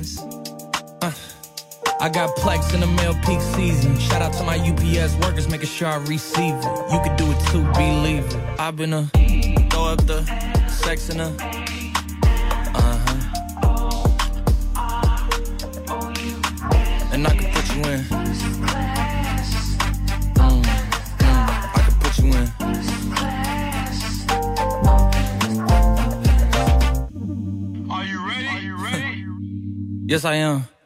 I 2.01 2.09
got 2.09 2.35
plex 2.35 2.73
in 2.73 2.79
the 2.79 2.87
mail 2.87 3.13
peak 3.23 3.39
season. 3.39 3.95
Shout 3.99 4.23
out 4.23 4.33
to 4.33 4.43
my 4.43 4.57
UPS 4.57 5.13
workers, 5.17 5.47
making 5.47 5.67
sure 5.67 5.87
I 5.87 5.97
receive 5.97 6.55
it. 6.55 6.91
You 6.91 6.99
could 7.03 7.15
do 7.15 7.29
it 7.29 7.39
too, 7.51 7.63
believe 7.73 8.25
it. 8.25 8.35
I've 8.59 8.75
been 8.75 8.91
a 8.91 9.03
throw 9.69 9.85
up 9.85 10.03
the 10.07 10.25
sex 10.67 11.09
in 11.11 11.19
a 11.19 11.27
uh 12.73 12.97
huh. 13.05 13.17
And 17.13 17.27
I 17.27 17.35
can 17.35 17.53
put 17.53 17.69
you 17.75 17.83
in. 17.83 18.01
Mm, 20.39 20.63
mm, 20.63 20.65
I 21.75 21.81
can 21.85 21.93
put 21.99 22.17
you 22.17 22.33
in. 22.33 22.47
Are 27.91 28.05
you 28.05 28.27
ready? 28.27 28.47
Are 28.47 28.59
you 28.59 28.75
ready? 28.83 29.25
Yes, 30.07 30.25
I 30.25 30.33
am. 30.37 30.65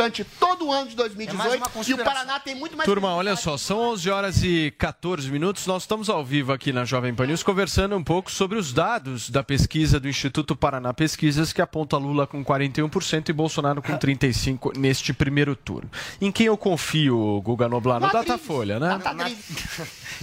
Durante 0.00 0.24
todo 0.24 0.66
o 0.66 0.72
ano 0.72 0.88
de 0.88 0.94
É 0.94 0.96
mais 0.96 1.14
2018 1.14 1.56
uma 1.58 1.84
e 1.84 1.94
o. 1.94 2.04
Paraná 2.04 2.40
tem 2.40 2.54
muito 2.54 2.76
mais 2.76 2.88
Turma, 2.88 3.14
olha 3.14 3.36
só, 3.36 3.56
são 3.58 3.78
11 3.92 4.10
horas 4.10 4.42
e 4.42 4.72
14 4.78 5.30
minutos. 5.30 5.66
Nós 5.66 5.82
estamos 5.82 6.08
ao 6.08 6.24
vivo 6.24 6.52
aqui 6.52 6.72
na 6.72 6.84
Jovem 6.84 7.14
Pan 7.14 7.26
News 7.26 7.42
conversando 7.42 7.94
um 7.96 8.02
pouco 8.02 8.30
sobre 8.30 8.58
os 8.58 8.72
dados 8.72 9.28
da 9.28 9.42
pesquisa 9.42 10.00
do 10.00 10.08
Instituto 10.08 10.56
Paraná 10.56 10.94
Pesquisas 10.94 11.52
que 11.52 11.60
aponta 11.60 11.96
Lula 11.96 12.26
com 12.26 12.42
41% 12.44 13.28
e 13.28 13.32
Bolsonaro 13.32 13.82
com 13.82 13.92
35% 13.92 14.76
neste 14.76 15.12
primeiro 15.12 15.54
turno. 15.54 15.90
Em 16.20 16.32
quem 16.32 16.46
eu 16.46 16.56
confio, 16.56 17.40
Guga 17.44 17.68
Noblar? 17.68 18.00
No 18.00 18.10
Datafolha, 18.10 18.78
né? 18.78 18.98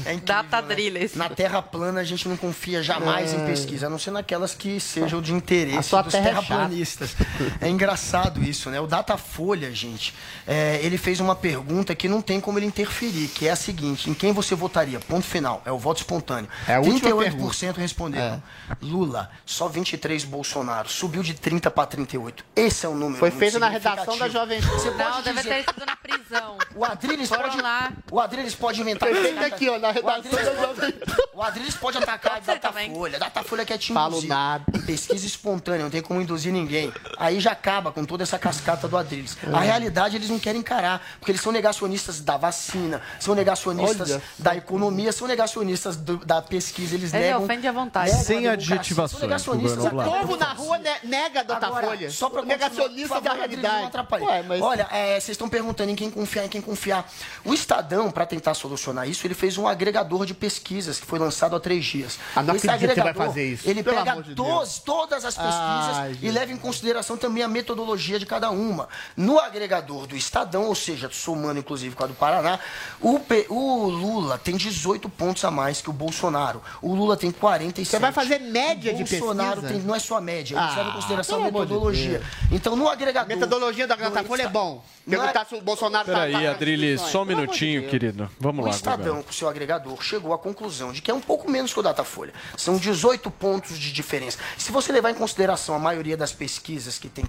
É 0.06 0.14
incrível, 0.14 0.26
Datadrilles. 0.44 1.16
né? 1.16 1.28
Na 1.28 1.30
Terra 1.34 1.62
plana 1.62 2.02
a 2.02 2.04
gente 2.04 2.28
não 2.30 2.38
confia 2.38 2.84
jamais 2.84 3.34
em 3.34 3.41
É. 3.41 3.45
pesquisa, 3.45 3.88
a 3.88 3.90
não 3.90 3.98
ser 3.98 4.12
naquelas 4.12 4.54
que 4.54 4.80
sejam 4.80 5.22
de 5.22 5.34
interesse 5.34 5.90
dos 5.90 6.12
terra 6.12 6.28
é 6.28 6.30
terraplanistas. 6.30 7.16
É 7.60 7.68
engraçado 7.70 8.44
isso, 8.44 8.70
né? 8.70 8.80
O 8.80 8.86
Datafolha, 8.86 9.66
gente, 9.72 10.14
é, 10.45 10.80
ele 10.84 10.98
fez 10.98 11.19
uma 11.19 11.35
pergunta 11.35 11.94
que 11.95 12.07
não 12.07 12.22
tem 12.22 12.39
como 12.39 12.57
ele 12.60 12.65
interferir, 12.65 13.27
que 13.30 13.48
é 13.48 13.52
a 13.52 13.56
seguinte: 13.56 14.10
em 14.10 14.14
quem 14.14 14.31
você 14.34 14.56
votaria? 14.56 14.99
Ponto 14.99 15.26
final. 15.26 15.61
É 15.65 15.72
o 15.72 15.77
voto 15.77 15.98
espontâneo. 15.98 16.49
É 16.68 16.76
a 16.76 16.80
última 16.80 17.10
38% 17.11 17.76
responderam. 17.77 18.41
Lula, 18.81 19.30
só 19.45 19.68
23 19.68 20.23
Bolsonaro. 20.23 20.89
Subiu 20.89 21.23
de 21.23 21.34
30 21.34 21.69
para 21.72 21.85
38. 21.88 22.44
Esse 22.56 22.85
é 22.85 22.89
o 22.89 22.94
número. 22.95 23.18
Foi 23.19 23.30
muito 23.30 23.39
feito 23.39 23.60
na 23.60 23.69
redação 23.69 24.18
da. 24.18 24.27
Jovem 24.30 24.61
Pan. 24.61 24.68
Você 24.68 24.91
Não, 24.91 25.22
deve 25.22 25.41
dizer- 25.41 25.64
ter 25.65 25.73
sido 25.73 25.85
na 25.85 25.95
prisão. 25.95 26.57
O 26.76 26.84
Adriles 26.84 27.30
Foram 27.30 27.44
pode. 27.49 27.61
lá. 27.61 27.91
O 28.11 28.19
Adriles 28.19 28.56
pode 28.56 28.81
inventar. 28.81 29.10
Foi 29.10 29.22
feito 29.23 29.44
aqui, 29.45 29.69
ó, 29.69 29.80
na 29.80 29.89
O 29.89 29.91
redação 29.94 30.22
da 30.31 30.94
O 31.34 31.41
Adriles 31.41 31.76
pode 31.76 31.98
atacar 31.98 32.38
a. 32.38 32.39
Datafolha. 32.39 33.19
Datafolha 33.19 33.65
quer 33.65 33.77
te 33.77 33.94
Falo 33.94 34.14
induzir. 34.14 34.30
nada. 34.30 34.65
Pesquisa 34.85 35.26
espontânea, 35.26 35.84
não 35.84 35.89
tem 35.89 36.02
como 36.02 36.22
induzir 36.22 36.52
ninguém. 36.52 36.91
Aí 37.18 37.39
já 37.39 37.52
acaba 37.52 37.91
com 37.91 38.03
toda 38.06 38.23
essa 38.23 38.38
cascata 38.39 38.88
do 38.88 38.98
Adriles. 38.98 39.38
A 39.58 39.62
realidade 39.62 40.16
eles 40.16 40.30
não 40.30 40.40
querem 40.40 40.62
encarar, 40.62 41.02
porque 41.20 41.32
eles 41.32 41.42
são 41.42 41.52
negacionistas 41.52 42.20
da 42.22 42.38
vacina, 42.38 43.02
são 43.20 43.34
negacionistas 43.36 44.12
Olha 44.12 44.22
da 44.38 44.56
economia, 44.56 45.12
são 45.12 45.28
negacionistas 45.28 45.96
do- 45.96 46.18
da 46.26 46.42
pesquisa. 46.42 46.96
Eles 46.96 47.14
Ele 47.14 47.24
negam. 47.26 47.44
ofende 47.44 47.68
à 47.68 47.72
vontade. 47.72 48.12
Sem 48.12 48.48
adjetivações, 48.48 49.20
São 49.20 49.28
negacionistas. 49.28 49.84
O 49.86 49.90
povo 49.90 50.38
na 50.38 50.54
rua 50.54 50.78
ne- 50.78 50.90
nega 51.04 51.40
a 51.40 51.44
Agora, 51.44 51.60
Datafolha. 51.60 52.12
só 52.12 52.30
pra 52.30 52.42
Negacionista 52.44 53.20
da 53.22 53.34
realidade. 53.34 53.92
Ué, 54.22 54.44
mas- 54.44 54.62
Olha, 54.62 54.88
é, 54.92 55.14
vocês 55.20 55.30
estão 55.30 55.50
perguntando 55.50 55.92
em 55.92 55.96
quem 55.96 56.10
confiar, 56.10 56.46
em 56.46 56.50
quem 56.50 56.62
confiar. 56.62 57.10
O 57.46 57.54
Estadão, 57.54 58.10
para 58.12 58.26
tentar 58.26 58.54
solucionar 58.54 59.08
isso, 59.08 59.26
ele 59.28 59.34
fez 59.34 59.58
um 59.58 59.68
agregador 59.68 60.26
de 60.26 60.34
pesquisas 60.34 61.00
que 61.00 61.06
foi 61.06 61.20
lançado 61.20 61.56
há 61.56 61.60
três 61.60 61.86
dias. 61.86 62.18
Ah, 62.36 62.42
não 62.44 62.56
Esse 62.56 62.70
acredito 62.70 62.94
que 62.96 63.02
vai 63.04 63.14
fazer 63.14 63.46
isso. 63.54 63.70
Ele 63.70 63.84
Pelo 63.84 63.98
pega 63.98 64.22
de 64.22 64.36
todos- 64.36 64.80
todas 64.80 65.26
as 65.26 65.36
pesquisas 65.36 65.98
Ai, 65.98 66.18
e 66.22 66.30
leva 66.32 66.52
em 66.52 66.58
consideração 66.58 67.18
também 67.18 67.44
a 67.44 67.48
metodologia 67.48 68.20
de 68.20 68.26
cada 68.26 68.50
uma. 68.50 68.88
No 69.16 69.40
agregador 69.48 70.06
do 70.07 70.15
Estadão, 70.15 70.65
ou 70.65 70.76
seja, 70.76 71.10
somando 71.11 71.60
inclusive 71.60 71.95
com 71.95 72.03
a 72.03 72.07
do 72.07 72.14
Paraná, 72.14 72.60
o, 73.02 73.19
P- 73.19 73.48
o 73.49 73.88
Lula 73.90 74.38
tem 74.38 74.56
18 74.56 75.10
pontos 75.10 75.44
a 75.44 75.49
mais 75.52 75.82
que 75.82 75.90
o 75.90 75.94
Bolsonaro. 75.94 76.61
O 76.82 76.94
Lula 76.94 77.18
tem 77.18 77.32
47. 77.32 77.90
Você 77.90 77.99
vai 77.99 78.11
fazer 78.11 78.40
média 78.40 78.94
o 78.94 79.03
de 79.03 79.03
Bolsonaro 79.18 79.61
pesquisa? 79.61 79.80
Tem, 79.80 79.88
não 79.88 79.95
é 79.95 79.99
só 79.99 80.18
a 80.18 80.22
média, 80.22 80.53
ele 80.56 80.61
Ah, 80.64 80.76
leva 80.76 80.90
em 80.90 80.94
consideração 80.94 81.36
a 81.38 81.40
de 81.40 81.52
metodologia. 81.53 82.19
Deus. 82.19 82.26
então, 82.52 82.76
no 82.76 82.88
agregador. 82.88 83.32
A 83.32 83.36
metodologia 83.36 83.88
da 83.88 83.95
Datafolha 83.95 84.44
é 84.44 84.48
bom. 84.49 84.84
Perguntar 85.10 85.45
se 85.48 85.56
o 85.56 85.61
Bolsonaro 85.61 86.06
tá- 86.06 86.14
Peraí, 86.14 86.34
tá- 86.45 86.52
Adriles, 86.52 86.99
só 87.02 87.22
um 87.24 87.26
de 87.26 87.34
minutinho, 87.36 87.80
Deus. 87.82 87.91
querido. 87.91 88.30
Vamos 88.40 88.64
o 88.64 88.68
lá, 88.68 88.74
Estadão, 88.76 89.15
Guga. 89.15 89.24
com 89.28 89.32
seu 89.32 89.48
agregador, 89.48 90.03
chegou 90.03 90.34
à 90.34 90.38
conclusão 90.38 90.91
de 90.91 91.02
que 91.02 91.10
é 91.10 91.14
um 91.14 91.22
pouco 91.22 91.49
menos 91.49 91.74
que 91.74 91.80
o 91.80 91.84
Datafolha. 91.84 92.34
São 92.57 92.78
18 92.78 93.32
pontos 93.32 93.80
de 93.80 93.91
diferença. 93.94 94.38
Se 94.57 94.69
você 94.72 94.91
levar 94.91 95.11
em 95.11 95.15
consideração 95.15 95.74
a 95.76 95.80
maioria 95.80 96.18
das 96.18 96.34
pesquisas 96.34 96.99
que 96.99 97.07
tem 97.07 97.24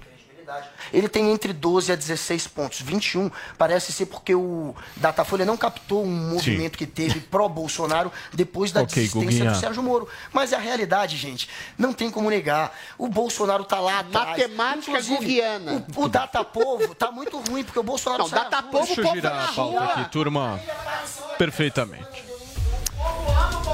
ele 0.91 1.07
tem 1.09 1.31
entre 1.31 1.53
12 1.53 1.91
a 1.91 1.95
16 1.95 2.47
pontos. 2.47 2.81
21 2.81 3.29
parece 3.57 3.91
ser 3.91 4.05
porque 4.07 4.33
o 4.35 4.75
Datafolha 4.97 5.45
não 5.45 5.57
captou 5.57 6.03
um 6.03 6.07
movimento 6.29 6.77
que 6.77 6.85
teve 6.85 7.19
pró-Bolsonaro 7.19 8.11
depois 8.33 8.71
da 8.71 8.81
Ok, 8.81 8.95
desistência 8.95 9.25
Guguinha. 9.29 9.51
do 9.51 9.59
Sérgio 9.59 9.83
Moro. 9.83 10.07
Mas 10.31 10.53
a 10.53 10.57
realidade, 10.57 11.17
gente, 11.17 11.49
não 11.77 11.93
tem 11.93 12.09
como 12.09 12.29
negar. 12.29 12.75
O 12.97 13.07
Bolsonaro 13.07 13.63
tá 13.63 13.79
lá 13.79 13.99
atrás. 13.99 14.29
Matemática 14.29 14.91
Inclusive, 14.91 15.15
guguiana. 15.15 15.85
O, 15.95 16.03
o 16.03 16.09
Datapovo 16.09 16.95
tá 16.95 17.11
muito 17.11 17.39
ruim, 17.39 17.63
porque 17.63 17.79
o 17.79 17.83
Bolsonaro 17.83 18.23
Não, 18.23 18.29
sai 18.29 18.39
Datapovo. 18.43 18.85
Deixa 18.85 19.01
eu 19.01 19.11
girar 19.13 19.49
a 19.49 19.53
pauta 19.53 19.83
aqui, 19.83 20.11
turma. 20.11 20.59
Perfeitamente. 21.37 22.28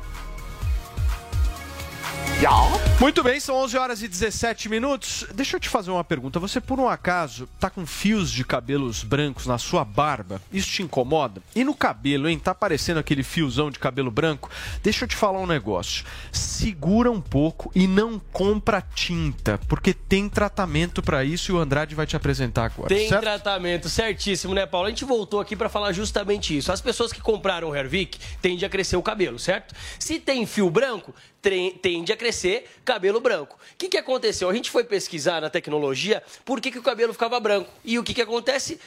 Muito 3.02 3.24
bem, 3.24 3.40
são 3.40 3.56
11 3.56 3.78
horas 3.80 4.04
e 4.04 4.08
17 4.08 4.70
minutos. 4.70 5.26
Deixa 5.34 5.56
eu 5.56 5.60
te 5.60 5.68
fazer 5.68 5.90
uma 5.90 6.04
pergunta. 6.04 6.40
Você, 6.40 6.62
por 6.62 6.80
um 6.80 6.88
acaso, 6.88 7.50
tá 7.60 7.68
com 7.68 7.84
fios 7.84 8.32
de 8.32 8.46
cabelos 8.46 9.04
brancos 9.04 9.48
na 9.48 9.58
sua 9.58 9.84
barba? 9.84 10.40
Isso 10.54 10.70
te 10.70 10.84
incomoda? 10.84 11.42
E 11.56 11.64
no 11.64 11.74
cabelo, 11.74 12.30
hein? 12.30 12.38
Tá 12.38 12.52
aparecendo 12.52 13.00
aquele 13.00 13.24
fiozão 13.24 13.72
de 13.72 13.80
cabelo 13.80 14.12
branco? 14.12 14.52
Deixa 14.84 15.04
eu 15.04 15.08
te 15.08 15.16
falar 15.16 15.40
um 15.40 15.48
negócio. 15.48 16.06
Segura 16.32 17.10
um 17.10 17.20
pouco 17.20 17.72
e 17.74 17.88
não 17.88 18.20
compra 18.32 18.82
tinta, 18.82 19.60
porque 19.68 19.96
tem 19.96 20.30
tratamento 20.30 21.02
para 21.02 21.24
isso 21.24 21.52
e 21.52 21.56
o 21.56 21.60
Andrade 21.60 21.96
vai 21.96 22.06
te 22.06 22.16
apresentar 22.16 22.66
agora. 22.66 22.90
Tem 22.90 23.10
certo? 23.10 23.22
tratamento, 23.22 23.90
certíssimo, 23.90 24.54
né, 24.54 24.68
Paulo? 24.68 24.86
A 24.86 24.90
gente 24.90 25.06
voltou 25.06 25.40
aqui 25.40 25.56
pra 25.56 25.70
falar 25.70 25.92
justamente 25.92 26.56
isso. 26.56 26.72
As 26.72 26.82
pessoas 26.82 27.12
que 27.12 27.20
compraram 27.20 27.70
o 27.70 27.76
Hervik 27.76 28.20
tendem 28.42 28.66
a 28.66 28.70
crescer 28.70 28.96
o 28.96 29.02
cabelo, 29.02 29.40
certo? 29.40 29.74
Se 29.98 30.20
tem 30.20 30.46
fio 30.46 30.70
branco, 30.70 31.16
tende 31.42 32.14
a 32.14 32.18
crescer 32.18 32.70
cabelo 32.86 33.20
branco. 33.20 33.58
O 33.74 33.78
que, 33.78 33.90
que 33.90 33.98
aconteceu? 33.98 34.50
A 34.50 34.54
gente 34.54 34.70
foi 34.70 34.84
pesquisar 34.84 35.42
na 35.42 35.50
tecnologia 35.50 36.22
por 36.46 36.62
que, 36.62 36.72
que 36.72 36.80
o 36.80 36.84
cabelo 36.84 37.14
ficava 37.14 37.40
branco. 37.40 37.70
E 37.84 37.98
o 37.98 38.04
que, 38.04 38.14
que 38.14 38.22
acontece? 38.22 38.80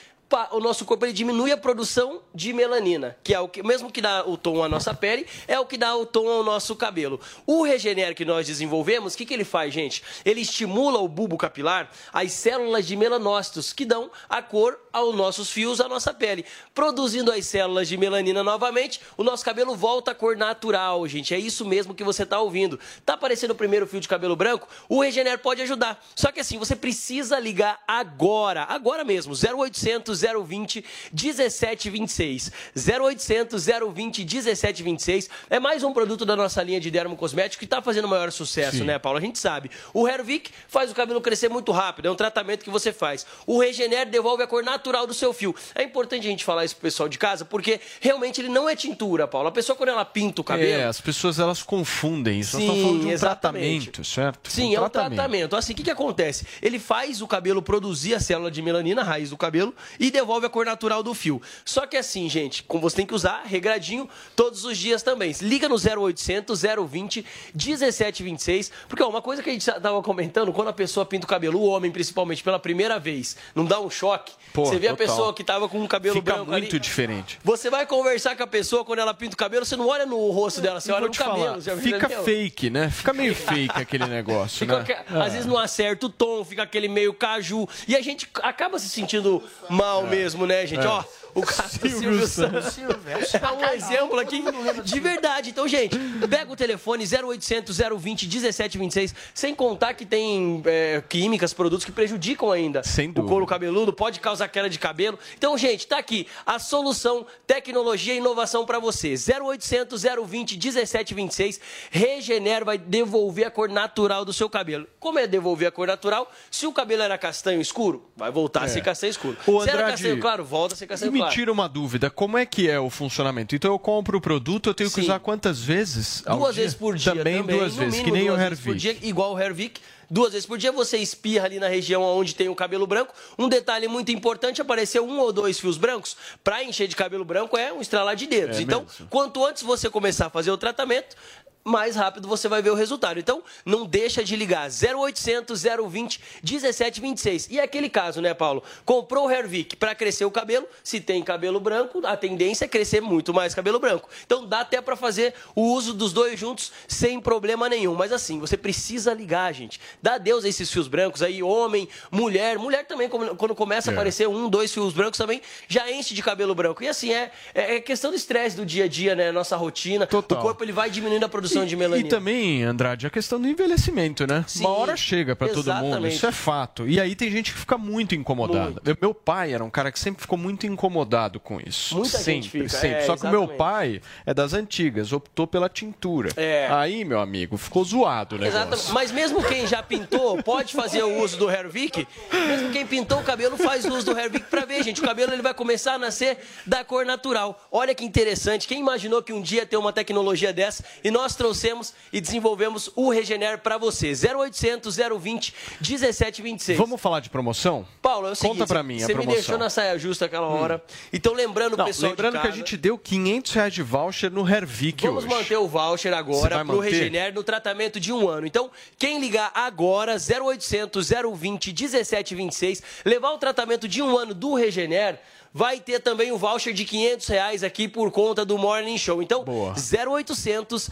O 0.50 0.58
nosso 0.58 0.84
corpo 0.84 1.04
ele 1.04 1.12
diminui 1.12 1.52
a 1.52 1.56
produção 1.56 2.20
de 2.34 2.52
melanina, 2.52 3.16
que 3.22 3.32
é 3.32 3.38
o 3.38 3.48
que, 3.48 3.62
mesmo 3.62 3.90
que 3.90 4.00
dá 4.00 4.26
o 4.26 4.36
tom 4.36 4.64
à 4.64 4.68
nossa 4.68 4.92
pele, 4.92 5.26
é 5.46 5.60
o 5.60 5.66
que 5.66 5.76
dá 5.76 5.94
o 5.94 6.04
tom 6.04 6.28
ao 6.28 6.42
nosso 6.42 6.74
cabelo. 6.74 7.20
O 7.46 7.62
Regener 7.62 8.14
que 8.14 8.24
nós 8.24 8.46
desenvolvemos, 8.46 9.14
o 9.14 9.16
que, 9.16 9.26
que 9.26 9.34
ele 9.34 9.44
faz, 9.44 9.72
gente? 9.72 10.02
Ele 10.24 10.40
estimula 10.40 10.98
o 10.98 11.06
bulbo 11.06 11.36
capilar, 11.36 11.90
as 12.12 12.32
células 12.32 12.86
de 12.86 12.96
melanócitos, 12.96 13.72
que 13.72 13.84
dão 13.84 14.10
a 14.28 14.42
cor 14.42 14.78
aos 14.92 15.14
nossos 15.14 15.50
fios, 15.50 15.80
à 15.80 15.88
nossa 15.88 16.12
pele. 16.12 16.44
Produzindo 16.74 17.30
as 17.30 17.46
células 17.46 17.86
de 17.86 17.96
melanina 17.96 18.42
novamente, 18.42 19.00
o 19.16 19.22
nosso 19.22 19.44
cabelo 19.44 19.76
volta 19.76 20.12
à 20.12 20.14
cor 20.14 20.36
natural, 20.36 21.06
gente. 21.06 21.34
É 21.34 21.38
isso 21.38 21.64
mesmo 21.64 21.94
que 21.94 22.02
você 22.02 22.22
está 22.22 22.40
ouvindo. 22.40 22.78
Tá 23.04 23.14
aparecendo 23.14 23.50
o 23.52 23.56
primeiro 23.56 23.86
fio 23.86 24.00
de 24.00 24.08
cabelo 24.08 24.34
branco? 24.34 24.68
O 24.88 25.02
Regener 25.02 25.38
pode 25.38 25.62
ajudar. 25.62 26.04
Só 26.16 26.32
que 26.32 26.40
assim, 26.40 26.58
você 26.58 26.74
precisa 26.74 27.38
ligar 27.38 27.80
agora, 27.86 28.64
agora 28.68 29.04
mesmo, 29.04 29.34
0800 29.34 30.13
020 30.14 30.84
1726. 31.12 32.52
0800 32.76 33.66
020 33.66 34.24
1726. 34.24 35.30
É 35.50 35.58
mais 35.58 35.82
um 35.82 35.92
produto 35.92 36.24
da 36.24 36.36
nossa 36.36 36.62
linha 36.62 36.80
de 36.80 36.90
dermocosmético 36.90 37.58
que 37.58 37.64
está 37.64 37.80
fazendo 37.82 38.08
maior 38.08 38.30
sucesso, 38.32 38.78
Sim. 38.78 38.84
né, 38.84 38.98
Paulo? 38.98 39.18
A 39.18 39.20
gente 39.20 39.38
sabe. 39.38 39.70
O 39.92 40.08
Hervik 40.08 40.50
faz 40.68 40.90
o 40.90 40.94
cabelo 40.94 41.20
crescer 41.20 41.48
muito 41.48 41.72
rápido, 41.72 42.08
é 42.08 42.10
um 42.10 42.14
tratamento 42.14 42.64
que 42.64 42.70
você 42.70 42.92
faz. 42.92 43.26
O 43.46 43.60
Regener 43.60 44.08
devolve 44.08 44.42
a 44.42 44.46
cor 44.46 44.62
natural 44.62 45.06
do 45.06 45.14
seu 45.14 45.32
fio. 45.32 45.54
É 45.74 45.82
importante 45.82 46.26
a 46.26 46.30
gente 46.30 46.44
falar 46.44 46.64
isso 46.64 46.74
pro 46.76 46.82
pessoal 46.82 47.08
de 47.08 47.18
casa, 47.18 47.44
porque 47.44 47.80
realmente 48.00 48.40
ele 48.40 48.48
não 48.48 48.68
é 48.68 48.76
tintura, 48.76 49.26
Paulo. 49.26 49.48
A 49.48 49.52
pessoa, 49.52 49.76
quando 49.76 49.90
ela 49.90 50.04
pinta 50.04 50.40
o 50.40 50.44
cabelo. 50.44 50.80
É, 50.80 50.84
as 50.84 51.00
pessoas 51.00 51.38
elas 51.38 51.62
confundem 51.62 52.42
Sim, 52.42 52.58
estamos 52.58 52.82
falando 52.82 53.00
de 53.00 53.06
um 53.06 53.10
exatamente. 53.10 53.90
tratamento, 53.90 54.04
certo? 54.04 54.50
Sim, 54.50 54.74
é 54.74 54.80
um 54.80 54.88
tratamento. 54.88 55.56
Assim, 55.56 55.72
o 55.72 55.76
que, 55.76 55.82
que 55.82 55.90
acontece? 55.90 56.46
Ele 56.62 56.78
faz 56.78 57.20
o 57.22 57.26
cabelo 57.26 57.62
produzir 57.62 58.14
a 58.14 58.20
célula 58.20 58.50
de 58.50 58.62
melanina, 58.62 59.02
a 59.02 59.04
raiz 59.04 59.30
do 59.30 59.36
cabelo, 59.36 59.74
e 59.98 60.03
devolve 60.10 60.46
a 60.46 60.48
cor 60.48 60.64
natural 60.66 61.02
do 61.02 61.14
fio. 61.14 61.40
Só 61.64 61.86
que 61.86 61.96
assim, 61.96 62.28
gente, 62.28 62.62
como 62.64 62.82
você 62.82 62.96
tem 62.96 63.06
que 63.06 63.14
usar 63.14 63.42
regradinho 63.44 64.08
todos 64.36 64.64
os 64.64 64.76
dias 64.76 65.02
também. 65.02 65.34
Liga 65.40 65.68
no 65.68 65.76
0800 65.76 66.62
020 66.88 67.24
1726, 67.54 68.70
porque 68.88 69.02
ó, 69.02 69.08
uma 69.08 69.22
coisa 69.22 69.42
que 69.42 69.50
a 69.50 69.52
gente 69.52 69.64
tava 69.64 70.02
comentando, 70.02 70.52
quando 70.52 70.68
a 70.68 70.72
pessoa 70.72 71.04
pinta 71.06 71.24
o 71.26 71.28
cabelo, 71.28 71.58
o 71.60 71.64
homem 71.66 71.90
principalmente, 71.90 72.42
pela 72.42 72.58
primeira 72.58 72.98
vez, 72.98 73.36
não 73.54 73.64
dá 73.64 73.80
um 73.80 73.90
choque? 73.90 74.32
Pô, 74.52 74.64
você 74.66 74.78
vê 74.78 74.88
a 74.88 74.90
total. 74.96 75.06
pessoa 75.06 75.34
que 75.34 75.44
tava 75.44 75.68
com 75.68 75.82
o 75.82 75.88
cabelo 75.88 76.14
Fica 76.16 76.34
branco 76.34 76.50
muito 76.50 76.76
ali, 76.76 76.78
diferente. 76.80 77.38
você 77.42 77.70
vai 77.70 77.86
conversar 77.86 78.36
com 78.36 78.42
a 78.42 78.46
pessoa 78.46 78.84
quando 78.84 78.98
ela 79.00 79.12
pinta 79.14 79.34
o 79.34 79.36
cabelo, 79.36 79.64
você 79.64 79.76
não 79.76 79.88
olha 79.88 80.06
no 80.06 80.30
rosto 80.30 80.60
dela, 80.60 80.80
você 80.80 80.90
Eu 80.90 80.96
olha 80.96 81.06
no 81.08 81.12
cabelo. 81.14 81.60
falar, 81.62 81.76
fica 81.78 82.08
fake, 82.08 82.70
né? 82.70 82.90
Fica 82.90 83.12
meio 83.12 83.34
fake 83.34 83.72
aquele 83.74 84.06
negócio, 84.06 84.58
Fica 84.58 84.80
né? 84.80 85.04
Às 85.24 85.32
vezes 85.32 85.46
não 85.46 85.58
acerta 85.58 86.06
o 86.06 86.08
tom, 86.08 86.44
fica 86.44 86.62
aquele 86.62 86.88
meio 86.88 87.12
caju. 87.12 87.68
E 87.88 87.96
a 87.96 88.00
gente 88.00 88.28
acaba 88.42 88.78
se 88.78 88.88
sentindo 88.88 89.42
mal 89.68 89.93
mesmo, 90.02 90.46
né, 90.46 90.66
gente? 90.66 90.84
É. 90.84 90.88
Ó, 90.88 91.02
o 91.34 91.40
do 91.40 91.52
Silvio 91.52 91.98
Silvio 91.98 92.26
Santos. 92.26 92.64
Santos. 92.74 93.34
É 93.34 93.52
um 93.52 93.64
exemplo 93.74 94.18
aqui 94.18 94.42
de 94.84 95.00
verdade. 95.00 95.50
Então, 95.50 95.66
gente, 95.66 95.98
pega 96.28 96.52
o 96.52 96.56
telefone 96.56 97.04
0800 97.04 97.76
020 97.98 98.26
1726, 98.28 99.14
sem 99.34 99.54
contar 99.54 99.94
que 99.94 100.06
tem 100.06 100.62
é, 100.66 101.02
químicas, 101.08 101.52
produtos 101.52 101.84
que 101.84 101.92
prejudicam 101.92 102.50
ainda 102.50 102.82
o 103.16 103.22
couro 103.24 103.46
cabeludo, 103.46 103.92
pode 103.92 104.20
causar 104.20 104.48
queda 104.48 104.68
de 104.70 104.78
cabelo. 104.78 105.18
Então, 105.36 105.56
gente, 105.58 105.86
tá 105.86 105.98
aqui 105.98 106.26
a 106.46 106.58
solução, 106.58 107.26
tecnologia 107.46 108.14
e 108.14 108.18
inovação 108.18 108.64
para 108.64 108.78
você. 108.78 109.14
0800 109.14 110.02
020 110.26 110.56
1726, 110.56 111.60
Regener 111.90 112.64
vai 112.64 112.78
devolver 112.78 113.46
a 113.46 113.50
cor 113.50 113.68
natural 113.68 114.24
do 114.24 114.32
seu 114.32 114.48
cabelo. 114.48 114.86
Como 115.00 115.18
é 115.18 115.26
devolver 115.26 115.68
a 115.68 115.70
cor 115.72 115.86
natural? 115.86 116.30
Se 116.50 116.66
o 116.66 116.72
cabelo 116.72 117.02
era 117.02 117.16
castanho 117.18 117.60
escuro, 117.60 118.08
vai 118.16 118.30
voltar 118.30 118.62
a 118.62 118.64
É. 118.66 118.68
ser 118.68 118.82
castanho 118.82 119.10
escuro. 119.10 119.36
Ô, 119.46 119.60
Se 119.62 119.68
era 119.68 119.78
Andrade, 119.78 119.92
castanho 120.02 120.20
claro, 120.20 120.44
volta 120.44 120.74
a 120.74 120.76
ser 120.76 120.86
castanho 120.86 121.12
me 121.26 121.30
tira 121.32 121.52
uma 121.52 121.68
dúvida, 121.68 122.10
como 122.10 122.36
é 122.38 122.44
que 122.46 122.68
é 122.68 122.78
o 122.78 122.88
funcionamento? 122.90 123.54
Então 123.54 123.72
eu 123.72 123.78
compro 123.78 124.18
o 124.18 124.20
produto, 124.20 124.68
eu 124.70 124.74
tenho 124.74 124.88
que 124.90 124.96
Sim. 124.96 125.02
usar 125.02 125.18
quantas 125.20 125.60
vezes? 125.60 126.22
ao 126.26 126.38
Duas 126.38 126.54
dia? 126.54 126.62
vezes 126.64 126.76
por 126.76 126.96
dia. 126.96 127.14
Também, 127.14 127.42
duas 127.42 127.74
no 127.74 127.78
vezes, 127.80 128.00
que 128.00 128.10
nem 128.10 128.24
o 128.30 128.34
duas 128.36 128.40
Hervik. 128.40 128.74
dia, 128.78 128.96
igual 129.02 129.34
o 129.34 129.38
Hervik. 129.40 129.80
Duas 130.10 130.32
vezes 130.32 130.44
por 130.46 130.58
dia 130.58 130.70
você 130.70 130.98
espirra 130.98 131.46
ali 131.46 131.58
na 131.58 131.66
região 131.66 132.02
onde 132.02 132.34
tem 132.34 132.48
o 132.48 132.54
cabelo 132.54 132.86
branco. 132.86 133.14
Um 133.38 133.48
detalhe 133.48 133.88
muito 133.88 134.12
importante: 134.12 134.60
aparecer 134.60 135.00
um 135.00 135.18
ou 135.18 135.32
dois 135.32 135.58
fios 135.58 135.78
brancos. 135.78 136.14
Para 136.44 136.62
encher 136.62 136.86
de 136.86 136.94
cabelo 136.94 137.24
branco 137.24 137.56
é 137.56 137.72
um 137.72 137.80
estralar 137.80 138.14
de 138.14 138.26
dedos. 138.26 138.58
É 138.58 138.62
então, 138.62 138.82
mesmo. 138.82 139.06
quanto 139.08 139.44
antes 139.44 139.62
você 139.62 139.88
começar 139.88 140.26
a 140.26 140.30
fazer 140.30 140.50
o 140.50 140.58
tratamento, 140.58 141.16
mais 141.64 141.96
rápido 141.96 142.28
você 142.28 142.46
vai 142.48 142.60
ver 142.60 142.70
o 142.70 142.74
resultado. 142.74 143.18
Então, 143.18 143.42
não 143.64 143.86
deixa 143.86 144.22
de 144.22 144.36
ligar 144.36 144.68
0800 144.68 145.62
020 145.88 146.20
1726. 146.42 147.48
E 147.50 147.58
aquele 147.60 147.88
caso, 147.88 148.20
né, 148.20 148.34
Paulo? 148.34 148.62
Comprou 148.84 149.26
o 149.26 149.30
Hervik 149.30 149.76
para 149.76 149.94
crescer 149.94 150.24
o 150.24 150.30
cabelo, 150.30 150.66
se 150.82 151.00
tem 151.00 151.22
cabelo 151.22 151.58
branco, 151.58 152.02
a 152.06 152.16
tendência 152.16 152.64
é 152.66 152.68
crescer 152.68 153.00
muito 153.00 153.32
mais 153.32 153.54
cabelo 153.54 153.78
branco. 153.78 154.08
Então, 154.26 154.46
dá 154.46 154.60
até 154.60 154.80
para 154.80 154.96
fazer 154.96 155.34
o 155.54 155.62
uso 155.72 155.94
dos 155.94 156.12
dois 156.12 156.38
juntos 156.38 156.70
sem 156.86 157.20
problema 157.20 157.68
nenhum. 157.68 157.94
Mas 157.94 158.12
assim, 158.12 158.38
você 158.38 158.56
precisa 158.56 159.14
ligar, 159.14 159.52
gente. 159.52 159.80
Dá 160.02 160.14
adeus 160.14 160.44
a 160.44 160.48
esses 160.48 160.70
fios 160.70 160.88
brancos 160.88 161.22
aí, 161.22 161.42
homem, 161.42 161.88
mulher. 162.10 162.58
Mulher 162.58 162.86
também, 162.86 163.08
quando 163.08 163.54
começa 163.54 163.90
a 163.90 163.92
É. 163.92 163.94
aparecer 163.94 164.28
um, 164.28 164.48
dois 164.48 164.72
fios 164.72 164.92
brancos 164.92 165.18
também, 165.18 165.40
já 165.68 165.90
enche 165.90 166.14
de 166.14 166.22
cabelo 166.22 166.54
branco. 166.54 166.82
E 166.82 166.88
assim, 166.88 167.12
é, 167.12 167.30
é 167.54 167.74
é 167.76 167.80
questão 167.80 168.10
do 168.10 168.16
estresse 168.16 168.54
do 168.56 168.64
dia 168.66 168.84
a 168.84 168.88
dia, 168.88 169.14
né? 169.14 169.32
Nossa 169.32 169.56
rotina. 169.56 170.06
O 170.12 170.22
corpo 170.36 170.62
ele 170.62 170.72
vai 170.72 170.90
diminuindo 170.90 171.24
a 171.24 171.28
produção 171.28 171.53
de 171.64 171.76
melanina. 171.76 172.06
E 172.06 172.10
também, 172.10 172.62
Andrade, 172.64 173.06
a 173.06 173.10
questão 173.10 173.40
do 173.40 173.46
envelhecimento, 173.46 174.26
né? 174.26 174.44
Sim, 174.48 174.60
Uma 174.60 174.70
hora 174.70 174.96
chega 174.96 175.36
pra 175.36 175.48
todo 175.48 175.72
mundo, 175.74 175.86
exatamente. 175.86 176.16
isso 176.16 176.26
é 176.26 176.32
fato. 176.32 176.88
E 176.88 177.00
aí 177.00 177.14
tem 177.14 177.30
gente 177.30 177.52
que 177.52 177.58
fica 177.58 177.76
muito 177.78 178.14
incomodada. 178.14 178.80
Eu- 178.84 178.96
Meu 179.00 179.14
pai 179.14 179.52
era 179.52 179.62
um 179.62 179.70
cara 179.70 179.92
que 179.92 179.98
sempre 179.98 180.20
ficou 180.22 180.38
muito 180.38 180.66
incomodado 180.66 181.38
com 181.38 181.60
isso. 181.60 181.94
Muita 181.96 182.18
sempre, 182.18 182.32
gente 182.34 182.50
fica, 182.50 182.68
sempre. 182.68 182.96
é, 182.98 183.00
Só 183.02 183.16
que 183.16 183.26
o 183.26 183.30
meu 183.30 183.40
exatamente. 183.44 183.58
pai 183.58 184.00
é 184.26 184.32
das 184.34 184.52
antigas, 184.54 185.12
optou 185.12 185.46
pela 185.46 185.68
tintura. 185.68 186.30
É. 186.36 186.68
Aí, 186.70 187.04
meu 187.04 187.20
amigo, 187.20 187.56
ficou 187.56 187.84
zoado. 187.84 188.42
Exatamente. 188.44 188.90
Mas 188.92 189.10
mesmo 189.12 189.42
quem 189.42 189.66
já 189.66 189.82
pintou, 189.82 190.42
pode 190.42 190.72
fazer 190.72 191.02
o 191.02 191.22
uso 191.22 191.36
do 191.36 191.50
Hervik. 191.50 192.06
Mesmo 192.32 192.70
quem 192.70 192.86
pintou 192.86 193.20
o 193.20 193.22
cabelo, 193.22 193.56
faz 193.58 193.84
o 193.84 193.88
uso 193.94 194.06
do 194.06 194.18
Hervik 194.18 194.46
pra 194.48 194.64
ver, 194.64 194.82
gente. 194.82 195.00
O 195.00 195.04
cabelo 195.04 195.32
ele 195.32 195.42
vai 195.42 195.52
começar 195.54 195.94
a 195.94 195.98
nascer 195.98 196.38
da 196.66 196.82
cor 196.84 197.04
natural. 197.04 197.60
Olha 197.70 197.94
que 197.94 198.04
interessante. 198.04 198.66
Quem 198.66 198.80
imaginou 198.80 199.22
que 199.22 199.32
um 199.32 199.42
dia 199.42 199.60
ia 199.60 199.66
ter 199.66 199.76
uma 199.76 199.92
tecnologia 199.92 200.52
dessa? 200.52 200.84
E 201.02 201.10
nós 201.10 201.34
trouxemos 201.44 201.92
e 202.10 202.22
desenvolvemos 202.22 202.90
o 202.96 203.10
Regener 203.10 203.58
pra 203.58 203.76
você. 203.76 204.12
0800 204.14 204.96
020 204.96 205.54
1726. 205.80 206.78
Vamos 206.78 206.98
falar 207.00 207.20
de 207.20 207.28
promoção? 207.28 207.86
Paulo, 208.00 208.28
é 208.28 208.30
o 208.30 208.34
seguinte, 208.34 208.52
Conta 208.58 208.66
pra 208.66 208.82
mim 208.82 208.96
a 208.96 209.00
Você 209.00 209.08
me 209.08 209.14
promoção. 209.14 209.34
deixou 209.34 209.58
na 209.58 209.68
saia 209.68 209.98
justa 209.98 210.24
aquela 210.24 210.46
hora. 210.46 210.82
Então, 211.12 211.34
lembrando 211.34 211.74
o 211.74 211.84
pessoal 211.84 212.10
lembrando 212.12 212.40
que 212.40 212.46
a 212.46 212.50
gente 212.50 212.76
deu 212.78 212.96
500 212.96 213.52
reais 213.52 213.74
de 213.74 213.82
voucher 213.82 214.30
no 214.30 214.48
Hervik 214.48 215.06
Vamos 215.06 215.24
hoje. 215.24 215.34
manter 215.34 215.56
o 215.58 215.68
voucher 215.68 216.14
agora 216.14 216.64
pro 216.64 216.76
manter? 216.78 216.90
Regener 216.90 217.34
no 217.34 217.44
tratamento 217.44 218.00
de 218.00 218.10
um 218.10 218.26
ano. 218.26 218.46
Então, 218.46 218.70
quem 218.98 219.20
ligar 219.20 219.50
agora, 219.54 220.16
0800 220.16 221.10
020 221.36 221.68
1726, 221.74 222.82
levar 223.04 223.32
o 223.32 223.38
tratamento 223.38 223.86
de 223.86 224.00
um 224.00 224.16
ano 224.16 224.32
do 224.32 224.54
Regener, 224.54 225.20
vai 225.54 225.78
ter 225.78 226.00
também 226.00 226.32
o 226.32 226.36
voucher 226.36 226.74
de 226.74 226.84
500 226.84 227.28
reais 227.28 227.62
aqui 227.62 227.86
por 227.86 228.10
conta 228.10 228.44
do 228.44 228.58
Morning 228.58 228.98
Show. 228.98 229.22
Então, 229.22 229.44
0800 229.76 230.90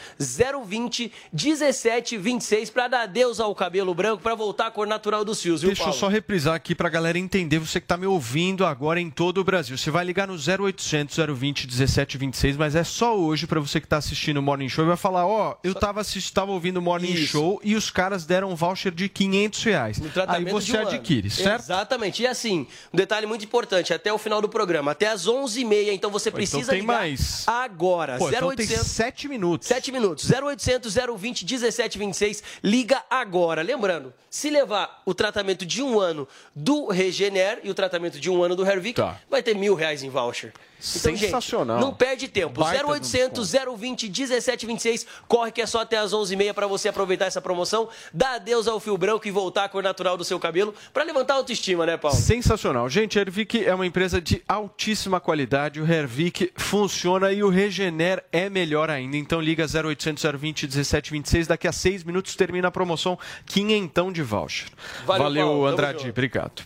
020 0.64 1.12
1726 1.32 2.70
para 2.70 2.86
dar 2.86 3.02
adeus 3.02 3.40
ao 3.40 3.52
cabelo 3.56 3.92
branco, 3.92 4.22
para 4.22 4.36
voltar 4.36 4.68
à 4.68 4.70
cor 4.70 4.86
natural 4.86 5.24
dos 5.24 5.42
fios, 5.42 5.62
viu, 5.62 5.70
Deixa 5.70 5.82
eu 5.82 5.86
Paulo? 5.86 5.98
só 5.98 6.06
reprisar 6.06 6.54
aqui 6.54 6.74
pra 6.76 6.88
galera 6.88 7.18
entender, 7.18 7.58
você 7.58 7.80
que 7.80 7.86
tá 7.86 7.96
me 7.96 8.06
ouvindo 8.06 8.64
agora 8.64 9.00
em 9.00 9.10
todo 9.10 9.38
o 9.38 9.44
Brasil. 9.44 9.76
Você 9.76 9.90
vai 9.90 10.04
ligar 10.04 10.28
no 10.28 10.34
0800 10.34 11.16
020 11.16 11.66
1726, 11.66 12.56
mas 12.56 12.76
é 12.76 12.84
só 12.84 13.16
hoje 13.18 13.46
pra 13.48 13.58
você 13.58 13.80
que 13.80 13.88
tá 13.88 13.96
assistindo 13.96 14.36
o 14.36 14.42
Morning 14.42 14.68
Show 14.68 14.84
e 14.84 14.88
vai 14.88 14.96
falar, 14.96 15.26
ó, 15.26 15.56
eu 15.64 15.74
tava, 15.74 16.00
assistindo, 16.00 16.34
tava 16.34 16.52
ouvindo 16.52 16.76
o 16.76 16.82
Morning 16.82 17.12
Isso. 17.12 17.32
Show 17.32 17.60
e 17.64 17.74
os 17.74 17.90
caras 17.90 18.24
deram 18.24 18.50
um 18.50 18.54
voucher 18.54 18.92
de 18.92 19.08
500 19.08 19.64
reais. 19.64 20.00
Aí 20.28 20.44
você 20.44 20.76
um 20.76 20.80
ano. 20.80 20.88
adquire, 20.88 21.30
certo? 21.30 21.62
Exatamente. 21.62 22.22
E 22.22 22.26
assim, 22.26 22.66
um 22.92 22.96
detalhe 22.96 23.26
muito 23.26 23.44
importante, 23.44 23.92
até 23.92 24.12
o 24.12 24.18
final 24.18 24.40
do 24.40 24.51
programa, 24.52 24.92
até 24.92 25.08
às 25.08 25.26
11h30, 25.26 25.92
então 25.92 26.10
você 26.10 26.30
Pô, 26.30 26.36
precisa 26.36 26.58
então 26.58 26.72
tem 26.72 26.80
ligar 26.82 26.98
mais. 26.98 27.44
agora. 27.48 28.18
Pô, 28.18 28.28
então 28.28 28.54
tem 28.54 28.66
0800 28.66 28.86
7 28.86 29.28
minutos. 29.28 29.66
7 29.66 29.90
minutos. 29.90 30.30
0800 30.30 30.94
020 31.16 31.44
1726. 31.44 32.42
Liga 32.62 33.02
agora. 33.10 33.62
Lembrando, 33.62 34.12
se 34.30 34.48
levar 34.50 35.02
o 35.04 35.12
tratamento 35.14 35.66
de 35.66 35.82
um 35.82 35.98
ano 35.98 36.28
do 36.54 36.86
Regener 36.88 37.60
e 37.64 37.70
o 37.70 37.74
tratamento 37.74 38.20
de 38.20 38.30
um 38.30 38.42
ano 38.42 38.54
do 38.54 38.64
Hervik, 38.64 39.00
vai 39.28 39.42
ter 39.42 39.54
mil 39.54 39.74
reais 39.74 40.02
em 40.02 40.08
voucher. 40.10 40.52
Então, 40.96 41.12
gente, 41.12 41.20
Sensacional. 41.26 41.78
não 41.78 41.94
perde 41.94 42.26
tempo. 42.26 42.60
Baita 42.60 42.84
de 42.84 42.84
um 42.84 42.92
0800 42.92 43.52
020 43.76 44.08
1726. 44.08 45.06
Corre 45.28 45.52
que 45.52 45.62
é 45.62 45.66
só 45.66 45.80
até 45.82 45.96
às 45.96 46.12
11h30 46.12 46.52
para 46.52 46.66
você 46.66 46.88
aproveitar 46.88 47.26
essa 47.26 47.40
promoção. 47.40 47.88
Dá 48.12 48.34
adeus 48.34 48.66
ao 48.66 48.80
fio 48.80 48.98
branco 48.98 49.26
e 49.28 49.30
voltar 49.30 49.64
à 49.64 49.68
cor 49.68 49.82
natural 49.82 50.16
do 50.16 50.24
seu 50.24 50.40
cabelo 50.40 50.74
para 50.92 51.04
levantar 51.04 51.34
a 51.34 51.36
autoestima, 51.36 51.86
né, 51.86 51.96
Paulo? 51.96 52.16
Sensacional. 52.16 52.88
Gente, 52.88 53.18
a 53.18 53.22
Hervik 53.22 53.64
é 53.64 53.74
uma 53.74 53.86
empresa 53.86 54.20
de 54.20 54.42
altíssima 54.48 55.20
qualidade. 55.20 55.80
O 55.80 55.90
Hervik 55.90 56.52
funciona 56.56 57.32
e 57.32 57.42
o 57.44 57.48
Regener 57.48 58.24
é 58.32 58.50
melhor 58.50 58.90
ainda. 58.90 59.16
Então 59.16 59.40
liga 59.40 59.64
0800 59.64 60.22
020 60.24 60.62
1726. 60.64 61.46
Daqui 61.46 61.68
a 61.68 61.72
seis 61.72 62.02
minutos 62.02 62.34
termina 62.34 62.68
a 62.68 62.70
promoção 62.70 63.18
quinhentão 63.46 64.12
de 64.12 64.22
voucher. 64.22 64.68
Valeu, 65.06 65.22
Valeu 65.22 65.46
Paulo. 65.46 65.66
Andrade. 65.66 66.10
Obrigado. 66.10 66.62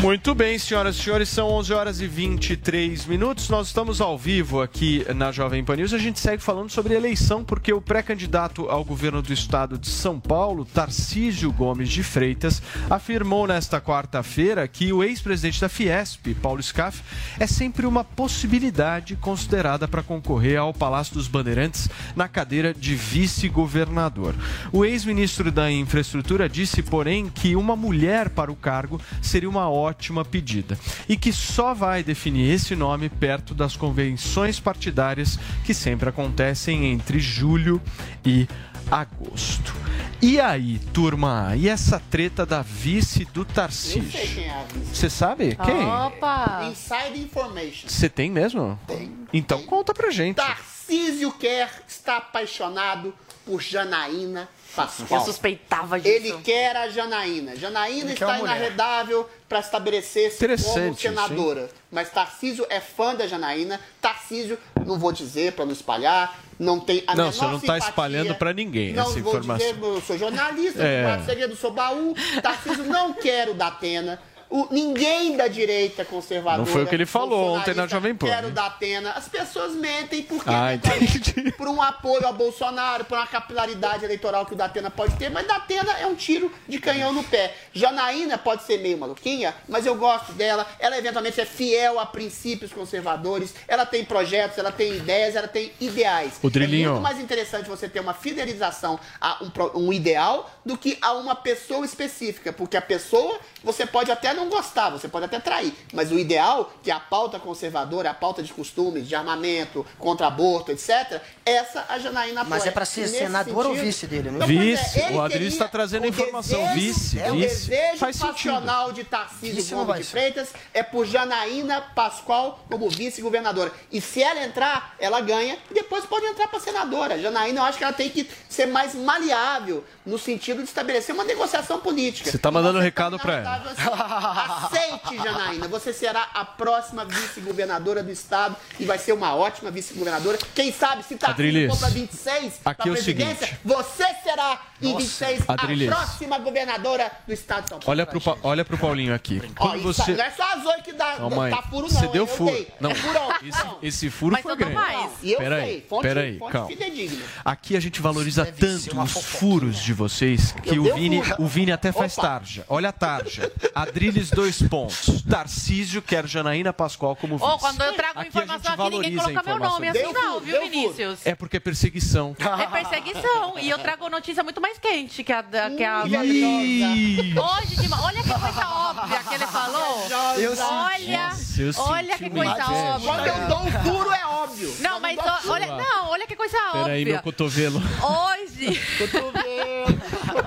Muito 0.00 0.32
bem, 0.32 0.56
senhoras 0.58 0.96
e 0.96 1.02
senhores, 1.02 1.28
são 1.28 1.48
11 1.48 1.72
horas 1.72 2.00
e 2.00 2.06
23 2.06 3.04
minutos. 3.06 3.48
Nós 3.48 3.66
estamos 3.66 4.00
ao 4.00 4.16
vivo 4.16 4.62
aqui 4.62 5.04
na 5.14 5.32
Jovem 5.32 5.64
Pan 5.64 5.74
News. 5.74 5.92
A 5.92 5.98
gente 5.98 6.20
segue 6.20 6.40
falando 6.40 6.70
sobre 6.70 6.94
eleição, 6.94 7.42
porque 7.42 7.72
o 7.72 7.80
pré-candidato 7.80 8.70
ao 8.70 8.84
governo 8.84 9.20
do 9.20 9.32
estado 9.32 9.76
de 9.76 9.88
São 9.88 10.20
Paulo, 10.20 10.64
Tarcísio 10.64 11.50
Gomes 11.52 11.88
de 11.88 12.04
Freitas, 12.04 12.62
afirmou 12.88 13.46
nesta 13.46 13.80
quarta-feira 13.80 14.68
que 14.68 14.92
o 14.92 15.02
ex-presidente 15.02 15.60
da 15.60 15.68
Fiesp, 15.68 16.34
Paulo 16.40 16.62
Scaff, 16.62 17.02
é 17.38 17.46
sempre 17.46 17.84
uma 17.84 18.04
possibilidade 18.04 19.16
considerada 19.16 19.88
para 19.88 20.02
concorrer 20.02 20.58
ao 20.58 20.72
Palácio 20.72 21.14
dos 21.14 21.26
Bandeirantes 21.26 21.88
na 22.14 22.28
cadeira 22.28 22.72
de 22.72 22.94
vice-governador. 22.94 24.34
O 24.72 24.84
ex-ministro 24.84 25.50
da 25.50 25.70
Infraestrutura 25.70 26.48
disse, 26.48 26.82
porém, 26.82 27.28
que 27.28 27.56
uma 27.56 27.74
mulher 27.74 28.28
para 28.30 28.52
o 28.52 28.56
cargo 28.56 29.00
seria 29.20 29.50
uma 29.50 29.68
ótima 29.78 30.24
pedida 30.24 30.78
e 31.08 31.16
que 31.16 31.32
só 31.32 31.72
vai 31.74 32.02
definir 32.02 32.50
esse 32.52 32.74
nome 32.74 33.08
perto 33.08 33.54
das 33.54 33.76
convenções 33.76 34.58
partidárias 34.60 35.38
que 35.64 35.72
sempre 35.72 36.08
acontecem 36.08 36.92
entre 36.92 37.18
julho 37.20 37.80
e 38.24 38.46
agosto. 38.90 39.74
E 40.20 40.40
aí, 40.40 40.78
turma? 40.92 41.54
E 41.56 41.68
essa 41.68 42.00
treta 42.10 42.44
da 42.44 42.60
vice 42.62 43.24
do 43.26 43.42
Eu 43.42 43.46
sei 43.46 43.54
Tarcísio? 43.54 44.34
quem 44.34 44.44
é 44.44 44.50
a 44.50 44.64
vice. 44.64 44.96
Você 44.96 45.10
sabe 45.10 45.56
quem? 45.64 45.84
Opa! 45.84 46.68
Inside 46.70 47.20
information. 47.22 47.88
Você 47.88 48.08
tem 48.08 48.30
mesmo? 48.30 48.78
Tem. 48.86 49.12
Então 49.32 49.62
conta 49.62 49.94
pra 49.94 50.10
gente. 50.10 50.36
Tarcísio 50.36 51.30
Quer 51.32 51.70
está 51.86 52.16
apaixonado 52.16 53.14
por 53.46 53.62
Janaína 53.62 54.48
Pascoal. 54.86 55.20
Eu 55.20 55.26
suspeitava 55.26 55.98
disso. 56.00 56.14
Ele 56.14 56.32
quer 56.42 56.76
a 56.76 56.88
Janaína. 56.88 57.56
Janaína 57.56 58.04
Ele 58.04 58.12
está 58.12 58.38
inarredável 58.38 59.28
para 59.48 59.60
estabelecer-se 59.60 60.46
como 60.64 60.94
senadora. 60.96 61.70
Mas 61.90 62.10
Tarcísio 62.10 62.66
é 62.68 62.80
fã 62.80 63.14
da 63.14 63.26
Janaína. 63.26 63.80
Tarcísio, 64.00 64.58
não 64.86 64.98
vou 64.98 65.10
dizer 65.12 65.52
para 65.52 65.64
não 65.64 65.72
espalhar, 65.72 66.38
não 66.58 66.78
tem 66.80 67.02
a 67.06 67.14
Não, 67.14 67.24
menor 67.26 67.32
você 67.32 67.44
não 67.44 67.52
tá 67.54 67.60
simpatia. 67.60 67.88
espalhando 67.88 68.34
pra 68.34 68.52
ninguém 68.52 68.92
não 68.92 69.04
essa 69.04 69.20
vou 69.20 69.32
informação. 69.32 69.66
Dizer, 69.74 69.82
eu 69.82 70.00
sou 70.02 70.18
jornalista, 70.18 70.82
É. 70.82 71.22
segredo, 71.24 71.56
sou 71.56 71.72
baú. 71.72 72.14
Tarcísio 72.42 72.84
não 72.84 73.12
quer 73.14 73.48
o 73.48 73.54
da 73.54 73.68
Atena. 73.68 74.20
O, 74.50 74.66
ninguém 74.70 75.36
da 75.36 75.46
direita 75.46 76.04
conservadora. 76.04 76.58
Não 76.58 76.66
foi 76.66 76.84
o 76.84 76.86
que 76.86 76.94
ele 76.94 77.04
falou 77.04 77.56
ontem 77.56 77.74
na 77.74 77.86
Jovem 77.86 78.14
Pan, 78.14 78.26
Quer 78.26 78.44
o 78.44 78.48
né? 78.48 78.50
da 78.52 78.66
Atena. 78.66 79.12
As 79.12 79.28
pessoas 79.28 79.74
mentem 79.74 80.22
porque 80.22 80.48
Ah, 80.48 80.72
eventualmente, 80.72 81.52
por 81.52 81.68
um 81.68 81.82
apoio 81.82 82.26
ao 82.26 82.32
Bolsonaro, 82.32 83.04
por 83.04 83.18
uma 83.18 83.26
capilaridade 83.26 84.04
eleitoral 84.04 84.46
que 84.46 84.54
o 84.54 84.56
Datena 84.56 84.90
pode 84.90 85.16
ter, 85.16 85.30
mas 85.30 85.46
Datena 85.46 85.92
é 85.98 86.06
um 86.06 86.14
tiro 86.14 86.50
de 86.66 86.78
canhão 86.78 87.12
no 87.12 87.22
pé. 87.24 87.54
Janaína 87.74 88.38
pode 88.38 88.62
ser 88.62 88.78
meio 88.78 88.96
maluquinha, 88.96 89.54
mas 89.68 89.84
eu 89.84 89.94
gosto 89.96 90.32
dela. 90.32 90.66
Ela 90.78 90.96
eventualmente 90.96 91.40
é 91.40 91.44
fiel 91.44 92.00
a 92.00 92.06
princípios 92.06 92.72
conservadores. 92.72 93.54
Ela 93.66 93.84
tem 93.84 94.02
projetos, 94.04 94.56
ela 94.56 94.72
tem 94.72 94.94
ideias, 94.96 95.36
ela 95.36 95.48
tem 95.48 95.72
ideais. 95.78 96.38
O 96.42 96.48
Drilinho. 96.48 96.88
É 96.88 96.92
muito 96.92 97.02
mais 97.02 97.20
interessante 97.20 97.68
você 97.68 97.88
ter 97.88 98.00
uma 98.00 98.14
fidelização 98.14 98.98
a 99.20 99.42
um, 99.44 99.86
um 99.88 99.92
ideal 99.92 100.50
do 100.64 100.76
que 100.76 100.96
a 101.02 101.12
uma 101.12 101.34
pessoa 101.34 101.84
específica, 101.84 102.52
porque 102.52 102.76
a 102.76 102.82
pessoa 102.82 103.38
você 103.62 103.84
pode 103.84 104.10
até 104.10 104.37
não 104.38 104.48
gostar, 104.48 104.90
você 104.90 105.08
pode 105.08 105.24
até 105.26 105.38
trair, 105.38 105.72
mas 105.92 106.10
o 106.10 106.18
ideal, 106.18 106.72
que 106.82 106.90
é 106.90 106.94
a 106.94 107.00
pauta 107.00 107.38
conservadora, 107.38 108.10
a 108.10 108.14
pauta 108.14 108.42
de 108.42 108.52
costumes, 108.52 109.06
de 109.06 109.14
armamento, 109.14 109.84
contra 109.98 110.26
aborto, 110.26 110.70
etc., 110.72 111.20
essa 111.44 111.84
a 111.88 111.98
Janaína 111.98 112.42
apoia. 112.42 112.56
Mas 112.58 112.66
é 112.66 112.70
pra 112.70 112.84
ser 112.84 113.02
nesse 113.02 113.18
senador 113.18 113.66
ou 113.66 113.72
sentido- 113.72 113.84
vice 113.84 114.06
dele, 114.06 114.30
né? 114.30 114.44
É, 114.44 114.46
Vice, 114.48 114.98
ele 115.00 115.14
o 115.16 115.20
Adriano 115.20 115.46
está 115.46 115.68
trazendo 115.68 116.04
o 116.04 116.06
informação. 116.08 116.58
desejo- 116.68 116.74
Vice, 116.74 117.20
é, 117.20 117.30
o 117.30 117.34
vice. 117.34 117.68
desejo 117.70 117.98
Faz 117.98 118.16
sentido. 118.16 118.32
passional 118.32 118.92
de 118.92 119.04
Tarcísio 119.04 119.76
Gomes 119.76 119.98
de. 119.98 120.04
Freitas 120.12 120.48
é 120.72 120.82
por 120.82 121.06
Janaína 121.06 121.80
Pascoal 121.94 122.64
como 122.70 122.88
vice-governadora. 122.88 123.72
E 123.90 124.00
se 124.00 124.22
ela 124.22 124.42
entrar, 124.44 124.94
ela 124.98 125.20
ganha 125.20 125.58
e 125.70 125.74
depois 125.74 126.04
pode 126.04 126.26
entrar 126.26 126.48
para 126.48 126.60
senadora. 126.60 127.18
Janaína, 127.20 127.60
eu 127.60 127.64
acho 127.64 127.78
que 127.78 127.84
ela 127.84 127.92
tem 127.92 128.08
que 128.10 128.28
ser 128.48 128.66
mais 128.66 128.94
maleável 128.94 129.84
no 130.06 130.18
sentido 130.18 130.58
de 130.62 130.68
estabelecer 130.68 131.14
uma 131.14 131.24
negociação 131.24 131.80
política. 131.80 132.30
Você 132.30 132.38
tá 132.38 132.50
mandando 132.50 132.78
um 132.78 132.82
recado 132.82 133.18
pra 133.18 133.40
na 133.40 133.58
verdade, 133.58 133.74
você- 133.82 133.90
Aceite, 134.30 135.16
Janaína. 135.16 135.68
Você 135.68 135.92
será 135.92 136.28
a 136.34 136.44
próxima 136.44 137.04
vice-governadora 137.04 138.02
do 138.02 138.10
estado 138.10 138.56
e 138.78 138.84
vai 138.84 138.98
ser 138.98 139.12
uma 139.12 139.34
ótima 139.34 139.70
vice-governadora. 139.70 140.38
Quem 140.54 140.72
sabe 140.72 141.02
se 141.02 141.16
Tarcísio 141.16 141.48
Adriles, 141.48 141.70
for 141.72 141.80
para 141.80 141.88
26 141.94 142.60
aqui 142.64 142.88
é 142.88 142.92
o 142.92 142.96
seguinte. 142.96 143.58
você 143.64 144.04
será 144.22 144.60
em 144.80 144.96
26 144.96 145.44
Adriles. 145.48 145.92
a 145.92 145.96
próxima 145.96 146.38
governadora 146.38 147.10
do 147.26 147.32
estado 147.32 147.64
de 147.64 147.68
São 147.70 147.78
Paulo. 147.78 147.90
Olha 147.90 148.06
pro, 148.06 148.20
Pa- 148.20 148.36
olha 148.42 148.64
pro 148.64 148.78
Paulinho 148.78 149.14
aqui. 149.14 149.40
Ó, 149.58 149.76
você. 149.78 150.12
Não 150.14 150.24
é 150.24 150.30
só 150.30 150.52
as 150.54 150.64
oito 150.66 150.82
que 150.84 150.92
dá, 150.92 151.16
Calma 151.16 151.50
tá 151.50 151.62
furo, 151.62 151.82
não. 151.82 151.88
Você 152.00 152.06
deu 152.08 152.22
eu 152.22 152.26
furo. 152.26 152.52
dei. 152.52 152.68
Não. 152.80 152.90
É 152.90 152.94
furão. 152.94 153.28
Esse, 153.42 153.62
esse 153.82 154.10
furo 154.10 154.32
Mas 154.32 154.42
foi 154.42 154.56
grande. 154.56 154.74
mais. 154.74 155.10
E 155.22 155.32
eu 155.32 155.38
peraí, 155.38 155.64
sei, 155.66 155.86
fonte- 155.88 156.02
peraí, 156.02 156.38
fonte 156.38 156.52
calma. 156.52 156.68
fidedigna. 156.68 157.24
Aqui 157.44 157.76
a 157.76 157.80
gente 157.80 158.00
valoriza 158.00 158.44
tanto 158.46 159.00
os 159.00 159.12
furos 159.24 159.78
de 159.78 159.92
vocês 159.92 160.52
que 160.62 160.78
o 160.78 160.94
Vini, 160.94 161.22
furo. 161.22 161.42
o 161.42 161.46
Vini 161.46 161.72
até 161.72 161.92
faz 161.92 162.16
Opa. 162.16 162.28
tarja. 162.28 162.64
Olha 162.68 162.88
a 162.88 162.92
tarja. 162.92 163.50
Adriles, 163.74 164.30
dois 164.30 164.60
pontos. 164.62 165.22
Tarcísio 165.22 166.02
quer 166.02 166.26
Janaína 166.26 166.72
Pascoal 166.72 167.14
como 167.16 167.36
vice. 167.38 167.48
Ou 167.50 167.58
quando 167.58 167.80
eu 167.82 167.92
trago 167.94 168.18
Aqui 168.20 168.28
informação 168.28 168.72
aqui, 168.74 168.90
ninguém 168.90 169.16
coloca 169.16 169.42
meu 169.42 169.58
nome 169.58 169.88
assim, 169.88 170.12
não, 170.12 170.40
viu, 170.40 170.60
Vinícius? 170.60 171.20
É 171.24 171.34
porque 171.34 171.56
é 171.56 171.60
perseguição. 171.60 172.36
É 172.38 172.66
perseguição. 172.66 173.58
E 173.58 173.70
eu 173.70 173.78
trago 173.78 174.08
notícia 174.08 174.42
muito 174.42 174.60
mais 174.60 174.67
quente 174.78 175.24
que 175.24 175.32
a 175.32 175.40
da. 175.42 175.70
Que 175.70 175.84
a 175.84 176.04
Ih. 176.06 177.34
Hoje 177.38 177.76
de 177.76 177.88
ma- 177.88 178.02
Olha 178.04 178.22
que 178.22 178.28
coisa 178.28 178.68
óbvia 178.68 179.18
que 179.22 179.34
ele 179.34 179.46
falou. 179.46 180.06
Eu 180.36 180.56
senti. 180.56 180.68
olha, 180.68 181.28
Nossa, 181.28 181.62
eu 181.62 181.72
olha 181.78 182.16
senti 182.18 182.24
que 182.24 182.30
coisa 182.36 182.70
óbvia. 182.70 183.08
Quando 183.12 183.26
eu 183.26 183.48
dou 183.48 183.58
um 183.60 183.70
furo, 183.82 184.12
é 184.12 184.26
óbvio. 184.26 184.76
Não, 184.80 185.00
mas 185.00 185.18
ó, 185.18 185.52
olha, 185.52 185.66
não, 185.76 186.08
olha 186.10 186.26
que 186.26 186.36
coisa 186.36 186.56
Peraí, 186.72 187.04
meu 187.04 187.14
óbvia. 187.16 187.22
cotovelo. 187.22 187.78
Hoje. 187.78 188.80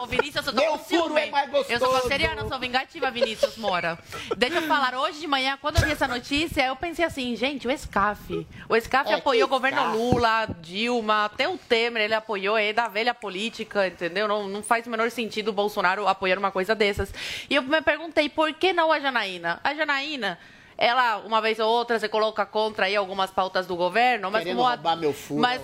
Ô, 0.01 0.05
Vinícius, 0.05 0.47
eu 0.47 0.53
tô 0.53 0.61
Meu 0.61 0.71
com 0.73 0.77
furo 0.79 1.03
ciúme. 1.05 1.21
é 1.21 1.29
mais 1.31 1.49
gostoso. 1.49 1.71
Eu 1.73 1.79
sou 1.79 2.01
canceriana, 2.01 2.41
eu 2.41 2.47
sou 2.49 2.59
vingativa, 2.59 3.11
Vinícius 3.11 3.57
Mora. 3.57 3.97
Deixa 4.37 4.57
eu 4.57 4.61
falar, 4.63 4.95
hoje 4.95 5.19
de 5.19 5.27
manhã, 5.27 5.57
quando 5.61 5.77
eu 5.77 5.85
vi 5.85 5.91
essa 5.91 6.07
notícia, 6.07 6.65
eu 6.65 6.75
pensei 6.75 7.05
assim, 7.05 7.35
gente, 7.35 7.67
o 7.67 7.77
SCAF. 7.77 8.47
O 8.69 8.75
SCAF 8.79 9.11
É, 9.11 9.15
apoiou 9.15 9.45
o 9.45 9.49
que 9.49 9.53
governo 9.55 9.81
SCAF? 9.81 9.97
Lula, 9.97 10.47
Dilma, 10.61 11.25
até 11.25 11.47
o 11.47 11.57
Temer 11.57 12.03
ele 12.03 12.13
apoiou, 12.13 12.57
é 12.57 12.73
da 12.73 12.87
velha 12.87 13.13
política, 13.13 13.87
entendeu? 14.11 14.27
Não, 14.27 14.47
não 14.47 14.61
faz 14.61 14.85
o 14.85 14.89
menor 14.89 15.09
sentido 15.09 15.47
o 15.47 15.53
Bolsonaro 15.53 16.07
apoiar 16.07 16.37
uma 16.37 16.51
coisa 16.51 16.75
dessas. 16.75 17.13
E 17.49 17.55
eu 17.55 17.63
me 17.63 17.81
perguntei, 17.81 18.29
por 18.29 18.53
que 18.53 18.73
não 18.73 18.91
a 18.91 18.99
Janaína? 18.99 19.59
A 19.63 19.73
Janaína... 19.73 20.37
Ela, 20.83 21.17
uma 21.17 21.39
vez 21.41 21.59
ou 21.59 21.69
outra, 21.69 21.99
você 21.99 22.09
coloca 22.09 22.43
contra 22.43 22.87
aí 22.87 22.95
algumas 22.95 23.29
pautas 23.29 23.67
do 23.67 23.75
governo, 23.75 24.31
mas 24.31 24.41
Querendo 24.41 24.57
como 24.57 24.67
a- 24.67 24.71
roubar 24.71 24.95
meu 24.97 25.13
furo. 25.13 25.39
Mas, 25.39 25.61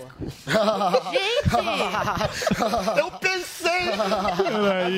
gente! 1.10 2.98
Eu 2.98 3.10
pensei. 3.12 3.88
Peraí, 4.38 4.96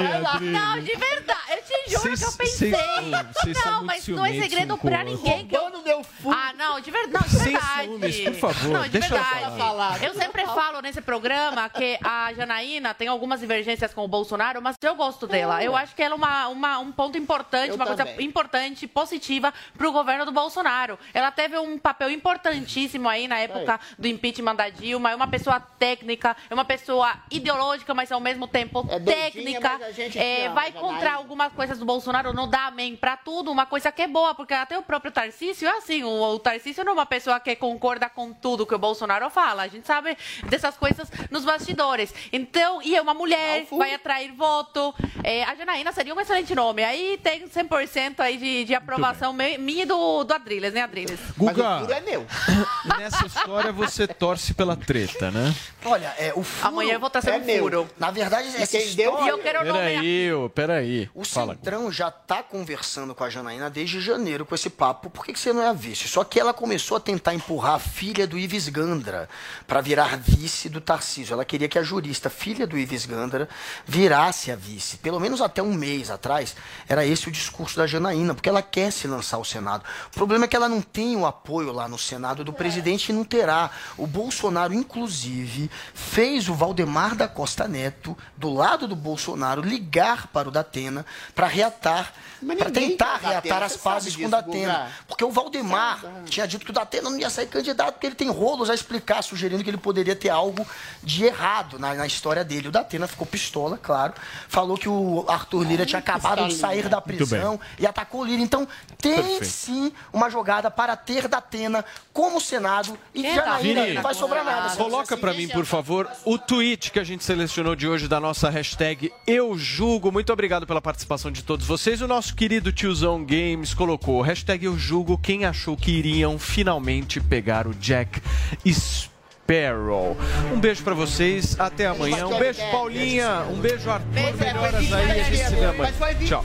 Não, 0.52 0.80
de 0.80 0.94
verdade. 0.96 1.40
Eu 1.50 1.62
te 1.62 1.90
juro 1.90 2.16
que 2.18 2.24
eu 2.24 2.32
pensei. 2.32 2.72
são 2.74 3.72
não, 3.72 3.76
muito 3.78 3.86
mas 3.86 4.08
não 4.08 4.24
é 4.26 4.28
ciumentos 4.32 4.42
segredo 4.50 4.74
um 4.74 4.78
com 4.78 4.86
o 4.86 4.90
pra 4.90 5.00
outro. 5.00 5.14
ninguém. 5.16 5.46
Que 5.46 5.56
eu... 5.56 5.60
Roubando 5.60 5.82
meu 5.84 6.04
furo. 6.04 6.36
Ah, 6.38 6.52
não, 6.56 6.80
de 6.80 6.90
verdade. 6.90 7.10
Não, 7.24 7.38
de 7.38 7.38
Sem 7.44 7.52
verdade. 7.52 7.82
ciúmes, 7.84 8.20
por 8.20 8.34
favor, 8.34 8.68
Não, 8.70 8.82
de 8.82 8.88
deixa 8.90 9.14
ela 9.14 9.24
verdade. 9.24 9.56
falar. 9.58 10.02
Eu 10.04 10.14
sempre 10.14 10.44
falo 10.44 10.80
nesse 10.82 11.00
programa 11.00 11.68
que 11.70 11.98
a 12.04 12.32
Janaína 12.34 12.92
tem 12.94 13.08
algumas 13.08 13.40
divergências 13.40 13.94
com 13.94 14.04
o 14.04 14.08
Bolsonaro, 14.08 14.60
mas 14.60 14.76
eu 14.82 14.94
gosto 14.94 15.26
dela. 15.26 15.62
Eu 15.64 15.74
acho 15.74 15.94
que 15.94 16.02
ela 16.02 16.14
é 16.14 16.16
uma, 16.16 16.48
uma- 16.48 16.78
um 16.78 16.92
ponto 16.92 17.16
importante, 17.16 17.70
Eu 17.70 17.76
uma 17.76 17.86
coisa 17.86 18.04
também. 18.04 18.26
importante, 18.26 18.86
positiva 18.86 19.52
pro 19.78 19.90
governo 19.92 20.09
do 20.24 20.32
Bolsonaro. 20.32 20.98
Ela 21.14 21.30
teve 21.30 21.56
um 21.58 21.78
papel 21.78 22.10
importantíssimo 22.10 23.08
aí 23.08 23.26
na 23.28 23.38
época 23.38 23.78
do 23.98 24.06
impeachment 24.06 24.54
da 24.54 24.68
Dilma. 24.68 25.10
É 25.10 25.14
uma 25.14 25.28
pessoa 25.28 25.60
técnica, 25.60 26.36
é 26.48 26.54
uma 26.54 26.64
pessoa 26.64 27.14
ideológica, 27.30 27.94
mas 27.94 28.10
ao 28.12 28.20
mesmo 28.20 28.46
tempo 28.46 28.80
É 28.90 28.98
doidinha, 28.98 29.30
técnica. 29.30 29.70
mas 29.78 29.82
a 29.82 29.92
gente 29.92 30.18
É, 30.18 30.46
ama, 30.46 30.54
vai 30.54 30.72
contra 30.72 31.12
algumas 31.14 31.52
coisas 31.52 31.78
do 31.78 31.84
Bolsonaro, 31.84 32.32
não 32.32 32.48
dá 32.48 32.66
amém 32.66 32.96
pra 32.96 33.16
tudo, 33.16 33.50
uma 33.50 33.66
coisa 33.66 33.90
que 33.92 34.02
é 34.02 34.08
boa, 34.08 34.34
porque 34.34 34.54
até 34.54 34.78
o 34.78 34.82
próprio 34.82 35.12
Tarcísio 35.12 35.68
é 35.68 35.78
assim, 35.78 36.02
o, 36.02 36.08
o 36.08 36.38
Tarcísio 36.38 36.84
não 36.84 36.92
é 36.92 36.94
uma 36.94 37.06
pessoa 37.06 37.38
que 37.40 37.54
concorda 37.56 38.08
com 38.08 38.32
tudo 38.32 38.66
que 38.66 38.74
o 38.74 38.78
Bolsonaro 38.78 39.28
fala, 39.30 39.62
a 39.62 39.68
gente 39.68 39.86
sabe 39.86 40.16
dessas 40.48 40.76
coisas 40.76 41.10
nos 41.30 41.44
bastidores. 41.44 42.14
Então, 42.32 42.80
e 42.82 42.96
é 42.96 43.00
uma 43.02 43.14
mulher, 43.14 43.66
vai 43.70 43.94
atrair 43.94 44.32
voto, 44.32 44.94
É, 45.22 45.44
a 45.44 45.54
Janaína 45.54 45.92
seria 45.92 46.14
um 46.14 46.20
excelente 46.20 46.54
nome, 46.54 46.82
aí 46.82 47.18
tem 47.22 47.46
100% 47.48 48.20
aí 48.20 48.36
de, 48.36 48.64
de 48.64 48.74
aprovação 48.74 49.32
minha 49.32 49.82
e 49.82 49.86
do, 49.86 49.96
do 50.24 50.34
Adriles, 50.34 50.72
né 50.72 50.82
Adriles? 50.82 51.20
Guga, 51.36 51.80
furo 51.80 51.92
é 51.92 52.00
meu. 52.00 52.26
nessa 52.98 53.26
história 53.26 53.72
você 53.72 54.06
torce 54.06 54.54
pela 54.54 54.76
treta, 54.76 55.30
né? 55.30 55.54
Olha, 55.84 56.14
é, 56.18 56.32
o 56.34 56.42
furo... 56.42 56.68
Amanhã 56.68 56.94
eu 56.94 57.00
vou 57.00 57.10
trazer 57.10 57.30
é 57.30 57.36
um 57.36 57.44
meu. 57.44 57.58
furo. 57.58 57.90
Na 57.98 58.10
verdade, 58.10 58.48
essa 58.48 58.66
quem 58.78 58.94
deu- 58.94 59.10
história... 59.10 59.24
E 59.24 59.28
eu 59.28 59.38
quero 59.38 59.60
Peraí, 59.60 60.32
ô, 60.32 60.50
peraí. 60.50 61.10
O 61.14 61.24
Fala. 61.24 61.54
Centrão 61.54 61.90
já 61.92 62.10
tá 62.10 62.42
conversando 62.42 63.14
com 63.14 63.24
a 63.24 63.30
Janaína 63.30 63.70
desde 63.70 64.00
janeiro 64.00 64.44
com 64.44 64.54
esse 64.54 64.70
papo. 64.70 65.10
Por 65.10 65.24
que, 65.24 65.32
que 65.32 65.38
você 65.40 65.52
não 65.52 65.62
é 65.62 65.68
a 65.68 65.72
vice? 65.72 66.08
Só 66.08 66.24
que 66.24 66.40
ela 66.40 66.52
começou 66.52 66.96
a 66.96 67.00
tentar 67.00 67.34
empurrar 67.34 67.74
a 67.74 67.78
filha 67.78 68.26
do 68.26 68.38
Ives 68.38 68.68
Gandra 68.68 69.28
para 69.66 69.80
virar 69.80 70.16
vice 70.18 70.68
do 70.68 70.80
Tarcísio. 70.80 71.34
Ela 71.34 71.44
queria 71.44 71.68
que 71.68 71.78
a 71.78 71.82
jurista, 71.82 72.28
filha 72.30 72.66
do 72.66 72.76
Ives 72.78 73.06
Gandra, 73.06 73.48
virasse 73.86 74.50
a 74.50 74.56
vice. 74.56 74.96
Pelo 74.98 75.20
menos 75.20 75.40
até 75.40 75.62
um 75.62 75.72
mês 75.72 76.10
atrás, 76.10 76.56
era 76.88 77.04
esse 77.04 77.28
o 77.28 77.32
discurso 77.32 77.76
da 77.76 77.86
Janaína, 77.86 78.34
porque 78.34 78.48
ela 78.48 78.62
quer 78.62 78.90
se 78.90 79.06
lançar 79.06 79.36
ao 79.36 79.44
Senado. 79.44 79.84
O 80.08 80.14
problema 80.14 80.44
é 80.44 80.48
que 80.48 80.56
ela 80.56 80.68
não 80.68 80.80
tem 80.80 81.16
o 81.16 81.26
apoio 81.26 81.72
lá 81.72 81.88
no 81.88 81.98
Senado 81.98 82.44
do 82.44 82.52
presidente 82.52 83.10
e 83.10 83.12
não 83.12 83.24
terá. 83.24 83.70
O 83.96 84.06
Bolsonaro, 84.06 84.72
inclusive, 84.72 85.70
fez 85.94 86.48
o 86.48 86.54
Valdemar 86.54 87.14
da 87.14 87.28
Costa 87.28 87.66
Neto, 87.66 88.16
do 88.36 88.52
lado 88.52 88.86
do 88.86 88.96
Bolsonaro, 88.96 89.62
ligar 89.62 90.28
para 90.28 90.48
o 90.48 90.50
Datena 90.50 91.04
para 91.34 91.46
reatar, 91.46 92.12
para 92.40 92.70
tentar 92.70 93.14
Datena, 93.14 93.30
reatar 93.30 93.62
as 93.62 93.76
pazes 93.76 94.16
com 94.16 94.26
o 94.26 94.30
Datena. 94.30 94.90
Porque 95.06 95.24
o 95.24 95.30
Valdemar 95.30 96.00
tinha 96.26 96.46
dito 96.46 96.64
que 96.64 96.70
o 96.70 96.74
Datena 96.74 97.10
não 97.10 97.18
ia 97.18 97.30
sair 97.30 97.46
candidato, 97.46 97.94
porque 97.94 98.06
ele 98.06 98.14
tem 98.14 98.28
rolos 98.28 98.70
a 98.70 98.74
explicar, 98.74 99.22
sugerindo 99.22 99.62
que 99.62 99.70
ele 99.70 99.76
poderia 99.76 100.16
ter 100.16 100.28
algo 100.28 100.66
de 101.02 101.24
errado 101.24 101.78
na, 101.78 101.94
na 101.94 102.06
história 102.06 102.44
dele. 102.44 102.68
O 102.68 102.70
Datena 102.70 103.06
ficou 103.06 103.26
pistola, 103.26 103.78
claro. 103.78 104.14
Falou 104.48 104.76
que 104.76 104.88
o 104.88 105.24
Arthur 105.28 105.64
Lira 105.64 105.86
tinha 105.86 105.98
acabado 105.98 106.46
de 106.48 106.54
sair 106.54 106.88
da 106.88 107.00
prisão 107.00 107.60
e 107.78 107.86
atacou 107.86 108.22
o 108.22 108.24
Lira. 108.24 108.42
Então, 108.42 108.66
tem 108.98 109.14
Perfeito. 109.14 109.44
Sim 109.70 109.92
uma 110.12 110.28
jogada 110.28 110.70
para 110.70 110.96
ter 110.96 111.28
Datena 111.28 111.84
como 112.12 112.40
Senado 112.40 112.98
e 113.14 113.24
é 113.24 113.34
Janaína 113.34 113.82
Vini, 113.82 113.94
não 113.94 114.02
vai 114.02 114.14
sobrar 114.14 114.44
nada. 114.44 114.76
Coloca 114.76 115.16
pra 115.16 115.32
mim, 115.32 115.48
por 115.48 115.64
favor, 115.64 116.08
o 116.24 116.36
tweet 116.36 116.90
que 116.90 116.98
a 116.98 117.04
gente 117.04 117.22
selecionou 117.22 117.76
de 117.76 117.86
hoje 117.86 118.08
da 118.08 118.18
nossa 118.18 118.50
hashtag 118.50 119.12
Eu 119.26 119.56
Julgo. 119.56 120.10
Muito 120.10 120.32
obrigado 120.32 120.66
pela 120.66 120.82
participação 120.82 121.30
de 121.30 121.44
todos 121.44 121.66
vocês. 121.66 122.02
O 122.02 122.08
nosso 122.08 122.34
querido 122.34 122.72
tiozão 122.72 123.24
Games 123.24 123.72
colocou 123.72 124.20
hashtag 124.22 124.64
Eu 124.64 124.76
Julgo 124.76 125.16
quem 125.16 125.44
achou 125.44 125.76
que 125.76 125.92
iriam 125.92 126.38
finalmente 126.38 127.20
pegar 127.20 127.66
o 127.66 127.74
Jack 127.74 128.20
Sparrow. 128.66 130.16
Um 130.52 130.58
beijo 130.58 130.82
pra 130.82 130.94
vocês, 130.94 131.58
até 131.60 131.86
amanhã. 131.86 132.26
Um 132.26 132.38
beijo, 132.38 132.60
Paulinha. 132.70 133.42
Um 133.50 133.60
beijo, 133.60 133.88
Arthur. 133.90 134.36
Melhoras 134.38 134.92
aí, 134.92 135.10
a 135.10 135.24
gente 135.24 135.36
se 135.36 135.54
vê 135.54 135.64
amanhã. 135.64 135.92
Tchau. 136.26 136.44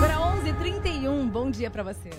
Para 0.00 0.16
11h31, 0.16 1.30
bom 1.30 1.50
dia 1.50 1.70
pra 1.70 1.84
você. 1.84 2.10